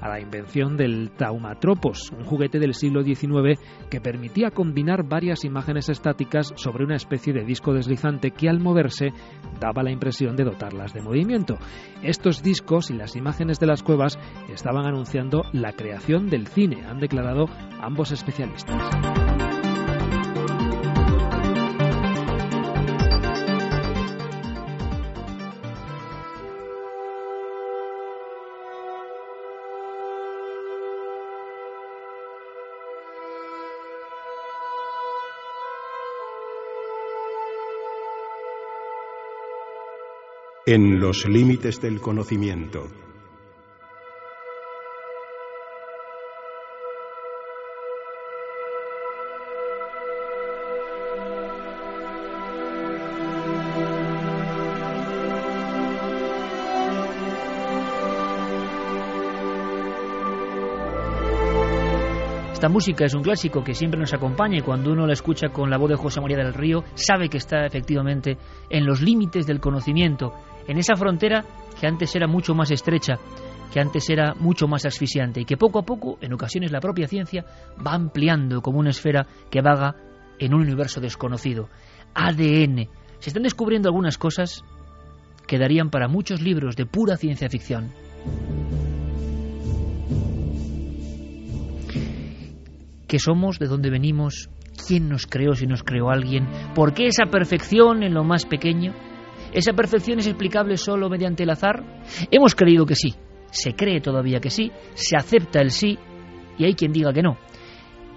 a 0.00 0.08
la 0.08 0.20
invención 0.20 0.76
del 0.76 1.10
Taumatropos, 1.16 2.10
un 2.16 2.24
juguete 2.24 2.58
del 2.58 2.74
siglo 2.74 3.02
XIX 3.02 3.58
que 3.90 4.00
permitía 4.00 4.50
combinar 4.50 5.04
varias 5.04 5.44
imágenes 5.44 5.88
estáticas 5.88 6.52
sobre 6.56 6.84
una 6.84 6.96
especie 6.96 7.32
de 7.32 7.44
disco 7.44 7.72
deslizante 7.72 8.32
que 8.32 8.48
al 8.48 8.60
moverse 8.60 9.12
daba 9.60 9.82
la 9.82 9.92
impresión 9.92 10.36
de 10.36 10.44
dotarlas 10.44 10.92
de 10.92 11.02
movimiento. 11.02 11.56
Estos 12.02 12.42
discos 12.42 12.90
y 12.90 12.94
las 12.94 13.16
imágenes 13.16 13.58
de 13.60 13.66
las 13.66 13.82
cuevas 13.82 14.18
estaban 14.52 14.86
anunciando 14.86 15.42
la 15.52 15.72
creación 15.72 16.28
del 16.28 16.48
cine, 16.48 16.84
han 16.86 16.98
declarado 16.98 17.46
ambos 17.80 18.12
especialistas. 18.12 19.37
En 40.70 41.00
los 41.00 41.26
límites 41.26 41.80
del 41.80 41.98
conocimiento. 41.98 42.88
Esta 62.52 62.68
música 62.68 63.04
es 63.04 63.14
un 63.14 63.22
clásico 63.22 63.62
que 63.62 63.72
siempre 63.72 64.00
nos 64.00 64.12
acompaña 64.12 64.58
y 64.58 64.62
cuando 64.62 64.90
uno 64.90 65.06
la 65.06 65.12
escucha 65.12 65.48
con 65.48 65.70
la 65.70 65.78
voz 65.78 65.90
de 65.90 65.96
José 65.96 66.20
María 66.20 66.38
del 66.38 66.52
Río 66.52 66.82
sabe 66.94 67.28
que 67.28 67.38
está 67.38 67.64
efectivamente 67.64 68.36
en 68.68 68.84
los 68.84 69.00
límites 69.00 69.46
del 69.46 69.60
conocimiento 69.60 70.34
en 70.68 70.78
esa 70.78 70.94
frontera 70.94 71.44
que 71.80 71.86
antes 71.86 72.14
era 72.14 72.28
mucho 72.28 72.54
más 72.54 72.70
estrecha, 72.70 73.18
que 73.72 73.80
antes 73.80 74.08
era 74.08 74.34
mucho 74.34 74.68
más 74.68 74.84
asfixiante 74.86 75.40
y 75.40 75.44
que 75.44 75.56
poco 75.56 75.80
a 75.80 75.82
poco, 75.82 76.18
en 76.20 76.32
ocasiones 76.32 76.70
la 76.70 76.80
propia 76.80 77.08
ciencia, 77.08 77.44
va 77.84 77.94
ampliando 77.94 78.60
como 78.62 78.78
una 78.78 78.90
esfera 78.90 79.26
que 79.50 79.62
vaga 79.62 79.96
en 80.38 80.54
un 80.54 80.62
universo 80.62 81.00
desconocido. 81.00 81.68
ADN. 82.14 82.88
Se 83.18 83.30
están 83.30 83.42
descubriendo 83.42 83.88
algunas 83.88 84.18
cosas 84.18 84.62
que 85.46 85.58
darían 85.58 85.90
para 85.90 86.06
muchos 86.06 86.40
libros 86.40 86.76
de 86.76 86.86
pura 86.86 87.16
ciencia 87.16 87.48
ficción. 87.48 87.90
¿Qué 93.06 93.18
somos? 93.18 93.58
¿De 93.58 93.66
dónde 93.66 93.88
venimos? 93.88 94.50
¿Quién 94.86 95.08
nos 95.08 95.26
creó 95.26 95.54
si 95.54 95.66
nos 95.66 95.82
creó 95.82 96.10
alguien? 96.10 96.46
¿Por 96.74 96.92
qué 96.92 97.06
esa 97.06 97.24
perfección 97.30 98.02
en 98.02 98.12
lo 98.12 98.22
más 98.22 98.44
pequeño? 98.44 98.92
¿Esa 99.52 99.72
perfección 99.72 100.18
es 100.18 100.26
explicable 100.26 100.76
solo 100.76 101.08
mediante 101.08 101.42
el 101.42 101.50
azar? 101.50 101.82
Hemos 102.30 102.54
creído 102.54 102.86
que 102.86 102.94
sí, 102.94 103.14
se 103.50 103.74
cree 103.74 104.00
todavía 104.00 104.40
que 104.40 104.50
sí, 104.50 104.70
se 104.94 105.16
acepta 105.16 105.60
el 105.60 105.70
sí 105.70 105.98
y 106.58 106.64
hay 106.64 106.74
quien 106.74 106.92
diga 106.92 107.12
que 107.12 107.22
no. 107.22 107.38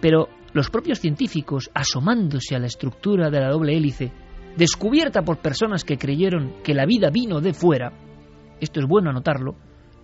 Pero 0.02 0.28
los 0.54 0.70
propios 0.70 1.00
científicos, 1.00 1.70
asomándose 1.74 2.56
a 2.56 2.60
la 2.60 2.68
estructura 2.68 3.30
de 3.30 3.40
la 3.40 3.50
doble 3.50 3.78
hélice, 3.78 4.12
descubierta 4.58 5.22
por 5.22 5.38
personas 5.38 5.86
que 5.86 5.98
creyeron 5.98 6.56
que 6.64 6.74
la 6.74 6.86
vida 6.86 7.10
vino 7.10 7.40
de 7.40 7.54
fuera, 7.54 7.94
esto 8.60 8.80
es 8.80 8.86
bueno 8.86 9.10
anotarlo, 9.10 9.56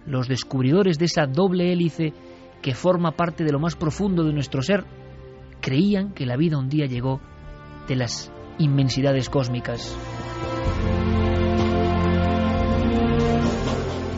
los 0.06 0.28
descubridores 0.28 0.98
de 0.98 1.06
esa 1.06 1.26
doble 1.26 1.74
hélice 1.74 2.14
que 2.62 2.74
forma 2.74 3.12
parte 3.12 3.44
de 3.44 3.52
lo 3.52 3.60
más 3.60 3.76
profundo 3.76 4.24
de 4.24 4.34
nuestro 4.34 4.62
ser, 4.62 4.86
creían 5.62 6.14
que 6.14 6.26
la 6.26 6.38
vida 6.38 6.58
un 6.58 6.70
día 6.70 6.86
llegó 6.86 7.20
de 7.88 7.98
las 7.98 8.32
inmensidades 8.58 9.30
cósmicas. 9.30 9.96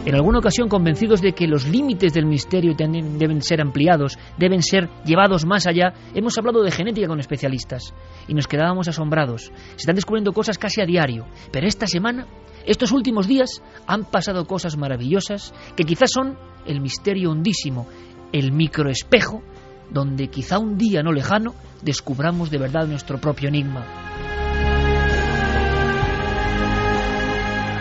En 0.10 0.16
alguna 0.16 0.40
ocasión 0.40 0.70
convencidos 0.70 1.22
de 1.22 1.34
que 1.34 1.46
los 1.46 1.68
límites 1.68 2.14
del 2.14 2.26
misterio 2.26 2.74
deben 2.76 3.44
ser 3.44 3.62
ampliados, 3.62 4.18
deben 4.40 4.64
ser 4.64 4.90
llevados 5.06 5.46
más 5.46 5.68
allá, 5.68 5.94
hemos 6.16 6.36
hablado 6.36 6.64
de 6.64 6.72
genética 6.72 7.08
con 7.08 7.20
especialistas 7.20 7.94
y 8.28 8.34
nos 8.34 8.48
quedábamos 8.48 8.88
asombrados. 8.88 9.52
Se 9.76 9.76
están 9.76 9.94
descubriendo 9.94 10.34
cosas 10.34 10.58
casi 10.58 10.82
a 10.82 10.88
diario, 10.88 11.28
pero 11.52 11.68
esta 11.68 11.86
semana, 11.86 12.26
estos 12.66 12.92
últimos 12.92 13.28
días, 13.28 13.62
han 13.86 14.04
pasado 14.04 14.48
cosas 14.48 14.78
maravillosas 14.78 15.54
que 15.76 15.84
quizás 15.84 16.10
son 16.12 16.40
el 16.66 16.82
misterio 16.82 17.30
hondísimo, 17.30 17.86
el 18.32 18.52
microespejo, 18.52 19.44
donde 19.92 20.30
quizá 20.30 20.58
un 20.58 20.76
día 20.76 21.04
no 21.04 21.12
lejano 21.12 21.54
descubramos 21.84 22.50
de 22.50 22.58
verdad 22.58 22.88
nuestro 22.88 23.22
propio 23.22 23.50
enigma. 23.50 23.86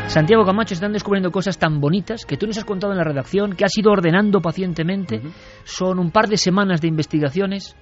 Santiago 0.08 0.46
Camacho 0.46 0.72
están 0.72 0.94
descubriendo 0.94 1.30
cosas 1.30 1.58
tan 1.58 1.80
bonitas 1.80 2.24
que 2.24 2.38
tú 2.38 2.46
nos 2.46 2.56
has 2.56 2.64
contado 2.64 2.92
en 2.94 2.98
la 2.98 3.04
redacción, 3.04 3.54
que 3.54 3.66
has 3.66 3.76
ido 3.76 3.92
ordenando 3.92 4.40
pacientemente. 4.40 5.20
Son 5.64 5.98
un 5.98 6.10
par 6.10 6.28
de 6.28 6.38
semanas 6.38 6.80
de 6.80 6.88
investigaciones. 6.88 7.76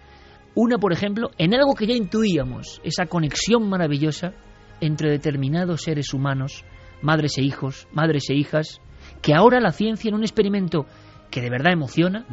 Una, 0.57 0.77
por 0.77 0.93
ejemplo, 0.93 1.31
en 1.39 1.55
algo 1.55 1.74
que 1.74 1.87
ya 1.87 1.95
intuíamos, 1.95 2.81
esa 2.83 3.07
conexión 3.07 3.68
maravillosa 3.68 4.33
entre 4.81 5.09
determinados 5.09 5.83
seres 5.83 6.12
humanos, 6.12 6.64
madres 7.01 7.39
e 7.39 7.43
hijos, 7.43 7.87
madres 7.93 8.29
e 8.29 8.35
hijas, 8.35 8.81
que 9.22 9.33
ahora 9.33 9.61
la 9.61 9.70
ciencia 9.70 10.09
en 10.09 10.16
un 10.16 10.22
experimento 10.22 10.85
que 11.31 11.41
de 11.41 11.51
verdad 11.51 11.72
emociona, 11.72 12.27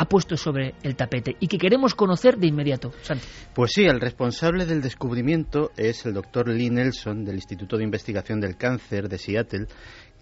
ha 0.00 0.06
puesto 0.06 0.34
sobre 0.34 0.74
el 0.82 0.96
tapete 0.96 1.36
y 1.40 1.46
que 1.46 1.58
queremos 1.58 1.94
conocer 1.94 2.38
de 2.38 2.46
inmediato. 2.46 2.90
Pues 3.54 3.72
sí, 3.74 3.84
el 3.84 4.00
responsable 4.00 4.64
del 4.64 4.80
descubrimiento 4.80 5.72
es 5.76 6.06
el 6.06 6.14
doctor 6.14 6.48
Lee 6.48 6.70
Nelson 6.70 7.22
del 7.22 7.34
Instituto 7.34 7.76
de 7.76 7.84
Investigación 7.84 8.40
del 8.40 8.56
Cáncer 8.56 9.10
de 9.10 9.18
Seattle, 9.18 9.66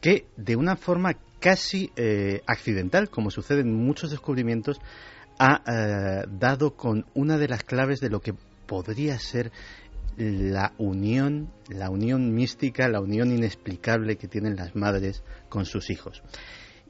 que 0.01 0.27
de 0.37 0.57
una 0.57 0.75
forma 0.75 1.15
casi 1.39 1.93
eh, 1.95 2.43
accidental, 2.49 3.09
como 3.09 3.31
sucede 3.31 3.61
en 3.61 3.73
muchos 3.73 4.11
descubrimientos, 4.11 4.81
ha 5.39 5.63
eh, 5.65 6.25
dado 6.29 6.75
con 6.75 7.07
una 7.15 7.39
de 7.39 7.47
las 7.47 7.63
claves 7.63 8.01
de 8.01 8.11
lo 8.11 8.19
que 8.19 8.35
podría 8.67 9.17
ser 9.21 9.53
la 10.17 10.73
unión, 10.79 11.53
la 11.69 11.89
unión 11.91 12.35
mística, 12.35 12.89
la 12.89 13.01
unión 13.01 13.31
inexplicable 13.31 14.17
que 14.17 14.27
tienen 14.27 14.57
las 14.57 14.75
madres 14.75 15.23
con 15.49 15.67
sus 15.67 15.89
hijos. 15.91 16.21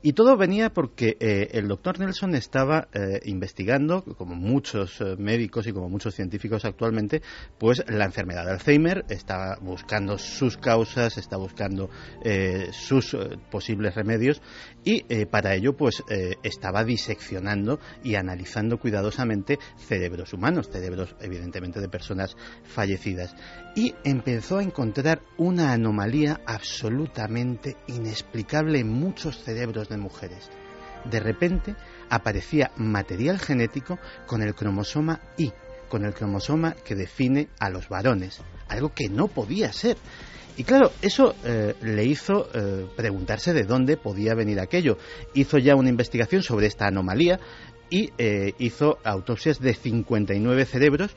Y 0.00 0.12
todo 0.12 0.36
venía 0.36 0.70
porque 0.70 1.16
eh, 1.18 1.48
el 1.52 1.66
doctor 1.66 1.98
Nelson 1.98 2.34
estaba 2.36 2.88
eh, 2.92 3.20
investigando, 3.24 4.02
como 4.02 4.36
muchos 4.36 5.00
eh, 5.00 5.16
médicos 5.18 5.66
y 5.66 5.72
como 5.72 5.88
muchos 5.88 6.14
científicos 6.14 6.64
actualmente, 6.64 7.20
pues 7.58 7.82
la 7.88 8.04
enfermedad 8.04 8.44
de 8.44 8.52
Alzheimer, 8.52 9.04
está 9.08 9.58
buscando 9.60 10.16
sus 10.18 10.56
causas, 10.56 11.18
está 11.18 11.36
buscando 11.36 11.90
sus 12.72 13.16
posibles 13.50 13.94
remedios 13.94 14.40
y 14.84 15.02
para 15.26 15.54
ello 15.54 15.76
pues 15.76 16.02
estaba 16.42 16.84
diseccionando 16.84 17.78
y 18.02 18.14
analizando 18.14 18.78
cuidadosamente 18.78 19.58
cerebros 19.76 20.32
humanos, 20.32 20.68
cerebros 20.70 21.14
evidentemente 21.20 21.80
de 21.80 21.88
personas 21.88 22.36
fallecidas. 22.64 23.34
Y 23.78 23.94
empezó 24.02 24.58
a 24.58 24.64
encontrar 24.64 25.22
una 25.36 25.70
anomalía 25.70 26.40
absolutamente 26.46 27.76
inexplicable 27.86 28.80
en 28.80 28.88
muchos 28.88 29.38
cerebros 29.44 29.88
de 29.88 29.96
mujeres. 29.96 30.50
De 31.08 31.20
repente 31.20 31.76
aparecía 32.10 32.72
material 32.76 33.38
genético 33.38 34.00
con 34.26 34.42
el 34.42 34.56
cromosoma 34.56 35.20
Y, 35.36 35.52
con 35.88 36.04
el 36.04 36.12
cromosoma 36.12 36.72
que 36.72 36.96
define 36.96 37.50
a 37.60 37.70
los 37.70 37.88
varones, 37.88 38.40
algo 38.66 38.92
que 38.92 39.08
no 39.08 39.28
podía 39.28 39.72
ser. 39.72 39.96
Y 40.56 40.64
claro, 40.64 40.90
eso 41.00 41.36
eh, 41.44 41.76
le 41.80 42.04
hizo 42.04 42.48
eh, 42.52 42.84
preguntarse 42.96 43.52
de 43.52 43.62
dónde 43.62 43.96
podía 43.96 44.34
venir 44.34 44.58
aquello. 44.58 44.98
Hizo 45.34 45.56
ya 45.56 45.76
una 45.76 45.88
investigación 45.88 46.42
sobre 46.42 46.66
esta 46.66 46.88
anomalía 46.88 47.38
y 47.90 48.10
eh, 48.18 48.54
hizo 48.58 48.98
autopsias 49.04 49.60
de 49.60 49.72
59 49.72 50.64
cerebros 50.64 51.12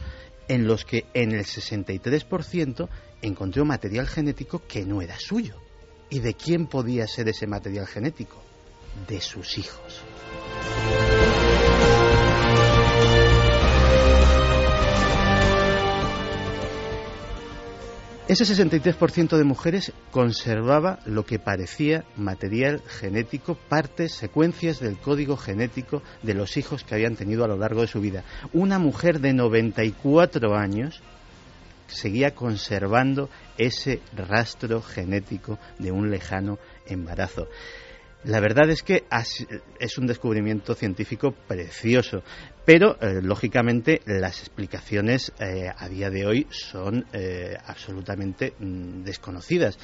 en 0.48 0.68
los 0.68 0.86
que 0.86 1.06
en 1.14 1.32
el 1.32 1.46
63% 1.46 2.90
encontró 3.22 3.66
material 3.66 4.08
genético 4.08 4.62
que 4.68 4.86
no 4.86 5.02
era 5.02 5.20
suyo. 5.20 5.62
¿Y 6.10 6.20
de 6.20 6.34
quién 6.34 6.68
podía 6.68 7.08
ser 7.08 7.30
ese 7.30 7.48
material 7.48 7.88
genético? 7.88 8.42
de 9.08 9.22
sus 9.22 9.58
hijos. 9.58 10.02
Ese 18.32 18.46
63% 18.46 19.36
de 19.36 19.44
mujeres 19.44 19.92
conservaba 20.10 21.00
lo 21.06 21.26
que 21.26 21.38
parecía 21.38 22.06
material 22.16 22.82
genético, 22.88 23.56
partes, 23.56 24.14
secuencias 24.14 24.80
del 24.80 24.98
código 24.98 25.36
genético 25.36 26.02
de 26.24 26.34
los 26.34 26.56
hijos 26.56 26.86
que 26.86 26.96
habían 26.96 27.18
tenido 27.18 27.44
a 27.44 27.50
lo 27.50 27.58
largo 27.58 27.82
de 27.82 27.88
su 27.88 28.00
vida. 28.00 28.24
Una 28.54 28.80
mujer 28.80 29.20
de 29.20 29.34
94 29.34 30.56
años 30.56 31.02
seguía 31.88 32.34
conservando 32.34 33.30
ese 33.58 34.00
rastro 34.16 34.82
genético 34.82 35.60
de 35.78 35.92
un 35.92 36.10
lejano 36.10 36.58
embarazo. 36.86 37.50
La 38.24 38.40
verdad 38.40 38.70
es 38.70 38.82
que 38.82 39.04
es 39.78 39.98
un 39.98 40.08
descubrimiento 40.08 40.74
científico 40.74 41.32
precioso, 41.32 42.24
pero 42.72 42.96
eh, 43.02 43.20
lógicamente 43.22 44.02
las 44.06 44.40
explicaciones 44.40 45.34
eh, 45.42 45.70
a 45.78 45.90
día 45.90 46.10
de 46.10 46.26
hoy 46.26 46.48
son 46.52 47.06
eh, 47.12 47.58
absolutamente 47.66 48.54
mm, 48.58 49.04
desconocidas 49.04 49.78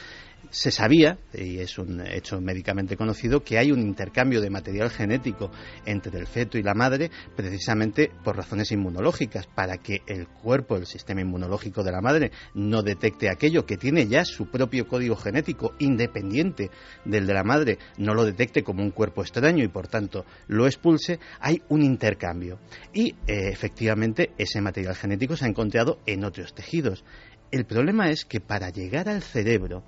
se 0.49 0.71
sabía, 0.71 1.17
y 1.33 1.59
es 1.59 1.77
un 1.77 2.01
hecho 2.01 2.39
médicamente 2.39 2.95
conocido, 2.95 3.43
que 3.43 3.57
hay 3.57 3.71
un 3.71 3.81
intercambio 3.81 4.41
de 4.41 4.49
material 4.49 4.89
genético 4.89 5.51
entre 5.85 6.17
el 6.19 6.27
feto 6.27 6.57
y 6.57 6.63
la 6.63 6.73
madre 6.73 7.11
precisamente 7.35 8.11
por 8.23 8.37
razones 8.37 8.71
inmunológicas, 8.71 9.47
para 9.47 9.77
que 9.77 10.01
el 10.07 10.27
cuerpo, 10.27 10.77
el 10.77 10.85
sistema 10.85 11.21
inmunológico 11.21 11.83
de 11.83 11.91
la 11.91 12.01
madre, 12.01 12.31
no 12.53 12.81
detecte 12.81 13.29
aquello 13.29 13.65
que 13.65 13.77
tiene 13.77 14.07
ya 14.07 14.23
su 14.25 14.49
propio 14.49 14.87
código 14.87 15.15
genético 15.15 15.73
independiente 15.79 16.71
del 17.05 17.27
de 17.27 17.33
la 17.33 17.43
madre, 17.43 17.77
no 17.97 18.13
lo 18.13 18.25
detecte 18.25 18.63
como 18.63 18.83
un 18.83 18.91
cuerpo 18.91 19.21
extraño 19.21 19.63
y 19.63 19.67
por 19.67 19.87
tanto 19.87 20.25
lo 20.47 20.65
expulse, 20.65 21.19
hay 21.39 21.61
un 21.69 21.83
intercambio. 21.83 22.59
Y 22.93 23.09
eh, 23.27 23.49
efectivamente 23.51 24.31
ese 24.37 24.61
material 24.61 24.95
genético 24.95 25.35
se 25.35 25.45
ha 25.45 25.49
encontrado 25.49 25.99
en 26.05 26.23
otros 26.23 26.53
tejidos. 26.53 27.03
El 27.51 27.65
problema 27.65 28.09
es 28.09 28.25
que 28.25 28.41
para 28.41 28.69
llegar 28.69 29.07
al 29.07 29.21
cerebro, 29.21 29.83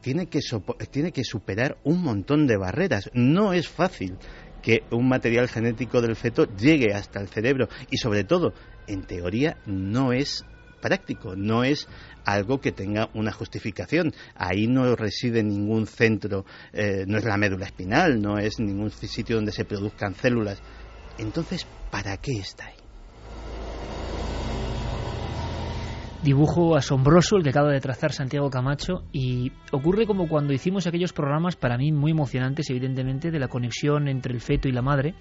tiene 0.00 0.26
que, 0.26 0.40
tiene 0.90 1.12
que 1.12 1.24
superar 1.24 1.78
un 1.84 2.02
montón 2.02 2.46
de 2.46 2.56
barreras. 2.56 3.10
No 3.14 3.52
es 3.52 3.68
fácil 3.68 4.16
que 4.62 4.82
un 4.90 5.08
material 5.08 5.48
genético 5.48 6.00
del 6.00 6.16
feto 6.16 6.44
llegue 6.56 6.92
hasta 6.94 7.20
el 7.20 7.28
cerebro 7.28 7.68
y 7.90 7.98
sobre 7.98 8.24
todo, 8.24 8.52
en 8.86 9.02
teoría, 9.02 9.56
no 9.66 10.12
es 10.12 10.44
práctico, 10.80 11.34
no 11.36 11.64
es 11.64 11.88
algo 12.24 12.60
que 12.60 12.72
tenga 12.72 13.08
una 13.14 13.32
justificación. 13.32 14.12
Ahí 14.34 14.66
no 14.66 14.94
reside 14.96 15.42
ningún 15.42 15.86
centro, 15.86 16.44
eh, 16.72 17.04
no 17.06 17.18
es 17.18 17.24
la 17.24 17.36
médula 17.36 17.66
espinal, 17.66 18.20
no 18.20 18.38
es 18.38 18.58
ningún 18.58 18.90
sitio 18.90 19.36
donde 19.36 19.52
se 19.52 19.64
produzcan 19.64 20.14
células. 20.14 20.60
Entonces, 21.18 21.66
¿para 21.90 22.16
qué 22.18 22.38
está 22.38 22.66
ahí? 22.66 22.77
Dibujo 26.28 26.76
asombroso 26.76 27.38
el 27.38 27.42
que 27.42 27.48
acaba 27.48 27.72
de 27.72 27.80
trazar 27.80 28.12
Santiago 28.12 28.50
Camacho 28.50 29.02
y 29.12 29.50
ocurre 29.72 30.06
como 30.06 30.28
cuando 30.28 30.52
hicimos 30.52 30.86
aquellos 30.86 31.14
programas 31.14 31.56
para 31.56 31.78
mí 31.78 31.90
muy 31.90 32.10
emocionantes 32.10 32.68
evidentemente 32.68 33.30
de 33.30 33.38
la 33.38 33.48
conexión 33.48 34.08
entre 34.08 34.34
el 34.34 34.42
feto 34.42 34.68
y 34.68 34.72
la 34.72 34.82
madre 34.82 35.14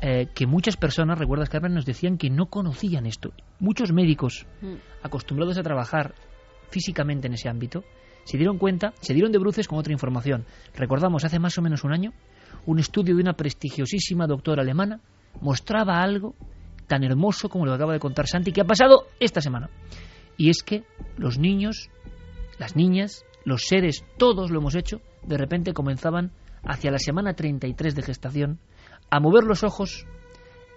eh, 0.00 0.28
que 0.32 0.46
muchas 0.46 0.76
personas, 0.76 1.18
recuerdas 1.18 1.48
Carmen, 1.48 1.74
nos 1.74 1.86
decían 1.86 2.18
que 2.18 2.30
no 2.30 2.46
conocían 2.46 3.04
esto. 3.06 3.32
Muchos 3.58 3.92
médicos 3.92 4.46
mm. 4.60 4.74
acostumbrados 5.02 5.58
a 5.58 5.64
trabajar 5.64 6.14
físicamente 6.70 7.26
en 7.26 7.34
ese 7.34 7.48
ámbito 7.48 7.82
se 8.22 8.38
dieron 8.38 8.58
cuenta, 8.58 8.94
se 9.00 9.14
dieron 9.14 9.32
de 9.32 9.38
bruces 9.38 9.66
con 9.66 9.80
otra 9.80 9.92
información. 9.92 10.44
Recordamos, 10.76 11.24
hace 11.24 11.40
más 11.40 11.58
o 11.58 11.62
menos 11.62 11.82
un 11.82 11.92
año, 11.92 12.12
un 12.64 12.78
estudio 12.78 13.16
de 13.16 13.22
una 13.22 13.32
prestigiosísima 13.32 14.28
doctora 14.28 14.62
alemana 14.62 15.00
mostraba 15.40 16.00
algo 16.00 16.36
tan 16.86 17.02
hermoso 17.04 17.48
como 17.48 17.64
lo 17.64 17.72
que 17.72 17.76
acaba 17.76 17.92
de 17.94 17.98
contar 17.98 18.28
Santi, 18.28 18.52
que 18.52 18.60
ha 18.60 18.66
pasado 18.66 19.06
esta 19.18 19.40
semana. 19.40 19.70
Y 20.42 20.50
es 20.50 20.64
que 20.64 20.82
los 21.16 21.38
niños, 21.38 21.88
las 22.58 22.74
niñas, 22.74 23.24
los 23.44 23.62
seres, 23.62 24.04
todos 24.18 24.50
lo 24.50 24.58
hemos 24.58 24.74
hecho, 24.74 25.00
de 25.24 25.38
repente 25.38 25.72
comenzaban 25.72 26.32
hacia 26.64 26.90
la 26.90 26.98
semana 26.98 27.34
33 27.34 27.94
de 27.94 28.02
gestación 28.02 28.58
a 29.08 29.20
mover 29.20 29.44
los 29.44 29.62
ojos 29.62 30.04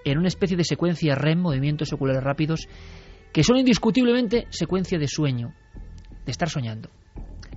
en 0.03 0.19
una 0.19 0.27
especie 0.27 0.55
de 0.55 0.63
secuencia 0.63 1.15
REM, 1.15 1.39
movimientos 1.39 1.91
oculares 1.93 2.23
rápidos, 2.23 2.67
que 3.33 3.43
son 3.43 3.57
indiscutiblemente 3.57 4.45
secuencia 4.51 4.99
de 4.99 5.07
sueño, 5.07 5.55
de 6.27 6.31
estar 6.31 6.47
soñando. 6.47 6.91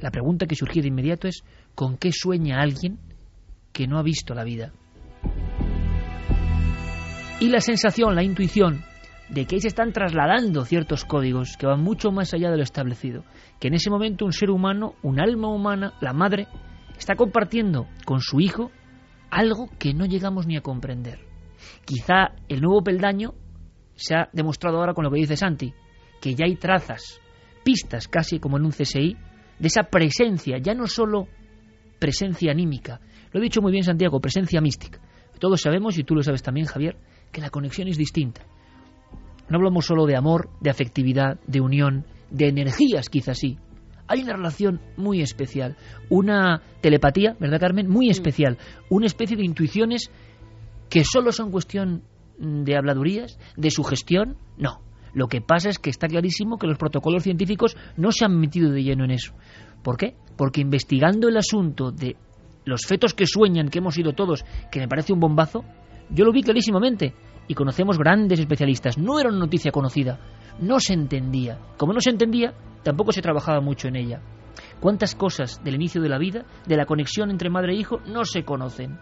La 0.01 0.11
pregunta 0.11 0.47
que 0.47 0.57
surgió 0.57 0.81
de 0.81 0.89
inmediato 0.89 1.29
es, 1.29 1.45
¿con 1.75 1.99
qué 1.99 2.11
sueña 2.11 2.63
alguien 2.63 2.99
que 3.71 3.87
no 3.87 3.99
ha 3.99 4.03
visto 4.03 4.33
la 4.33 4.45
vida? 4.45 4.73
Y 7.39 7.51
la 7.51 7.61
sensación, 7.61 8.15
la 8.15 8.23
intuición 8.23 8.83
de 9.29 9.45
que 9.45 9.57
ahí 9.57 9.61
se 9.61 9.69
están 9.69 9.93
trasladando 9.93 10.65
ciertos 10.65 11.05
códigos 11.05 11.57
que 11.59 11.67
van 11.67 11.83
mucho 11.83 12.11
más 12.11 12.33
allá 12.33 12.51
de 12.51 12.57
lo 12.57 12.63
establecido, 12.63 13.25
que 13.61 13.69
en 13.69 13.75
ese 13.75 13.91
momento 13.91 14.25
un 14.25 14.33
ser 14.33 14.51
humano, 14.51 14.95
un 15.03 15.21
alma 15.21 15.49
humana, 15.49 15.95
la 16.01 16.13
madre, 16.13 16.47
está 16.99 17.15
compartiendo 17.15 17.87
con 18.05 18.21
su 18.21 18.41
hijo 18.41 18.71
algo 19.31 19.69
que 19.79 19.93
no 19.93 20.07
llegamos 20.07 20.47
ni 20.47 20.57
a 20.57 20.63
comprender. 20.63 21.21
Quizá 21.85 22.33
el 22.49 22.61
nuevo 22.61 22.83
peldaño 22.83 23.35
se 23.95 24.15
ha 24.15 24.29
demostrado 24.33 24.79
ahora 24.79 24.95
con 24.95 25.05
lo 25.05 25.11
que 25.11 25.21
dice 25.21 25.37
Santi, 25.37 25.75
que 26.21 26.35
ya 26.35 26.47
hay 26.47 26.57
trazas, 26.57 27.21
pistas 27.65 28.09
casi 28.09 28.39
como 28.39 28.57
en 28.57 28.65
un 28.65 28.71
CSI, 28.71 29.17
de 29.59 29.67
esa 29.67 29.85
presencia, 29.85 30.59
ya 30.59 30.73
no 30.73 30.87
solo 30.87 31.27
presencia 31.99 32.53
anímica, 32.53 33.01
lo 33.33 33.41
he 33.41 33.43
dicho 33.43 33.61
muy 33.61 33.73
bien 33.73 33.85
Santiago, 33.85 34.21
presencia 34.21 34.61
mística. 34.61 35.01
Todos 35.39 35.61
sabemos, 35.61 35.99
y 35.99 36.05
tú 36.05 36.15
lo 36.15 36.23
sabes 36.23 36.43
también 36.43 36.67
Javier, 36.67 36.97
que 37.31 37.41
la 37.41 37.51
conexión 37.51 37.89
es 37.89 37.97
distinta. 37.97 38.43
No 39.49 39.57
hablamos 39.57 39.87
solo 39.87 40.07
de 40.07 40.17
amor, 40.17 40.51
de 40.61 40.71
afectividad, 40.71 41.39
de 41.47 41.61
unión, 41.61 42.05
de 42.31 42.49
energías 42.49 43.09
quizás 43.09 43.39
sí. 43.39 43.59
Hay 44.07 44.23
una 44.23 44.35
relación 44.35 44.81
muy 44.97 45.21
especial, 45.21 45.77
una 46.09 46.63
telepatía, 46.81 47.37
¿verdad 47.39 47.61
Carmen? 47.61 47.89
Muy 47.89 48.09
especial, 48.09 48.57
una 48.89 49.07
especie 49.07 49.37
de 49.37 49.45
intuiciones 49.45 50.11
que 50.89 51.05
solo 51.05 51.31
son 51.33 51.51
cuestión 51.51 52.03
de 52.39 52.77
habladurías, 52.77 53.39
de 53.57 53.71
sugestión, 53.71 54.37
no. 54.57 54.81
Lo 55.13 55.27
que 55.27 55.41
pasa 55.41 55.69
es 55.69 55.79
que 55.79 55.91
está 55.91 56.07
clarísimo 56.07 56.59
que 56.59 56.67
los 56.67 56.79
protocolos 56.79 57.23
científicos 57.23 57.77
no 57.97 58.13
se 58.13 58.25
han 58.25 58.39
metido 58.39 58.71
de 58.71 58.83
lleno 58.83 59.05
en 59.05 59.11
eso. 59.11 59.35
¿Por 59.83 59.97
qué? 59.97 60.15
Porque 60.37 60.61
investigando 60.61 61.29
el 61.29 61.37
asunto 61.37 61.91
de 61.91 62.17
los 62.65 62.87
fetos 62.87 63.15
que 63.15 63.27
sueñan, 63.27 63.69
que 63.69 63.79
hemos 63.79 63.99
ido 63.99 64.13
todos, 64.13 64.45
que 64.71 64.81
me 64.81 64.89
parece 64.89 65.13
un 65.13 65.21
bombazo, 65.21 65.65
yo 66.11 66.25
lo 66.25 66.33
vi 66.33 66.43
clarísimamente 66.43 67.15
y 67.49 67.55
conocemos 67.55 67.99
grandes 67.99 68.39
especialistas. 68.39 68.99
No 68.99 69.19
era 69.19 69.31
una 69.31 69.39
noticia 69.39 69.73
conocida, 69.73 70.21
no 70.61 70.79
se 70.79 70.93
entendía. 70.93 71.59
Como 71.77 71.93
no 71.93 72.01
se 72.01 72.11
entendía, 72.11 72.55
tampoco 72.85 73.11
se 73.11 73.23
trabajaba 73.23 73.61
mucho 73.61 73.89
en 73.89 73.97
ella. 73.97 74.21
¿Cuántas 74.81 75.15
cosas 75.15 75.63
del 75.65 75.75
inicio 75.75 76.01
de 76.03 76.09
la 76.09 76.19
vida, 76.19 76.45
de 76.67 76.77
la 76.77 76.87
conexión 76.87 77.31
entre 77.31 77.51
madre 77.51 77.73
e 77.73 77.77
hijo, 77.77 78.01
no 78.07 78.25
se 78.25 78.45
conocen? 78.45 78.99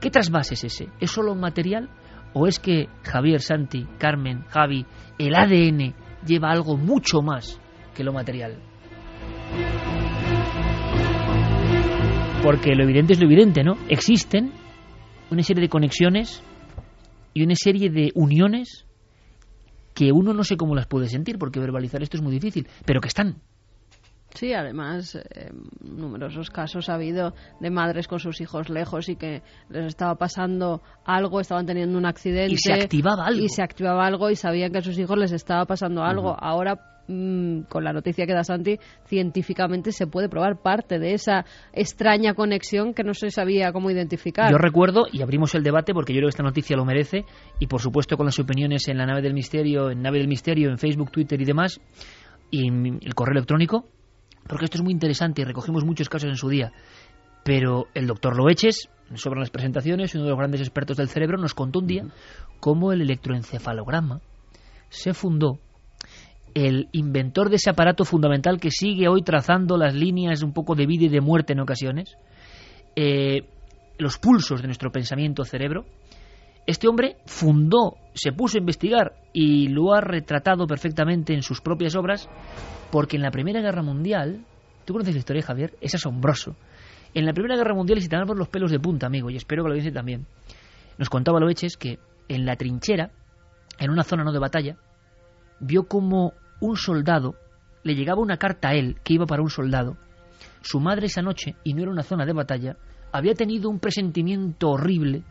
¿Qué 0.00 0.10
trasvase 0.10 0.54
es 0.54 0.64
ese? 0.64 0.88
¿Es 1.00 1.10
solo 1.10 1.34
material? 1.34 1.88
¿O 2.32 2.46
es 2.46 2.58
que 2.58 2.88
Javier, 3.02 3.40
Santi, 3.40 3.86
Carmen, 3.98 4.44
Javi, 4.48 4.84
el 5.18 5.34
ADN 5.34 5.94
lleva 6.26 6.50
algo 6.50 6.76
mucho 6.76 7.22
más 7.22 7.60
que 7.94 8.04
lo 8.04 8.12
material? 8.12 8.58
Porque 12.42 12.74
lo 12.74 12.84
evidente 12.84 13.14
es 13.14 13.20
lo 13.20 13.26
evidente, 13.26 13.64
¿no? 13.64 13.76
Existen 13.88 14.52
una 15.30 15.42
serie 15.42 15.62
de 15.62 15.68
conexiones 15.68 16.42
y 17.36 17.42
una 17.42 17.54
serie 17.54 17.90
de 17.90 18.12
uniones 18.14 18.86
que 19.92 20.10
uno 20.10 20.32
no 20.32 20.42
sé 20.42 20.56
cómo 20.56 20.74
las 20.74 20.86
puede 20.86 21.06
sentir, 21.06 21.38
porque 21.38 21.60
verbalizar 21.60 22.02
esto 22.02 22.16
es 22.16 22.22
muy 22.22 22.32
difícil, 22.32 22.66
pero 22.86 23.02
que 23.02 23.08
están. 23.08 23.42
Sí, 24.34 24.52
además, 24.52 25.14
eh, 25.16 25.50
numerosos 25.80 26.50
casos 26.50 26.88
ha 26.88 26.94
habido 26.94 27.32
de 27.60 27.70
madres 27.70 28.06
con 28.06 28.18
sus 28.18 28.40
hijos 28.40 28.68
lejos 28.68 29.08
y 29.08 29.16
que 29.16 29.42
les 29.70 29.86
estaba 29.86 30.16
pasando 30.16 30.82
algo, 31.06 31.40
estaban 31.40 31.64
teniendo 31.64 31.96
un 31.96 32.04
accidente. 32.04 32.52
Y 32.52 32.58
se 32.58 32.74
activaba 32.74 33.26
algo. 33.26 33.40
Y 33.40 33.48
se 33.48 33.62
activaba 33.62 34.06
algo 34.06 34.28
y 34.30 34.36
sabían 34.36 34.72
que 34.72 34.78
a 34.78 34.82
sus 34.82 34.98
hijos 34.98 35.16
les 35.16 35.32
estaba 35.32 35.64
pasando 35.64 36.02
algo. 36.02 36.36
Ahora 36.38 36.78
mm, 37.08 37.62
con 37.62 37.82
la 37.82 37.94
noticia 37.94 38.26
que 38.26 38.34
da 38.34 38.44
Santi, 38.44 38.78
científicamente 39.06 39.90
se 39.90 40.06
puede 40.06 40.28
probar 40.28 40.60
parte 40.60 40.98
de 40.98 41.14
esa 41.14 41.46
extraña 41.72 42.34
conexión 42.34 42.92
que 42.92 43.04
no 43.04 43.14
se 43.14 43.30
sabía 43.30 43.72
cómo 43.72 43.90
identificar. 43.90 44.50
Yo 44.50 44.58
recuerdo, 44.58 45.06
y 45.10 45.22
abrimos 45.22 45.54
el 45.54 45.62
debate 45.62 45.94
porque 45.94 46.12
yo 46.12 46.18
creo 46.18 46.26
que 46.26 46.30
esta 46.30 46.42
noticia 46.42 46.76
lo 46.76 46.84
merece, 46.84 47.24
y 47.58 47.68
por 47.68 47.80
supuesto 47.80 48.18
con 48.18 48.26
las 48.26 48.38
opiniones 48.38 48.86
en 48.88 48.98
la 48.98 49.06
nave 49.06 49.22
del 49.22 49.32
misterio, 49.32 49.90
en 49.90 50.02
nave 50.02 50.18
del 50.18 50.28
misterio, 50.28 50.68
en 50.68 50.76
Facebook, 50.76 51.10
Twitter 51.10 51.40
y 51.40 51.44
demás, 51.46 51.80
y 52.50 52.68
el 52.68 53.14
correo 53.14 53.32
electrónico, 53.32 53.88
porque 54.48 54.66
esto 54.66 54.78
es 54.78 54.84
muy 54.84 54.92
interesante 54.92 55.42
y 55.42 55.44
recogimos 55.44 55.84
muchos 55.84 56.08
casos 56.08 56.28
en 56.28 56.36
su 56.36 56.48
día. 56.48 56.72
Pero 57.44 57.86
el 57.94 58.06
doctor 58.06 58.36
Loeches, 58.36 58.88
sobre 59.14 59.40
las 59.40 59.50
presentaciones, 59.50 60.14
uno 60.14 60.24
de 60.24 60.30
los 60.30 60.38
grandes 60.38 60.60
expertos 60.60 60.96
del 60.96 61.08
cerebro, 61.08 61.38
nos 61.38 61.54
contó 61.54 61.78
un 61.78 61.86
día 61.86 62.04
cómo 62.60 62.92
el 62.92 63.02
electroencefalograma 63.02 64.20
se 64.88 65.14
fundó. 65.14 65.58
El 66.54 66.88
inventor 66.92 67.50
de 67.50 67.56
ese 67.56 67.70
aparato 67.70 68.04
fundamental 68.04 68.58
que 68.58 68.70
sigue 68.70 69.08
hoy 69.08 69.22
trazando 69.22 69.76
las 69.76 69.94
líneas 69.94 70.42
un 70.42 70.52
poco 70.52 70.74
de 70.74 70.86
vida 70.86 71.04
y 71.04 71.08
de 71.08 71.20
muerte 71.20 71.52
en 71.52 71.60
ocasiones, 71.60 72.16
eh, 72.96 73.46
los 73.98 74.18
pulsos 74.18 74.62
de 74.62 74.68
nuestro 74.68 74.90
pensamiento 74.90 75.44
cerebro, 75.44 75.84
este 76.66 76.88
hombre 76.88 77.16
fundó, 77.26 77.96
se 78.14 78.32
puso 78.32 78.58
a 78.58 78.60
investigar 78.60 79.14
y 79.32 79.68
lo 79.68 79.94
ha 79.94 80.00
retratado 80.00 80.66
perfectamente 80.66 81.34
en 81.34 81.42
sus 81.42 81.60
propias 81.60 81.94
obras, 81.94 82.28
porque 82.90 83.16
en 83.16 83.22
la 83.22 83.30
Primera 83.30 83.60
Guerra 83.60 83.82
Mundial, 83.82 84.44
tú 84.84 84.94
conoces 84.94 85.14
la 85.14 85.20
historia, 85.20 85.42
Javier, 85.42 85.76
es 85.80 85.94
asombroso. 85.94 86.56
En 87.14 87.24
la 87.24 87.32
Primera 87.32 87.56
Guerra 87.56 87.74
Mundial, 87.74 87.98
y 87.98 88.02
si 88.02 88.08
tenemos 88.08 88.36
los 88.36 88.48
pelos 88.48 88.70
de 88.70 88.80
punta, 88.80 89.06
amigo, 89.06 89.30
y 89.30 89.36
espero 89.36 89.62
que 89.62 89.70
lo 89.70 89.74
dice 89.74 89.92
también, 89.92 90.26
nos 90.98 91.08
contaba 91.08 91.40
Loeches 91.40 91.76
que 91.76 91.98
en 92.28 92.44
la 92.44 92.56
trinchera, 92.56 93.10
en 93.78 93.90
una 93.90 94.02
zona 94.02 94.24
no 94.24 94.32
de 94.32 94.38
batalla, 94.38 94.76
vio 95.60 95.84
como 95.84 96.32
un 96.60 96.76
soldado 96.76 97.36
le 97.86 97.94
llegaba 97.94 98.20
una 98.20 98.36
carta 98.36 98.70
a 98.70 98.74
él 98.74 98.96
que 99.04 99.14
iba 99.14 99.26
para 99.26 99.42
un 99.42 99.48
soldado. 99.48 99.96
Su 100.60 100.80
madre 100.80 101.06
esa 101.06 101.22
noche, 101.22 101.54
y 101.62 101.72
no 101.72 101.82
era 101.82 101.92
una 101.92 102.02
zona 102.02 102.26
de 102.26 102.32
batalla, 102.32 102.76
había 103.12 103.34
tenido 103.34 103.70
un 103.70 103.78
presentimiento 103.78 104.70
horrible 104.70 105.22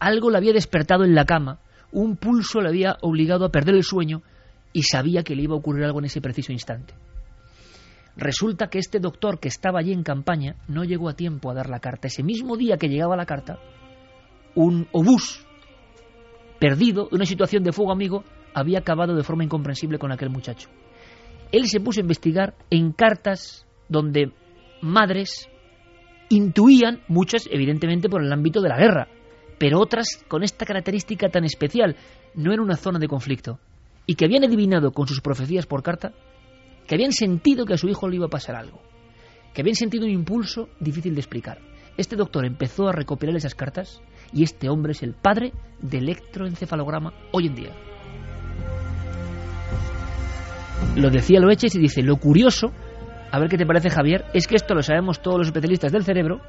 algo 0.00 0.30
le 0.30 0.38
había 0.38 0.52
despertado 0.52 1.04
en 1.04 1.14
la 1.14 1.24
cama, 1.24 1.60
un 1.92 2.16
pulso 2.16 2.60
le 2.60 2.68
había 2.68 2.96
obligado 3.02 3.44
a 3.44 3.52
perder 3.52 3.74
el 3.74 3.84
sueño 3.84 4.22
y 4.72 4.82
sabía 4.82 5.22
que 5.22 5.34
le 5.34 5.42
iba 5.42 5.54
a 5.54 5.58
ocurrir 5.58 5.84
algo 5.84 5.98
en 5.98 6.06
ese 6.06 6.20
preciso 6.20 6.52
instante. 6.52 6.94
Resulta 8.16 8.68
que 8.68 8.78
este 8.78 8.98
doctor 8.98 9.38
que 9.38 9.48
estaba 9.48 9.78
allí 9.78 9.92
en 9.92 10.02
campaña 10.02 10.56
no 10.68 10.84
llegó 10.84 11.08
a 11.08 11.14
tiempo 11.14 11.50
a 11.50 11.54
dar 11.54 11.68
la 11.68 11.80
carta. 11.80 12.08
Ese 12.08 12.22
mismo 12.22 12.56
día 12.56 12.76
que 12.76 12.88
llegaba 12.88 13.16
la 13.16 13.26
carta, 13.26 13.58
un 14.54 14.88
obús 14.92 15.46
perdido, 16.58 17.08
en 17.10 17.16
una 17.16 17.26
situación 17.26 17.62
de 17.62 17.72
fuego 17.72 17.92
amigo, 17.92 18.24
había 18.52 18.80
acabado 18.80 19.14
de 19.14 19.22
forma 19.22 19.44
incomprensible 19.44 19.98
con 19.98 20.12
aquel 20.12 20.30
muchacho. 20.30 20.68
Él 21.52 21.66
se 21.66 21.80
puso 21.80 22.00
a 22.00 22.02
investigar 22.02 22.54
en 22.68 22.92
cartas 22.92 23.66
donde 23.88 24.32
madres 24.82 25.48
intuían, 26.28 27.00
muchas 27.08 27.48
evidentemente 27.50 28.08
por 28.08 28.22
el 28.22 28.32
ámbito 28.32 28.60
de 28.60 28.68
la 28.68 28.78
guerra, 28.78 29.08
pero 29.60 29.78
otras 29.78 30.24
con 30.26 30.42
esta 30.42 30.64
característica 30.64 31.28
tan 31.28 31.44
especial, 31.44 31.94
no 32.34 32.54
en 32.54 32.60
una 32.60 32.76
zona 32.76 32.98
de 32.98 33.08
conflicto, 33.08 33.60
y 34.06 34.14
que 34.14 34.24
habían 34.24 34.44
adivinado 34.44 34.92
con 34.92 35.06
sus 35.06 35.20
profecías 35.20 35.66
por 35.66 35.82
carta 35.82 36.14
que 36.88 36.94
habían 36.94 37.12
sentido 37.12 37.66
que 37.66 37.74
a 37.74 37.76
su 37.76 37.86
hijo 37.86 38.08
le 38.08 38.16
iba 38.16 38.24
a 38.24 38.30
pasar 38.30 38.56
algo, 38.56 38.80
que 39.52 39.60
habían 39.60 39.76
sentido 39.76 40.06
un 40.06 40.12
impulso 40.12 40.70
difícil 40.80 41.14
de 41.14 41.20
explicar. 41.20 41.58
Este 41.98 42.16
doctor 42.16 42.46
empezó 42.46 42.88
a 42.88 42.92
recopilar 42.92 43.36
esas 43.36 43.54
cartas 43.54 44.00
y 44.32 44.44
este 44.44 44.70
hombre 44.70 44.92
es 44.92 45.02
el 45.02 45.12
padre 45.12 45.52
del 45.82 46.04
electroencefalograma 46.04 47.12
hoy 47.32 47.48
en 47.48 47.54
día. 47.54 47.76
Lo 50.96 51.10
decía 51.10 51.38
Loeches 51.38 51.74
y 51.74 51.80
dice, 51.80 52.02
lo 52.02 52.16
curioso, 52.16 52.72
a 53.30 53.38
ver 53.38 53.50
qué 53.50 53.58
te 53.58 53.66
parece 53.66 53.90
Javier, 53.90 54.24
es 54.32 54.46
que 54.46 54.56
esto 54.56 54.74
lo 54.74 54.82
sabemos 54.82 55.20
todos 55.20 55.36
los 55.36 55.48
especialistas 55.48 55.92
del 55.92 56.04
cerebro, 56.04 56.40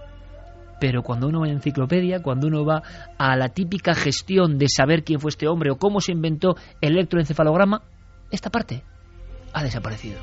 pero 0.82 1.04
cuando 1.04 1.28
uno 1.28 1.42
va 1.42 1.46
a 1.46 1.52
enciclopedia, 1.52 2.24
cuando 2.24 2.48
uno 2.48 2.66
va 2.66 2.82
a 3.20 3.38
la 3.38 3.50
típica 3.50 3.94
gestión 3.94 4.58
de 4.58 4.66
saber 4.68 5.04
quién 5.04 5.20
fue 5.20 5.30
este 5.30 5.48
hombre 5.48 5.70
o 5.70 5.78
cómo 5.78 6.02
se 6.02 6.12
inventó 6.12 6.56
el 6.82 6.94
electroencefalograma, 6.94 7.84
esta 8.32 8.50
parte 8.50 8.84
ha 9.54 9.62
desaparecido. 9.62 10.20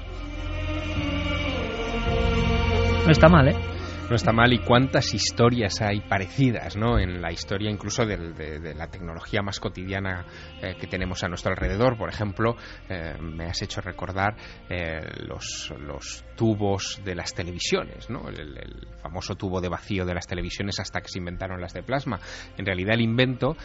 No 3.07 3.13
está 3.13 3.29
mal, 3.29 3.47
¿eh? 3.47 3.78
No 4.09 4.17
está 4.17 4.33
mal 4.33 4.51
y 4.55 4.61
cuántas 4.61 5.13
historias 5.13 5.83
hay 5.83 6.01
parecidas, 6.01 6.79
¿no? 6.79 6.99
En 6.99 7.21
la 7.21 7.31
historia 7.31 7.71
incluso 7.71 8.07
de, 8.07 8.75
la 8.75 8.87
tecnología 8.87 9.43
más 9.43 9.61
cotidiana 9.61 10.25
eh, 10.63 10.77
que 10.81 10.87
tenemos 10.87 11.23
a 11.25 11.29
nuestro 11.29 11.51
alrededor. 11.51 11.99
Por 11.99 12.09
ejemplo, 12.09 12.57
eh, 12.89 13.19
me 13.21 13.45
has 13.45 13.61
hecho 13.61 13.83
recordar 13.83 14.35
eh, 14.71 15.03
los, 15.27 15.75
los, 15.79 16.25
tubos 16.37 17.03
de 17.05 17.15
las 17.15 17.35
televisiones, 17.35 18.09
¿no? 18.09 18.31
El, 18.31 18.57
el, 18.57 18.87
famoso 19.03 19.35
tubo 19.35 19.61
de 19.61 19.69
vacío 19.69 20.07
de 20.07 20.15
las 20.15 20.27
televisiones 20.27 20.81
hasta 20.81 21.03
que 21.03 21.09
se 21.09 21.19
inventaron 21.19 21.61
las 21.61 21.75
de 21.75 21.83
plasma. 21.83 22.19
En 22.57 22.65
realidad 22.65 22.95
el 22.95 23.03
invento 23.03 23.57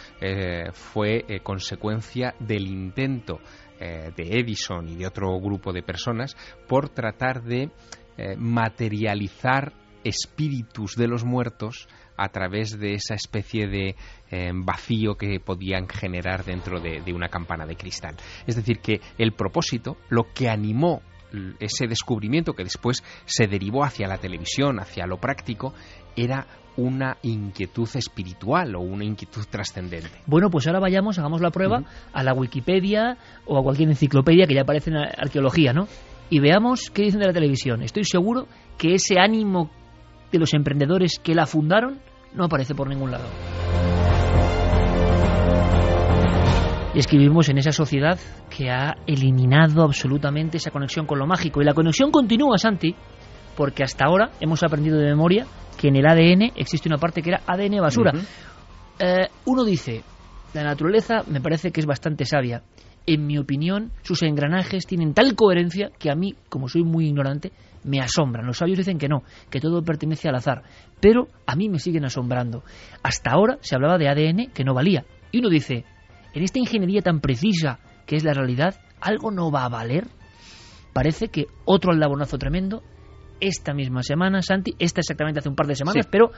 fue 0.73 1.25
consecuencia 1.41 2.35
del 2.39 2.67
intento 2.67 3.39
de 3.79 4.13
Edison 4.17 4.87
y 4.89 4.95
de 4.95 5.07
otro 5.07 5.39
grupo 5.39 5.71
de 5.71 5.83
personas 5.83 6.35
por 6.67 6.89
tratar 6.89 7.43
de 7.43 7.69
materializar 8.37 9.73
espíritus 10.03 10.95
de 10.95 11.07
los 11.07 11.23
muertos 11.23 11.87
a 12.17 12.29
través 12.29 12.79
de 12.79 12.93
esa 12.93 13.15
especie 13.15 13.67
de 13.67 13.95
eh, 14.29 14.51
vacío 14.53 15.15
que 15.15 15.39
podían 15.39 15.87
generar 15.87 16.43
dentro 16.45 16.79
de, 16.79 17.01
una 17.13 17.29
campana 17.29 17.65
de 17.65 17.75
cristal. 17.75 18.15
Es 18.45 18.55
decir, 18.55 18.79
que 18.79 19.01
el 19.17 19.33
propósito, 19.33 19.97
lo 20.09 20.33
que 20.33 20.49
animó 20.49 21.01
ese 21.59 21.87
descubrimiento 21.87 22.53
que 22.53 22.63
después 22.63 23.03
se 23.25 23.47
derivó 23.47 23.83
hacia 23.83 24.07
la 24.07 24.19
televisión, 24.19 24.79
hacia 24.79 25.07
lo 25.07 25.17
práctico, 25.17 25.73
era 26.15 26.45
una 26.77 27.17
inquietud 27.23 27.89
espiritual 27.95 28.75
o 28.75 28.81
una 28.81 29.03
inquietud 29.03 29.43
trascendente. 29.49 30.21
Bueno, 30.27 30.49
pues 30.49 30.67
ahora 30.67 30.79
vayamos, 30.79 31.17
hagamos 31.17 31.41
la 31.41 31.51
prueba 31.51 31.83
a 32.11 32.23
la 32.23 32.33
Wikipedia 32.33 33.17
o 33.45 33.57
a 33.57 33.63
cualquier 33.63 33.89
enciclopedia 33.89 34.45
que 34.45 34.55
ya 34.55 34.61
aparece 34.61 34.91
en 34.91 34.97
arqueología, 34.97 35.73
¿no? 35.73 35.87
Y 36.29 36.39
veamos 36.39 36.89
qué 36.91 37.03
dicen 37.03 37.19
de 37.19 37.27
la 37.27 37.33
televisión. 37.33 37.83
Estoy 37.83 38.05
seguro 38.05 38.47
que 38.77 38.95
ese 38.95 39.19
ánimo 39.19 39.69
de 40.33 40.39
los 40.39 40.53
emprendedores 40.53 41.19
que 41.23 41.35
la 41.35 41.45
fundaron 41.45 41.99
no 42.33 42.45
aparece 42.45 42.73
por 42.73 42.89
ningún 42.89 43.11
lado. 43.11 43.25
Y 46.95 46.99
es 46.99 47.07
que 47.07 47.17
vivimos 47.17 47.49
en 47.49 47.57
esa 47.57 47.71
sociedad 47.71 48.19
que 48.49 48.69
ha 48.69 48.95
eliminado 49.07 49.83
absolutamente 49.83 50.57
esa 50.57 50.71
conexión 50.71 51.05
con 51.05 51.17
lo 51.17 51.25
mágico. 51.25 51.61
Y 51.61 51.65
la 51.65 51.73
conexión 51.73 52.11
continúa, 52.11 52.57
Santi, 52.57 52.95
porque 53.55 53.83
hasta 53.83 54.05
ahora 54.05 54.31
hemos 54.39 54.63
aprendido 54.63 54.97
de 54.97 55.05
memoria 55.05 55.45
que 55.79 55.87
en 55.87 55.95
el 55.95 56.05
ADN 56.05 56.51
existe 56.55 56.89
una 56.89 56.97
parte 56.97 57.21
que 57.21 57.29
era 57.29 57.41
ADN 57.47 57.81
basura. 57.81 58.11
Eh, 58.99 59.27
uno 59.45 59.63
dice, 59.63 60.03
la 60.53 60.63
naturaleza 60.63 61.23
me 61.27 61.41
parece 61.41 61.71
que 61.71 61.79
es 61.79 61.87
bastante 61.87 62.25
sabia. 62.25 62.63
En 63.05 63.25
mi 63.25 63.37
opinión, 63.37 63.91
sus 64.03 64.23
engranajes 64.23 64.85
tienen 64.85 65.13
tal 65.13 65.35
coherencia 65.35 65.89
que 65.97 66.11
a 66.11 66.15
mí, 66.15 66.35
como 66.47 66.67
soy 66.67 66.83
muy 66.83 67.07
ignorante, 67.07 67.51
me 67.83 67.99
asombran. 67.99 68.45
Los 68.45 68.57
sabios 68.57 68.77
dicen 68.77 68.97
que 68.97 69.07
no, 69.07 69.23
que 69.49 69.59
todo 69.59 69.83
pertenece 69.83 70.29
al 70.29 70.35
azar, 70.35 70.63
pero 70.99 71.27
a 71.45 71.55
mí 71.55 71.69
me 71.69 71.79
siguen 71.79 72.05
asombrando. 72.05 72.63
Hasta 73.01 73.31
ahora 73.31 73.57
se 73.61 73.75
hablaba 73.75 73.97
de 73.97 74.09
ADN 74.09 74.51
que 74.53 74.63
no 74.63 74.73
valía. 74.73 75.05
Y 75.31 75.39
uno 75.39 75.49
dice, 75.49 75.85
en 76.33 76.43
esta 76.43 76.59
ingeniería 76.59 77.01
tan 77.01 77.19
precisa 77.19 77.79
que 78.05 78.15
es 78.15 78.23
la 78.23 78.33
realidad, 78.33 78.75
¿algo 79.01 79.31
no 79.31 79.51
va 79.51 79.65
a 79.65 79.69
valer? 79.69 80.07
Parece 80.93 81.29
que 81.29 81.47
otro 81.65 81.91
aldabonazo 81.91 82.37
tremendo 82.37 82.83
esta 83.43 83.73
misma 83.73 84.03
semana, 84.03 84.41
Santi, 84.41 84.73
esta 84.79 85.01
exactamente 85.01 85.39
hace 85.39 85.49
un 85.49 85.55
par 85.55 85.67
de 85.67 85.75
semanas, 85.75 86.07
pero 86.09 86.31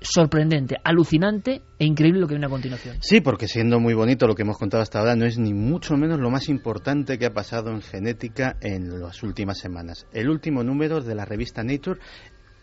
sorprendente, 0.00 0.76
alucinante 0.82 1.62
e 1.78 1.84
increíble 1.84 2.20
lo 2.20 2.26
que 2.26 2.34
viene 2.34 2.46
a 2.46 2.50
continuación. 2.50 2.96
Sí, 3.00 3.20
porque 3.20 3.46
siendo 3.46 3.78
muy 3.78 3.94
bonito 3.94 4.26
lo 4.26 4.34
que 4.34 4.42
hemos 4.42 4.58
contado 4.58 4.82
hasta 4.82 4.98
ahora, 4.98 5.14
no 5.14 5.24
es 5.24 5.38
ni 5.38 5.54
mucho 5.54 5.96
menos 5.96 6.18
lo 6.18 6.30
más 6.30 6.48
importante 6.48 7.18
que 7.18 7.26
ha 7.26 7.32
pasado 7.32 7.70
en 7.70 7.80
genética 7.80 8.56
en 8.60 9.00
las 9.00 9.22
últimas 9.22 9.58
semanas. 9.58 10.06
El 10.12 10.28
último 10.28 10.64
número 10.64 11.00
de 11.00 11.14
la 11.14 11.24
revista 11.24 11.62
Nature 11.62 12.00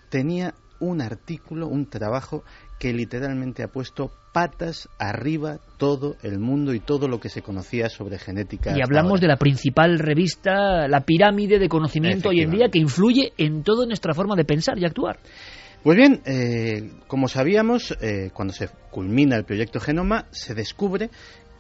tenía 0.10 0.54
un 0.80 1.02
artículo, 1.02 1.68
un 1.68 1.90
trabajo 1.90 2.44
que 2.86 2.94
literalmente 2.94 3.64
ha 3.64 3.68
puesto 3.68 4.12
patas 4.32 4.90
arriba 5.00 5.58
todo 5.80 6.18
el 6.22 6.38
mundo 6.38 6.72
y 6.72 6.80
todo 6.80 7.08
lo 7.08 7.20
que 7.20 7.30
se 7.30 7.42
conocía 7.42 7.90
sobre 7.90 8.20
genética. 8.20 8.78
Y 8.78 8.82
hablamos 8.84 9.20
de 9.20 9.28
la 9.28 9.38
principal 9.38 9.98
revista, 9.98 10.88
la 10.88 11.02
pirámide 11.02 11.58
de 11.58 11.68
conocimiento 11.68 12.30
hoy 12.30 12.42
en 12.42 12.52
día 12.52 12.70
que 12.70 12.78
influye 12.78 13.34
en 13.40 13.64
toda 13.64 13.88
nuestra 13.88 14.14
forma 14.14 14.36
de 14.36 14.46
pensar 14.46 14.78
y 14.78 14.86
actuar. 14.86 15.18
Pues 15.82 15.98
bien, 15.98 16.22
eh, 16.28 16.92
como 17.08 17.28
sabíamos, 17.28 17.98
eh, 18.02 18.30
cuando 18.32 18.54
se 18.54 18.70
culmina 18.92 19.36
el 19.36 19.46
proyecto 19.46 19.80
Genoma, 19.80 20.26
se 20.30 20.54
descubre 20.54 21.10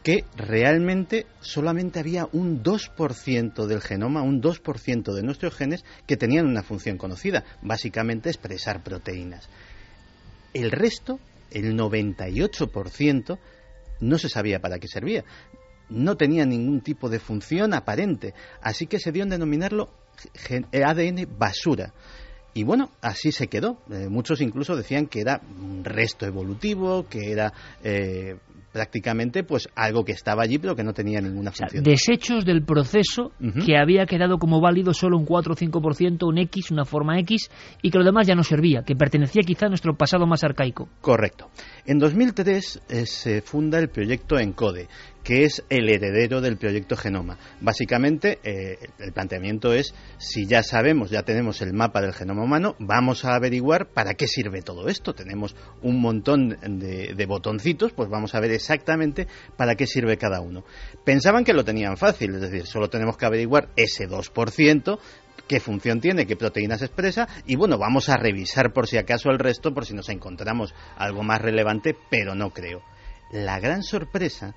que 0.04 0.26
realmente 0.38 1.26
solamente 1.42 2.00
había 2.00 2.28
un 2.34 2.62
2% 2.62 3.66
del 3.66 3.82
genoma, 3.82 4.22
un 4.22 4.40
2% 4.40 5.14
de 5.16 5.24
nuestros 5.24 5.56
genes 5.56 5.84
que 6.06 6.18
tenían 6.18 6.46
una 6.46 6.62
función 6.62 7.00
conocida, 7.00 7.44
básicamente 7.64 8.30
expresar 8.30 8.84
proteínas. 8.84 9.50
El 10.56 10.72
resto, 10.72 11.20
el 11.52 11.78
98%, 11.78 13.38
no 14.00 14.18
se 14.18 14.30
sabía 14.30 14.62
para 14.62 14.80
qué 14.80 14.88
servía. 14.88 15.26
No 15.90 16.16
tenía 16.16 16.46
ningún 16.46 16.80
tipo 16.80 17.10
de 17.10 17.20
función 17.20 17.74
aparente, 17.74 18.34
así 18.62 18.88
que 18.88 18.98
se 18.98 19.12
dio 19.12 19.24
en 19.24 19.30
denominarlo 19.30 19.90
ADN 20.72 21.28
basura. 21.38 21.94
Y 22.54 22.64
bueno, 22.64 22.90
así 23.02 23.34
se 23.34 23.48
quedó. 23.48 23.82
Eh, 23.92 24.08
muchos 24.08 24.40
incluso 24.40 24.78
decían 24.78 25.08
que 25.08 25.20
era 25.20 25.42
un 25.60 25.84
resto 25.84 26.26
evolutivo, 26.26 27.06
que 27.10 27.34
era 27.34 27.52
eh, 27.84 28.38
prácticamente 28.76 29.46
pues 29.46 29.70
algo 29.74 30.04
que 30.04 30.12
estaba 30.12 30.44
allí 30.44 30.58
pero 30.58 30.76
que 30.76 30.84
no 30.84 30.92
tenía 30.92 31.22
ninguna 31.22 31.50
función. 31.50 31.82
desechos 31.82 32.44
del 32.44 32.62
proceso 32.66 33.32
que 33.66 33.78
había 33.78 34.06
quedado 34.06 34.38
como 34.38 34.60
válido 34.60 34.94
solo 34.94 35.18
un 35.18 35.24
4 35.24 35.54
o 35.54 35.56
5%, 35.56 36.28
un 36.28 36.38
X, 36.40 36.72
una 36.72 36.84
forma 36.84 37.18
X, 37.20 37.50
y 37.82 37.90
que 37.90 37.98
lo 37.98 38.04
demás 38.04 38.28
ya 38.28 38.36
no 38.36 38.44
servía, 38.44 38.84
que 38.86 38.94
pertenecía 38.94 39.44
quizá 39.44 39.68
a 39.68 39.70
nuestro 39.70 39.96
pasado 39.96 40.28
más 40.28 40.44
arcaico. 40.44 40.90
Correcto. 41.00 41.50
En 41.86 42.00
2003 42.00 42.82
eh, 42.90 43.06
se 43.06 43.42
funda 43.42 43.80
el 43.80 43.88
proyecto 43.88 44.38
ENCODE, 44.38 44.90
que 45.26 45.44
es 45.44 45.64
el 45.70 45.90
heredero 45.90 46.40
del 46.40 46.56
proyecto 46.56 46.96
Genoma. 46.96 47.40
Básicamente, 47.60 48.38
eh, 48.44 48.78
el 49.00 49.12
planteamiento 49.12 49.74
es, 49.74 49.96
si 50.20 50.46
ya 50.46 50.62
sabemos, 50.62 51.10
ya 51.10 51.24
tenemos 51.24 51.64
el 51.64 51.74
mapa 51.74 52.00
del 52.00 52.14
genoma 52.14 52.44
humano, 52.44 52.76
vamos 52.78 53.26
a 53.26 53.34
averiguar 53.34 53.88
para 53.88 54.14
qué 54.14 54.28
sirve 54.28 54.62
todo 54.62 54.88
esto. 54.88 55.16
Tenemos 55.16 55.56
un 55.82 56.00
montón 56.00 56.50
de, 56.50 57.16
de 57.16 57.26
botoncitos, 57.26 57.92
pues 57.92 58.08
vamos 58.08 58.36
a 58.36 58.40
ver 58.40 58.52
exactamente 58.52 59.28
para 59.58 59.74
qué 59.74 59.88
sirve 59.88 60.16
cada 60.18 60.42
uno. 60.42 60.64
Pensaban 61.04 61.44
que 61.44 61.54
lo 61.54 61.66
tenían 61.66 61.98
fácil, 61.98 62.36
es 62.36 62.42
decir, 62.42 62.68
solo 62.68 62.92
tenemos 62.92 63.18
que 63.18 63.26
averiguar 63.26 63.70
ese 63.76 64.08
2%, 64.08 65.00
qué 65.48 65.60
función 65.60 66.02
tiene, 66.02 66.28
qué 66.28 66.36
proteínas 66.36 66.84
expresa 66.84 67.28
y 67.48 67.56
bueno, 67.56 67.80
vamos 67.80 68.10
a 68.10 68.18
revisar 68.18 68.74
por 68.74 68.88
si 68.88 68.98
acaso 68.98 69.32
el 69.32 69.40
resto, 69.40 69.74
por 69.74 69.88
si 69.88 69.96
nos 69.96 70.10
encontramos 70.10 70.76
algo 70.98 71.24
más 71.24 71.42
relevante, 71.42 71.98
pero 72.12 72.36
no 72.36 72.52
creo. 72.52 72.84
La 73.32 73.60
gran 73.60 73.82
sorpresa 73.82 74.54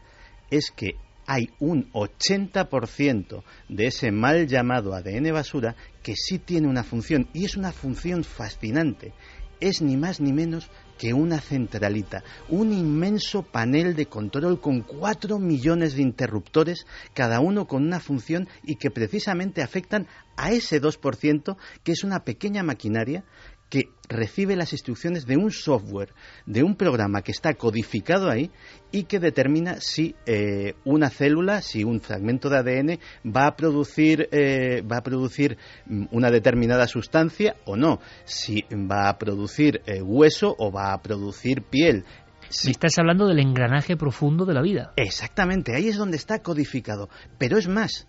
es 0.51 0.71
que 0.75 0.97
hay 1.27 1.51
un 1.59 1.93
80% 1.93 3.43
de 3.69 3.87
ese 3.87 4.11
mal 4.11 4.47
llamado 4.47 4.95
ADN 4.95 5.31
basura 5.33 5.77
que 6.03 6.15
sí 6.17 6.39
tiene 6.39 6.69
una 6.69 6.85
función 6.85 7.29
y 7.35 7.45
es 7.45 7.57
una 7.57 7.71
función 7.71 8.25
fascinante. 8.25 9.13
Es 9.61 9.83
ni 9.83 9.97
más 9.97 10.21
ni 10.21 10.33
menos 10.33 10.71
que 10.99 11.13
una 11.13 11.41
centralita, 11.41 12.25
un 12.49 12.73
inmenso 12.73 13.43
panel 13.43 13.95
de 13.95 14.07
control 14.07 14.61
con 14.61 14.81
4 14.81 15.39
millones 15.39 15.95
de 15.95 16.03
interruptores, 16.03 16.87
cada 17.13 17.41
uno 17.41 17.67
con 17.67 17.85
una 17.85 18.01
función 18.01 18.49
y 18.65 18.77
que 18.77 18.91
precisamente 18.91 19.63
afectan 19.63 20.07
a 20.37 20.51
ese 20.53 20.81
2%, 20.81 21.57
que 21.85 21.93
es 21.93 22.05
una 22.05 22.25
pequeña 22.25 22.63
maquinaria 22.63 23.25
que 23.69 23.91
recibe 24.09 24.57
las 24.57 24.73
instrucciones 24.73 25.27
de 25.27 25.37
un 25.37 25.51
software, 25.51 26.15
de 26.47 26.63
un 26.63 26.77
programa 26.77 27.23
que 27.23 27.33
está 27.33 27.55
codificado 27.55 28.31
ahí 28.31 28.51
y 28.91 29.05
que 29.05 29.19
determina 29.19 29.81
si 29.81 30.15
eh, 30.27 30.75
una 30.85 31.11
célula, 31.11 31.61
si 31.61 31.85
un 31.85 32.01
fragmento 32.01 32.49
de 32.49 32.59
ADN 32.59 32.99
va 33.31 33.47
a 33.47 33.57
producir 33.57 34.29
eh, 34.33 34.83
va 34.83 34.99
a 34.99 35.03
producir 35.03 35.59
mm, 35.87 36.07
una 36.11 36.31
determinada 36.31 36.87
sustancia 36.87 37.57
o 37.67 37.77
no, 37.77 38.01
si 38.25 38.65
va 38.73 39.09
a 39.09 39.19
producir 39.19 39.83
eh, 39.87 40.01
hueso 40.01 40.55
o 40.59 40.73
va 40.73 40.93
a 40.93 41.03
producir 41.03 41.63
piel. 41.63 42.05
Si 42.51 42.71
estás 42.71 42.99
hablando 42.99 43.27
del 43.27 43.41
engranaje 43.41 43.97
profundo 43.97 44.47
de 44.47 44.55
la 44.55 44.63
vida. 44.63 44.93
Exactamente, 44.97 45.75
ahí 45.75 45.89
es 45.89 45.99
donde 45.99 46.17
está 46.17 46.39
codificado. 46.39 47.11
Pero 47.37 47.59
es 47.59 47.69
más, 47.69 48.07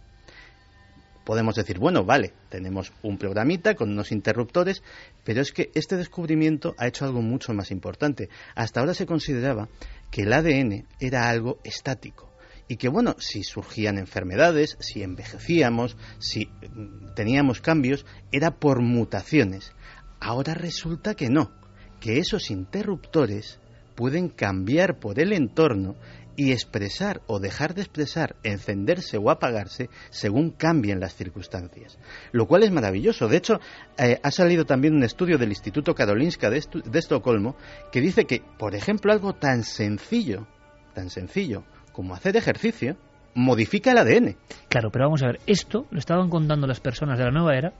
podemos 1.30 1.54
decir, 1.54 1.78
bueno, 1.78 2.06
vale, 2.06 2.34
tenemos 2.50 2.92
un 3.04 3.20
programita 3.20 3.76
con 3.76 3.92
unos 3.92 4.12
interruptores, 4.12 4.82
pero 5.24 5.42
es 5.42 5.52
que 5.52 5.70
este 5.76 5.96
descubrimiento 5.96 6.74
ha 6.80 6.88
hecho 6.88 7.06
algo 7.06 7.22
mucho 7.22 7.54
más 7.54 7.70
importante. 7.70 8.30
Hasta 8.56 8.80
ahora 8.80 8.96
se 8.96 9.06
consideraba 9.06 9.70
que 10.10 10.24
el 10.24 10.34
ADN 10.34 10.88
era 11.00 11.30
algo 11.30 11.60
estático 11.64 12.34
y 12.68 12.78
que 12.78 12.90
bueno, 12.90 13.16
si 13.20 13.44
surgían 13.44 14.00
enfermedades, 14.00 14.76
si 14.80 15.04
envejecíamos, 15.04 15.98
si 16.18 16.48
mm, 16.48 17.14
teníamos 17.16 17.62
cambios, 17.62 18.08
era 18.32 18.56
por 18.56 18.82
mutaciones. 18.82 19.74
Ahora 20.20 20.56
resulta 20.56 21.14
que 21.14 21.30
no, 21.30 21.52
que 22.00 22.18
esos 22.18 22.50
interruptores 22.50 23.60
pueden 23.94 24.30
cambiar 24.30 24.98
por 24.98 25.20
el 25.20 25.34
entorno 25.34 25.96
y 26.40 26.54
expresar 26.54 27.20
o 27.28 27.42
dejar 27.42 27.74
de 27.74 27.82
expresar, 27.82 28.38
encenderse 28.44 29.18
o 29.18 29.30
apagarse 29.30 29.90
según 30.10 30.52
cambien 30.52 31.02
las 31.02 31.14
circunstancias. 31.14 32.00
Lo 32.32 32.48
cual 32.48 32.64
es 32.64 32.72
maravilloso. 32.72 33.28
De 33.28 33.36
hecho, 33.36 33.60
eh, 33.98 34.22
ha 34.24 34.32
salido 34.32 34.64
también 34.64 34.96
un 34.96 35.04
estudio 35.04 35.38
del 35.38 35.50
Instituto 35.50 35.94
Karolinska 35.94 36.50
de, 36.50 36.64
de 36.86 37.00
Estocolmo 37.00 37.58
que 37.92 38.00
dice 38.00 38.24
que, 38.24 38.42
por 38.58 38.74
ejemplo, 38.74 39.12
algo 39.12 39.34
tan 39.34 39.64
sencillo, 39.64 40.48
tan 40.94 41.10
sencillo 41.10 41.66
como 41.92 42.14
hacer 42.14 42.38
ejercicio, 42.38 42.96
modifica 43.36 43.92
el 43.92 43.98
ADN. 43.98 44.38
Claro, 44.70 44.92
pero 44.92 45.08
vamos 45.08 45.22
a 45.24 45.28
ver, 45.28 45.42
esto 45.46 45.88
lo 45.92 46.00
estaban 46.00 46.30
contando 46.30 46.68
las 46.68 46.80
personas 46.80 47.20
de 47.20 47.26
la 47.26 47.32
nueva 47.32 47.54
era, 47.58 47.74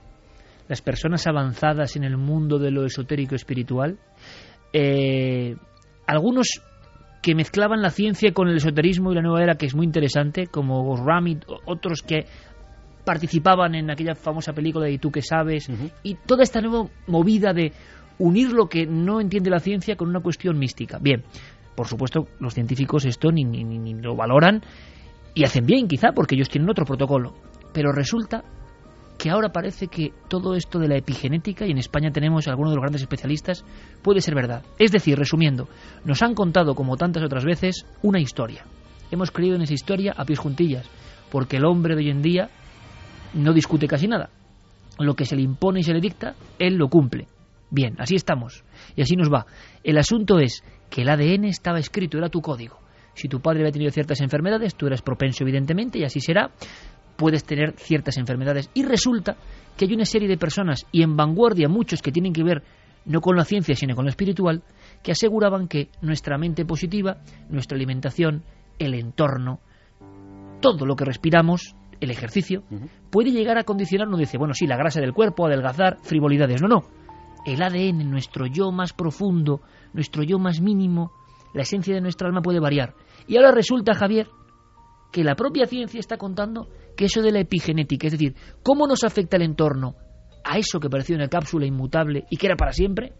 las 0.68 0.82
personas 0.82 1.26
avanzadas 1.26 1.96
en 1.96 2.04
el 2.04 2.18
mundo 2.18 2.58
de 2.58 2.72
lo 2.72 2.84
esotérico 2.84 3.34
espiritual, 3.34 3.98
eh, 4.74 5.56
algunos 6.06 6.60
que 7.22 7.34
mezclaban 7.34 7.82
la 7.82 7.90
ciencia 7.90 8.32
con 8.32 8.48
el 8.48 8.56
esoterismo 8.56 9.12
y 9.12 9.14
la 9.14 9.22
nueva 9.22 9.42
era, 9.42 9.54
que 9.56 9.66
es 9.66 9.74
muy 9.74 9.84
interesante, 9.84 10.46
como 10.46 10.96
Ramit, 10.96 11.44
otros 11.66 12.02
que 12.02 12.24
participaban 13.04 13.74
en 13.74 13.90
aquella 13.90 14.14
famosa 14.14 14.52
película 14.52 14.86
de 14.86 14.92
¿Y 14.92 14.98
tú 14.98 15.10
qué 15.10 15.22
sabes? 15.22 15.68
Y 16.02 16.14
toda 16.14 16.42
esta 16.42 16.60
nueva 16.60 16.88
movida 17.06 17.52
de 17.52 17.72
unir 18.18 18.52
lo 18.52 18.68
que 18.68 18.86
no 18.86 19.20
entiende 19.20 19.50
la 19.50 19.58
ciencia 19.58 19.96
con 19.96 20.08
una 20.08 20.20
cuestión 20.20 20.58
mística. 20.58 20.98
Bien, 20.98 21.22
por 21.74 21.86
supuesto, 21.86 22.28
los 22.38 22.54
científicos 22.54 23.04
esto 23.04 23.30
ni, 23.32 23.44
ni, 23.44 23.64
ni 23.64 23.94
lo 23.94 24.14
valoran 24.14 24.62
y 25.34 25.44
hacen 25.44 25.64
bien, 25.64 25.88
quizá, 25.88 26.12
porque 26.12 26.34
ellos 26.34 26.48
tienen 26.48 26.70
otro 26.70 26.84
protocolo. 26.84 27.34
Pero 27.72 27.92
resulta 27.92 28.44
que 29.20 29.28
ahora 29.28 29.50
parece 29.50 29.88
que 29.88 30.14
todo 30.28 30.54
esto 30.54 30.78
de 30.78 30.88
la 30.88 30.96
epigenética, 30.96 31.66
y 31.66 31.72
en 31.72 31.76
España 31.76 32.10
tenemos 32.10 32.48
a 32.48 32.52
algunos 32.52 32.72
de 32.72 32.76
los 32.76 32.82
grandes 32.82 33.02
especialistas, 33.02 33.66
puede 34.00 34.22
ser 34.22 34.34
verdad. 34.34 34.62
Es 34.78 34.92
decir, 34.92 35.18
resumiendo, 35.18 35.68
nos 36.06 36.22
han 36.22 36.34
contado, 36.34 36.74
como 36.74 36.96
tantas 36.96 37.22
otras 37.22 37.44
veces, 37.44 37.84
una 38.02 38.18
historia. 38.18 38.64
Hemos 39.10 39.30
creído 39.30 39.56
en 39.56 39.62
esa 39.62 39.74
historia 39.74 40.14
a 40.16 40.24
pies 40.24 40.38
juntillas, 40.38 40.88
porque 41.30 41.58
el 41.58 41.66
hombre 41.66 41.96
de 41.96 42.00
hoy 42.00 42.10
en 42.10 42.22
día 42.22 42.48
no 43.34 43.52
discute 43.52 43.86
casi 43.86 44.08
nada. 44.08 44.30
Lo 44.98 45.12
que 45.12 45.26
se 45.26 45.36
le 45.36 45.42
impone 45.42 45.80
y 45.80 45.82
se 45.82 45.92
le 45.92 46.00
dicta, 46.00 46.34
él 46.58 46.76
lo 46.76 46.88
cumple. 46.88 47.28
Bien, 47.70 47.96
así 47.98 48.14
estamos. 48.14 48.64
Y 48.96 49.02
así 49.02 49.16
nos 49.16 49.30
va. 49.30 49.44
El 49.84 49.98
asunto 49.98 50.38
es 50.38 50.64
que 50.88 51.02
el 51.02 51.10
ADN 51.10 51.44
estaba 51.44 51.78
escrito, 51.78 52.16
era 52.16 52.30
tu 52.30 52.40
código. 52.40 52.78
Si 53.12 53.28
tu 53.28 53.40
padre 53.40 53.60
había 53.60 53.72
tenido 53.72 53.90
ciertas 53.90 54.22
enfermedades, 54.22 54.76
tú 54.76 54.86
eras 54.86 55.02
propenso, 55.02 55.44
evidentemente, 55.44 55.98
y 55.98 56.04
así 56.04 56.20
será 56.20 56.52
puedes 57.16 57.44
tener 57.44 57.74
ciertas 57.76 58.16
enfermedades. 58.16 58.70
Y 58.74 58.82
resulta 58.82 59.36
que 59.76 59.84
hay 59.86 59.94
una 59.94 60.04
serie 60.04 60.28
de 60.28 60.36
personas, 60.36 60.86
y 60.92 61.02
en 61.02 61.16
vanguardia 61.16 61.68
muchos 61.68 62.02
que 62.02 62.12
tienen 62.12 62.32
que 62.32 62.44
ver 62.44 62.62
no 63.06 63.20
con 63.20 63.36
la 63.36 63.44
ciencia, 63.44 63.74
sino 63.74 63.94
con 63.94 64.04
lo 64.04 64.10
espiritual, 64.10 64.62
que 65.02 65.12
aseguraban 65.12 65.68
que 65.68 65.88
nuestra 66.02 66.38
mente 66.38 66.64
positiva, 66.64 67.18
nuestra 67.48 67.76
alimentación, 67.76 68.42
el 68.78 68.94
entorno, 68.94 69.60
todo 70.60 70.84
lo 70.84 70.96
que 70.96 71.04
respiramos, 71.04 71.74
el 72.00 72.10
ejercicio, 72.10 72.62
puede 73.10 73.30
llegar 73.30 73.58
a 73.58 73.64
condicionarnos, 73.64 74.18
dice, 74.18 74.38
bueno, 74.38 74.54
sí, 74.54 74.66
la 74.66 74.76
grasa 74.76 75.00
del 75.00 75.12
cuerpo, 75.12 75.46
adelgazar, 75.46 75.98
frivolidades. 76.02 76.62
No, 76.62 76.68
no. 76.68 76.84
El 77.44 77.62
ADN, 77.62 78.10
nuestro 78.10 78.46
yo 78.46 78.70
más 78.70 78.92
profundo, 78.92 79.60
nuestro 79.92 80.22
yo 80.22 80.38
más 80.38 80.60
mínimo, 80.60 81.12
la 81.54 81.62
esencia 81.62 81.94
de 81.94 82.00
nuestra 82.00 82.28
alma 82.28 82.42
puede 82.42 82.60
variar. 82.60 82.94
Y 83.26 83.36
ahora 83.36 83.50
resulta, 83.50 83.94
Javier, 83.94 84.28
que 85.10 85.24
la 85.24 85.34
propia 85.34 85.66
ciencia 85.66 86.00
está 86.00 86.16
contando 86.16 86.68
que 86.96 87.06
eso 87.06 87.22
de 87.22 87.32
la 87.32 87.40
epigenética, 87.40 88.06
es 88.06 88.12
decir, 88.12 88.34
cómo 88.62 88.86
nos 88.86 89.04
afecta 89.04 89.36
el 89.36 89.42
entorno 89.42 89.96
a 90.44 90.58
eso 90.58 90.80
que 90.80 90.88
parecía 90.88 91.16
una 91.16 91.28
cápsula 91.28 91.66
inmutable 91.66 92.24
y 92.30 92.36
que 92.36 92.46
era 92.46 92.56
para 92.56 92.72
siempre, 92.72 93.12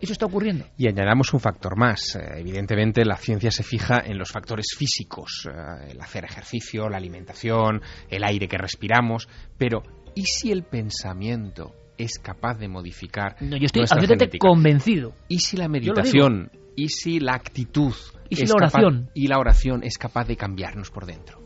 eso 0.00 0.12
está 0.12 0.26
ocurriendo. 0.26 0.66
Y 0.76 0.88
añadamos 0.88 1.32
un 1.32 1.40
factor 1.40 1.78
más. 1.78 2.16
Eh, 2.16 2.40
evidentemente, 2.40 3.04
la 3.04 3.16
ciencia 3.16 3.50
se 3.50 3.62
fija 3.62 4.02
en 4.04 4.18
los 4.18 4.30
factores 4.30 4.66
físicos, 4.76 5.48
eh, 5.50 5.92
el 5.92 6.00
hacer 6.00 6.24
ejercicio, 6.24 6.88
la 6.88 6.98
alimentación, 6.98 7.80
el 8.10 8.24
aire 8.24 8.46
que 8.46 8.58
respiramos, 8.58 9.28
pero 9.56 9.82
¿y 10.14 10.24
si 10.24 10.52
el 10.52 10.64
pensamiento 10.64 11.74
es 11.98 12.18
capaz 12.18 12.58
de 12.58 12.68
modificar 12.68 13.36
no, 13.40 13.56
yo 13.56 13.66
estoy 13.66 13.82
absolutamente 13.82 14.38
convencido. 14.38 15.14
¿Y 15.28 15.38
si 15.38 15.56
la 15.56 15.68
meditación, 15.68 16.50
y 16.76 16.88
si 16.88 17.20
la 17.20 17.34
actitud 17.34 17.94
¿Y 18.28 18.36
si 18.36 18.46
la 18.46 18.54
oración? 18.54 19.10
y 19.14 19.28
la 19.28 19.38
oración 19.38 19.82
es 19.82 19.98
capaz 19.98 20.26
de 20.26 20.36
cambiarnos 20.36 20.90
por 20.90 21.06
dentro? 21.06 21.40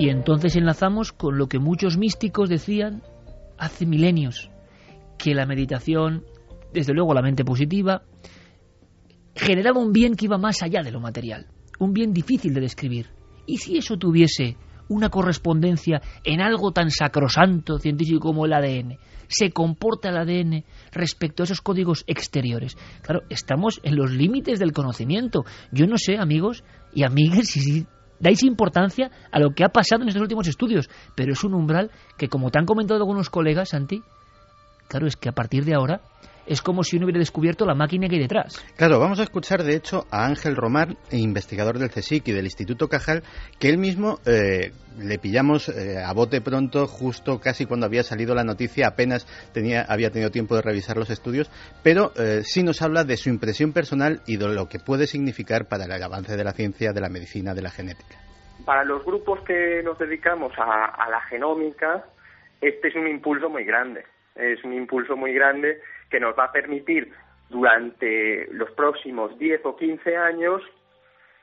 Y 0.00 0.08
entonces 0.08 0.56
enlazamos 0.56 1.12
con 1.12 1.36
lo 1.36 1.46
que 1.46 1.58
muchos 1.58 1.98
místicos 1.98 2.48
decían 2.48 3.02
hace 3.58 3.84
milenios, 3.84 4.50
que 5.18 5.34
la 5.34 5.44
meditación, 5.44 6.24
desde 6.72 6.94
luego 6.94 7.12
la 7.12 7.20
mente 7.20 7.44
positiva, 7.44 8.04
generaba 9.34 9.78
un 9.78 9.92
bien 9.92 10.14
que 10.14 10.24
iba 10.24 10.38
más 10.38 10.62
allá 10.62 10.80
de 10.82 10.90
lo 10.90 11.00
material, 11.00 11.48
un 11.78 11.92
bien 11.92 12.14
difícil 12.14 12.54
de 12.54 12.62
describir. 12.62 13.10
¿Y 13.44 13.58
si 13.58 13.76
eso 13.76 13.98
tuviese 13.98 14.56
una 14.88 15.10
correspondencia 15.10 16.00
en 16.24 16.40
algo 16.40 16.72
tan 16.72 16.90
sacrosanto 16.90 17.78
científico 17.78 18.20
como 18.20 18.46
el 18.46 18.54
ADN? 18.54 18.96
¿Se 19.28 19.50
comporta 19.50 20.08
el 20.08 20.16
ADN 20.16 20.64
respecto 20.92 21.42
a 21.42 21.44
esos 21.44 21.60
códigos 21.60 22.04
exteriores? 22.06 22.74
Claro, 23.02 23.24
estamos 23.28 23.80
en 23.82 23.96
los 23.96 24.10
límites 24.12 24.60
del 24.60 24.72
conocimiento. 24.72 25.44
Yo 25.72 25.86
no 25.86 25.98
sé, 25.98 26.16
amigos 26.16 26.64
y 26.94 27.04
amigas, 27.04 27.48
si 27.48 27.86
dais 28.20 28.42
importancia 28.44 29.10
a 29.32 29.40
lo 29.40 29.50
que 29.50 29.64
ha 29.64 29.68
pasado 29.68 30.02
en 30.02 30.08
estos 30.08 30.22
últimos 30.22 30.46
estudios, 30.46 30.88
pero 31.16 31.32
es 31.32 31.42
un 31.42 31.54
umbral 31.54 31.90
que, 32.16 32.28
como 32.28 32.50
te 32.50 32.58
han 32.58 32.66
comentado 32.66 33.00
algunos 33.00 33.30
colegas, 33.30 33.70
Santi, 33.70 34.02
claro, 34.88 35.06
es 35.06 35.16
que 35.16 35.28
a 35.28 35.32
partir 35.32 35.64
de 35.64 35.74
ahora 35.74 36.00
es 36.50 36.62
como 36.62 36.82
si 36.82 36.96
uno 36.96 37.06
hubiera 37.06 37.20
descubierto 37.20 37.64
la 37.64 37.76
máquina 37.76 38.08
que 38.08 38.16
hay 38.16 38.22
detrás. 38.22 38.58
Claro, 38.76 38.98
vamos 38.98 39.20
a 39.20 39.22
escuchar 39.22 39.62
de 39.62 39.76
hecho 39.76 40.06
a 40.10 40.26
Ángel 40.26 40.56
Román, 40.56 40.96
investigador 41.12 41.78
del 41.78 41.90
CSIC 41.90 42.26
y 42.26 42.32
del 42.32 42.46
Instituto 42.46 42.88
Cajal, 42.88 43.22
que 43.60 43.68
él 43.68 43.78
mismo 43.78 44.18
eh, 44.26 44.72
le 44.98 45.18
pillamos 45.18 45.68
eh, 45.68 46.02
a 46.04 46.12
bote 46.12 46.40
pronto, 46.40 46.88
justo 46.88 47.38
casi 47.38 47.66
cuando 47.66 47.86
había 47.86 48.02
salido 48.02 48.34
la 48.34 48.42
noticia, 48.42 48.88
apenas 48.88 49.26
tenía, 49.52 49.82
había 49.88 50.10
tenido 50.10 50.32
tiempo 50.32 50.56
de 50.56 50.62
revisar 50.62 50.96
los 50.96 51.10
estudios, 51.10 51.48
pero 51.84 52.10
eh, 52.16 52.40
sí 52.42 52.64
nos 52.64 52.82
habla 52.82 53.04
de 53.04 53.16
su 53.16 53.28
impresión 53.28 53.72
personal 53.72 54.20
y 54.26 54.36
de 54.36 54.48
lo 54.48 54.66
que 54.66 54.80
puede 54.80 55.06
significar 55.06 55.68
para 55.68 55.84
el 55.84 56.02
avance 56.02 56.36
de 56.36 56.42
la 56.42 56.52
ciencia, 56.52 56.90
de 56.92 57.00
la 57.00 57.08
medicina, 57.08 57.54
de 57.54 57.62
la 57.62 57.70
genética. 57.70 58.16
Para 58.64 58.82
los 58.82 59.04
grupos 59.04 59.38
que 59.44 59.82
nos 59.84 59.96
dedicamos 60.00 60.52
a, 60.58 60.86
a 60.86 61.08
la 61.10 61.20
genómica, 61.28 62.06
este 62.60 62.88
es 62.88 62.96
un 62.96 63.06
impulso 63.06 63.48
muy 63.48 63.62
grande. 63.62 64.04
Es 64.34 64.62
un 64.64 64.72
impulso 64.72 65.16
muy 65.16 65.32
grande 65.32 65.80
que 66.10 66.20
nos 66.20 66.38
va 66.38 66.44
a 66.44 66.52
permitir 66.52 67.12
durante 67.48 68.46
los 68.52 68.70
próximos 68.72 69.36
10 69.38 69.60
o 69.64 69.76
15 69.76 70.16
años 70.16 70.62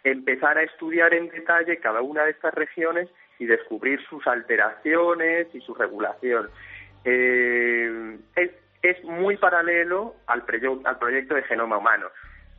empezar 0.03 0.57
a 0.57 0.63
estudiar 0.63 1.13
en 1.13 1.29
detalle 1.29 1.79
cada 1.79 2.01
una 2.01 2.23
de 2.23 2.31
estas 2.31 2.53
regiones 2.53 3.09
y 3.39 3.45
descubrir 3.45 4.01
sus 4.07 4.25
alteraciones 4.25 5.47
y 5.53 5.61
su 5.61 5.73
regulación. 5.73 6.49
Eh, 7.03 8.17
es, 8.35 8.51
es, 8.81 9.03
muy 9.03 9.37
paralelo 9.37 10.15
al, 10.27 10.43
al 10.85 10.97
proyecto 10.97 11.35
de 11.35 11.43
genoma 11.43 11.77
humano. 11.77 12.07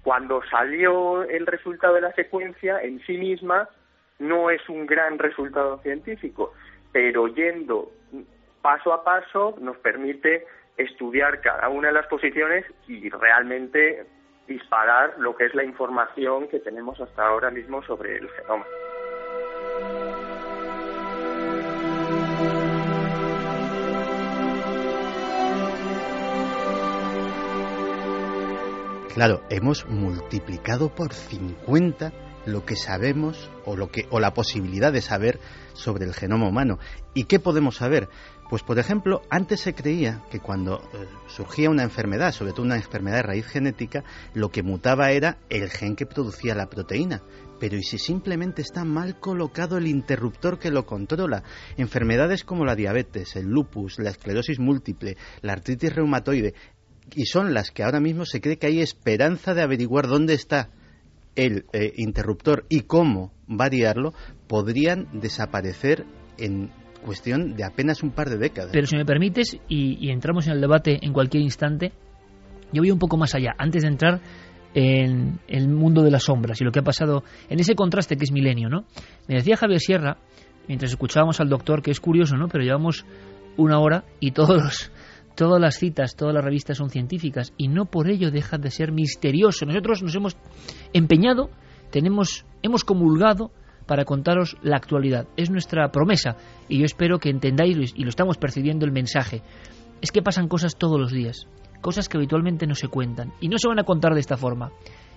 Cuando 0.02 0.42
salió 0.50 1.22
el 1.24 1.46
resultado 1.46 1.94
de 1.94 2.02
la 2.02 2.12
secuencia, 2.12 2.80
en 2.82 3.00
sí 3.00 3.16
misma 3.16 3.68
no 4.18 4.50
es 4.50 4.66
un 4.68 4.86
gran 4.86 5.18
resultado 5.18 5.78
científico, 5.82 6.52
pero 6.92 7.28
yendo 7.28 7.90
paso 8.62 8.92
a 8.92 9.04
paso 9.04 9.56
nos 9.60 9.76
permite 9.78 10.46
estudiar 10.78 11.40
cada 11.40 11.68
una 11.68 11.88
de 11.88 11.94
las 11.94 12.06
posiciones 12.06 12.64
y 12.86 13.10
realmente 13.10 14.06
disparar 14.46 15.18
lo 15.18 15.36
que 15.36 15.46
es 15.46 15.54
la 15.54 15.64
información 15.64 16.48
que 16.48 16.60
tenemos 16.60 16.98
hasta 17.00 17.26
ahora 17.26 17.50
mismo 17.50 17.82
sobre 17.82 18.16
el 18.16 18.28
genoma. 18.30 18.64
Claro, 29.14 29.42
hemos 29.50 29.84
multiplicado 29.88 30.94
por 30.94 31.12
50 31.12 32.12
lo 32.46 32.64
que 32.64 32.76
sabemos 32.76 33.50
o 33.64 33.76
lo 33.76 33.88
que 33.88 34.06
o 34.10 34.20
la 34.20 34.32
posibilidad 34.32 34.92
de 34.92 35.02
saber 35.02 35.38
sobre 35.74 36.04
el 36.04 36.14
genoma 36.14 36.48
humano. 36.48 36.78
¿Y 37.14 37.24
qué 37.24 37.40
podemos 37.40 37.76
saber? 37.76 38.08
Pues 38.48 38.62
por 38.62 38.78
ejemplo, 38.78 39.20
antes 39.28 39.60
se 39.60 39.74
creía 39.74 40.22
que 40.30 40.40
cuando 40.40 40.78
eh, 40.78 41.06
surgía 41.26 41.68
una 41.68 41.82
enfermedad, 41.82 42.32
sobre 42.32 42.52
todo 42.52 42.62
una 42.62 42.76
enfermedad 42.76 43.16
de 43.16 43.22
raíz 43.22 43.46
genética, 43.46 44.04
lo 44.32 44.50
que 44.50 44.62
mutaba 44.62 45.10
era 45.10 45.36
el 45.50 45.68
gen 45.68 45.96
que 45.96 46.06
producía 46.06 46.54
la 46.54 46.70
proteína. 46.70 47.22
Pero 47.60 47.76
¿y 47.76 47.82
si 47.82 47.98
simplemente 47.98 48.62
está 48.62 48.84
mal 48.84 49.20
colocado 49.20 49.76
el 49.76 49.86
interruptor 49.86 50.58
que 50.58 50.70
lo 50.70 50.86
controla? 50.86 51.42
Enfermedades 51.76 52.42
como 52.42 52.64
la 52.64 52.74
diabetes, 52.74 53.36
el 53.36 53.46
lupus, 53.46 53.98
la 53.98 54.10
esclerosis 54.10 54.58
múltiple, 54.58 55.18
la 55.42 55.52
artritis 55.52 55.94
reumatoide, 55.94 56.54
y 57.14 57.26
son 57.26 57.52
las 57.52 57.70
que 57.70 57.82
ahora 57.82 58.00
mismo 58.00 58.24
se 58.24 58.40
cree 58.40 58.58
que 58.58 58.68
hay 58.68 58.80
esperanza 58.80 59.52
de 59.52 59.62
averiguar 59.62 60.06
dónde 60.06 60.34
está 60.34 60.70
el 61.36 61.66
eh, 61.72 61.92
interruptor 61.96 62.64
y 62.68 62.80
cómo 62.80 63.32
variarlo, 63.46 64.14
podrían 64.46 65.20
desaparecer 65.20 66.06
en 66.38 66.70
cuestión 67.04 67.54
de 67.54 67.64
apenas 67.64 68.02
un 68.02 68.10
par 68.10 68.28
de 68.28 68.38
décadas. 68.38 68.70
Pero 68.72 68.86
si 68.86 68.96
me 68.96 69.04
permites, 69.04 69.58
y, 69.68 70.10
entramos 70.10 70.46
en 70.46 70.54
el 70.54 70.60
debate 70.60 70.98
en 71.02 71.12
cualquier 71.12 71.42
instante, 71.42 71.92
yo 72.72 72.82
voy 72.82 72.90
un 72.90 72.98
poco 72.98 73.16
más 73.16 73.34
allá. 73.34 73.54
Antes 73.58 73.82
de 73.82 73.88
entrar 73.88 74.20
en 74.74 75.40
el 75.48 75.68
mundo 75.68 76.02
de 76.02 76.10
las 76.10 76.24
sombras 76.24 76.60
y 76.60 76.64
lo 76.64 76.70
que 76.70 76.80
ha 76.80 76.84
pasado 76.84 77.24
en 77.48 77.58
ese 77.60 77.74
contraste 77.74 78.16
que 78.16 78.24
es 78.24 78.32
milenio, 78.32 78.68
¿no? 78.68 78.84
Me 79.26 79.36
decía 79.36 79.56
Javier 79.56 79.80
Sierra, 79.80 80.18
mientras 80.66 80.90
escuchábamos 80.90 81.40
al 81.40 81.48
doctor, 81.48 81.82
que 81.82 81.90
es 81.90 82.00
curioso, 82.00 82.36
¿no? 82.36 82.48
Pero 82.48 82.64
llevamos 82.64 83.06
una 83.56 83.78
hora 83.78 84.04
y 84.20 84.32
todos 84.32 84.92
todas 85.38 85.60
las 85.60 85.78
citas, 85.78 86.16
todas 86.16 86.34
las 86.34 86.44
revistas 86.44 86.78
son 86.78 86.90
científicas 86.90 87.52
y 87.56 87.68
no 87.68 87.84
por 87.84 88.10
ello 88.10 88.32
deja 88.32 88.58
de 88.58 88.72
ser 88.72 88.90
misterioso. 88.90 89.66
Nosotros 89.66 90.02
nos 90.02 90.14
hemos 90.16 90.36
empeñado, 90.92 91.50
tenemos, 91.92 92.44
hemos 92.60 92.82
comulgado 92.82 93.52
para 93.88 94.04
contaros 94.04 94.56
la 94.62 94.76
actualidad. 94.76 95.26
Es 95.36 95.50
nuestra 95.50 95.90
promesa 95.90 96.36
y 96.68 96.78
yo 96.78 96.84
espero 96.84 97.18
que 97.18 97.30
entendáis 97.30 97.94
y 97.96 98.04
lo 98.04 98.10
estamos 98.10 98.36
percibiendo 98.36 98.84
el 98.84 98.92
mensaje. 98.92 99.42
Es 100.00 100.12
que 100.12 100.22
pasan 100.22 100.46
cosas 100.46 100.76
todos 100.76 101.00
los 101.00 101.10
días, 101.10 101.48
cosas 101.80 102.08
que 102.08 102.18
habitualmente 102.18 102.66
no 102.66 102.76
se 102.76 102.86
cuentan 102.86 103.32
y 103.40 103.48
no 103.48 103.58
se 103.58 103.66
van 103.66 103.80
a 103.80 103.84
contar 103.84 104.14
de 104.14 104.20
esta 104.20 104.36
forma. 104.36 104.70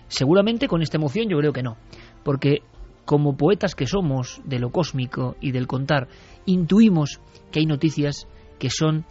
Seguramente 0.07 0.67
con 0.67 0.82
esta 0.82 0.97
emoción 0.97 1.28
yo 1.30 1.38
creo 1.38 1.53
que 1.53 1.61
no, 1.61 1.78
porque 2.24 2.59
como 3.05 3.36
poetas 3.36 3.76
que 3.76 3.88
somos 3.88 4.41
de 4.45 4.59
lo 4.59 4.72
cósmico 4.72 5.36
y 5.41 5.51
del 5.51 5.67
contar, 5.67 6.07
intuimos 6.45 7.19
que 7.51 7.59
hay 7.59 7.65
noticias 7.65 8.26
que 8.57 8.69
son 8.69 9.05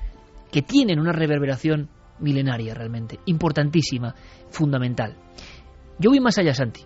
que 0.51 0.63
tienen 0.63 0.99
una 0.99 1.13
reverberación 1.13 1.91
milenaria 2.19 2.75
realmente, 2.75 3.21
importantísima, 3.27 4.15
fundamental. 4.49 5.17
Yo 5.99 6.11
voy 6.11 6.21
más 6.21 6.39
allá, 6.39 6.55
Santi. 6.55 6.81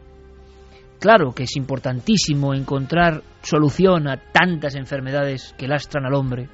Claro 1.05 1.34
que 1.34 1.42
es 1.42 1.55
importantísimo 1.57 2.55
encontrar 2.55 3.22
solución 3.42 4.09
a 4.09 4.16
tantas 4.16 4.74
enfermedades 4.74 5.55
que 5.59 5.68
lastran 5.68 6.07
al 6.07 6.14
hombre. 6.14 6.48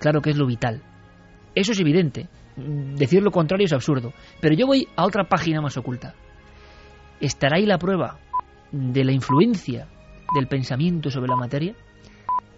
Claro 0.00 0.20
que 0.20 0.30
es 0.30 0.36
lo 0.36 0.48
vital. 0.48 0.82
Eso 1.54 1.70
es 1.70 1.78
evidente. 1.78 2.28
Decir 2.56 3.22
lo 3.22 3.30
contrario 3.30 3.66
es 3.66 3.72
absurdo. 3.72 4.12
Pero 4.40 4.56
yo 4.56 4.66
voy 4.66 4.88
a 4.96 5.04
otra 5.04 5.28
página 5.28 5.60
más 5.60 5.76
oculta. 5.76 6.16
¿Estará 7.20 7.58
ahí 7.58 7.66
la 7.66 7.78
prueba 7.78 8.18
de 8.72 9.04
la 9.04 9.12
influencia 9.12 9.86
del 10.34 10.48
pensamiento 10.48 11.08
sobre 11.08 11.28
la 11.28 11.36
materia? 11.36 11.76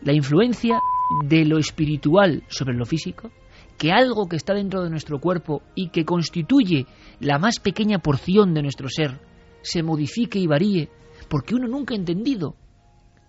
¿La 0.01 0.15
influencia 0.15 0.79
de 1.27 1.45
lo 1.45 1.59
espiritual 1.59 2.45
sobre 2.49 2.75
lo 2.75 2.87
físico? 2.87 3.31
que 3.77 3.93
algo 3.93 4.27
que 4.27 4.37
está 4.37 4.55
dentro 4.55 4.83
de 4.83 4.91
nuestro 4.91 5.21
cuerpo 5.21 5.63
y 5.75 5.89
que 5.89 6.05
constituye 6.05 6.87
la 7.19 7.39
más 7.39 7.61
pequeña 7.61 7.99
porción 7.99 8.53
de 8.53 8.63
nuestro 8.63 8.89
ser 8.89 9.19
se 9.63 9.83
modifique 9.83 10.39
y 10.39 10.47
varíe 10.47 10.91
porque 11.31 11.55
uno 11.55 11.69
nunca 11.69 11.95
ha 11.95 11.97
entendido 11.97 12.57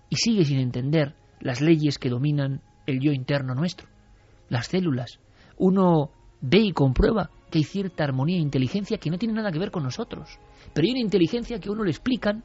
y 0.10 0.16
sigue 0.16 0.44
sin 0.44 0.60
entender 0.60 1.16
las 1.40 1.62
leyes 1.62 2.00
que 2.00 2.10
dominan 2.10 2.62
el 2.88 3.00
yo 3.00 3.12
interno 3.12 3.54
nuestro, 3.54 3.88
las 4.50 4.68
células. 4.68 5.20
Uno 5.58 6.10
ve 6.42 6.58
y 6.58 6.72
comprueba 6.74 7.30
que 7.52 7.60
hay 7.60 7.64
cierta 7.64 8.04
armonía 8.04 8.38
e 8.38 8.42
inteligencia 8.42 8.98
que 8.98 9.12
no 9.12 9.20
tiene 9.20 9.36
nada 9.36 9.52
que 9.52 9.60
ver 9.60 9.70
con 9.70 9.84
nosotros, 9.84 10.40
pero 10.74 10.86
hay 10.86 10.94
una 10.94 11.02
inteligencia 11.02 11.60
que 11.60 11.70
a 11.70 11.72
uno 11.72 11.84
le 11.84 11.92
explican 11.92 12.44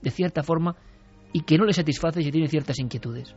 de 0.00 0.10
cierta 0.10 0.44
forma 0.44 0.76
y 1.32 1.40
que 1.40 1.58
no 1.58 1.64
le 1.64 1.72
satisface 1.72 2.22
si 2.22 2.30
tiene 2.30 2.46
ciertas 2.46 2.78
inquietudes. 2.78 3.34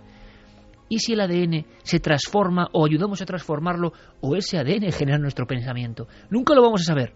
¿Y 0.87 0.99
si 0.99 1.13
el 1.13 1.21
ADN 1.21 1.65
se 1.81 1.99
transforma 1.99 2.69
o 2.73 2.85
ayudamos 2.85 3.23
a 3.23 3.25
transformarlo 3.25 3.91
o 4.21 4.35
ese 4.35 4.59
ADN 4.59 4.91
genera 4.91 5.17
nuestro 5.17 5.47
pensamiento? 5.47 6.07
Nunca 6.29 6.53
lo 6.53 6.61
vamos 6.61 6.81
a 6.81 6.85
saber, 6.85 7.15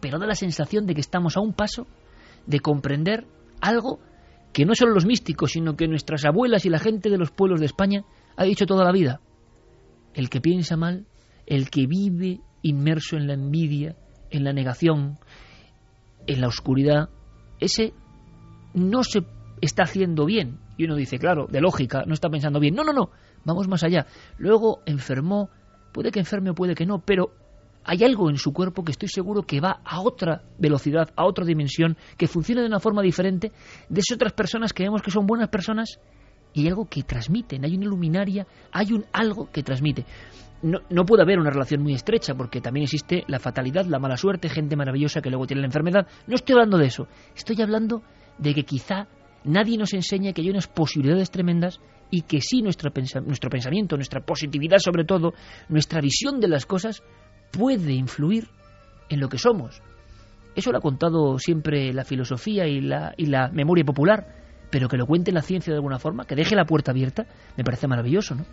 pero 0.00 0.18
da 0.18 0.26
la 0.26 0.34
sensación 0.34 0.86
de 0.86 0.94
que 0.94 1.02
estamos 1.02 1.36
a 1.36 1.40
un 1.40 1.52
paso 1.52 1.86
de 2.46 2.60
comprender 2.60 3.26
algo 3.68 4.00
que 4.52 4.64
no 4.64 4.74
solo 4.74 4.94
los 4.94 5.06
místicos, 5.06 5.52
sino 5.52 5.76
que 5.76 5.88
nuestras 5.88 6.24
abuelas 6.24 6.64
y 6.64 6.70
la 6.70 6.78
gente 6.78 7.10
de 7.10 7.18
los 7.18 7.30
pueblos 7.30 7.60
de 7.60 7.66
España 7.66 8.04
ha 8.36 8.44
dicho 8.44 8.66
toda 8.66 8.84
la 8.84 8.92
vida. 8.92 9.20
El 10.14 10.30
que 10.30 10.40
piensa 10.40 10.76
mal, 10.76 11.06
el 11.46 11.70
que 11.70 11.86
vive 11.86 12.40
inmerso 12.62 13.16
en 13.16 13.26
la 13.26 13.34
envidia, 13.34 13.96
en 14.30 14.44
la 14.44 14.52
negación, 14.52 15.18
en 16.26 16.40
la 16.40 16.48
oscuridad, 16.48 17.10
ese 17.58 17.92
no 18.74 19.02
se 19.02 19.24
está 19.60 19.84
haciendo 19.84 20.24
bien, 20.24 20.60
y 20.76 20.84
uno 20.84 20.96
dice, 20.96 21.18
claro, 21.18 21.46
de 21.46 21.60
lógica, 21.60 22.04
no 22.06 22.14
está 22.14 22.28
pensando 22.28 22.60
bien. 22.60 22.74
No, 22.74 22.84
no, 22.84 22.92
no, 22.92 23.10
vamos 23.44 23.68
más 23.68 23.84
allá. 23.84 24.06
Luego 24.38 24.82
enfermó, 24.86 25.50
puede 25.92 26.10
que 26.10 26.20
enferme 26.20 26.50
o 26.50 26.54
puede 26.54 26.74
que 26.74 26.86
no, 26.86 27.00
pero 27.00 27.32
hay 27.84 28.02
algo 28.04 28.30
en 28.30 28.38
su 28.38 28.52
cuerpo 28.52 28.82
que 28.82 28.92
estoy 28.92 29.08
seguro 29.08 29.42
que 29.42 29.60
va 29.60 29.80
a 29.84 30.00
otra 30.00 30.42
velocidad, 30.58 31.10
a 31.16 31.24
otra 31.26 31.44
dimensión, 31.44 31.96
que 32.16 32.26
funciona 32.26 32.62
de 32.62 32.68
una 32.68 32.80
forma 32.80 33.02
diferente 33.02 33.52
de 33.88 34.00
esas 34.00 34.16
otras 34.16 34.32
personas 34.32 34.72
que 34.72 34.84
vemos 34.84 35.02
que 35.02 35.10
son 35.10 35.26
buenas 35.26 35.48
personas 35.48 35.98
y 36.54 36.62
hay 36.62 36.68
algo 36.68 36.86
que 36.86 37.02
transmiten, 37.02 37.64
hay 37.64 37.76
una 37.76 37.86
luminaria, 37.86 38.46
hay 38.72 38.92
un 38.92 39.04
algo 39.12 39.50
que 39.50 39.62
transmite. 39.62 40.06
No, 40.62 41.04
puede 41.04 41.22
haber 41.22 41.38
una 41.38 41.50
relación 41.50 41.82
muy 41.82 41.92
estrecha 41.92 42.34
porque 42.34 42.62
también 42.62 42.84
existe 42.84 43.24
la 43.26 43.38
fatalidad, 43.38 43.84
la 43.84 43.98
mala 43.98 44.16
suerte, 44.16 44.48
gente 44.48 44.76
maravillosa 44.76 45.20
que 45.20 45.28
luego 45.28 45.46
tiene 45.46 45.60
la 45.60 45.66
enfermedad. 45.66 46.06
No 46.26 46.36
estoy 46.36 46.54
hablando 46.54 46.78
de 46.78 46.86
eso, 46.86 47.06
estoy 47.36 47.60
hablando 47.60 48.02
de 48.38 48.54
que 48.54 48.64
quizá 48.64 49.06
nadie 49.44 49.76
nos 49.76 49.92
enseña 49.92 50.32
que 50.32 50.40
hay 50.40 50.48
unas 50.48 50.66
posibilidades 50.66 51.30
tremendas 51.30 51.80
y 52.10 52.22
que 52.22 52.40
sí 52.40 52.62
nuestro, 52.62 52.90
nuestro 53.26 53.50
pensamiento, 53.50 53.96
nuestra 53.96 54.24
positividad 54.24 54.78
sobre 54.78 55.04
todo, 55.04 55.34
nuestra 55.68 56.00
visión 56.00 56.40
de 56.40 56.48
las 56.48 56.64
cosas 56.64 57.02
puede 57.56 57.92
influir 57.92 58.48
en 59.08 59.20
lo 59.20 59.28
que 59.28 59.38
somos. 59.38 59.82
Eso 60.54 60.70
lo 60.70 60.78
ha 60.78 60.80
contado 60.80 61.38
siempre 61.38 61.92
la 61.92 62.04
filosofía 62.04 62.66
y 62.66 62.80
la, 62.80 63.14
y 63.16 63.26
la 63.26 63.48
memoria 63.48 63.84
popular, 63.84 64.26
pero 64.70 64.88
que 64.88 64.96
lo 64.96 65.06
cuente 65.06 65.32
la 65.32 65.42
ciencia 65.42 65.72
de 65.72 65.78
alguna 65.78 65.98
forma, 65.98 66.26
que 66.26 66.36
deje 66.36 66.54
la 66.54 66.64
puerta 66.64 66.92
abierta, 66.92 67.26
me 67.56 67.64
parece 67.64 67.88
maravilloso, 67.88 68.34
¿no? 68.34 68.44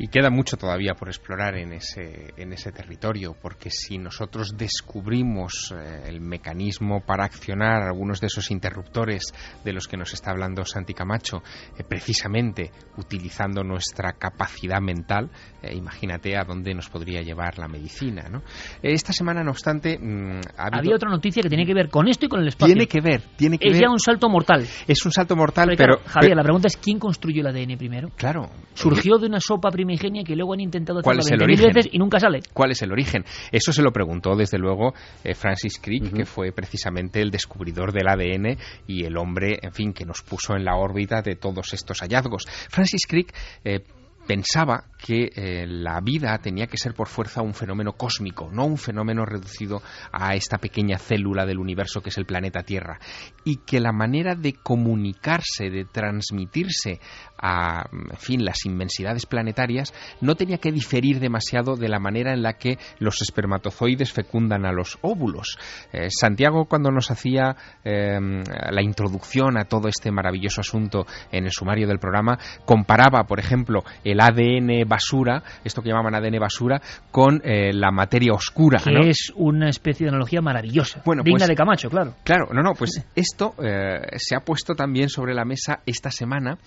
Y 0.00 0.06
queda 0.06 0.30
mucho 0.30 0.56
todavía 0.56 0.94
por 0.94 1.08
explorar 1.08 1.56
en 1.56 1.72
ese, 1.72 2.32
en 2.36 2.52
ese 2.52 2.70
territorio, 2.70 3.34
porque 3.42 3.68
si 3.68 3.98
nosotros 3.98 4.56
descubrimos 4.56 5.74
eh, 5.76 6.04
el 6.06 6.20
mecanismo 6.20 7.00
para 7.04 7.24
accionar 7.24 7.82
algunos 7.82 8.20
de 8.20 8.28
esos 8.28 8.52
interruptores 8.52 9.34
de 9.64 9.72
los 9.72 9.88
que 9.88 9.96
nos 9.96 10.14
está 10.14 10.30
hablando 10.30 10.64
Santi 10.64 10.94
Camacho, 10.94 11.42
eh, 11.76 11.82
precisamente 11.82 12.70
utilizando 12.96 13.64
nuestra 13.64 14.12
capacidad 14.12 14.80
mental, 14.80 15.30
eh, 15.62 15.74
imagínate 15.74 16.36
a 16.36 16.44
dónde 16.44 16.74
nos 16.74 16.88
podría 16.88 17.20
llevar 17.22 17.58
la 17.58 17.66
medicina. 17.66 18.28
¿no? 18.30 18.42
esta 18.82 19.12
semana, 19.12 19.42
no 19.42 19.50
obstante, 19.50 19.98
mm, 19.98 20.40
había 20.56 20.94
otra 20.94 21.10
noticia 21.10 21.42
que 21.42 21.48
tiene 21.48 21.66
que 21.66 21.74
ver 21.74 21.88
con 21.88 22.06
esto 22.06 22.26
y 22.26 22.28
con 22.28 22.40
el 22.40 22.46
espacio. 22.46 22.72
Tiene 22.72 22.86
que 22.86 23.00
ver, 23.00 23.22
tiene 23.36 23.58
que 23.58 23.68
es 23.68 23.80
ya 23.80 23.90
un 23.90 23.98
salto 23.98 24.28
mortal. 24.28 24.64
Es 24.86 25.04
un 25.04 25.10
salto 25.10 25.34
mortal, 25.34 25.74
pero, 25.76 25.98
Javier, 26.06 26.36
la 26.36 26.44
pregunta 26.44 26.68
es 26.68 26.76
quién 26.76 27.00
construyó 27.00 27.40
el 27.40 27.48
ADN 27.48 27.76
primero. 27.76 28.10
Claro. 28.14 28.48
Surgió 28.74 29.18
de 29.18 29.26
una 29.26 29.40
sopa 29.40 29.70
primera 29.70 29.87
primigenia 29.88 30.22
que 30.22 30.36
luego 30.36 30.52
han 30.52 30.60
intentado 30.60 31.00
hacerlo 31.00 31.22
¿Cuál 31.22 31.72
veces 31.72 31.88
y 31.90 31.98
nunca 31.98 32.20
sale. 32.20 32.40
¿Cuál 32.52 32.72
es 32.72 32.82
el 32.82 32.92
origen? 32.92 33.24
Eso 33.50 33.72
se 33.72 33.82
lo 33.82 33.90
preguntó 33.90 34.36
desde 34.36 34.58
luego 34.58 34.92
eh, 35.24 35.34
Francis 35.34 35.78
Crick, 35.80 36.12
que 36.12 36.26
fue 36.26 36.52
precisamente 36.52 37.22
el 37.22 37.30
descubridor 37.30 37.92
del 37.92 38.08
ADN 38.08 38.58
y 38.86 39.04
el 39.04 39.16
hombre, 39.16 39.58
en 39.62 39.72
fin, 39.72 39.92
que 39.94 40.04
nos 40.04 40.22
puso 40.22 40.54
en 40.54 40.64
la 40.64 40.76
órbita 40.76 41.22
de 41.22 41.36
todos 41.36 41.72
estos 41.72 42.00
hallazgos. 42.00 42.44
Francis 42.68 43.06
Crick 43.06 43.34
eh, 43.64 43.80
pensaba 44.28 44.84
que 44.98 45.30
eh, 45.34 45.66
la 45.66 46.02
vida 46.02 46.36
tenía 46.36 46.66
que 46.66 46.76
ser 46.76 46.92
por 46.92 47.08
fuerza 47.08 47.40
un 47.40 47.54
fenómeno 47.54 47.94
cósmico, 47.94 48.50
no 48.52 48.66
un 48.66 48.76
fenómeno 48.76 49.24
reducido 49.24 49.80
a 50.12 50.34
esta 50.34 50.58
pequeña 50.58 50.98
célula 50.98 51.46
del 51.46 51.58
universo 51.58 52.02
que 52.02 52.10
es 52.10 52.18
el 52.18 52.26
planeta 52.26 52.62
Tierra, 52.62 52.98
y 53.42 53.56
que 53.64 53.80
la 53.80 53.92
manera 53.92 54.34
de 54.34 54.52
comunicarse, 54.52 55.70
de 55.70 55.86
transmitirse 55.86 57.00
a 57.38 57.86
en 57.92 58.16
fin, 58.16 58.44
las 58.44 58.64
inmensidades 58.64 59.26
planetarias 59.26 59.92
no 60.20 60.34
tenía 60.34 60.58
que 60.58 60.72
diferir 60.72 61.20
demasiado 61.20 61.76
de 61.76 61.88
la 61.88 61.98
manera 61.98 62.32
en 62.32 62.42
la 62.42 62.54
que 62.54 62.78
los 62.98 63.20
espermatozoides 63.22 64.12
fecundan 64.12 64.66
a 64.66 64.72
los 64.72 64.98
óvulos. 65.02 65.58
Eh, 65.92 66.08
Santiago 66.10 66.66
cuando 66.66 66.90
nos 66.90 67.10
hacía 67.10 67.56
em, 67.84 68.42
la 68.70 68.82
introducción 68.82 69.58
a 69.58 69.64
todo 69.64 69.88
este 69.88 70.10
maravilloso 70.10 70.60
asunto 70.60 71.06
en 71.30 71.44
el 71.44 71.52
sumario 71.52 71.86
del 71.86 71.98
programa 71.98 72.38
comparaba, 72.64 73.24
por 73.24 73.38
ejemplo, 73.38 73.84
el 74.04 74.20
ADN 74.20 74.88
basura, 74.88 75.42
esto 75.64 75.82
que 75.82 75.88
llamaban 75.88 76.14
ADN 76.14 76.38
basura, 76.40 76.80
con 77.10 77.40
eh, 77.44 77.72
la 77.72 77.90
materia 77.90 78.32
oscura. 78.32 78.80
Que 78.82 79.10
es 79.10 79.32
una 79.36 79.68
especie 79.68 80.04
de 80.04 80.10
analogía 80.10 80.40
maravillosa, 80.40 81.02
bueno, 81.04 81.22
digna 81.22 81.40
pues 81.40 81.48
de 81.48 81.56
Camacho, 81.56 81.90
claro. 81.90 82.14
Claro, 82.24 82.48
no, 82.52 82.62
no, 82.62 82.74
pues 82.74 83.04
esto 83.14 83.54
eh, 83.62 84.00
se 84.16 84.36
ha 84.36 84.40
puesto 84.40 84.74
también 84.74 85.08
sobre 85.08 85.34
la 85.34 85.44
mesa 85.44 85.80
esta 85.86 86.10
semana 86.10 86.58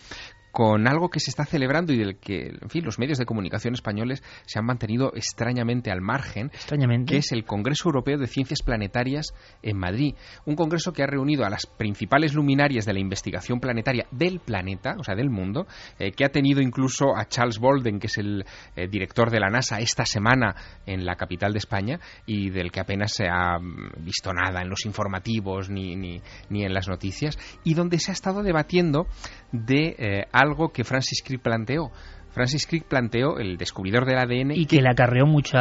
con 0.51 0.87
algo 0.87 1.09
que 1.09 1.19
se 1.19 1.29
está 1.29 1.45
celebrando 1.45 1.93
y 1.93 1.97
del 1.97 2.17
que, 2.17 2.47
en 2.61 2.69
fin, 2.69 2.83
los 2.83 2.99
medios 2.99 3.17
de 3.17 3.25
comunicación 3.25 3.73
españoles 3.73 4.23
se 4.45 4.59
han 4.59 4.65
mantenido 4.65 5.11
extrañamente 5.15 5.91
al 5.91 6.01
margen, 6.01 6.47
extrañamente. 6.47 7.11
que 7.11 7.17
es 7.19 7.31
el 7.31 7.45
Congreso 7.45 7.89
Europeo 7.89 8.17
de 8.17 8.27
Ciencias 8.27 8.61
Planetarias 8.61 9.33
en 9.61 9.77
Madrid. 9.77 10.15
Un 10.45 10.55
congreso 10.55 10.93
que 10.93 11.03
ha 11.03 11.07
reunido 11.07 11.45
a 11.45 11.49
las 11.49 11.65
principales 11.65 12.33
luminarias 12.33 12.85
de 12.85 12.93
la 12.93 12.99
investigación 12.99 13.59
planetaria 13.59 14.05
del 14.11 14.39
planeta, 14.39 14.95
o 14.99 15.03
sea, 15.03 15.15
del 15.15 15.29
mundo, 15.29 15.67
eh, 15.99 16.11
que 16.11 16.25
ha 16.25 16.29
tenido 16.29 16.61
incluso 16.61 17.15
a 17.15 17.27
Charles 17.27 17.59
Bolden, 17.59 17.99
que 17.99 18.07
es 18.07 18.17
el 18.17 18.45
eh, 18.75 18.87
director 18.87 19.29
de 19.29 19.39
la 19.39 19.49
NASA, 19.49 19.79
esta 19.79 20.05
semana 20.05 20.55
en 20.85 21.05
la 21.05 21.15
capital 21.15 21.53
de 21.53 21.59
España 21.59 21.99
y 22.25 22.49
del 22.49 22.71
que 22.71 22.79
apenas 22.79 23.13
se 23.13 23.27
ha 23.27 23.57
mm, 23.59 24.03
visto 24.03 24.33
nada 24.33 24.61
en 24.61 24.69
los 24.69 24.85
informativos 24.85 25.69
ni, 25.69 25.95
ni, 25.95 26.21
ni 26.49 26.63
en 26.63 26.73
las 26.73 26.87
noticias, 26.87 27.37
y 27.63 27.73
donde 27.73 27.99
se 27.99 28.11
ha 28.11 28.13
estado 28.13 28.43
debatiendo 28.43 29.07
de 29.51 29.95
eh, 29.97 30.27
algo 30.41 30.69
que 30.69 30.83
Francis 30.83 31.21
Crick 31.23 31.41
planteó. 31.41 31.91
Francis 32.31 32.65
Crick 32.65 32.85
planteó 32.85 33.37
el 33.37 33.57
descubridor 33.57 34.05
del 34.05 34.17
ADN 34.17 34.51
y 34.51 34.65
que, 34.65 34.81
le 34.81 34.89
acarreó 34.89 35.25
mucha 35.25 35.59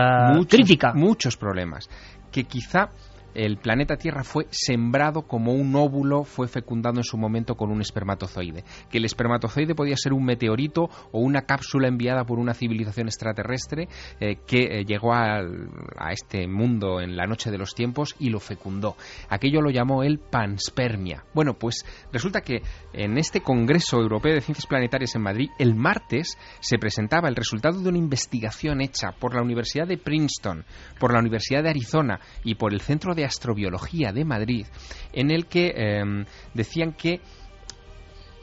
crítica, 0.49 0.93
muchos 0.95 1.37
problemas, 1.37 1.89
que 2.31 2.45
quizá 2.45 2.91
el 3.35 3.59
planeta 3.59 3.97
Tierra 3.97 4.25
fue 4.25 4.47
sembrado 4.51 5.23
como 5.23 5.53
un 5.53 5.75
óvulo 5.77 6.25
fue 6.25 6.49
fecundado 6.49 6.99
en 6.99 7.05
su 7.05 7.17
momento 7.17 7.55
con 7.55 7.71
un 7.71 7.81
espermatozoide. 7.81 8.65
Que 8.91 8.99
el 8.99 9.05
espermatozoide 9.05 9.75
podía 9.75 9.97
ser 9.97 10.13
un 10.13 10.25
meteorito 10.25 10.89
o 11.13 11.21
una 11.21 11.43
cápsula 11.43 11.89
enviada 11.89 12.25
por 12.25 12.39
una 12.39 12.55
civilización 12.55 13.09
extraterrestre 13.09 13.89
eh, 14.21 14.37
que 14.47 14.81
eh, 14.81 14.85
llegó 14.85 15.13
a, 15.13 15.41
a, 15.41 16.13
este 16.13 16.47
mundo 16.47 17.01
en 17.01 17.17
la 17.17 17.27
noche 17.27 17.51
de 17.51 17.59
los 17.59 17.75
tiempos 17.75 18.15
y 18.19 18.31
lo 18.31 18.41
fecundó. 18.41 18.97
Aquello 19.29 19.61
lo 19.61 19.71
llamó 19.71 20.03
el 20.03 20.19
panspermia. 20.19 21.25
Bueno, 21.35 21.55
pues 21.55 21.85
resulta 22.13 22.41
que 22.41 22.63
en 22.93 23.19
este 23.19 23.41
Congreso 23.41 23.99
Europeo 23.99 24.35
de 24.35 24.41
Ciencias 24.41 24.67
Planetarias 24.67 25.15
en 25.15 25.23
Madrid, 25.23 25.51
el 25.59 25.75
martes 25.75 26.37
se 26.61 26.79
presentaba 26.79 27.29
el 27.29 27.37
resultado 27.37 27.81
de 27.81 27.89
una 27.89 27.99
investigación 27.99 28.81
hecha 28.81 29.13
por 29.19 29.35
la 29.35 29.43
Universidad 29.43 29.87
de 29.87 29.99
Princeton, 29.99 30.65
por 30.99 31.13
la 31.13 31.21
Universidad 31.21 31.63
de 31.63 31.71
Arizona 31.71 32.21
y 32.45 32.55
por 32.55 32.73
el 32.73 32.81
Centro 32.81 33.15
de 33.15 33.20
Astrobiología 33.25 34.13
de 34.13 34.25
Madrid, 34.25 34.67
en 35.13 35.31
el 35.31 35.47
que 35.47 35.73
eh, 35.77 36.25
decían 36.55 36.93
que 36.93 37.21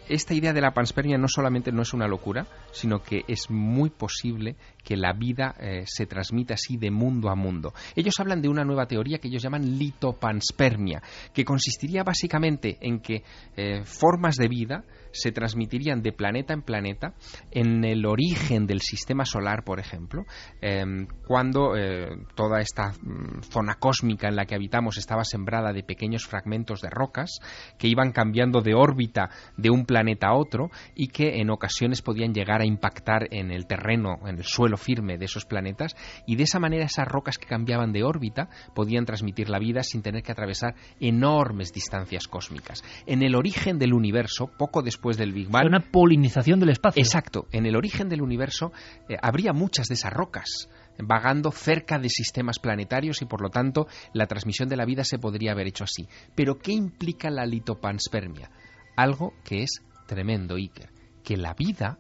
esta 0.10 0.34
idea 0.34 0.54
de 0.54 0.62
la 0.62 0.74
panspermia 0.74 1.18
no 1.18 1.28
solamente 1.28 1.72
no 1.72 1.82
es 1.82 1.94
una 1.94 2.08
locura, 2.08 2.48
sino 2.72 3.04
que 3.04 3.24
es 3.28 3.50
muy 3.50 3.90
posible 3.90 4.56
que 4.88 4.96
la 4.96 5.12
vida 5.12 5.54
eh, 5.60 5.84
se 5.86 6.06
transmita 6.06 6.54
así 6.54 6.78
de 6.78 6.90
mundo 6.90 7.30
a 7.30 7.36
mundo. 7.36 7.74
Ellos 7.94 8.18
hablan 8.22 8.42
de 8.42 8.48
una 8.48 8.64
nueva 8.64 8.88
teoría 8.88 9.18
que 9.18 9.28
ellos 9.28 9.44
llaman 9.44 9.78
litopanspermia, 9.78 11.02
que 11.34 11.44
consistiría 11.44 12.04
básicamente 12.04 12.78
en 12.80 13.02
que 13.02 13.22
eh, 13.58 13.84
formas 13.84 14.38
de 14.38 14.48
vida 14.48 14.86
se 15.12 15.32
transmitirían 15.32 16.02
de 16.02 16.14
planeta 16.14 16.54
en 16.54 16.62
planeta 16.62 17.14
en 17.52 17.84
el 17.84 18.06
origen 18.06 18.68
del 18.68 18.82
sistema 18.82 19.26
solar, 19.26 19.64
por 19.64 19.80
ejemplo, 19.80 20.26
eh, 20.62 20.86
cuando 21.26 21.76
eh, 21.76 22.08
toda 22.36 22.62
esta 22.62 22.92
mm, 22.92 23.42
zona 23.42 23.76
cósmica 23.76 24.28
en 24.28 24.36
la 24.36 24.46
que 24.46 24.56
habitamos 24.56 24.98
estaba 24.98 25.24
sembrada 25.24 25.74
de 25.74 25.84
pequeños 25.84 26.26
fragmentos 26.26 26.82
de 26.82 26.90
rocas 26.90 27.40
que 27.78 27.88
iban 27.88 28.12
cambiando 28.12 28.62
de 28.62 28.74
órbita 28.74 29.30
de 29.58 29.70
un 29.70 29.86
planeta 29.86 30.28
a 30.28 30.36
otro 30.36 30.70
y 30.96 31.08
que 31.08 31.42
en 31.42 31.50
ocasiones 31.50 32.02
podían 32.02 32.34
llegar 32.34 32.62
a 32.62 32.66
impactar 32.66 33.28
en 33.32 33.52
el 33.52 33.66
terreno, 33.66 34.20
en 34.26 34.38
el 34.38 34.44
suelo 34.44 34.77
firme 34.78 35.18
de 35.18 35.26
esos 35.26 35.46
planetas 35.46 35.96
y 36.26 36.36
de 36.36 36.44
esa 36.44 36.60
manera 36.60 36.86
esas 36.86 37.08
rocas 37.08 37.38
que 37.38 37.48
cambiaban 37.48 37.92
de 37.92 38.04
órbita 38.04 38.50
podían 38.74 39.06
transmitir 39.06 39.50
la 39.50 39.60
vida 39.60 39.84
sin 39.84 40.02
tener 40.02 40.24
que 40.24 40.32
atravesar 40.32 40.76
enormes 41.00 41.74
distancias 41.74 42.28
cósmicas. 42.28 42.84
En 43.06 43.24
el 43.24 43.36
origen 43.36 43.80
del 43.80 43.94
universo, 43.94 44.52
poco 44.58 44.82
después 44.82 45.18
del 45.18 45.34
Big 45.34 45.50
Bang... 45.50 45.68
Una 45.68 45.92
polinización 45.92 46.60
del 46.60 46.70
espacio. 46.70 47.02
Exacto. 47.02 47.48
En 47.52 47.66
el 47.66 47.76
origen 47.76 48.10
del 48.10 48.22
universo 48.22 48.72
eh, 49.10 49.16
habría 49.22 49.54
muchas 49.54 49.88
de 49.88 49.96
esas 49.96 50.14
rocas 50.14 50.70
vagando 51.00 51.52
cerca 51.52 52.00
de 52.00 52.10
sistemas 52.10 52.60
planetarios 52.60 53.22
y 53.22 53.26
por 53.26 53.42
lo 53.42 53.50
tanto 53.50 53.88
la 54.14 54.28
transmisión 54.28 54.70
de 54.70 54.78
la 54.78 54.86
vida 54.86 55.04
se 55.04 55.20
podría 55.20 55.52
haber 55.52 55.68
hecho 55.68 55.84
así. 55.84 56.08
Pero 56.36 56.58
¿qué 56.58 56.72
implica 56.72 57.30
la 57.30 57.46
litopanspermia? 57.46 58.50
Algo 58.96 59.34
que 59.44 59.64
es 59.64 59.84
tremendo, 60.08 60.56
Iker, 60.56 60.90
que 61.24 61.38
la 61.38 61.54
vida, 61.54 62.00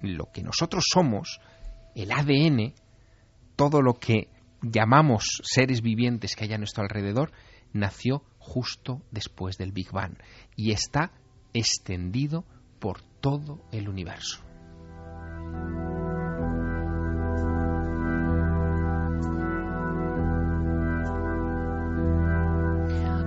lo 0.00 0.30
que 0.32 0.42
nosotros 0.42 0.84
somos, 0.92 1.40
el 1.96 2.12
ADN, 2.12 2.74
todo 3.56 3.80
lo 3.80 3.94
que 3.94 4.28
llamamos 4.62 5.40
seres 5.42 5.80
vivientes 5.80 6.36
que 6.36 6.44
hay 6.44 6.52
a 6.52 6.58
nuestro 6.58 6.82
alrededor, 6.82 7.32
nació 7.72 8.22
justo 8.38 9.02
después 9.10 9.56
del 9.56 9.72
Big 9.72 9.90
Bang 9.90 10.18
y 10.54 10.72
está 10.72 11.10
extendido 11.54 12.44
por 12.78 13.00
todo 13.20 13.64
el 13.72 13.88
universo. 13.88 14.42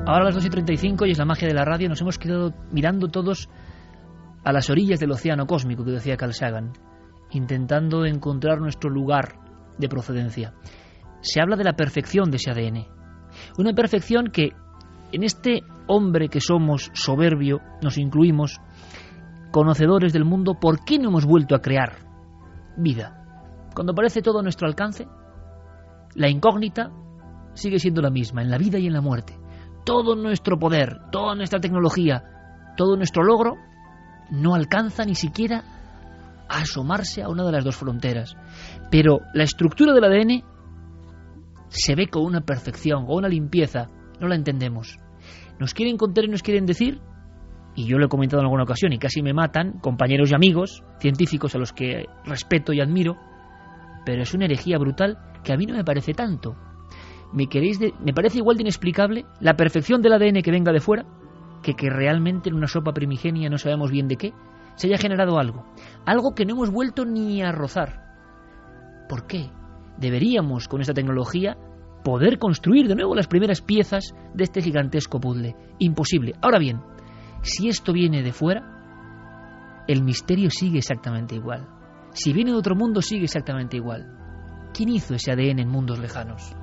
Ahora 0.05 0.21
a 0.21 0.25
las 0.25 0.35
2 0.35 0.45
y 0.45 0.49
35 0.49 1.05
y 1.05 1.11
es 1.11 1.17
la 1.17 1.25
magia 1.25 1.47
de 1.47 1.53
la 1.53 1.65
radio, 1.65 1.89
nos 1.89 2.01
hemos 2.01 2.17
quedado 2.17 2.53
mirando 2.71 3.09
todos 3.09 3.49
a 4.43 4.51
las 4.51 4.69
orillas 4.69 4.99
del 4.99 5.11
océano 5.11 5.45
cósmico 5.45 5.83
que 5.83 5.91
decía 5.91 6.17
Carl 6.17 6.33
Sagan, 6.33 6.73
intentando 7.31 8.05
encontrar 8.05 8.59
nuestro 8.59 8.89
lugar 8.89 9.35
de 9.77 9.89
procedencia. 9.89 10.53
Se 11.21 11.41
habla 11.41 11.55
de 11.55 11.63
la 11.63 11.73
perfección 11.73 12.31
de 12.31 12.37
ese 12.37 12.51
ADN. 12.51 12.87
Una 13.57 13.73
perfección 13.73 14.27
que 14.31 14.51
en 15.11 15.23
este 15.23 15.63
hombre 15.87 16.29
que 16.29 16.39
somos 16.39 16.91
soberbio, 16.93 17.61
nos 17.81 17.97
incluimos, 17.97 18.59
conocedores 19.51 20.13
del 20.13 20.25
mundo, 20.25 20.59
¿por 20.59 20.83
qué 20.85 20.99
no 20.99 21.09
hemos 21.09 21.25
vuelto 21.25 21.55
a 21.55 21.61
crear 21.61 21.97
vida? 22.77 23.69
Cuando 23.73 23.93
parece 23.93 24.21
todo 24.21 24.39
a 24.39 24.43
nuestro 24.43 24.67
alcance, 24.67 25.07
la 26.15 26.29
incógnita 26.29 26.91
sigue 27.53 27.79
siendo 27.79 28.01
la 28.01 28.09
misma, 28.09 28.41
en 28.41 28.49
la 28.49 28.57
vida 28.57 28.77
y 28.77 28.87
en 28.87 28.93
la 28.93 29.01
muerte. 29.01 29.37
Todo 29.85 30.15
nuestro 30.15 30.59
poder, 30.59 30.97
toda 31.11 31.35
nuestra 31.35 31.59
tecnología, 31.59 32.23
todo 32.77 32.95
nuestro 32.95 33.23
logro 33.23 33.55
no 34.31 34.53
alcanza 34.53 35.05
ni 35.05 35.15
siquiera 35.15 35.78
a 36.49 36.61
asomarse 36.61 37.21
a 37.21 37.29
una 37.29 37.45
de 37.45 37.51
las 37.51 37.63
dos 37.63 37.75
fronteras. 37.75 38.35
Pero 38.91 39.19
la 39.33 39.43
estructura 39.43 39.93
del 39.93 40.03
ADN 40.03 40.43
se 41.69 41.95
ve 41.95 42.07
con 42.07 42.23
una 42.23 42.41
perfección, 42.41 43.05
con 43.05 43.17
una 43.17 43.29
limpieza, 43.29 43.89
no 44.19 44.27
la 44.27 44.35
entendemos. 44.35 44.97
Nos 45.59 45.73
quieren 45.73 45.97
contar 45.97 46.25
y 46.25 46.29
nos 46.29 46.41
quieren 46.41 46.65
decir, 46.65 46.99
y 47.75 47.85
yo 47.85 47.97
lo 47.97 48.05
he 48.05 48.09
comentado 48.09 48.41
en 48.41 48.45
alguna 48.45 48.63
ocasión 48.63 48.91
y 48.93 48.97
casi 48.97 49.21
me 49.21 49.33
matan, 49.33 49.79
compañeros 49.79 50.31
y 50.31 50.35
amigos, 50.35 50.83
científicos 50.99 51.55
a 51.55 51.59
los 51.59 51.71
que 51.71 52.07
respeto 52.25 52.73
y 52.73 52.81
admiro, 52.81 53.17
pero 54.05 54.23
es 54.23 54.33
una 54.33 54.45
herejía 54.45 54.77
brutal 54.77 55.19
que 55.43 55.53
a 55.53 55.57
mí 55.57 55.65
no 55.65 55.75
me 55.75 55.83
parece 55.83 56.13
tanto. 56.13 56.55
¿Me, 57.31 57.47
queréis 57.47 57.79
me 57.79 58.13
parece 58.13 58.39
igual 58.39 58.57
de 58.57 58.63
inexplicable 58.63 59.25
la 59.39 59.55
perfección 59.55 60.01
del 60.01 60.13
ADN 60.13 60.41
que 60.41 60.51
venga 60.51 60.71
de 60.71 60.79
fuera 60.79 61.05
que 61.61 61.75
que 61.75 61.89
realmente 61.89 62.49
en 62.49 62.55
una 62.55 62.67
sopa 62.67 62.93
primigenia 62.93 63.49
no 63.49 63.59
sabemos 63.59 63.91
bien 63.91 64.07
de 64.07 64.15
qué 64.15 64.33
se 64.79 64.87
haya 64.87 64.97
generado 64.97 65.37
algo, 65.37 65.65
algo 66.05 66.33
que 66.33 66.45
no 66.45 66.53
hemos 66.53 66.71
vuelto 66.71 67.03
ni 67.03 67.43
a 67.43 67.51
rozar. 67.51 68.01
¿Por 69.09 69.27
qué? 69.27 69.51
Deberíamos 69.97 70.69
con 70.69 70.79
esta 70.79 70.93
tecnología 70.93 71.57
poder 72.01 72.39
construir 72.39 72.87
de 72.87 72.95
nuevo 72.95 73.13
las 73.13 73.27
primeras 73.27 73.61
piezas 73.61 74.15
de 74.33 74.45
este 74.45 74.61
gigantesco 74.61 75.19
puzzle. 75.19 75.53
Imposible. 75.79 76.31
Ahora 76.41 76.59
bien, 76.59 76.79
si 77.41 77.67
esto 77.67 77.91
viene 77.91 78.23
de 78.23 78.31
fuera, 78.31 79.83
el 79.85 80.01
misterio 80.01 80.49
sigue 80.49 80.77
exactamente 80.77 81.35
igual. 81.35 81.67
Si 82.13 82.31
viene 82.31 82.51
de 82.51 82.57
otro 82.57 82.73
mundo, 82.73 83.01
sigue 83.01 83.25
exactamente 83.25 83.75
igual. 83.75 84.15
¿Quién 84.73 84.87
hizo 84.87 85.13
ese 85.13 85.33
ADN 85.33 85.59
en 85.59 85.67
mundos 85.67 85.99
lejanos? 85.99 86.55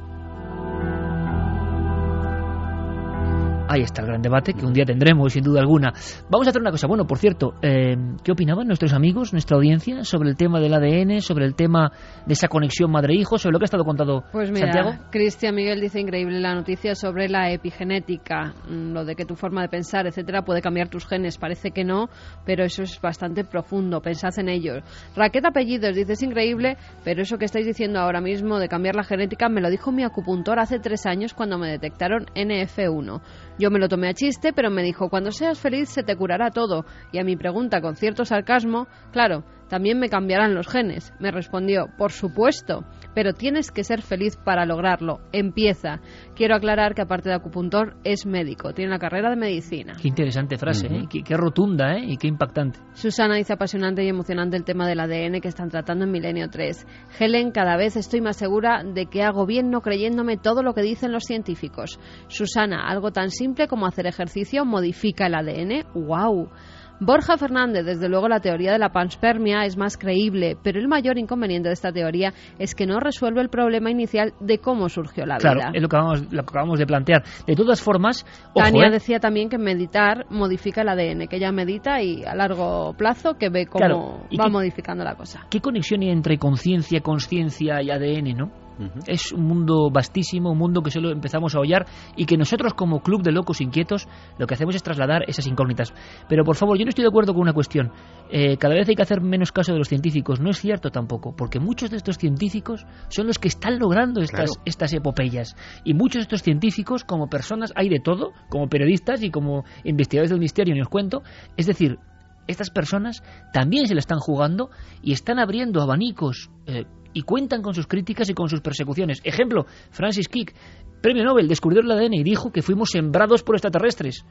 Ahí 3.68 3.82
está 3.82 4.02
el 4.02 4.06
gran 4.06 4.22
debate 4.22 4.54
que 4.54 4.64
un 4.64 4.72
día 4.72 4.84
tendremos, 4.84 5.32
sin 5.32 5.42
duda 5.42 5.60
alguna. 5.60 5.92
Vamos 6.30 6.46
a 6.46 6.50
hacer 6.50 6.62
una 6.62 6.70
cosa. 6.70 6.86
Bueno, 6.86 7.04
por 7.04 7.18
cierto, 7.18 7.54
eh, 7.62 7.96
¿qué 8.22 8.30
opinaban 8.30 8.68
nuestros 8.68 8.92
amigos, 8.92 9.32
nuestra 9.32 9.56
audiencia, 9.56 10.04
sobre 10.04 10.28
el 10.28 10.36
tema 10.36 10.60
del 10.60 10.72
ADN, 10.72 11.20
sobre 11.20 11.46
el 11.46 11.56
tema 11.56 11.90
de 12.26 12.32
esa 12.32 12.46
conexión 12.46 12.92
madre-hijo, 12.92 13.38
sobre 13.38 13.54
lo 13.54 13.58
que 13.58 13.64
ha 13.64 13.66
estado 13.66 13.84
contado 13.84 14.22
pues 14.30 14.52
mira, 14.52 14.72
Santiago? 14.72 15.04
Cristian 15.10 15.56
Miguel 15.56 15.80
dice 15.80 15.98
increíble 15.98 16.38
la 16.38 16.54
noticia 16.54 16.94
sobre 16.94 17.28
la 17.28 17.50
epigenética, 17.50 18.54
mm, 18.68 18.92
lo 18.92 19.04
de 19.04 19.16
que 19.16 19.24
tu 19.24 19.34
forma 19.34 19.62
de 19.62 19.68
pensar, 19.68 20.06
etcétera, 20.06 20.42
puede 20.42 20.62
cambiar 20.62 20.88
tus 20.88 21.04
genes. 21.04 21.36
Parece 21.36 21.72
que 21.72 21.82
no, 21.82 22.08
pero 22.44 22.64
eso 22.64 22.84
es 22.84 23.00
bastante 23.00 23.42
profundo. 23.42 24.00
Pensad 24.00 24.38
en 24.38 24.48
ello. 24.48 24.74
Raquel 25.16 25.44
Apellidos 25.44 25.96
dice 25.96 26.12
es 26.12 26.22
increíble, 26.22 26.76
pero 27.02 27.22
eso 27.22 27.36
que 27.36 27.46
estáis 27.46 27.66
diciendo 27.66 27.98
ahora 27.98 28.20
mismo 28.20 28.60
de 28.60 28.68
cambiar 28.68 28.94
la 28.94 29.02
genética 29.02 29.48
me 29.48 29.60
lo 29.60 29.70
dijo 29.70 29.90
mi 29.90 30.04
acupuntor 30.04 30.60
hace 30.60 30.78
tres 30.78 31.04
años 31.04 31.34
cuando 31.34 31.58
me 31.58 31.68
detectaron 31.68 32.26
NF1. 32.36 33.20
Yo 33.58 33.70
me 33.70 33.78
lo 33.78 33.88
tomé 33.88 34.08
a 34.08 34.14
chiste, 34.14 34.52
pero 34.52 34.70
me 34.70 34.82
dijo, 34.82 35.08
cuando 35.08 35.32
seas 35.32 35.58
feliz 35.58 35.88
se 35.88 36.02
te 36.02 36.14
curará 36.16 36.50
todo. 36.50 36.84
Y 37.10 37.18
a 37.18 37.24
mi 37.24 37.36
pregunta, 37.36 37.80
con 37.80 37.96
cierto 37.96 38.24
sarcasmo, 38.24 38.86
claro, 39.12 39.44
también 39.68 39.98
me 39.98 40.08
cambiarán 40.08 40.54
los 40.54 40.68
genes. 40.68 41.12
Me 41.18 41.30
respondió, 41.30 41.88
por 41.96 42.12
supuesto, 42.12 42.84
pero 43.14 43.32
tienes 43.32 43.70
que 43.70 43.84
ser 43.84 44.02
feliz 44.02 44.36
para 44.36 44.66
lograrlo. 44.66 45.20
Empieza. 45.32 46.00
Quiero 46.34 46.54
aclarar 46.54 46.94
que 46.94 47.02
aparte 47.02 47.28
de 47.28 47.34
acupuntor 47.34 47.96
es 48.04 48.26
médico, 48.26 48.72
tiene 48.72 48.90
la 48.90 48.98
carrera 48.98 49.30
de 49.30 49.36
medicina. 49.36 49.94
Qué 50.00 50.08
interesante 50.08 50.56
frase, 50.56 50.86
¿eh? 50.86 51.06
qué, 51.10 51.22
qué, 51.22 51.36
rotunda 51.36 51.94
¿eh? 51.94 52.04
y 52.06 52.16
qué 52.16 52.28
impactante. 52.28 52.78
Susana 52.94 53.36
dice 53.36 53.52
apasionante 53.52 54.04
y 54.04 54.08
emocionante 54.08 54.56
el 54.56 54.64
tema 54.64 54.86
del 54.86 55.00
ADN 55.00 55.40
que 55.40 55.48
están 55.48 55.70
tratando 55.70 56.04
en 56.04 56.10
Milenio 56.10 56.48
3. 56.48 56.86
Helen, 57.18 57.50
cada 57.50 57.76
vez 57.76 57.96
estoy 57.96 58.20
más 58.20 58.36
segura 58.36 58.82
de 58.84 59.06
que 59.06 59.22
hago 59.22 59.46
bien 59.46 59.70
no 59.70 59.80
creyéndome 59.80 60.36
todo 60.36 60.62
lo 60.62 60.74
que 60.74 60.82
dicen 60.82 61.12
los 61.12 61.24
científicos. 61.24 61.98
Susana, 62.28 62.86
algo 62.88 63.10
tan 63.12 63.30
simple 63.30 63.68
como 63.68 63.86
hacer 63.86 64.06
ejercicio 64.06 64.64
modifica 64.64 65.26
el 65.26 65.34
ADN. 65.34 65.86
¡Wow! 65.94 66.50
Borja 66.98 67.36
Fernández, 67.36 67.84
desde 67.84 68.08
luego 68.08 68.26
la 68.28 68.40
teoría 68.40 68.72
de 68.72 68.78
la 68.78 68.88
panspermia 68.88 69.64
es 69.66 69.76
más 69.76 69.98
creíble, 69.98 70.56
pero 70.62 70.78
el 70.80 70.88
mayor 70.88 71.18
inconveniente 71.18 71.68
de 71.68 71.74
esta 71.74 71.92
teoría 71.92 72.32
es 72.58 72.74
que 72.74 72.86
no 72.86 73.00
resuelve 73.00 73.42
el 73.42 73.50
problema 73.50 73.90
inicial 73.90 74.32
de 74.40 74.58
cómo 74.58 74.88
surgió 74.88 75.26
la 75.26 75.36
claro, 75.36 75.58
vida. 75.60 75.70
es 75.74 75.82
lo 75.82 75.88
que, 75.88 75.96
acabamos, 75.96 76.20
lo 76.32 76.42
que 76.42 76.50
acabamos 76.50 76.78
de 76.78 76.86
plantear. 76.86 77.22
De 77.46 77.54
todas 77.54 77.82
formas, 77.82 78.24
ojo, 78.54 78.64
Tania 78.64 78.86
¿eh? 78.86 78.90
decía 78.92 79.20
también 79.20 79.50
que 79.50 79.58
meditar 79.58 80.24
modifica 80.30 80.80
el 80.80 80.88
ADN, 80.88 81.28
que 81.28 81.36
ella 81.36 81.52
medita 81.52 82.00
y 82.02 82.24
a 82.24 82.34
largo 82.34 82.94
plazo 82.96 83.34
que 83.34 83.50
ve 83.50 83.66
cómo 83.66 83.78
Claro, 83.84 84.26
¿y 84.30 84.38
va 84.38 84.44
qué- 84.44 84.50
modificando 84.50 85.04
la 85.04 85.14
cosa. 85.16 85.46
¿qué 85.50 85.60
conexión 85.60 86.00
hay 86.00 86.08
entre 86.10 86.38
conciencia, 86.38 87.00
consciencia 87.00 87.82
y 87.82 87.90
ADN, 87.90 88.34
no? 88.36 88.65
Es 89.06 89.32
un 89.32 89.44
mundo 89.44 89.90
vastísimo, 89.90 90.52
un 90.52 90.58
mundo 90.58 90.82
que 90.82 90.90
solo 90.90 91.10
empezamos 91.10 91.54
a 91.54 91.60
hollar 91.60 91.86
y 92.16 92.26
que 92.26 92.36
nosotros 92.36 92.74
como 92.74 93.00
club 93.00 93.22
de 93.22 93.32
locos 93.32 93.60
inquietos 93.60 94.06
lo 94.38 94.46
que 94.46 94.54
hacemos 94.54 94.74
es 94.74 94.82
trasladar 94.82 95.22
esas 95.28 95.46
incógnitas. 95.46 95.94
Pero 96.28 96.44
por 96.44 96.56
favor, 96.56 96.78
yo 96.78 96.84
no 96.84 96.90
estoy 96.90 97.02
de 97.02 97.08
acuerdo 97.08 97.32
con 97.32 97.42
una 97.42 97.52
cuestión. 97.52 97.90
Eh, 98.30 98.56
cada 98.56 98.74
vez 98.74 98.88
hay 98.88 98.94
que 98.94 99.02
hacer 99.02 99.20
menos 99.20 99.52
caso 99.52 99.72
de 99.72 99.78
los 99.78 99.88
científicos. 99.88 100.40
No 100.40 100.50
es 100.50 100.60
cierto 100.60 100.90
tampoco, 100.90 101.34
porque 101.36 101.60
muchos 101.60 101.90
de 101.90 101.96
estos 101.96 102.18
científicos 102.18 102.86
son 103.08 103.26
los 103.26 103.38
que 103.38 103.48
están 103.48 103.78
logrando 103.78 104.20
estas, 104.20 104.50
estas 104.64 104.92
epopeyas. 104.92 105.56
Y 105.84 105.94
muchos 105.94 106.20
de 106.20 106.22
estos 106.22 106.42
científicos, 106.42 107.04
como 107.04 107.28
personas, 107.28 107.72
hay 107.76 107.88
de 107.88 108.00
todo, 108.00 108.32
como 108.48 108.68
periodistas 108.68 109.22
y 109.22 109.30
como 109.30 109.64
investigadores 109.84 110.30
del 110.30 110.40
misterio, 110.40 110.74
ni 110.74 110.80
os 110.80 110.88
cuento. 110.88 111.22
Es 111.56 111.66
decir, 111.66 111.98
estas 112.46 112.70
personas 112.70 113.22
también 113.52 113.86
se 113.86 113.94
la 113.94 114.00
están 114.00 114.18
jugando 114.18 114.70
y 115.02 115.12
están 115.12 115.38
abriendo 115.38 115.82
abanicos 115.82 116.50
eh, 116.66 116.84
y 117.16 117.22
cuentan 117.22 117.62
con 117.62 117.74
sus 117.74 117.86
críticas 117.86 118.28
y 118.28 118.34
con 118.34 118.50
sus 118.50 118.60
persecuciones. 118.60 119.22
Ejemplo, 119.24 119.64
Francis 119.90 120.28
Crick, 120.28 120.54
premio 121.00 121.24
Nobel, 121.24 121.48
descubrió 121.48 121.80
el 121.80 121.90
ADN 121.90 122.12
y 122.12 122.22
dijo 122.22 122.52
que 122.52 122.60
fuimos 122.60 122.90
sembrados 122.90 123.42
por 123.42 123.54
extraterrestres. 123.54 124.26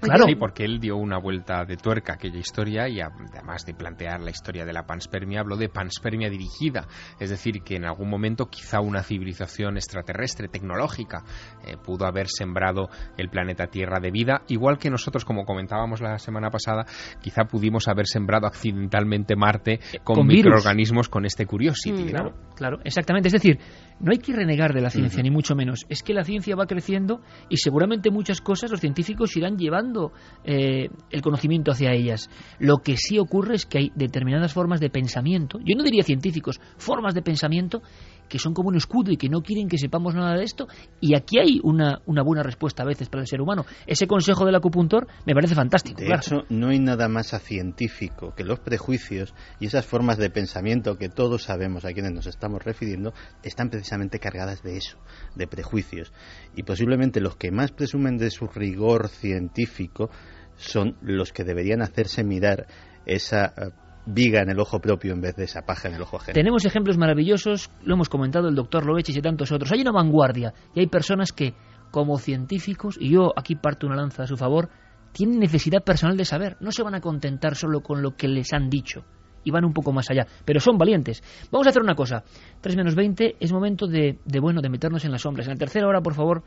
Claro. 0.00 0.24
Sí, 0.26 0.34
porque 0.34 0.64
él 0.64 0.78
dio 0.78 0.96
una 0.96 1.18
vuelta 1.18 1.64
de 1.64 1.76
tuerca 1.76 2.12
a 2.12 2.16
aquella 2.16 2.38
historia 2.38 2.88
y 2.88 3.00
además 3.00 3.64
de 3.64 3.74
plantear 3.74 4.20
la 4.20 4.30
historia 4.30 4.64
de 4.64 4.72
la 4.72 4.86
panspermia, 4.86 5.40
habló 5.40 5.56
de 5.56 5.68
panspermia 5.68 6.28
dirigida. 6.28 6.86
Es 7.18 7.30
decir, 7.30 7.62
que 7.62 7.76
en 7.76 7.84
algún 7.84 8.10
momento 8.10 8.46
quizá 8.46 8.80
una 8.80 9.02
civilización 9.02 9.76
extraterrestre, 9.76 10.48
tecnológica, 10.48 11.24
eh, 11.66 11.76
pudo 11.82 12.06
haber 12.06 12.28
sembrado 12.28 12.88
el 13.16 13.28
planeta 13.28 13.66
Tierra 13.66 13.98
de 14.00 14.10
vida, 14.10 14.42
igual 14.48 14.78
que 14.78 14.90
nosotros, 14.90 15.24
como 15.24 15.44
comentábamos 15.44 16.00
la 16.00 16.18
semana 16.18 16.50
pasada, 16.50 16.84
quizá 17.20 17.44
pudimos 17.44 17.88
haber 17.88 18.06
sembrado 18.06 18.46
accidentalmente 18.46 19.36
Marte 19.36 19.80
con, 20.04 20.26
microorganismos 20.26 21.08
con 21.08 21.24
este 21.24 21.46
Curiosity. 21.46 22.04
Mm, 22.04 22.08
claro, 22.08 22.34
claro, 22.54 22.78
exactamente. 22.84 23.28
Es 23.28 23.32
decir, 23.32 23.58
no 24.00 24.12
hay 24.12 24.18
que 24.18 24.32
renegar 24.32 24.74
de 24.74 24.80
la 24.80 24.90
ciencia, 24.90 25.22
ni 25.22 25.30
mucho 25.30 25.54
menos. 25.54 25.86
Es 25.88 26.02
que 26.02 26.12
la 26.12 26.24
ciencia 26.24 26.54
va 26.56 26.66
creciendo 26.66 27.20
y 27.48 27.56
seguramente 27.56 28.10
muchas 28.10 28.40
cosas 28.40 28.70
los 28.70 28.80
científicos 28.80 29.36
irán 29.36 29.56
llevando 29.56 30.12
eh, 30.44 30.88
el 31.10 31.22
conocimiento 31.22 31.70
hacia 31.70 31.92
ellas. 31.92 32.28
Lo 32.58 32.78
que 32.78 32.96
sí 32.96 33.18
ocurre 33.18 33.56
es 33.56 33.66
que 33.66 33.78
hay 33.78 33.92
determinadas 33.94 34.52
formas 34.52 34.80
de 34.80 34.90
pensamiento, 34.90 35.58
yo 35.64 35.76
no 35.76 35.82
diría 35.82 36.02
científicos, 36.02 36.60
formas 36.76 37.14
de 37.14 37.22
pensamiento 37.22 37.82
que 38.28 38.38
son 38.38 38.54
como 38.54 38.68
un 38.68 38.76
escudo 38.76 39.10
y 39.10 39.16
que 39.16 39.28
no 39.28 39.42
quieren 39.42 39.68
que 39.68 39.78
sepamos 39.78 40.14
nada 40.14 40.36
de 40.36 40.44
esto. 40.44 40.66
Y 41.00 41.16
aquí 41.16 41.38
hay 41.38 41.60
una, 41.62 42.00
una 42.06 42.22
buena 42.22 42.42
respuesta 42.42 42.82
a 42.82 42.86
veces 42.86 43.08
para 43.08 43.22
el 43.22 43.28
ser 43.28 43.40
humano. 43.40 43.64
Ese 43.86 44.06
consejo 44.06 44.44
del 44.44 44.54
acupuntor 44.54 45.06
me 45.24 45.34
parece 45.34 45.54
fantástico. 45.54 46.00
De 46.00 46.08
hecho, 46.08 46.44
no 46.48 46.68
hay 46.68 46.78
nada 46.78 47.08
más 47.08 47.34
a 47.34 47.38
científico 47.38 48.34
que 48.36 48.44
los 48.44 48.60
prejuicios 48.60 49.34
y 49.60 49.66
esas 49.66 49.86
formas 49.86 50.18
de 50.18 50.30
pensamiento 50.30 50.96
que 50.96 51.08
todos 51.08 51.44
sabemos 51.44 51.84
a 51.84 51.92
quienes 51.92 52.12
nos 52.12 52.26
estamos 52.26 52.64
refiriendo 52.64 53.12
están 53.42 53.70
precisamente 53.70 54.18
cargadas 54.18 54.62
de 54.62 54.76
eso, 54.76 54.98
de 55.34 55.46
prejuicios. 55.46 56.12
Y 56.54 56.62
posiblemente 56.62 57.20
los 57.20 57.36
que 57.36 57.50
más 57.50 57.72
presumen 57.72 58.16
de 58.16 58.30
su 58.30 58.46
rigor 58.46 59.08
científico 59.08 60.10
son 60.56 60.96
los 61.02 61.32
que 61.32 61.44
deberían 61.44 61.82
hacerse 61.82 62.24
mirar 62.24 62.66
esa 63.04 63.46
eh, 63.56 63.70
viga 64.06 64.40
en 64.40 64.50
el 64.50 64.60
ojo 64.60 64.80
propio 64.80 65.12
en 65.12 65.20
vez 65.20 65.36
de 65.36 65.44
esa 65.44 65.62
paja 65.62 65.88
en 65.88 65.94
el 65.94 66.02
ojo 66.02 66.16
ajeno. 66.16 66.34
Tenemos 66.34 66.64
ejemplos 66.64 66.96
maravillosos, 66.96 67.70
lo 67.82 67.94
hemos 67.94 68.08
comentado 68.08 68.48
el 68.48 68.54
doctor 68.54 68.86
Lovechis 68.86 69.16
y 69.16 69.20
tantos 69.20 69.52
otros. 69.52 69.70
Hay 69.72 69.80
una 69.80 69.92
vanguardia 69.92 70.54
y 70.74 70.80
hay 70.80 70.86
personas 70.86 71.32
que, 71.32 71.54
como 71.90 72.18
científicos, 72.18 72.96
y 73.00 73.10
yo 73.10 73.32
aquí 73.36 73.56
parto 73.56 73.86
una 73.86 73.96
lanza 73.96 74.22
a 74.22 74.26
su 74.26 74.36
favor, 74.36 74.70
tienen 75.12 75.40
necesidad 75.40 75.82
personal 75.82 76.16
de 76.16 76.24
saber. 76.24 76.56
No 76.60 76.70
se 76.70 76.82
van 76.82 76.94
a 76.94 77.00
contentar 77.00 77.56
solo 77.56 77.80
con 77.80 78.00
lo 78.00 78.16
que 78.16 78.28
les 78.28 78.52
han 78.52 78.70
dicho 78.70 79.04
y 79.44 79.50
van 79.50 79.64
un 79.64 79.72
poco 79.72 79.92
más 79.92 80.10
allá, 80.10 80.26
pero 80.44 80.58
son 80.60 80.76
valientes. 80.76 81.22
Vamos 81.50 81.66
a 81.66 81.70
hacer 81.70 81.82
una 81.82 81.94
cosa. 81.94 82.24
3 82.60 82.76
menos 82.76 82.94
20 82.94 83.36
es 83.38 83.52
momento 83.52 83.86
de, 83.86 84.18
de, 84.24 84.40
bueno, 84.40 84.60
de 84.60 84.68
meternos 84.68 85.04
en 85.04 85.12
las 85.12 85.22
sombras. 85.22 85.46
En 85.46 85.54
la 85.54 85.58
tercera 85.58 85.86
hora, 85.86 86.00
por 86.00 86.14
favor, 86.14 86.42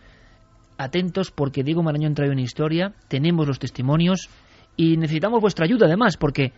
atentos 0.78 1.32
porque 1.32 1.64
Diego 1.64 1.82
Marañón 1.82 2.14
trae 2.14 2.30
una 2.30 2.42
historia, 2.42 2.94
tenemos 3.08 3.48
los 3.48 3.60
testimonios 3.60 4.30
y 4.76 4.98
necesitamos 4.98 5.42
vuestra 5.42 5.66
ayuda 5.66 5.88
además 5.88 6.18
porque 6.18 6.54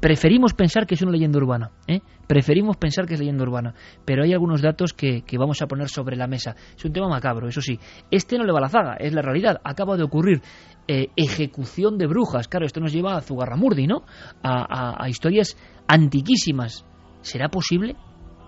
Preferimos 0.00 0.54
pensar 0.54 0.86
que 0.86 0.94
es 0.94 1.02
una 1.02 1.12
leyenda 1.12 1.38
urbana, 1.38 1.70
¿eh? 1.86 2.00
preferimos 2.26 2.78
pensar 2.78 3.06
que 3.06 3.14
es 3.14 3.20
leyenda 3.20 3.42
urbana, 3.42 3.74
pero 4.04 4.24
hay 4.24 4.32
algunos 4.32 4.62
datos 4.62 4.94
que, 4.94 5.22
vamos 5.38 5.60
a 5.60 5.66
poner 5.66 5.88
sobre 5.88 6.16
la 6.16 6.26
mesa. 6.26 6.56
Es 6.76 6.84
un 6.84 6.92
tema 6.92 7.08
macabro, 7.08 7.48
eso 7.48 7.60
sí. 7.60 7.78
Este 8.10 8.38
no 8.38 8.44
le 8.44 8.52
va 8.52 8.60
la 8.60 8.68
zaga, 8.68 8.94
es 8.94 9.12
la 9.12 9.20
realidad. 9.20 9.60
Acaba 9.62 9.96
de 9.96 10.04
ocurrir 10.04 10.40
eh, 10.88 11.08
ejecución 11.16 11.98
de 11.98 12.06
brujas. 12.06 12.48
Claro, 12.48 12.64
esto 12.64 12.80
nos 12.80 12.92
lleva 12.92 13.16
a 13.16 13.20
Zugarramurdi, 13.20 13.86
¿no? 13.86 14.04
a 14.42 15.06
historias 15.08 15.56
antiquísimas. 15.86 16.86
¿Será 17.20 17.48
posible 17.50 17.96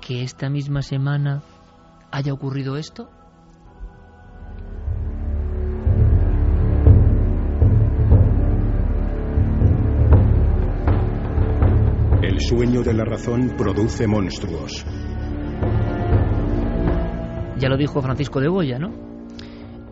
que 0.00 0.22
esta 0.22 0.48
misma 0.48 0.80
semana 0.80 1.42
haya 2.10 2.32
ocurrido 2.32 2.76
esto? 2.76 3.10
Sueño 12.54 12.82
de 12.82 12.92
la 12.92 13.06
razón 13.06 13.54
produce 13.56 14.06
monstruos. 14.06 14.84
Ya 17.56 17.70
lo 17.70 17.78
dijo 17.78 18.02
Francisco 18.02 18.40
de 18.40 18.48
Goya, 18.48 18.78
¿no? 18.78 18.90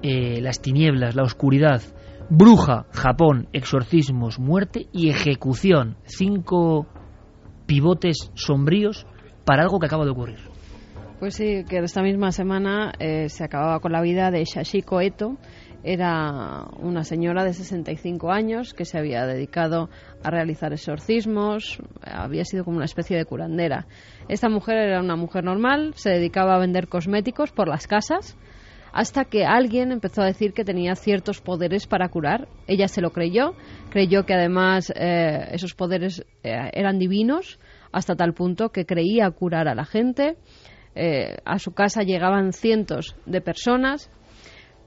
Eh, 0.03 0.43
las 0.43 0.61
tinieblas, 0.61 1.15
la 1.15 1.23
oscuridad, 1.23 1.81
bruja, 2.29 2.85
Japón, 2.93 3.49
exorcismos, 3.55 4.39
muerte 4.39 4.89
y 4.93 5.09
ejecución. 5.09 5.97
Cinco 6.05 6.87
pivotes 7.65 8.31
sombríos 8.35 9.07
para 9.47 9.63
algo 9.63 9.79
que 9.79 9.87
acaba 9.87 10.05
de 10.05 10.11
ocurrir. 10.11 10.41
Pues 11.19 11.37
sí, 11.37 11.65
que 11.67 11.79
esta 11.79 12.03
misma 12.03 12.31
semana 12.31 12.93
eh, 12.99 13.31
se 13.31 13.43
acababa 13.43 13.81
con 13.81 13.93
la 13.93 14.03
vida 14.03 14.31
de 14.31 14.45
Shashiko 14.45 15.01
Eto, 15.01 15.39
era 15.83 16.67
una 16.79 17.05
señora 17.05 17.45
de 17.45 17.55
65 17.55 18.31
años 18.31 18.75
que 18.75 18.85
se 18.85 18.99
había 18.99 19.27
dedicado 19.27 19.89
a 20.23 20.31
realizar 20.31 20.73
exorcismos, 20.73 21.79
había 22.03 22.45
sido 22.45 22.65
como 22.65 22.77
una 22.77 22.85
especie 22.85 23.17
de 23.17 23.25
curandera. 23.25 23.87
Esta 24.29 24.49
mujer 24.49 24.77
era 24.77 25.01
una 25.01 25.17
mujer 25.17 25.45
normal, 25.45 25.93
se 25.95 26.11
dedicaba 26.11 26.55
a 26.55 26.59
vender 26.59 26.89
cosméticos 26.89 27.53
por 27.53 27.69
las 27.69 27.87
casas, 27.87 28.37
hasta 28.93 29.25
que 29.25 29.45
alguien 29.45 29.93
empezó 29.93 30.23
a 30.23 30.27
decir 30.27 30.53
que 30.53 30.65
tenía 30.65 30.95
ciertos 30.97 31.41
poderes 31.41 31.87
para 31.87 32.09
curar. 32.09 32.49
Ella 32.67 32.89
se 32.89 33.01
lo 33.01 33.13
creyó, 33.13 33.55
creyó 33.91 34.25
que 34.27 34.35
además 34.35 34.93
eh, 34.95 35.49
esos 35.53 35.75
poderes 35.75 36.27
eh, 36.43 36.71
eran 36.73 36.99
divinos, 36.99 37.59
hasta 37.93 38.17
tal 38.17 38.35
punto 38.35 38.71
que 38.71 38.87
creía 38.87 39.31
curar 39.31 39.69
a 39.69 39.75
la 39.75 39.85
gente. 39.85 40.37
Eh, 40.95 41.37
a 41.45 41.59
su 41.61 41.73
casa 41.73 42.03
llegaban 42.03 42.53
cientos 42.53 43.15
de 43.25 43.41
personas 43.41 44.11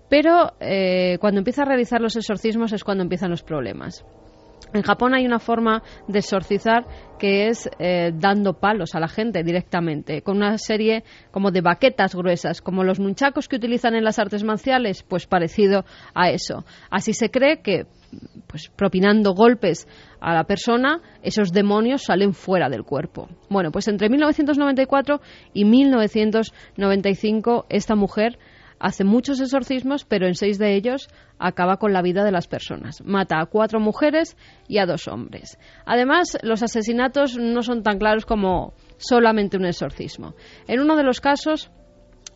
pero 0.10 0.54
eh, 0.60 1.18
cuando 1.20 1.40
empieza 1.40 1.64
a 1.64 1.66
realizar 1.66 2.02
los 2.02 2.16
exorcismos 2.16 2.74
es 2.74 2.84
cuando 2.84 3.04
empiezan 3.04 3.32
los 3.32 3.44
problemas. 3.44 4.06
En 4.74 4.82
Japón 4.82 5.14
hay 5.14 5.26
una 5.26 5.40
forma 5.40 5.84
de 6.08 6.20
exorcizar 6.20 6.86
que 7.20 7.48
es 7.48 7.70
eh, 7.80 8.12
dando 8.14 8.54
palos 8.54 8.96
a 8.96 9.00
la 9.00 9.08
gente 9.08 9.44
directamente, 9.44 10.24
con 10.24 10.36
una 10.38 10.58
serie 10.58 11.04
como 11.32 11.52
de 11.52 11.62
baquetas 11.62 12.16
gruesas, 12.16 12.62
como 12.62 12.84
los 12.84 13.00
nunchacos 13.00 13.48
que 13.48 13.58
utilizan 13.58 13.94
en 13.96 14.04
las 14.04 14.18
artes 14.18 14.44
marciales, 14.44 15.04
pues 15.04 15.28
parecido 15.28 15.86
a 16.16 16.32
eso. 16.32 16.66
Así 16.90 17.14
se 17.14 17.30
cree 17.30 17.62
que, 17.62 17.86
pues 18.48 18.72
propinando 18.76 19.36
golpes 19.36 19.88
a 20.20 20.34
la 20.34 20.46
persona, 20.46 21.02
esos 21.22 21.52
demonios 21.52 22.06
salen 22.06 22.34
fuera 22.34 22.68
del 22.68 22.84
cuerpo. 22.84 23.30
Bueno, 23.50 23.72
pues 23.72 23.88
entre 23.88 24.10
1994 24.10 25.22
y 25.54 25.66
1995 25.66 27.68
esta 27.70 27.94
mujer 27.96 28.40
hace 28.84 29.06
muchos 29.06 29.40
exorcismos, 29.40 30.04
pero 30.04 30.28
en 30.28 30.36
seis 30.36 30.60
de 30.60 30.76
ellos 30.76 31.08
acaba 31.40 31.78
con 31.78 31.94
la 31.94 32.02
vida 32.02 32.26
de 32.26 32.34
las 32.34 32.48
personas. 32.48 33.02
Mata 33.06 33.40
a 33.40 33.46
cuatro 33.46 33.80
mujeres 33.80 34.36
y 34.68 34.78
a 34.78 34.86
dos 34.86 35.08
hombres. 35.08 35.58
Además, 35.86 36.38
los 36.44 36.62
asesinatos 36.64 37.38
no 37.38 37.62
son 37.62 37.82
tan 37.82 37.98
claros 37.98 38.26
como 38.26 38.74
solamente 38.98 39.56
un 39.56 39.66
exorcismo. 39.66 40.36
En 40.68 40.82
uno 40.82 40.98
de 40.98 41.04
los 41.04 41.22
casos, 41.22 41.72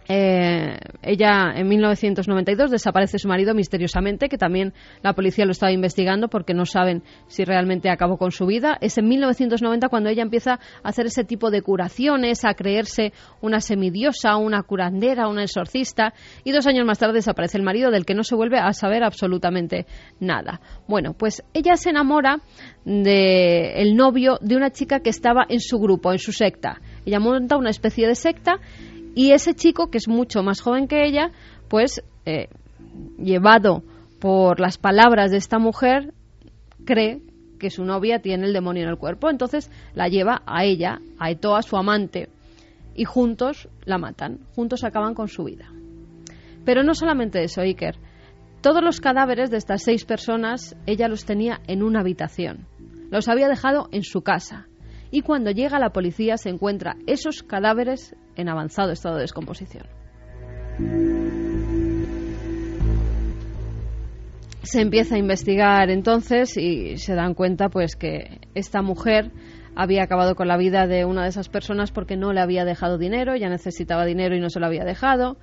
eh, 0.10 0.78
ella 1.02 1.52
en 1.56 1.68
1992 1.68 2.72
desaparece 2.72 3.20
su 3.20 3.28
marido 3.28 3.54
misteriosamente, 3.54 4.30
que 4.30 4.38
también 4.38 4.74
la 5.02 5.14
policía 5.14 5.46
lo 5.46 5.52
estaba 5.52 5.72
investigando 5.72 6.30
porque 6.30 6.54
no 6.54 6.66
saben 6.66 7.04
si 7.28 7.44
realmente 7.44 7.90
acabó 7.90 8.18
con 8.18 8.32
su 8.32 8.46
vida. 8.46 8.78
Es 8.80 8.98
en 8.98 9.08
1990 9.08 9.90
cuando 9.90 10.10
ella 10.10 10.24
empieza 10.24 10.54
a 10.54 10.60
hacer 10.90 11.08
ese 11.08 11.24
tipo 11.24 11.52
de 11.52 11.62
curaciones, 11.62 12.46
a 12.46 12.54
creerse 12.54 13.12
una 13.42 13.60
semidiosa, 13.60 14.38
una 14.38 14.64
curandera, 14.64 15.28
una 15.28 15.44
exorcista, 15.44 16.14
y 16.44 16.52
dos 16.52 16.68
años 16.68 16.86
más 16.86 17.00
tarde 17.00 17.16
desaparece 17.16 17.58
el 17.58 17.64
marido 17.64 17.92
del 17.92 18.06
que 18.06 18.16
no 18.16 18.24
se 18.24 18.36
vuelve 18.36 18.60
a 18.60 18.72
saber 18.74 19.04
absolutamente 19.04 19.86
nada. 20.20 20.62
Bueno, 20.88 21.14
pues 21.14 21.44
ella 21.54 21.76
se 21.76 21.90
enamora 21.90 22.40
del 22.86 23.96
novio 23.96 24.38
de 24.42 24.56
una 24.56 24.72
chica 24.72 25.02
que 25.02 25.10
estaba 25.10 25.46
en 25.50 25.60
su 25.60 25.78
grupo, 25.78 26.12
en 26.12 26.20
su 26.20 26.32
secta. 26.32 26.80
Ella 27.06 27.20
monta 27.20 27.58
una 27.58 27.70
especie 27.70 28.08
de 28.08 28.16
secta 28.16 28.60
y 29.18 29.32
ese 29.32 29.56
chico, 29.56 29.90
que 29.90 29.98
es 29.98 30.08
mucho 30.08 30.44
más 30.44 30.62
joven 30.62 30.88
que 30.88 31.04
ella, 31.04 31.32
pues 31.70 32.04
eh, 32.28 32.50
llevado 33.18 33.82
por 34.20 34.60
las 34.60 34.78
palabras 34.78 35.32
de 35.32 35.38
esta 35.38 35.58
mujer, 35.58 36.14
cree 36.86 37.24
que 37.60 37.72
su 37.72 37.84
novia 37.84 38.20
tiene 38.20 38.46
el 38.46 38.54
demonio 38.54 38.84
en 38.84 38.90
el 38.90 38.98
cuerpo. 39.00 39.32
Entonces 39.32 39.72
la 39.96 40.08
lleva 40.08 40.44
a 40.46 40.66
ella, 40.66 41.00
a 41.18 41.32
Etoa, 41.32 41.64
su 41.64 41.78
amante. 41.78 42.30
y 42.94 43.06
juntos 43.06 43.70
la 43.86 43.98
matan, 43.98 44.42
juntos 44.56 44.84
acaban 44.84 45.16
con 45.16 45.30
su 45.30 45.46
vida. 45.46 45.66
Pero 46.64 46.84
no 46.84 46.94
solamente 46.94 47.44
eso, 47.44 47.62
Iker. 47.62 47.96
Todos 48.62 48.84
los 48.84 49.02
cadáveres 49.02 49.50
de 49.50 49.58
estas 49.58 49.82
seis 49.82 50.06
personas 50.06 50.78
ella 50.86 51.08
los 51.08 51.26
tenía 51.26 51.60
en 51.66 51.82
una 51.82 52.02
habitación. 52.02 52.68
Los 53.10 53.30
había 53.30 53.48
dejado 53.48 53.90
en 53.92 54.04
su 54.04 54.22
casa. 54.22 54.68
Y 55.10 55.22
cuando 55.22 55.50
llega 55.50 55.80
la 55.80 55.90
policía 55.90 56.38
se 56.38 56.50
encuentra 56.50 56.98
esos 57.08 57.42
cadáveres 57.42 58.16
en 58.38 58.50
avanzado 58.50 58.92
estado 58.92 59.16
de 59.16 59.22
descomposición. 59.22 59.86
Se 64.64 64.82
empieza 64.82 65.16
a 65.16 65.18
investigar 65.18 65.90
entonces 65.90 66.58
y 66.58 66.98
se 66.98 67.16
dan 67.16 67.34
cuenta 67.34 67.70
pues 67.70 67.96
que 67.96 68.42
esta 68.54 68.82
mujer 68.82 69.32
había 69.76 70.04
acabado 70.04 70.36
con 70.36 70.48
la 70.48 70.58
vida 70.58 70.88
de 70.88 71.06
una 71.06 71.24
de 71.24 71.30
esas 71.30 71.50
personas 71.50 71.92
porque 71.92 72.18
no 72.18 72.34
le 72.34 72.42
había 72.42 72.66
dejado 72.66 72.98
dinero, 72.98 73.36
ya 73.36 73.50
necesitaba 73.50 74.06
dinero 74.06 74.36
y 74.36 74.40
no 74.40 74.50
se 74.50 74.60
lo 74.60 74.66
había 74.66 74.84
dejado. 74.84 75.38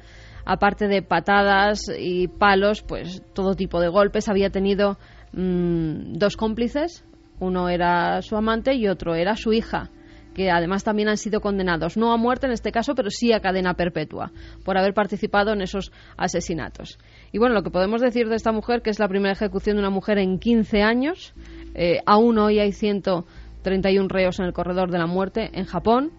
Aparte 0.45 0.89
de 0.89 1.01
patadas 1.01 1.81
y 1.99 2.29
palos, 2.29 2.83
pues 2.83 3.23
todo 3.33 3.55
tipo 3.55 3.81
de 3.81 3.89
golpes. 3.89 4.29
Había 4.29 4.51
tenido 4.51 4.99
mm, 5.33 6.19
dos 6.19 6.37
cómplices, 6.37 7.05
uno 7.41 7.71
era 7.71 8.21
su 8.21 8.37
amante 8.37 8.75
y 8.75 8.89
otro 8.89 9.15
era 9.15 9.37
su 9.37 9.53
hija 9.55 9.91
que 10.35 10.51
además 10.51 10.85
también 10.85 11.09
han 11.09 11.17
sido 11.17 11.41
condenados, 11.41 11.97
no 11.97 12.13
a 12.13 12.17
muerte 12.17 12.47
en 12.47 12.53
este 12.53 12.73
caso, 12.73 12.95
pero 12.95 13.11
sí 13.11 13.33
a 13.33 13.41
cadena 13.41 13.75
perpetua, 13.75 14.33
por 14.65 14.77
haber 14.77 14.93
participado 14.93 15.53
en 15.53 15.63
esos 15.63 15.93
asesinatos. 16.17 16.99
Y 17.33 17.39
bueno, 17.39 17.55
lo 17.55 17.63
que 17.63 17.71
podemos 17.71 18.01
decir 18.01 18.29
de 18.29 18.37
esta 18.37 18.53
mujer, 18.53 18.83
que 18.83 18.91
es 18.91 18.99
la 18.99 19.09
primera 19.09 19.33
ejecución 19.33 19.77
de 19.77 19.81
una 19.81 19.91
mujer 19.91 20.19
en 20.19 20.39
15 20.39 20.83
años, 20.83 21.33
eh, 21.75 22.01
aún 22.05 22.39
hoy 22.39 22.59
hay 22.59 22.73
131 22.73 24.09
reos 24.09 24.39
en 24.41 24.47
el 24.47 24.53
corredor 24.53 24.91
de 24.91 24.99
la 24.99 25.07
muerte 25.07 25.51
en 25.53 25.65
Japón, 25.65 26.13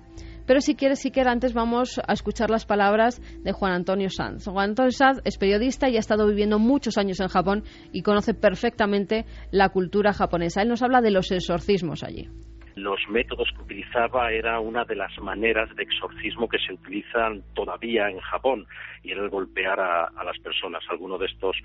pero 0.46 0.62
si 0.62 0.76
quieres, 0.76 1.00
si 1.00 1.10
quieres, 1.10 1.32
antes 1.32 1.54
vamos 1.54 2.00
a 2.06 2.14
escuchar 2.14 2.52
las 2.52 2.66
palabras 2.66 3.20
de 3.44 3.52
Juan 3.52 3.72
Antonio 3.72 4.10
Sanz. 4.12 4.46
Juan 4.46 4.70
Antonio 4.70 4.92
Sanz 4.92 5.20
es 5.24 5.38
periodista 5.38 5.90
y 5.90 5.98
ha 5.98 6.00
estado 6.00 6.28
viviendo 6.28 6.60
muchos 6.60 7.00
años 7.00 7.20
en 7.20 7.30
Japón 7.30 7.64
y 7.92 8.04
conoce 8.04 8.36
perfectamente 8.36 9.26
la 9.50 9.70
cultura 9.70 10.14
japonesa. 10.14 10.62
Él 10.62 10.70
nos 10.70 10.84
habla 10.84 11.02
de 11.02 11.10
los 11.10 11.32
exorcismos 11.32 12.04
allí 12.04 12.30
los 12.76 13.00
métodos 13.10 13.50
que 13.56 13.62
utilizaba 13.62 14.32
era 14.32 14.60
una 14.60 14.84
de 14.84 14.96
las 14.96 15.18
maneras 15.20 15.74
de 15.76 15.84
exorcismo 15.84 16.50
que 16.50 16.60
se 16.60 16.74
utilizan 16.74 17.44
todavía 17.54 18.10
en 18.10 18.20
Japón 18.20 18.68
y 19.02 19.12
era 19.12 19.24
el 19.24 19.30
golpear 19.30 19.80
a, 19.80 20.24
las 20.24 20.38
personas. 20.40 20.84
Algunos 20.90 21.20
de 21.20 21.28
estos, 21.28 21.56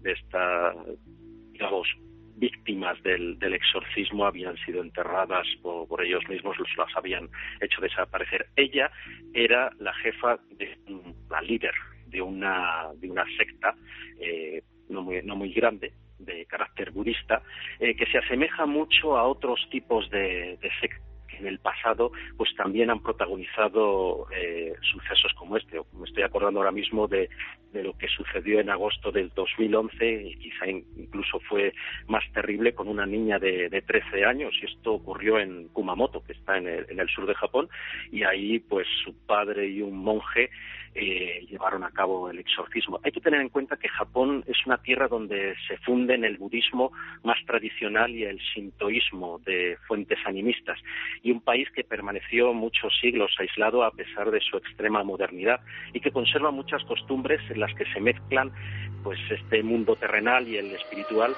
de 0.00 0.12
estas, 0.12 0.76
digamos, 1.52 1.86
víctimas 2.36 3.00
del, 3.02 3.38
exorcismo 3.42 4.26
habían 4.26 4.56
sido 4.64 4.82
enterradas 4.82 5.46
por, 5.62 6.02
ellos 6.02 6.26
mismos, 6.28 6.58
los, 6.58 6.68
las 6.76 6.96
habían 6.96 7.28
hecho 7.60 7.80
desaparecer. 7.80 8.46
Ella 8.56 8.90
era 9.34 9.70
la 9.78 9.92
jefa, 9.94 10.38
de, 10.50 10.78
la 11.30 11.42
líder 11.42 11.74
de 12.06 12.22
una, 12.22 12.88
de 12.96 13.10
una 13.10 13.24
secta 13.36 13.74
eh, 14.18 14.62
no, 14.88 15.02
muy, 15.02 15.22
no 15.22 15.36
muy 15.36 15.52
grande, 15.52 15.92
de 16.24 16.46
carácter 16.46 16.90
budista, 16.90 17.42
eh, 17.78 17.94
que 17.96 18.06
se 18.06 18.18
asemeja 18.18 18.66
mucho 18.66 19.16
a 19.16 19.24
otros 19.24 19.60
tipos 19.70 20.08
de, 20.10 20.58
de 20.60 20.70
sectas 20.80 21.14
que 21.28 21.38
en 21.38 21.46
el 21.46 21.58
pasado 21.58 22.12
pues 22.36 22.54
también 22.56 22.90
han 22.90 23.02
protagonizado 23.02 24.26
eh, 24.30 24.74
sucesos 24.92 25.32
como 25.34 25.56
este. 25.56 25.80
Me 25.92 26.04
estoy 26.04 26.22
acordando 26.22 26.60
ahora 26.60 26.72
mismo 26.72 27.08
de, 27.08 27.28
de, 27.72 27.82
lo 27.82 27.96
que 27.96 28.08
sucedió 28.08 28.60
en 28.60 28.70
agosto 28.70 29.10
del 29.10 29.30
2011 29.30 30.22
y 30.22 30.36
quizá 30.36 30.66
incluso 30.66 31.40
fue 31.40 31.72
más 32.08 32.24
terrible 32.32 32.74
con 32.74 32.88
una 32.88 33.06
niña 33.06 33.38
de, 33.38 33.68
de 33.68 33.82
13 33.82 34.24
años 34.24 34.54
y 34.60 34.66
esto 34.66 34.94
ocurrió 34.94 35.38
en 35.38 35.68
Kumamoto, 35.68 36.22
que 36.22 36.32
está 36.32 36.58
en 36.58 36.68
el, 36.68 36.86
en 36.88 37.00
el 37.00 37.08
sur 37.08 37.26
de 37.26 37.34
Japón 37.34 37.68
y 38.10 38.22
ahí 38.24 38.58
pues 38.60 38.86
su 39.04 39.14
padre 39.26 39.68
y 39.68 39.82
un 39.82 39.96
monje 39.96 40.50
eh, 40.94 41.44
llevaron 41.50 41.84
a 41.84 41.90
cabo 41.90 42.30
el 42.30 42.38
exorcismo. 42.38 43.00
Hay 43.02 43.12
que 43.12 43.20
tener 43.20 43.40
en 43.40 43.48
cuenta 43.48 43.76
que 43.76 43.88
Japón 43.88 44.44
es 44.46 44.56
una 44.66 44.78
tierra 44.78 45.08
donde 45.08 45.54
se 45.66 45.76
funden 45.78 46.24
el 46.24 46.38
budismo 46.38 46.92
más 47.22 47.38
tradicional 47.46 48.10
y 48.14 48.24
el 48.24 48.40
sintoísmo 48.54 49.40
de 49.44 49.76
fuentes 49.88 50.18
animistas 50.26 50.78
y 51.22 51.32
un 51.32 51.40
país 51.40 51.68
que 51.74 51.84
permaneció 51.84 52.52
muchos 52.52 52.92
siglos 53.00 53.32
aislado 53.38 53.82
a 53.82 53.90
pesar 53.90 54.30
de 54.30 54.40
su 54.40 54.56
extrema 54.56 55.02
modernidad 55.02 55.60
y 55.92 56.00
que 56.00 56.10
conserva 56.10 56.50
muchas 56.50 56.82
costumbres 56.84 57.40
en 57.50 57.60
las 57.60 57.74
que 57.74 57.84
se 57.92 58.00
mezclan 58.00 58.52
pues 59.02 59.18
este 59.30 59.62
mundo 59.62 59.96
terrenal 59.96 60.46
y 60.48 60.56
el 60.56 60.72
espiritual. 60.72 61.34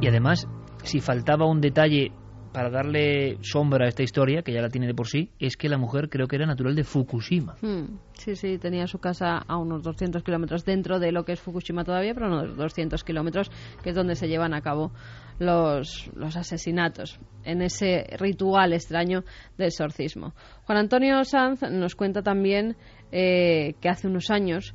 Y 0.00 0.08
además, 0.08 0.48
si 0.82 1.00
faltaba 1.00 1.46
un 1.46 1.60
detalle 1.60 2.10
para 2.52 2.70
darle 2.70 3.38
sombra 3.42 3.86
a 3.86 3.88
esta 3.88 4.02
historia, 4.02 4.42
que 4.42 4.52
ya 4.52 4.60
la 4.60 4.68
tiene 4.68 4.86
de 4.86 4.94
por 4.94 5.06
sí, 5.06 5.30
es 5.38 5.56
que 5.56 5.68
la 5.68 5.78
mujer 5.78 6.08
creo 6.08 6.26
que 6.26 6.36
era 6.36 6.46
natural 6.46 6.74
de 6.74 6.84
Fukushima. 6.84 7.56
Hmm, 7.62 7.98
sí, 8.12 8.34
sí, 8.34 8.58
tenía 8.58 8.86
su 8.86 8.98
casa 8.98 9.38
a 9.38 9.56
unos 9.56 9.82
200 9.82 10.22
kilómetros 10.22 10.64
dentro 10.64 10.98
de 10.98 11.12
lo 11.12 11.24
que 11.24 11.32
es 11.32 11.40
Fukushima 11.40 11.84
todavía, 11.84 12.14
pero 12.14 12.26
unos 12.26 12.56
200 12.56 13.04
kilómetros, 13.04 13.50
que 13.82 13.90
es 13.90 13.94
donde 13.94 14.16
se 14.16 14.28
llevan 14.28 14.54
a 14.54 14.62
cabo 14.62 14.92
los, 15.38 16.10
los 16.14 16.36
asesinatos, 16.36 17.20
en 17.44 17.62
ese 17.62 18.04
ritual 18.18 18.72
extraño 18.72 19.22
del 19.56 19.68
exorcismo. 19.68 20.34
Juan 20.64 20.78
Antonio 20.78 21.22
Sanz 21.24 21.62
nos 21.62 21.94
cuenta 21.94 22.22
también 22.22 22.76
eh, 23.12 23.74
que 23.80 23.88
hace 23.88 24.08
unos 24.08 24.30
años 24.30 24.74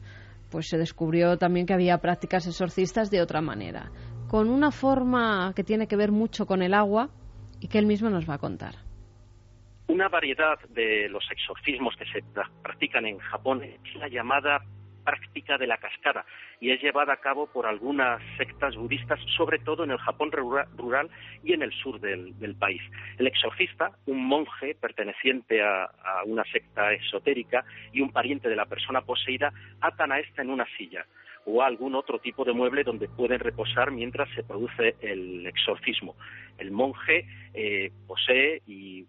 pues 0.50 0.68
se 0.70 0.78
descubrió 0.78 1.38
también 1.38 1.66
que 1.66 1.74
había 1.74 1.98
prácticas 1.98 2.48
exorcistas 2.48 3.12
de 3.12 3.22
otra 3.22 3.42
manera, 3.42 3.92
con 4.30 4.50
una 4.50 4.72
forma 4.72 5.52
que 5.54 5.64
tiene 5.64 5.88
que 5.88 5.98
ver 5.98 6.14
mucho 6.14 6.46
con 6.46 6.62
el 6.62 6.74
agua, 6.74 7.10
y 7.66 7.68
que 7.68 7.80
él 7.80 7.88
mismo 7.88 8.12
nos 8.12 8.30
va 8.30 8.36
a 8.36 8.38
contar. 8.38 8.76
Una 9.88 10.08
variedad 10.08 10.60
de 10.70 11.10
los 11.10 11.24
exorcismos 11.32 11.96
que 11.96 12.06
se 12.06 12.24
practican 12.62 13.08
en 13.08 13.18
Japón 13.18 13.64
es 13.64 13.96
la 13.96 14.08
llamada 14.08 14.62
práctica 15.04 15.58
de 15.58 15.66
la 15.66 15.78
cascada 15.78 16.26
y 16.60 16.70
es 16.70 16.80
llevada 16.80 17.14
a 17.14 17.18
cabo 17.18 17.48
por 17.48 17.66
algunas 17.66 18.22
sectas 18.38 18.76
budistas, 18.76 19.20
sobre 19.36 19.58
todo 19.58 19.84
en 19.84 19.92
el 19.92 19.98
Japón 19.98 20.32
rural 20.32 21.10
y 21.44 21.54
en 21.54 21.64
el 21.64 21.72
sur 21.72 22.00
del, 22.00 22.56
país. 22.60 22.82
El 23.18 23.26
exorcista, 23.26 23.92
un 24.06 24.28
monje 24.28 24.76
perteneciente 24.76 25.64
a, 25.64 25.86
a, 25.86 26.24
una 26.26 26.44
secta 26.44 26.94
esotérica 26.94 27.66
y 27.92 28.02
un 28.02 28.12
pariente 28.12 28.48
de 28.48 28.56
la 28.56 28.66
persona 28.66 29.02
poseída, 29.02 29.52
atan 29.82 30.12
a 30.12 30.20
esta 30.20 30.44
en 30.44 30.52
una 30.52 30.68
silla 30.78 31.04
o 31.46 31.62
algún 31.62 31.96
otro 31.96 32.20
tipo 32.20 32.44
de 32.44 32.54
mueble 32.54 32.84
donde 32.84 33.08
pueden 33.08 33.40
reposar 33.40 33.92
mientras 33.92 34.30
se 34.36 34.44
produce 34.44 34.96
el 35.02 35.46
exorcismo. 35.46 36.16
El 36.58 36.72
monje 36.72 37.26
eh, 37.54 37.92
posee 38.08 38.62
y, 38.68 39.06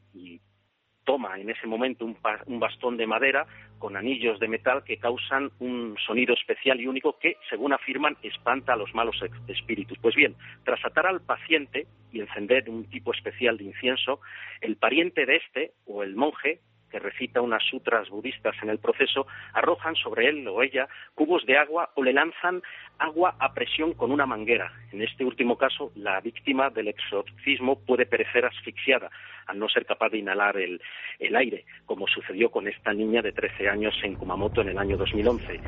toma 1.04 1.38
en 1.38 1.48
ese 1.48 1.68
momento 1.68 2.04
un, 2.04 2.18
bastón 2.58 2.96
de 2.96 3.06
madera 3.06 3.46
con 3.78 3.96
anillos 3.96 4.40
de 4.40 4.48
metal 4.48 4.82
que 4.82 4.96
causan 4.96 5.52
un 5.60 5.96
sonido 6.04 6.34
especial 6.34 6.80
y 6.80 6.88
único 6.88 7.16
que, 7.20 7.36
según 7.48 7.72
afirman, 7.72 8.16
espanta 8.24 8.72
a 8.72 8.76
los 8.76 8.92
malos 8.92 9.16
espíritus. 9.46 9.96
Pues 9.98 10.16
bien, 10.16 10.34
tras 10.64 10.84
atar 10.84 11.06
al 11.06 11.20
paciente 11.20 11.86
y 12.10 12.18
encender 12.18 12.68
un 12.68 12.86
tipo 12.90 13.14
especial 13.14 13.56
de 13.56 13.64
incienso, 13.64 14.18
el 14.60 14.78
pariente 14.78 15.26
de 15.26 15.36
este, 15.36 15.72
o 15.86 16.02
el 16.02 16.16
monje, 16.16 16.58
que 16.90 16.98
recita 16.98 17.40
unas 17.40 17.62
sutras 17.64 18.08
budistas 18.08 18.54
en 18.62 18.70
el 18.70 18.78
proceso, 18.78 19.26
arrojan 19.52 19.94
sobre 19.96 20.28
él 20.28 20.46
o 20.48 20.62
ella 20.62 20.88
cubos 21.14 21.44
de 21.46 21.58
agua 21.58 21.90
o 21.94 22.02
le 22.02 22.12
lanzan 22.12 22.62
agua 22.98 23.36
a 23.38 23.52
presión 23.52 23.94
con 23.94 24.10
una 24.10 24.26
manguera. 24.26 24.72
En 24.92 25.02
este 25.02 25.24
último 25.24 25.56
caso, 25.56 25.92
la 25.96 26.20
víctima 26.20 26.70
del 26.70 26.88
exorcismo 26.88 27.78
puede 27.84 28.06
perecer 28.06 28.44
asfixiada 28.44 29.10
al 29.46 29.58
no 29.58 29.68
ser 29.68 29.86
capaz 29.86 30.10
de 30.10 30.18
inhalar 30.18 30.56
el, 30.56 30.80
el 31.18 31.36
aire, 31.36 31.64
como 31.84 32.06
sucedió 32.06 32.50
con 32.50 32.66
esta 32.66 32.92
niña 32.92 33.22
de 33.22 33.32
13 33.32 33.68
años 33.68 33.94
en 34.02 34.14
Kumamoto 34.14 34.60
en 34.60 34.70
el 34.70 34.78
año 34.78 34.96
2011. 34.96 35.60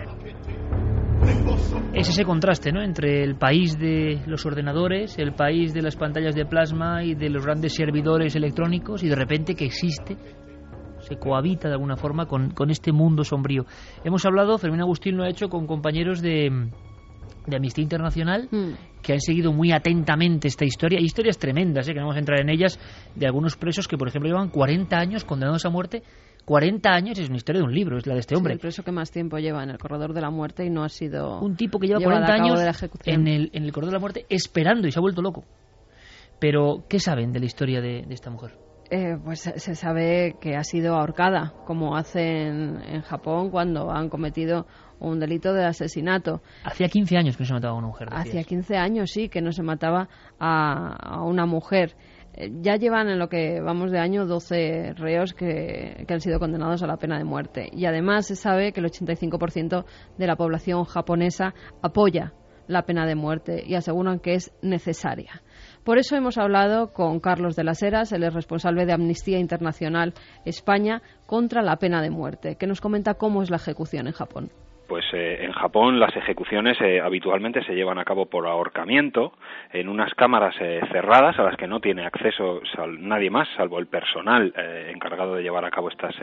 Es 1.95 2.09
ese 2.09 2.25
contraste 2.25 2.73
¿no? 2.73 2.83
entre 2.83 3.23
el 3.23 3.37
país 3.37 3.79
de 3.79 4.21
los 4.27 4.47
ordenadores, 4.47 5.19
el 5.19 5.33
país 5.33 5.75
de 5.75 5.83
las 5.83 5.97
pantallas 5.97 6.35
de 6.35 6.47
plasma 6.47 7.03
y 7.05 7.15
de 7.15 7.31
los 7.31 7.45
grandes 7.45 7.75
servidores 7.75 8.37
electrónicos 8.37 9.03
y 9.03 9.09
de 9.09 9.17
repente 9.17 9.55
que 9.55 9.65
existe 9.65 10.17
se 11.09 11.17
cohabita 11.17 11.69
de 11.69 11.75
alguna 11.75 11.97
forma 11.97 12.27
con, 12.27 12.53
este 12.71 12.93
mundo 12.93 13.25
sombrío. 13.25 13.65
Hemos 14.05 14.25
hablado, 14.27 14.59
Fermín 14.59 14.81
Agustín 14.81 15.17
lo 15.17 15.25
ha 15.25 15.29
hecho 15.29 15.49
con 15.49 15.67
compañeros 15.67 16.21
de, 16.21 16.69
de 17.47 17.57
Amnistía 17.57 17.83
Internacional 17.83 18.49
mm. 18.51 19.01
que 19.03 19.15
han 19.15 19.21
seguido 19.21 19.53
muy 19.53 19.73
atentamente 19.73 20.49
esta 20.49 20.65
historia. 20.65 20.99
Hay 20.99 21.05
historias 21.05 21.39
tremendas, 21.39 21.89
¿eh? 21.89 21.93
que 21.93 21.99
no 21.99 22.07
vamos 22.07 22.17
a 22.17 22.21
entrar 22.21 22.41
en 22.41 22.51
ellas, 22.51 22.79
de 23.15 23.27
algunos 23.27 23.57
presos 23.57 23.89
que, 23.89 23.97
por 23.97 24.09
ejemplo, 24.09 24.29
llevan 24.29 24.51
40 24.51 24.97
años 24.97 25.25
condenados 25.25 25.65
a 25.65 25.71
muerte. 25.71 26.03
40 26.45 26.91
años 26.91 27.19
es 27.19 27.29
una 27.29 27.37
historia 27.37 27.61
de 27.61 27.67
un 27.67 27.75
libro, 27.75 27.99
es 27.99 28.07
la 28.07 28.15
de 28.15 28.21
este 28.21 28.35
hombre. 28.35 28.55
el 28.55 28.59
preso 28.59 28.83
que 28.83 28.91
más 28.91 29.11
tiempo 29.11 29.39
lleva 29.39 29.63
en 29.63 29.69
el 29.69 29.79
corredor 29.79 30.15
de 30.15 30.23
la 30.23 30.31
muerte 30.31 30.65
y 30.65 30.71
no 30.71 30.83
ha 30.83 30.89
sido. 30.89 31.41
Un 31.41 31.57
tipo 31.57 31.79
que 31.79 31.87
lleva 31.87 32.01
40 32.01 32.33
años 32.33 32.61
en 33.05 33.29
el, 33.29 33.51
en 33.53 33.65
el 33.65 33.73
corredor 33.73 33.93
de 33.93 33.97
la 33.97 34.01
muerte 34.01 34.27
esperando 34.31 34.89
y 34.89 34.93
se 34.93 34.99
ha 34.99 35.03
vuelto 35.03 35.21
loco. 35.21 35.45
Pero, 36.39 36.85
¿qué 36.89 37.01
saben 37.01 37.33
de 37.33 37.41
la 37.41 37.47
historia 37.47 37.81
de 37.81 38.07
esta 38.11 38.31
mujer? 38.31 38.68
Eh, 38.91 39.19
pues 39.23 39.41
se 39.41 39.75
sabe 39.75 40.37
que 40.41 40.57
ha 40.57 40.65
sido 40.65 40.95
ahorcada, 40.95 41.53
como 41.67 41.95
hacen 41.97 42.81
en 42.83 43.03
Japón 43.03 43.51
cuando 43.51 43.91
han 43.91 44.09
cometido 44.09 44.67
un 44.99 45.21
delito 45.21 45.53
de 45.53 45.67
asesinato. 45.67 46.41
Hacía 46.65 46.89
15 46.89 47.19
años 47.19 47.37
que 47.37 47.43
no 47.43 47.47
se 47.47 47.53
mataba 47.55 47.75
a 47.75 47.77
una 47.77 47.87
mujer. 47.87 48.09
Hacía 48.11 48.45
15 48.45 48.77
años, 48.77 49.11
sí, 49.11 49.29
que 49.29 49.43
no 49.43 49.53
se 49.53 49.63
mataba 49.63 50.09
a, 50.39 51.23
una 51.23 51.45
mujer. 51.45 51.97
eh, 52.33 52.51
ya 52.63 52.77
llevan 52.77 53.09
en 53.09 53.19
lo 53.19 53.29
que 53.29 53.61
vamos 53.61 53.91
de 53.91 53.99
año 53.99 54.25
12 54.25 54.95
reos 54.95 55.35
que, 55.35 56.05
que 56.07 56.15
han 56.15 56.21
sido 56.21 56.39
condenados 56.39 56.83
a 56.83 56.87
la 56.87 56.97
pena 56.97 57.19
de 57.19 57.25
muerte. 57.25 57.69
Y 57.71 57.85
además 57.85 58.27
se 58.27 58.37
sabe 58.37 58.73
que 58.73 58.81
el 58.81 58.87
85% 58.87 59.85
de 60.17 60.27
la 60.27 60.37
población 60.37 60.85
japonesa 60.85 61.53
apoya 61.83 62.33
la 62.69 62.83
pena 62.83 63.07
de 63.07 63.17
muerte 63.17 63.63
y 63.67 63.75
aseguran 63.75 64.21
que 64.21 64.35
es 64.35 64.53
necesaria. 64.63 65.43
Por 65.89 65.97
eso 65.97 66.17
hemos 66.17 66.37
hablado 66.37 66.93
con 66.93 67.19
Carlos 67.19 67.57
de 67.57 67.65
las 67.65 67.83
Heras, 67.83 68.13
el 68.13 68.31
responsable 68.31 68.85
de 68.85 68.93
Amnistía 68.93 69.39
Internacional 69.39 70.13
España 70.45 71.01
contra 71.25 71.63
la 71.63 71.77
pena 71.77 72.03
de 72.03 72.11
muerte, 72.11 72.57
que 72.57 72.67
nos 72.67 72.83
comenta 72.83 73.15
cómo 73.15 73.43
es 73.43 73.49
la 73.49 73.57
ejecución 73.57 74.07
en 74.07 74.13
Japón. 74.13 74.51
Pues 74.89 75.05
eh, 75.13 75.45
en 75.45 75.53
Japón 75.53 76.01
las 76.01 76.17
ejecuciones 76.17 76.81
eh, 76.81 76.99
habitualmente 76.99 77.63
se 77.63 77.75
llevan 77.75 77.99
a 77.99 78.07
cabo 78.07 78.25
por 78.25 78.47
ahorcamiento 78.47 79.35
en 79.71 79.87
unas 79.87 80.15
cámaras 80.15 80.55
eh, 80.61 80.81
cerradas 80.91 81.39
a 81.39 81.43
las 81.43 81.59
que 81.59 81.67
no 81.67 81.79
tiene 81.81 82.07
acceso 82.07 82.63
nadie 82.99 83.29
más 83.29 83.47
salvo 83.55 83.79
el 83.79 83.87
personal 83.87 84.55
encargado 84.89 85.35
de 85.35 85.43
llevar 85.43 85.67
a 85.67 85.71
cabo 85.71 85.91
estas 85.91 86.15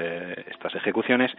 estas 0.49 0.73
ejecuciones. 0.73 1.31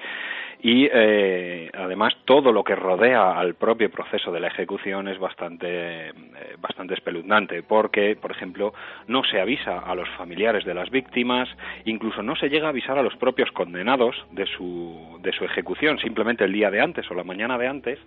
Y 0.62 0.88
además 0.88 2.16
todo 2.24 2.52
lo 2.52 2.62
que 2.62 2.76
rodea 2.76 3.38
al 3.38 3.54
propio 3.54 3.90
proceso 3.90 4.30
de 4.30 4.40
la 4.40 4.48
ejecución 4.48 5.08
es 5.08 5.18
bastante 5.18 6.12
bastante 6.60 6.94
espeluznante 6.94 7.62
porque 7.62 8.16
por 8.16 8.30
ejemplo 8.30 8.72
no 9.08 9.24
se 9.24 9.40
avisa 9.40 9.80
a 9.80 9.94
los 9.94 10.08
familiares 10.10 10.64
de 10.64 10.74
las 10.74 10.90
víctimas 10.90 11.48
incluso 11.84 12.22
no 12.22 12.36
se 12.36 12.48
llega 12.48 12.66
a 12.66 12.70
avisar 12.70 12.98
a 12.98 13.02
los 13.02 13.16
propios 13.16 13.50
condenados 13.52 14.16
de 14.32 14.46
su 14.46 15.18
de 15.22 15.32
su 15.32 15.44
ejecución 15.44 15.98
simplemente 15.98 16.44
el 16.44 16.52
día 16.52 16.70
de 16.70 16.80
antes 16.80 17.10
o 17.10 17.15
la 17.16 17.24
mañana 17.24 17.58
de 17.58 17.66
antes 17.66 17.98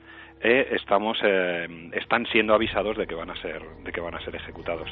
eh, 0.41 0.67
estamos 0.71 1.17
eh, 1.23 1.67
están 1.93 2.25
siendo 2.31 2.53
avisados 2.53 2.97
de 2.97 3.07
que 3.07 3.15
van 3.15 3.29
a 3.29 3.41
ser 3.41 3.61
de 3.83 3.91
que 3.91 4.01
van 4.01 4.15
a 4.15 4.21
ser 4.23 4.35
ejecutados. 4.35 4.89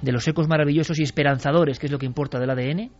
De 0.00 0.10
los 0.10 0.26
ecos 0.26 0.48
maravillosos 0.48 0.98
y 0.98 1.04
esperanzadores, 1.04 1.78
que 1.78 1.86
es 1.86 1.92
lo 1.92 1.98
que 1.98 2.06
importa 2.06 2.40
del 2.40 2.50
ADN, 2.50 2.90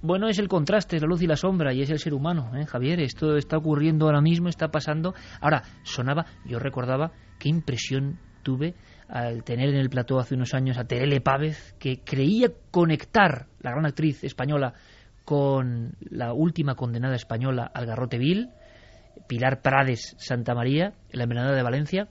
bueno, 0.00 0.28
es 0.28 0.38
el 0.38 0.48
contraste, 0.48 0.96
es 0.96 1.02
la 1.02 1.08
luz 1.08 1.22
y 1.22 1.26
la 1.26 1.36
sombra, 1.36 1.72
y 1.72 1.80
es 1.80 1.88
el 1.88 1.98
ser 1.98 2.12
humano, 2.12 2.50
¿eh, 2.54 2.66
Javier? 2.66 3.00
Esto 3.00 3.38
está 3.38 3.56
ocurriendo 3.56 4.04
ahora 4.04 4.20
mismo, 4.20 4.50
está 4.50 4.68
pasando. 4.68 5.14
Ahora, 5.40 5.62
sonaba, 5.82 6.26
yo 6.44 6.58
recordaba 6.58 7.12
qué 7.38 7.48
impresión 7.48 8.18
tuve 8.42 8.74
al 9.08 9.44
tener 9.44 9.70
en 9.70 9.76
el 9.76 9.88
plató 9.88 10.18
hace 10.18 10.34
unos 10.34 10.52
años 10.52 10.76
a 10.76 10.84
Terele 10.84 11.22
Pávez, 11.22 11.74
que 11.80 12.00
creía 12.04 12.48
conectar, 12.70 13.46
la 13.60 13.70
gran 13.70 13.86
actriz 13.86 14.22
española, 14.24 14.74
con 15.24 15.96
la 16.00 16.32
última 16.32 16.74
condenada 16.74 17.16
española 17.16 17.70
al 17.72 17.86
garrote 17.86 18.18
vil, 18.18 18.50
Pilar 19.26 19.62
Prades 19.62 20.14
Santa 20.18 20.54
María, 20.54 20.92
la 21.10 21.24
envenenada 21.24 21.54
de 21.54 21.62
Valencia. 21.62 22.08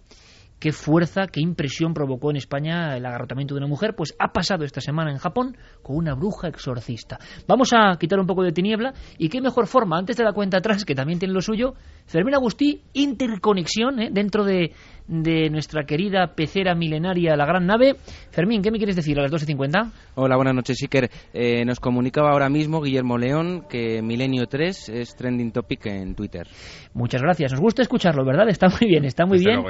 Qué 0.59 0.71
fuerza, 0.71 1.27
qué 1.27 1.41
impresión 1.41 1.93
provocó 1.93 2.29
en 2.31 2.37
España 2.37 2.95
el 2.95 3.05
agarrotamiento 3.05 3.53
de 3.53 3.57
una 3.57 3.67
mujer, 3.67 3.95
pues 3.97 4.15
ha 4.17 4.31
pasado 4.31 4.63
esta 4.63 4.79
semana 4.79 5.11
en 5.11 5.17
Japón 5.17 5.57
con 5.81 5.97
una 5.97 6.15
bruja 6.15 6.47
exorcista. 6.47 7.19
Vamos 7.49 7.71
a 7.73 7.97
quitar 7.99 8.17
un 8.17 8.25
poco 8.25 8.43
de 8.43 8.53
tiniebla 8.53 8.93
y 9.17 9.27
qué 9.27 9.41
mejor 9.41 9.67
forma, 9.67 9.97
antes 9.97 10.15
de 10.15 10.23
la 10.23 10.31
cuenta 10.31 10.59
atrás, 10.59 10.85
que 10.85 10.95
también 10.95 11.19
tiene 11.19 11.33
lo 11.33 11.41
suyo, 11.41 11.73
Fermín 12.05 12.33
Agustí, 12.33 12.81
interconexión 12.93 13.99
¿eh? 13.99 14.09
dentro 14.13 14.45
de 14.45 14.71
de 15.07 15.49
nuestra 15.49 15.85
querida 15.85 16.33
pecera 16.35 16.75
milenaria, 16.75 17.35
la 17.35 17.45
gran 17.45 17.65
nave. 17.65 17.95
Fermín, 18.31 18.61
¿qué 18.61 18.71
me 18.71 18.77
quieres 18.77 18.95
decir 18.95 19.19
a 19.19 19.23
las 19.23 19.31
12.50? 19.31 19.91
Hola, 20.15 20.35
buenas 20.35 20.55
noches, 20.55 20.77
Iker. 20.81 21.09
Eh, 21.33 21.65
nos 21.65 21.79
comunicaba 21.79 22.31
ahora 22.31 22.49
mismo 22.49 22.81
Guillermo 22.81 23.17
León 23.17 23.65
que 23.69 24.01
Milenio 24.01 24.47
3 24.47 24.89
es 24.89 25.15
trending 25.15 25.51
topic 25.51 25.85
en 25.87 26.15
Twitter. 26.15 26.47
Muchas 26.93 27.21
gracias. 27.21 27.51
Nos 27.51 27.61
gusta 27.61 27.81
escucharlo, 27.81 28.25
¿verdad? 28.25 28.47
Está 28.49 28.67
muy 28.69 28.89
bien, 28.89 29.05
está 29.05 29.25
muy 29.25 29.39
bien. 29.39 29.61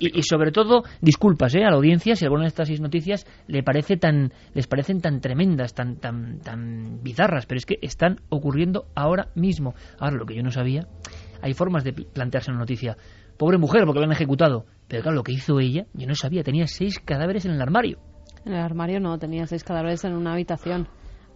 y, 0.00 0.22
sobre 0.22 0.50
todo, 0.50 0.82
disculpas 1.00 1.54
¿eh? 1.54 1.64
a 1.64 1.70
la 1.70 1.76
audiencia 1.76 2.16
si 2.16 2.24
alguna 2.24 2.42
de 2.42 2.48
estas 2.48 2.68
seis 2.68 2.80
noticias 2.80 3.26
le 3.46 3.62
parece 3.62 3.96
tan, 3.96 4.32
les 4.54 4.66
parecen 4.66 5.00
tan 5.00 5.20
tremendas, 5.20 5.74
tan, 5.74 5.96
tan, 5.96 6.40
tan 6.40 7.02
bizarras, 7.02 7.46
pero 7.46 7.58
es 7.58 7.66
que 7.66 7.78
están 7.82 8.20
ocurriendo 8.28 8.86
ahora 8.94 9.28
mismo. 9.34 9.74
Ahora, 9.98 10.16
lo 10.16 10.26
que 10.26 10.34
yo 10.34 10.42
no 10.42 10.50
sabía, 10.50 10.86
hay 11.42 11.54
formas 11.54 11.84
de 11.84 11.92
plantearse 11.92 12.50
una 12.50 12.60
noticia 12.60 12.96
Pobre 13.42 13.58
mujer, 13.58 13.82
porque 13.86 13.98
la 13.98 14.06
han 14.06 14.12
ejecutado. 14.12 14.66
Pero 14.86 15.02
claro, 15.02 15.16
lo 15.16 15.24
que 15.24 15.32
hizo 15.32 15.58
ella, 15.58 15.86
yo 15.94 16.06
no 16.06 16.14
sabía, 16.14 16.44
tenía 16.44 16.68
seis 16.68 17.00
cadáveres 17.00 17.44
en 17.44 17.50
el 17.50 17.60
armario. 17.60 17.98
En 18.44 18.52
el 18.52 18.60
armario 18.60 19.00
no, 19.00 19.18
tenía 19.18 19.48
seis 19.48 19.64
cadáveres 19.64 20.04
en 20.04 20.12
una 20.12 20.34
habitación. 20.34 20.86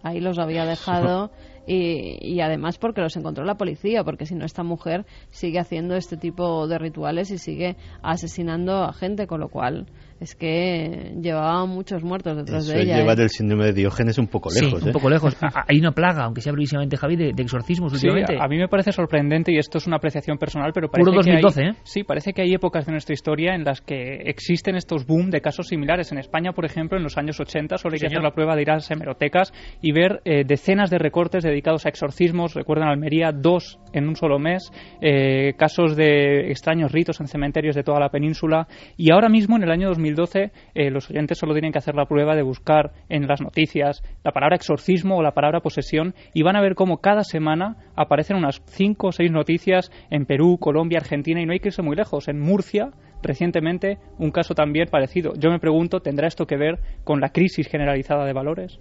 Ahí 0.03 0.21
los 0.21 0.39
había 0.39 0.63
dejado 0.63 1.31
y, 1.67 2.17
y, 2.21 2.39
además 2.39 2.77
porque 2.77 3.01
los 3.01 3.17
encontró 3.17 3.43
la 3.43 3.57
policía, 3.57 4.05
porque 4.05 4.25
si 4.25 4.35
no 4.35 4.45
esta 4.45 4.63
mujer 4.63 5.05
sigue 5.31 5.59
haciendo 5.59 5.95
este 5.95 6.15
tipo 6.15 6.65
de 6.69 6.77
rituales 6.77 7.29
y 7.29 7.39
sigue 7.39 7.75
asesinando 8.01 8.85
a 8.85 8.93
gente, 8.93 9.27
con 9.27 9.41
lo 9.41 9.49
cual 9.49 9.87
es 10.19 10.35
que 10.35 11.13
llevaba 11.21 11.65
muchos 11.65 12.03
muertos 12.03 12.37
detrás 12.37 12.67
de 12.67 12.81
ella. 12.81 12.97
lleva 12.97 13.13
¿eh? 13.13 13.15
del 13.15 13.29
síndrome 13.29 13.65
de 13.65 13.73
Diógenes 13.73 14.17
un 14.17 14.27
poco 14.27 14.49
lejos. 14.49 14.81
un 14.81 14.89
¿eh? 14.89 14.91
poco 14.91 15.09
lejos. 15.09 15.37
Hay 15.67 15.79
una 15.79 15.91
plaga, 15.91 16.25
aunque 16.25 16.41
sea 16.41 16.51
brevísimamente, 16.51 16.97
Javi, 16.97 17.15
de, 17.15 17.29
exorcismos 17.37 17.93
últimamente. 17.93 18.33
Sí, 18.33 18.39
a 18.41 18.47
mí 18.47 18.57
me 18.57 18.67
parece 18.67 18.91
sorprendente 18.91 19.51
y 19.51 19.57
esto 19.57 19.77
es 19.77 19.87
una 19.87 19.97
apreciación 19.97 20.37
personal, 20.37 20.71
pero 20.73 20.89
parece 20.89 21.05
Puro 21.05 21.17
2012, 21.17 21.59
que 21.59 21.65
hay, 21.65 21.71
¿eh? 21.71 21.75
Sí, 21.83 22.03
parece 22.03 22.33
que 22.33 22.41
hay 22.41 22.53
épocas 22.53 22.85
de 22.85 22.91
nuestra 22.91 23.13
historia 23.13 23.53
en 23.53 23.63
las 23.63 23.81
que 23.81 24.21
existen 24.25 24.75
estos 24.75 25.05
boom 25.05 25.29
de 25.29 25.41
casos 25.41 25.67
similares. 25.67 26.11
En 26.11 26.17
España, 26.17 26.51
por 26.51 26.65
ejemplo, 26.65 26.97
en 26.97 27.03
los 27.03 27.17
años 27.17 27.39
80 27.39 27.77
solo 27.77 27.93
hay 27.93 27.99
que 27.99 28.07
hacer 28.07 28.21
la 28.21 28.31
prueba 28.31 28.55
de 28.55 28.63
ir 28.63 28.71
a 28.71 28.75
las 28.75 28.89
hemerotecas 28.89 29.53
y 29.81 29.91
ver 29.91 30.21
eh, 30.25 30.43
decenas 30.45 30.89
de 30.89 30.97
recortes 30.97 31.43
dedicados 31.43 31.85
a 31.85 31.89
exorcismos. 31.89 32.55
Recuerdan 32.55 32.89
Almería, 32.89 33.31
dos 33.31 33.79
en 33.93 34.07
un 34.07 34.15
solo 34.15 34.39
mes, 34.39 34.71
eh, 35.01 35.53
casos 35.57 35.95
de 35.95 36.49
extraños 36.49 36.91
ritos 36.91 37.19
en 37.19 37.27
cementerios 37.27 37.75
de 37.75 37.83
toda 37.83 37.99
la 37.99 38.09
península. 38.09 38.67
Y 38.95 39.11
ahora 39.11 39.29
mismo, 39.29 39.57
en 39.57 39.63
el 39.63 39.71
año 39.71 39.89
2012, 40.15 40.51
eh, 40.73 40.91
los 40.91 41.09
oyentes 41.09 41.37
solo 41.37 41.53
tienen 41.53 41.71
que 41.71 41.79
hacer 41.79 41.95
la 41.95 42.05
prueba 42.05 42.35
de 42.35 42.41
buscar 42.41 42.91
en 43.09 43.27
las 43.27 43.41
noticias 43.41 44.03
la 44.23 44.31
palabra 44.31 44.55
exorcismo 44.55 45.17
o 45.17 45.23
la 45.23 45.33
palabra 45.33 45.61
posesión 45.61 46.13
y 46.33 46.43
van 46.43 46.55
a 46.55 46.61
ver 46.61 46.75
cómo 46.75 46.97
cada 46.97 47.23
semana 47.23 47.77
aparecen 47.95 48.37
unas 48.37 48.61
cinco 48.65 49.07
o 49.07 49.11
seis 49.11 49.31
noticias 49.31 49.91
en 50.09 50.25
Perú, 50.25 50.57
Colombia, 50.59 50.99
Argentina 50.99 51.41
y 51.41 51.45
no 51.45 51.53
hay 51.53 51.59
que 51.59 51.69
irse 51.69 51.81
muy 51.81 51.95
lejos. 51.95 52.27
En 52.27 52.39
Murcia, 52.39 52.91
recientemente, 53.21 53.97
un 54.17 54.31
caso 54.31 54.53
también 54.53 54.87
parecido. 54.89 55.33
Yo 55.37 55.49
me 55.49 55.59
pregunto, 55.59 55.99
¿tendrá 55.99 56.27
esto 56.27 56.45
que 56.45 56.57
ver 56.57 56.79
con 57.03 57.21
la 57.21 57.29
crisis 57.29 57.67
generalizada 57.67 58.25
de 58.25 58.33
valores? 58.33 58.79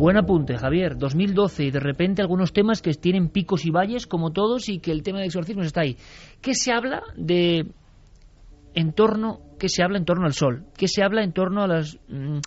Buen 0.00 0.16
apunte, 0.16 0.56
Javier. 0.56 0.96
2012 0.96 1.64
y 1.64 1.70
de 1.70 1.78
repente 1.78 2.22
algunos 2.22 2.54
temas 2.54 2.80
que 2.80 2.94
tienen 2.94 3.28
picos 3.28 3.66
y 3.66 3.70
valles 3.70 4.06
como 4.06 4.32
todos 4.32 4.70
y 4.70 4.78
que 4.78 4.92
el 4.92 5.02
tema 5.02 5.18
de 5.18 5.26
exorcismos 5.26 5.66
está 5.66 5.82
ahí. 5.82 5.98
¿Qué 6.40 6.54
se 6.54 6.72
habla 6.72 7.02
de 7.18 7.66
en 8.74 8.92
torno, 8.92 9.40
qué 9.58 9.68
se 9.68 9.82
habla 9.82 9.98
en 9.98 10.04
torno 10.04 10.26
al 10.26 10.32
Sol, 10.32 10.64
qué 10.76 10.88
se 10.88 11.02
habla 11.02 11.22
en 11.22 11.32
torno 11.32 11.62
a 11.62 11.66
las 11.66 11.98
mm, 12.08 12.38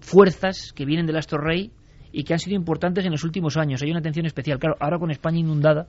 fuerzas 0.00 0.72
que 0.74 0.84
vienen 0.84 1.06
del 1.06 1.16
astro 1.16 1.38
rey 1.38 1.72
y 2.12 2.24
que 2.24 2.32
han 2.32 2.38
sido 2.38 2.56
importantes 2.56 3.04
en 3.04 3.12
los 3.12 3.24
últimos 3.24 3.56
años. 3.56 3.82
Hay 3.82 3.90
una 3.90 4.00
atención 4.00 4.26
especial. 4.26 4.58
Claro, 4.58 4.76
ahora 4.80 4.98
con 4.98 5.10
España 5.10 5.38
inundada, 5.38 5.86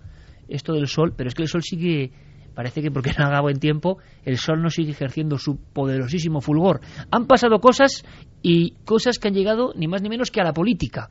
esto 0.48 0.74
del 0.74 0.88
Sol, 0.88 1.14
pero 1.16 1.30
es 1.30 1.36
que 1.36 1.44
el 1.44 1.48
Sol 1.48 1.64
sigue, 1.64 2.12
parece 2.54 2.82
que 2.82 2.92
porque 2.92 3.12
no 3.18 3.26
haga 3.26 3.42
buen 3.42 3.60
tiempo, 3.60 3.98
el 4.24 4.38
Sol 4.38 4.62
no 4.62 4.70
sigue 4.70 4.92
ejerciendo 4.92 5.38
su 5.38 5.58
poderosísimo 5.58 6.42
fulgor. 6.42 6.82
Han 7.12 7.28
pasado 7.28 7.60
cosas 7.60 8.04
y 8.42 8.72
cosas 8.86 9.18
que 9.18 9.30
han 9.30 9.34
llegado 9.34 9.74
ni 9.76 9.88
más 9.88 10.02
ni 10.02 10.10
menos 10.10 10.32
que 10.32 10.42
a 10.42 10.44
la 10.44 10.54
política. 10.54 11.10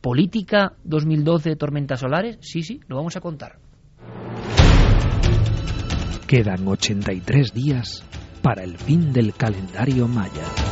Política 0.00 0.72
2012, 0.84 1.56
tormentas 1.56 2.00
solares, 2.00 2.38
sí, 2.40 2.62
sí, 2.62 2.80
lo 2.88 2.96
vamos 2.96 3.16
a 3.16 3.20
contar. 3.20 3.58
Quedan 6.30 6.64
83 6.68 7.52
días 7.52 8.04
para 8.40 8.62
el 8.62 8.78
fin 8.78 9.12
del 9.12 9.34
calendario 9.34 10.06
maya. 10.06 10.69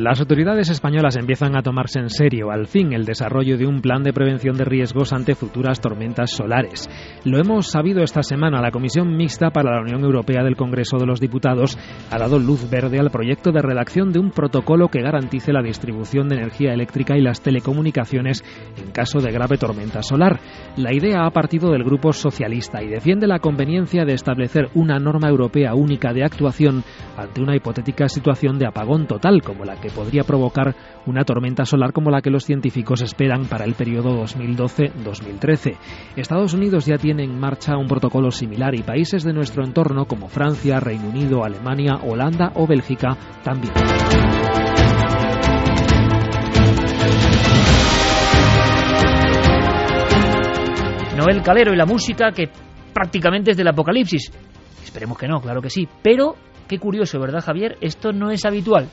Las 0.00 0.18
autoridades 0.18 0.70
españolas 0.70 1.18
empiezan 1.18 1.54
a 1.54 1.62
tomarse 1.62 1.98
en 1.98 2.08
serio, 2.08 2.50
al 2.50 2.66
fin, 2.66 2.94
el 2.94 3.04
desarrollo 3.04 3.58
de 3.58 3.66
un 3.66 3.82
plan 3.82 4.02
de 4.02 4.14
prevención 4.14 4.56
de 4.56 4.64
riesgos 4.64 5.12
ante 5.12 5.34
futuras 5.34 5.78
tormentas 5.82 6.30
solares. 6.30 6.88
Lo 7.26 7.38
hemos 7.38 7.70
sabido 7.70 8.02
esta 8.02 8.22
semana. 8.22 8.62
La 8.62 8.70
Comisión 8.70 9.14
Mixta 9.14 9.50
para 9.50 9.74
la 9.74 9.82
Unión 9.82 10.02
Europea 10.02 10.42
del 10.42 10.56
Congreso 10.56 10.96
de 10.96 11.04
los 11.04 11.20
Diputados 11.20 11.76
ha 12.10 12.18
dado 12.18 12.38
luz 12.38 12.70
verde 12.70 12.98
al 12.98 13.10
proyecto 13.10 13.52
de 13.52 13.60
redacción 13.60 14.10
de 14.10 14.20
un 14.20 14.30
protocolo 14.30 14.88
que 14.88 15.02
garantice 15.02 15.52
la 15.52 15.60
distribución 15.60 16.30
de 16.30 16.36
energía 16.36 16.72
eléctrica 16.72 17.18
y 17.18 17.20
las 17.20 17.42
telecomunicaciones 17.42 18.42
en 18.82 18.92
caso 18.92 19.20
de 19.20 19.30
grave 19.30 19.58
tormenta 19.58 20.02
solar. 20.02 20.40
La 20.78 20.94
idea 20.94 21.26
ha 21.26 21.30
partido 21.30 21.72
del 21.72 21.84
Grupo 21.84 22.14
Socialista 22.14 22.82
y 22.82 22.88
defiende 22.88 23.26
la 23.26 23.40
conveniencia 23.40 24.06
de 24.06 24.14
establecer 24.14 24.70
una 24.72 24.98
norma 24.98 25.28
europea 25.28 25.74
única 25.74 26.14
de 26.14 26.24
actuación 26.24 26.84
ante 27.18 27.42
una 27.42 27.54
hipotética 27.54 28.08
situación 28.08 28.58
de 28.58 28.66
apagón 28.66 29.06
total 29.06 29.42
como 29.42 29.66
la 29.66 29.78
que 29.78 29.89
podría 29.90 30.24
provocar 30.24 30.74
una 31.06 31.24
tormenta 31.24 31.64
solar 31.64 31.92
como 31.92 32.10
la 32.10 32.20
que 32.20 32.30
los 32.30 32.44
científicos 32.44 33.02
esperan 33.02 33.46
para 33.46 33.64
el 33.64 33.74
periodo 33.74 34.24
2012-2013. 34.24 35.76
Estados 36.16 36.54
Unidos 36.54 36.86
ya 36.86 36.96
tiene 36.96 37.24
en 37.24 37.38
marcha 37.38 37.76
un 37.76 37.86
protocolo 37.86 38.30
similar 38.30 38.74
y 38.74 38.82
países 38.82 39.24
de 39.24 39.32
nuestro 39.32 39.64
entorno 39.64 40.06
como 40.06 40.28
Francia, 40.28 40.80
Reino 40.80 41.08
Unido, 41.08 41.44
Alemania, 41.44 42.00
Holanda 42.02 42.52
o 42.54 42.66
Bélgica 42.66 43.16
también. 43.42 43.74
Noel 51.16 51.42
Calero 51.42 51.74
y 51.74 51.76
la 51.76 51.84
música 51.84 52.32
que 52.32 52.48
prácticamente 52.94 53.50
desde 53.50 53.62
el 53.62 53.68
apocalipsis. 53.68 54.32
Esperemos 54.82 55.18
que 55.18 55.28
no, 55.28 55.40
claro 55.40 55.60
que 55.60 55.70
sí. 55.70 55.86
Pero, 56.02 56.34
qué 56.66 56.78
curioso, 56.78 57.20
¿verdad, 57.20 57.44
Javier? 57.44 57.76
Esto 57.80 58.12
no 58.12 58.30
es 58.30 58.44
habitual. 58.44 58.88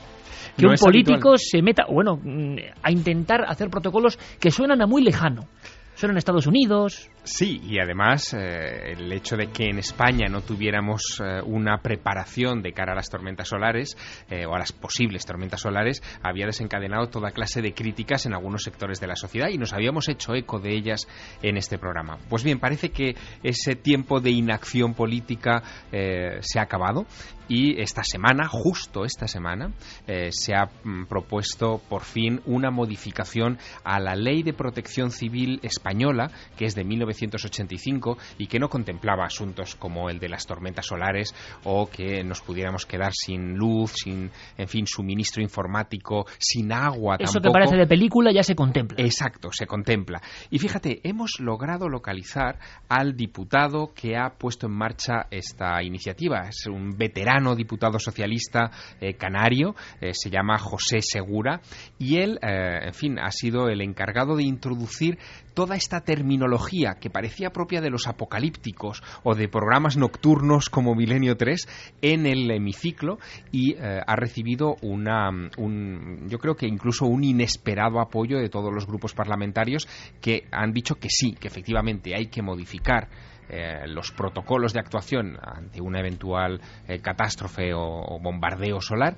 Que 0.58 0.64
No 0.66 0.72
un 0.72 0.76
político 0.76 1.30
habitual. 1.30 1.38
se 1.38 1.62
meta, 1.62 1.84
bueno, 1.88 2.16
mm, 2.16 2.56
a 2.82 2.90
intentar 2.90 3.44
hacer 3.46 3.70
protocolos 3.70 4.18
que 4.40 4.50
suenan 4.50 4.82
a 4.82 4.86
muy 4.86 5.02
lejano. 5.02 5.46
Suenan 5.94 6.16
a 6.16 6.18
Estados 6.18 6.46
Unidos, 6.46 7.10
Sí, 7.30 7.60
y 7.62 7.78
además 7.78 8.32
eh, 8.32 8.92
el 8.92 9.12
hecho 9.12 9.36
de 9.36 9.48
que 9.48 9.66
en 9.66 9.78
España 9.78 10.28
no 10.30 10.40
tuviéramos 10.40 11.20
eh, 11.22 11.42
una 11.44 11.76
preparación 11.82 12.62
de 12.62 12.72
cara 12.72 12.92
a 12.92 12.96
las 12.96 13.10
tormentas 13.10 13.48
solares 13.48 13.98
eh, 14.30 14.46
o 14.46 14.54
a 14.54 14.58
las 14.58 14.72
posibles 14.72 15.26
tormentas 15.26 15.60
solares 15.60 16.02
había 16.22 16.46
desencadenado 16.46 17.08
toda 17.08 17.32
clase 17.32 17.60
de 17.60 17.74
críticas 17.74 18.24
en 18.24 18.32
algunos 18.32 18.62
sectores 18.62 18.98
de 18.98 19.08
la 19.08 19.16
sociedad 19.16 19.48
y 19.50 19.58
nos 19.58 19.74
habíamos 19.74 20.08
hecho 20.08 20.34
eco 20.34 20.58
de 20.58 20.74
ellas 20.74 21.06
en 21.42 21.58
este 21.58 21.76
programa. 21.76 22.16
Pues 22.30 22.44
bien, 22.44 22.60
parece 22.60 22.88
que 22.88 23.14
ese 23.42 23.74
tiempo 23.74 24.20
de 24.20 24.30
inacción 24.30 24.94
política 24.94 25.62
se 25.90 26.58
ha 26.58 26.62
acabado 26.62 27.04
y 27.48 27.80
esta 27.80 28.02
semana, 28.04 28.46
justo 28.46 29.04
esta 29.04 29.26
semana, 29.26 29.72
eh, 30.06 30.28
se 30.30 30.54
ha 30.54 30.66
mm, 30.66 31.06
propuesto 31.06 31.80
por 31.88 32.02
fin 32.02 32.40
una 32.46 32.70
modificación 32.70 33.58
a 33.84 33.98
la 34.00 34.14
Ley 34.14 34.42
de 34.42 34.52
Protección 34.52 35.10
Civil 35.10 35.58
española, 35.62 36.30
que 36.56 36.66
es 36.66 36.74
de 36.74 36.84
1985 36.84 38.18
y 38.38 38.46
que 38.46 38.58
no 38.58 38.68
contemplaba 38.68 39.24
asuntos 39.24 39.74
como 39.76 40.10
el 40.10 40.18
de 40.18 40.28
las 40.28 40.46
tormentas 40.46 40.86
solares 40.86 41.34
o 41.64 41.88
que 41.88 42.22
nos 42.22 42.42
pudiéramos 42.42 42.84
quedar 42.86 43.12
sin 43.14 43.54
luz, 43.54 43.92
sin, 44.02 44.30
en 44.56 44.68
fin, 44.68 44.86
suministro 44.86 45.42
informático, 45.42 46.26
sin 46.38 46.72
agua 46.72 47.16
eso 47.18 47.34
que 47.34 47.44
tampoco. 47.44 47.52
parece 47.52 47.76
de 47.76 47.86
película 47.86 48.30
ya 48.32 48.42
se 48.42 48.54
contempla. 48.54 49.02
Exacto, 49.02 49.50
se 49.52 49.66
contempla. 49.66 50.20
Y 50.50 50.58
fíjate, 50.58 51.00
hemos 51.02 51.40
logrado 51.40 51.88
localizar 51.88 52.58
al 52.88 53.16
diputado 53.16 53.92
que 53.94 54.16
ha 54.16 54.30
puesto 54.30 54.66
en 54.66 54.72
marcha 54.72 55.26
esta 55.30 55.82
iniciativa. 55.82 56.48
Es 56.48 56.66
un 56.66 56.96
veterano 56.96 57.37
diputado 57.56 57.98
socialista 57.98 58.70
eh, 59.00 59.14
canario, 59.14 59.74
eh, 60.00 60.12
se 60.14 60.30
llama 60.30 60.58
José 60.58 60.98
Segura, 61.00 61.60
y 61.98 62.18
él, 62.18 62.38
eh, 62.42 62.86
en 62.86 62.94
fin, 62.94 63.18
ha 63.18 63.30
sido 63.30 63.68
el 63.68 63.80
encargado 63.80 64.36
de 64.36 64.44
introducir 64.44 65.18
toda 65.54 65.76
esta 65.76 66.02
terminología 66.02 66.96
que 67.00 67.10
parecía 67.10 67.50
propia 67.50 67.80
de 67.80 67.90
los 67.90 68.06
apocalípticos 68.06 69.02
o 69.24 69.34
de 69.34 69.48
programas 69.48 69.96
nocturnos 69.96 70.68
como 70.70 70.94
Milenio 70.94 71.36
3 71.36 71.68
en 72.02 72.26
el 72.26 72.48
hemiciclo 72.50 73.18
y 73.50 73.74
ha 73.76 74.14
recibido 74.14 74.76
una, 74.82 75.30
un, 75.56 76.28
yo 76.28 76.38
creo 76.38 76.54
que 76.54 76.68
incluso 76.68 77.06
un 77.06 77.24
inesperado 77.24 78.00
apoyo 78.00 78.38
de 78.38 78.48
todos 78.48 78.72
los 78.72 78.86
grupos 78.86 79.14
parlamentarios 79.14 79.88
que 80.20 80.44
han 80.52 80.72
dicho 80.72 80.94
que 80.94 81.08
sí, 81.10 81.32
que 81.32 81.48
efectivamente 81.48 82.14
hay 82.14 82.26
que 82.26 82.40
modificar 82.40 83.08
eh, 83.48 83.86
los 83.86 84.12
protocolos 84.12 84.72
de 84.72 84.80
actuación 84.80 85.38
ante 85.40 85.80
una 85.80 86.00
eventual 86.00 86.60
eh, 86.86 87.00
catástrofe 87.00 87.72
o, 87.74 88.18
bombardeo 88.20 88.80
solar 88.80 89.14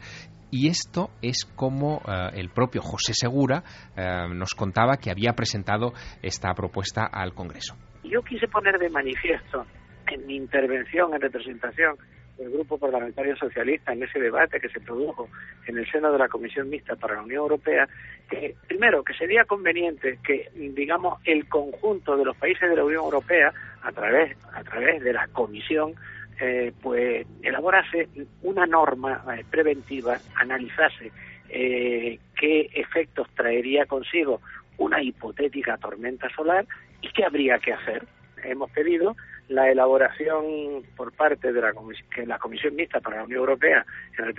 y 0.50 0.68
esto 0.68 1.10
es 1.22 1.44
como 1.44 1.98
eh, 1.98 2.30
el 2.34 2.50
propio 2.50 2.82
José 2.82 3.12
Segura 3.14 3.62
eh, 3.96 4.26
nos 4.34 4.54
contaba 4.54 4.96
que 4.96 5.10
había 5.10 5.32
presentado 5.32 5.92
esta 6.22 6.52
propuesta 6.54 7.06
al 7.06 7.34
Congreso. 7.34 7.76
Yo 8.02 8.22
quise 8.22 8.48
poner 8.48 8.78
de 8.78 8.90
manifiesto 8.90 9.64
en 10.08 10.26
mi 10.26 10.36
intervención 10.36 11.14
en 11.14 11.20
representación 11.20 11.96
del 12.40 12.50
Grupo 12.50 12.78
Parlamentario 12.78 13.36
Socialista 13.36 13.92
en 13.92 14.02
ese 14.02 14.18
debate 14.18 14.60
que 14.60 14.70
se 14.70 14.80
produjo 14.80 15.28
en 15.66 15.76
el 15.76 15.90
seno 15.90 16.10
de 16.10 16.18
la 16.18 16.28
Comisión 16.28 16.70
Mixta 16.70 16.96
para 16.96 17.16
la 17.16 17.22
Unión 17.22 17.42
Europea, 17.42 17.86
que 18.30 18.56
primero 18.66 19.04
que 19.04 19.12
sería 19.12 19.44
conveniente 19.44 20.18
que, 20.24 20.50
digamos, 20.54 21.20
el 21.26 21.46
conjunto 21.48 22.16
de 22.16 22.24
los 22.24 22.36
países 22.36 22.70
de 22.70 22.76
la 22.76 22.84
Unión 22.84 23.04
Europea, 23.04 23.52
a 23.82 23.92
través, 23.92 24.36
a 24.54 24.64
través 24.64 25.02
de 25.02 25.12
la 25.12 25.28
Comisión, 25.28 25.94
eh, 26.40 26.72
pues 26.80 27.26
elaborase 27.42 28.08
una 28.42 28.66
norma 28.66 29.22
eh, 29.36 29.44
preventiva, 29.50 30.18
analizase 30.36 31.12
eh, 31.50 32.18
qué 32.34 32.70
efectos 32.72 33.28
traería 33.34 33.84
consigo 33.84 34.40
una 34.78 35.02
hipotética 35.02 35.76
tormenta 35.76 36.30
solar 36.30 36.64
y 37.02 37.08
qué 37.12 37.24
habría 37.26 37.58
que 37.58 37.74
hacer. 37.74 38.06
Hemos 38.42 38.70
pedido 38.70 39.14
la 39.50 39.68
elaboración 39.68 40.84
por 40.96 41.12
parte 41.12 41.52
de 41.52 41.60
la, 41.60 41.72
comis- 41.72 42.04
que 42.14 42.24
la 42.24 42.38
Comisión 42.38 42.76
Mixta 42.76 43.00
para 43.00 43.16
la 43.16 43.24
Unión 43.24 43.40
Europea 43.40 43.84
en 44.16 44.32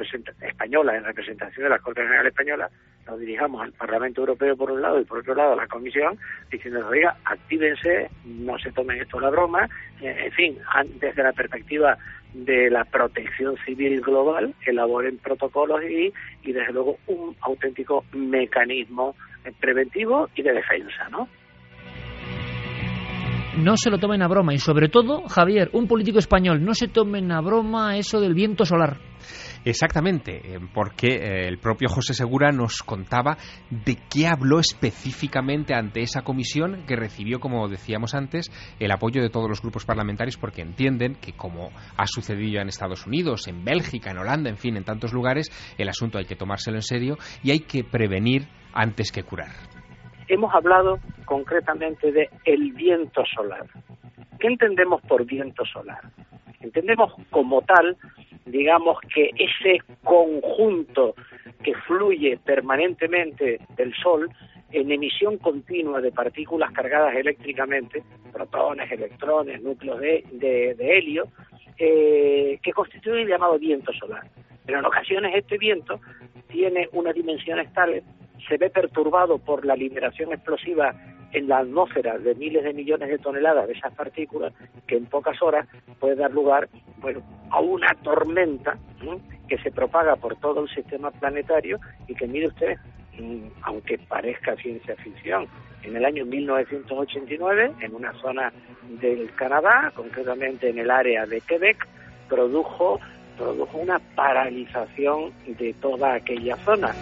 española 0.48 0.96
en 0.96 1.04
representación 1.04 1.64
de 1.66 1.70
la 1.70 1.80
Corte 1.80 2.02
General 2.02 2.26
Española, 2.28 2.70
lo 3.06 3.18
dirijamos 3.18 3.62
al 3.62 3.74
Parlamento 3.74 4.22
Europeo 4.22 4.56
por 4.56 4.72
un 4.72 4.82
lado 4.82 5.02
y 5.02 5.04
por 5.04 5.20
otro 5.20 5.36
lado 5.36 5.54
a 5.54 5.56
la 5.58 5.68
Comisión, 5.68 6.18
diciendo, 6.50 6.88
oiga, 6.88 7.18
actívense, 7.26 8.10
no 8.24 8.58
se 8.58 8.72
tomen 8.72 9.02
esto 9.02 9.20
la 9.20 9.30
broma, 9.30 9.68
eh, 10.02 10.16
en 10.28 10.32
fin, 10.32 10.58
desde 11.02 11.24
la 11.24 11.34
perspectiva 11.34 11.98
de 12.34 12.70
la 12.70 12.86
protección 12.86 13.58
civil 13.66 14.00
global, 14.00 14.56
elaboren 14.66 15.18
protocolos 15.18 15.84
y, 15.84 16.14
y 16.44 16.54
desde 16.54 16.72
luego 16.72 16.98
un 17.08 17.36
auténtico 17.42 18.06
mecanismo 18.14 19.16
eh, 19.44 19.52
preventivo 19.60 20.30
y 20.36 20.42
de 20.42 20.54
defensa, 20.54 21.10
¿no? 21.10 21.28
No 23.58 23.76
se 23.76 23.90
lo 23.90 24.00
tomen 24.00 24.22
a 24.22 24.30
broma 24.30 24.54
y 24.54 24.60
sobre 24.60 24.88
todo, 24.88 25.28
Javier, 25.28 25.70
un 25.74 25.86
político 25.86 26.20
español, 26.20 26.64
no 26.64 26.74
se 26.74 26.88
tomen 26.88 27.32
a 27.34 27.42
broma 27.42 27.98
eso 27.98 28.22
del 28.22 28.34
viento 28.34 28.66
solar. 28.66 28.98
Exactamente, 29.66 30.56
eh, 30.56 30.60
porque 30.74 31.08
eh, 31.08 31.48
el 31.48 31.60
propio 31.60 31.90
José 31.90 32.14
Segura 32.14 32.52
nos 32.52 32.82
contaba 32.82 33.38
de 33.70 33.98
qué 34.10 34.28
habló 34.28 34.60
específicamente 34.60 35.76
ante 35.76 36.02
esa 36.02 36.22
comisión 36.22 36.86
que 36.88 36.96
recibió, 36.96 37.40
como 37.40 37.68
decíamos 37.68 38.16
antes, 38.16 38.50
el 38.80 38.92
apoyo 38.92 39.22
de 39.22 39.30
todos 39.30 39.50
los 39.50 39.62
grupos 39.62 39.86
parlamentarios 39.86 40.38
porque 40.38 40.62
entienden 40.62 41.16
que 41.16 41.34
como 41.34 41.72
ha 41.98 42.08
sucedido 42.08 42.54
ya 42.54 42.62
en 42.62 42.70
Estados 42.70 43.06
Unidos, 43.06 43.48
en 43.48 43.66
Bélgica, 43.66 44.12
en 44.12 44.18
Holanda, 44.18 44.50
en 44.50 44.58
fin, 44.58 44.78
en 44.78 44.86
tantos 44.86 45.12
lugares, 45.12 45.52
el 45.78 45.90
asunto 45.90 46.18
hay 46.18 46.26
que 46.26 46.38
tomárselo 46.38 46.78
en 46.78 46.84
serio 46.84 47.18
y 47.44 47.52
hay 47.52 47.60
que 47.60 47.84
prevenir 47.84 48.48
antes 48.74 49.12
que 49.12 49.24
curar. 49.24 49.81
Hemos 50.34 50.54
hablado 50.54 51.00
concretamente 51.26 52.12
de 52.12 52.30
el 52.46 52.72
viento 52.74 53.24
solar. 53.26 53.66
¿Qué 54.40 54.48
entendemos 54.48 55.02
por 55.04 55.26
viento 55.26 55.66
solar? 55.66 56.02
Entendemos 56.62 57.14
como 57.30 57.62
tal, 57.64 57.98
digamos 58.46 58.98
que 59.14 59.30
ese 59.38 59.80
conjunto 60.04 61.16
que 61.64 61.74
fluye 61.88 62.38
permanentemente 62.44 63.60
del 63.76 63.94
Sol 63.96 64.30
en 64.72 64.92
emisión 64.92 65.38
continua 65.38 66.00
de 66.02 66.12
partículas 66.12 66.72
cargadas 66.72 67.16
eléctricamente, 67.16 68.04
protones, 68.32 68.90
electrones, 68.92 69.62
núcleos 69.62 70.00
de, 70.00 70.24
de- 70.32 70.76
de 70.76 70.98
helio, 70.98 71.26
eh, 71.78 72.58
que 72.64 72.72
constituye 72.72 73.24
el 73.24 73.28
llamado 73.28 73.60
viento 73.60 73.92
solar. 73.94 74.24
Pero 74.66 74.80
en 74.80 74.86
ocasiones 74.86 75.36
este 75.36 75.58
viento 75.58 76.00
tiene 76.48 76.88
unas 76.94 77.14
dimensiones 77.16 77.72
tales, 77.74 78.04
se 78.48 78.58
ve 78.58 78.70
perturbado 78.70 79.38
por 79.38 79.66
la 79.66 79.76
liberación 79.76 80.34
explosiva 80.34 80.94
en 81.32 81.48
la 81.48 81.60
atmósfera 81.60 82.18
de 82.18 82.36
miles 82.36 82.64
de 82.64 82.74
millones 82.74 83.10
de 83.10 83.18
toneladas 83.18 83.68
de 83.68 83.74
esas 83.74 83.94
partículas, 83.94 84.54
que 84.88 84.98
en 84.98 85.06
pocas 85.06 85.42
horas 85.42 85.68
puede 86.00 86.16
dar 86.16 86.32
lugar 86.32 86.68
bueno, 86.98 87.22
a 87.50 87.60
una 87.62 87.88
tormenta 88.04 88.78
que 89.48 89.58
se 89.60 89.72
propaga 89.72 90.16
por 90.16 90.36
todo 90.38 90.64
el 90.64 90.70
sistema 90.70 91.12
planetario 91.12 91.80
y 92.08 92.16
que, 92.16 92.28
mire 92.28 92.48
usted, 92.48 92.78
mm, 93.20 93.48
aunque 93.64 93.98
parezca 93.98 94.56
ciencia 94.58 94.96
ficción, 94.98 95.48
en 95.84 95.96
el 95.96 96.06
año 96.06 96.26
1989, 96.26 97.72
en 97.82 97.96
una 97.96 98.14
zona 98.22 98.54
del 99.02 99.34
Canadá, 99.34 99.92
concretamente 99.96 100.70
en 100.70 100.78
el 100.78 100.92
área 100.92 101.26
de 101.26 101.42
Quebec, 101.42 101.88
produjo, 102.30 103.00
produjo 103.38 103.78
una 103.78 104.00
paralización 104.16 105.32
de 105.48 105.74
toda 105.74 106.14
aquella 106.14 106.56
zona. 106.58 106.94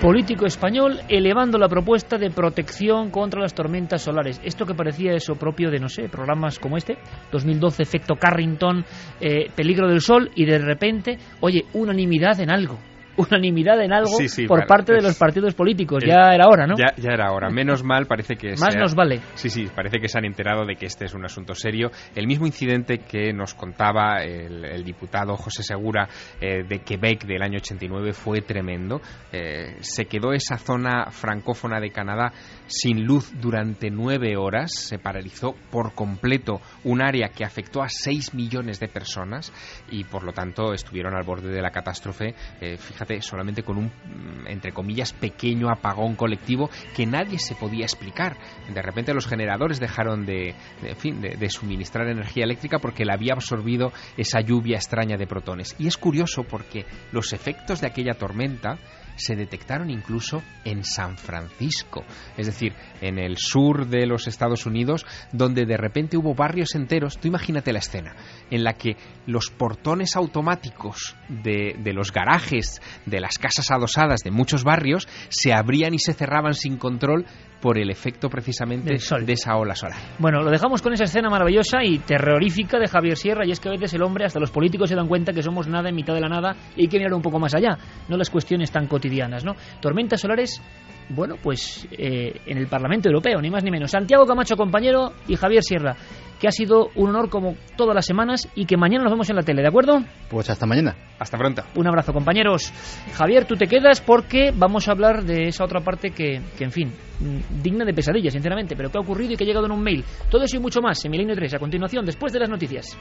Político 0.00 0.44
español 0.44 1.00
elevando 1.08 1.56
la 1.56 1.68
propuesta 1.68 2.18
de 2.18 2.30
protección 2.30 3.10
contra 3.10 3.40
las 3.40 3.54
tormentas 3.54 4.02
solares. 4.02 4.38
Esto 4.44 4.66
que 4.66 4.74
parecía 4.74 5.14
eso 5.14 5.36
propio 5.36 5.70
de, 5.70 5.78
no 5.78 5.88
sé, 5.88 6.10
programas 6.10 6.58
como 6.58 6.76
este, 6.76 6.98
2012, 7.32 7.82
efecto 7.82 8.14
Carrington, 8.14 8.84
eh, 9.20 9.50
peligro 9.56 9.88
del 9.88 10.02
sol, 10.02 10.30
y 10.34 10.44
de 10.44 10.58
repente, 10.58 11.16
oye, 11.40 11.64
unanimidad 11.72 12.38
en 12.40 12.50
algo. 12.50 12.78
Unanimidad 13.16 13.80
en 13.82 13.92
algo 13.92 14.08
Sí, 14.16 14.28
sí, 14.28 14.46
por 14.46 14.66
parte 14.66 14.92
de 14.92 15.02
los 15.02 15.16
partidos 15.18 15.54
políticos. 15.54 16.02
es- 16.02 16.08
ya 16.08 16.34
era 16.34 16.48
hora, 16.48 16.66
¿no? 16.66 16.74
Ya, 16.76 16.94
ya 16.96 17.10
era 17.12 17.32
hora. 17.32 17.48
Menos 17.50 17.82
mal 17.82 18.06
parece 18.06 18.36
que... 18.36 18.50
Más 18.58 18.76
nos 18.76 18.94
vale. 18.94 19.20
Sí, 19.34 19.48
sí, 19.50 19.68
parece 19.74 19.98
que 19.98 20.08
se 20.08 20.18
han 20.18 20.24
enterado 20.24 20.64
de 20.64 20.76
que 20.76 20.86
este 20.86 21.04
es 21.06 21.14
un 21.14 21.24
asunto 21.24 21.54
serio. 21.54 21.90
El 22.14 22.26
mismo 22.26 22.46
incidente 22.46 22.98
que 22.98 23.32
nos 23.32 23.54
contaba 23.54 24.22
el, 24.22 24.64
el 24.64 24.84
diputado 24.84 25.36
José 25.36 25.62
Segura 25.62 26.08
eh, 26.40 26.62
de 26.68 26.78
Quebec 26.80 27.24
del 27.26 27.42
año 27.42 27.56
89 27.58 28.12
fue 28.12 28.40
tremendo. 28.42 29.00
Eh, 29.32 29.76
se 29.80 30.06
quedó 30.06 30.32
esa 30.32 30.56
zona 30.58 31.06
francófona 31.10 31.80
de 31.80 31.90
Canadá 31.90 32.32
sin 32.66 33.04
luz 33.04 33.32
durante 33.40 33.90
nueve 33.90 34.36
horas. 34.36 34.70
Se 34.74 34.98
paralizó 34.98 35.54
por 35.70 35.94
completo 35.94 36.60
un 36.84 37.02
área 37.02 37.28
que 37.28 37.44
afectó 37.44 37.82
a 37.82 37.88
6 37.88 38.34
millones 38.34 38.80
de 38.80 38.88
personas 38.88 39.52
y 39.90 40.04
por 40.04 40.24
lo 40.24 40.32
tanto 40.32 40.72
estuvieron 40.72 41.14
al 41.14 41.24
borde 41.24 41.50
de 41.50 41.62
la 41.62 41.70
catástrofe. 41.70 42.34
Eh, 42.60 42.76
fíjate 42.76 43.20
solamente 43.22 43.62
con 43.62 43.78
un, 43.78 43.86
mm, 43.86 44.46
entre 44.48 44.72
comillas, 44.72 45.12
pequeño 45.12 45.70
apagón 45.70 46.16
colectivo 46.16 46.70
que 46.94 47.06
nadie 47.06 47.38
se 47.38 47.54
podía 47.54 47.84
explicar. 47.84 48.36
De 48.72 48.82
repente 48.82 49.14
los 49.14 49.26
generadores 49.26 49.80
dejaron 49.80 50.26
de, 50.26 50.54
de, 50.82 50.90
en 50.90 50.96
fin, 50.96 51.20
de, 51.20 51.36
de 51.36 51.50
suministrar 51.50 52.08
energía 52.08 52.44
eléctrica 52.44 52.78
porque 52.78 53.04
la 53.04 53.14
había 53.14 53.34
absorbido 53.34 53.92
esa 54.16 54.40
lluvia 54.40 54.76
extraña 54.76 55.16
de 55.16 55.26
protones. 55.26 55.74
Y 55.78 55.86
es 55.86 55.96
curioso 55.96 56.44
porque 56.44 56.86
los 57.12 57.32
efectos 57.32 57.80
de 57.80 57.88
aquella 57.88 58.14
tormenta 58.14 58.78
se 59.16 59.36
detectaron 59.36 59.90
incluso 59.90 60.42
en 60.64 60.84
San 60.84 61.16
Francisco, 61.16 62.04
es 62.36 62.46
decir, 62.46 62.74
en 63.00 63.18
el 63.18 63.36
sur 63.38 63.86
de 63.86 64.06
los 64.06 64.26
Estados 64.28 64.66
Unidos, 64.66 65.04
donde 65.32 65.66
de 65.66 65.76
repente 65.76 66.16
hubo 66.16 66.34
barrios 66.34 66.74
enteros, 66.74 67.18
tú 67.18 67.28
imagínate 67.28 67.72
la 67.72 67.80
escena, 67.80 68.14
en 68.50 68.64
la 68.64 68.74
que 68.74 68.96
los 69.26 69.50
portones 69.50 70.16
automáticos 70.16 71.16
de, 71.28 71.76
de 71.78 71.92
los 71.92 72.12
garajes 72.12 72.80
de 73.04 73.20
las 73.20 73.38
casas 73.38 73.70
adosadas 73.70 74.20
de 74.20 74.30
muchos 74.30 74.62
barrios 74.64 75.08
se 75.28 75.52
abrían 75.52 75.94
y 75.94 75.98
se 75.98 76.12
cerraban 76.12 76.54
sin 76.54 76.76
control 76.76 77.26
por 77.60 77.78
el 77.78 77.90
efecto 77.90 78.28
precisamente 78.28 78.90
Del 78.90 79.00
sol. 79.00 79.24
de 79.26 79.32
esa 79.32 79.56
ola 79.56 79.74
solar. 79.74 79.98
Bueno, 80.18 80.42
lo 80.42 80.50
dejamos 80.50 80.82
con 80.82 80.92
esa 80.92 81.04
escena 81.04 81.30
maravillosa 81.30 81.82
y 81.82 81.98
terrorífica 81.98 82.78
de 82.78 82.86
Javier 82.86 83.16
Sierra, 83.16 83.46
y 83.46 83.50
es 83.50 83.60
que 83.60 83.68
a 83.68 83.72
veces 83.72 83.94
el 83.94 84.02
hombre, 84.02 84.26
hasta 84.26 84.38
los 84.38 84.50
políticos 84.50 84.88
se 84.90 84.94
dan 84.94 85.08
cuenta 85.08 85.32
que 85.32 85.42
somos 85.42 85.66
nada 85.66 85.88
en 85.88 85.94
mitad 85.94 86.14
de 86.14 86.20
la 86.20 86.28
nada 86.28 86.54
y 86.76 86.82
hay 86.82 86.88
que 86.88 86.98
mirar 86.98 87.14
un 87.14 87.22
poco 87.22 87.38
más 87.38 87.54
allá, 87.54 87.76
no 88.08 88.16
las 88.16 88.30
cuestiones 88.30 88.70
tan 88.70 88.86
cotidianas, 88.86 89.44
¿no? 89.44 89.54
Tormentas 89.80 90.20
solares, 90.20 90.60
bueno, 91.08 91.36
pues 91.42 91.86
eh, 91.92 92.40
en 92.46 92.58
el 92.58 92.66
Parlamento 92.66 93.08
Europeo, 93.08 93.40
ni 93.40 93.50
más 93.50 93.62
ni 93.62 93.70
menos. 93.70 93.90
Santiago 93.90 94.26
Camacho, 94.26 94.56
compañero, 94.56 95.12
y 95.28 95.36
Javier 95.36 95.62
Sierra, 95.62 95.96
que 96.40 96.48
ha 96.48 96.50
sido 96.50 96.90
un 96.94 97.10
honor 97.10 97.30
como 97.30 97.54
todas 97.76 97.94
las 97.94 98.06
semanas 98.06 98.48
y 98.54 98.66
que 98.66 98.76
mañana 98.76 99.04
nos 99.04 99.12
vemos 99.12 99.30
en 99.30 99.36
la 99.36 99.42
tele, 99.42 99.62
¿de 99.62 99.68
acuerdo? 99.68 100.00
Pues 100.28 100.50
hasta 100.50 100.66
mañana. 100.66 100.96
Hasta 101.18 101.38
pronto. 101.38 101.62
Un 101.76 101.86
abrazo, 101.86 102.12
compañeros. 102.12 102.72
Javier, 103.14 103.46
tú 103.46 103.56
te 103.56 103.66
quedas 103.66 104.00
porque 104.00 104.52
vamos 104.54 104.88
a 104.88 104.92
hablar 104.92 105.24
de 105.24 105.48
esa 105.48 105.64
otra 105.64 105.80
parte 105.80 106.10
que, 106.10 106.40
que 106.58 106.64
en 106.64 106.72
fin, 106.72 106.88
mm, 107.20 107.62
digna 107.62 107.84
de 107.84 107.94
pesadilla, 107.94 108.30
sinceramente, 108.30 108.76
pero 108.76 108.90
que 108.90 108.98
ha 108.98 109.00
ocurrido 109.00 109.32
y 109.32 109.36
que 109.36 109.44
ha 109.44 109.46
llegado 109.46 109.66
en 109.66 109.72
un 109.72 109.82
mail. 109.82 110.04
Todo 110.30 110.44
eso 110.44 110.56
y 110.56 110.60
mucho 110.60 110.80
más 110.80 111.02
en 111.04 111.10
Milenio 111.10 111.34
3, 111.34 111.54
a 111.54 111.58
continuación, 111.58 112.04
después 112.04 112.32
de 112.32 112.40
las 112.40 112.50
noticias. 112.50 112.96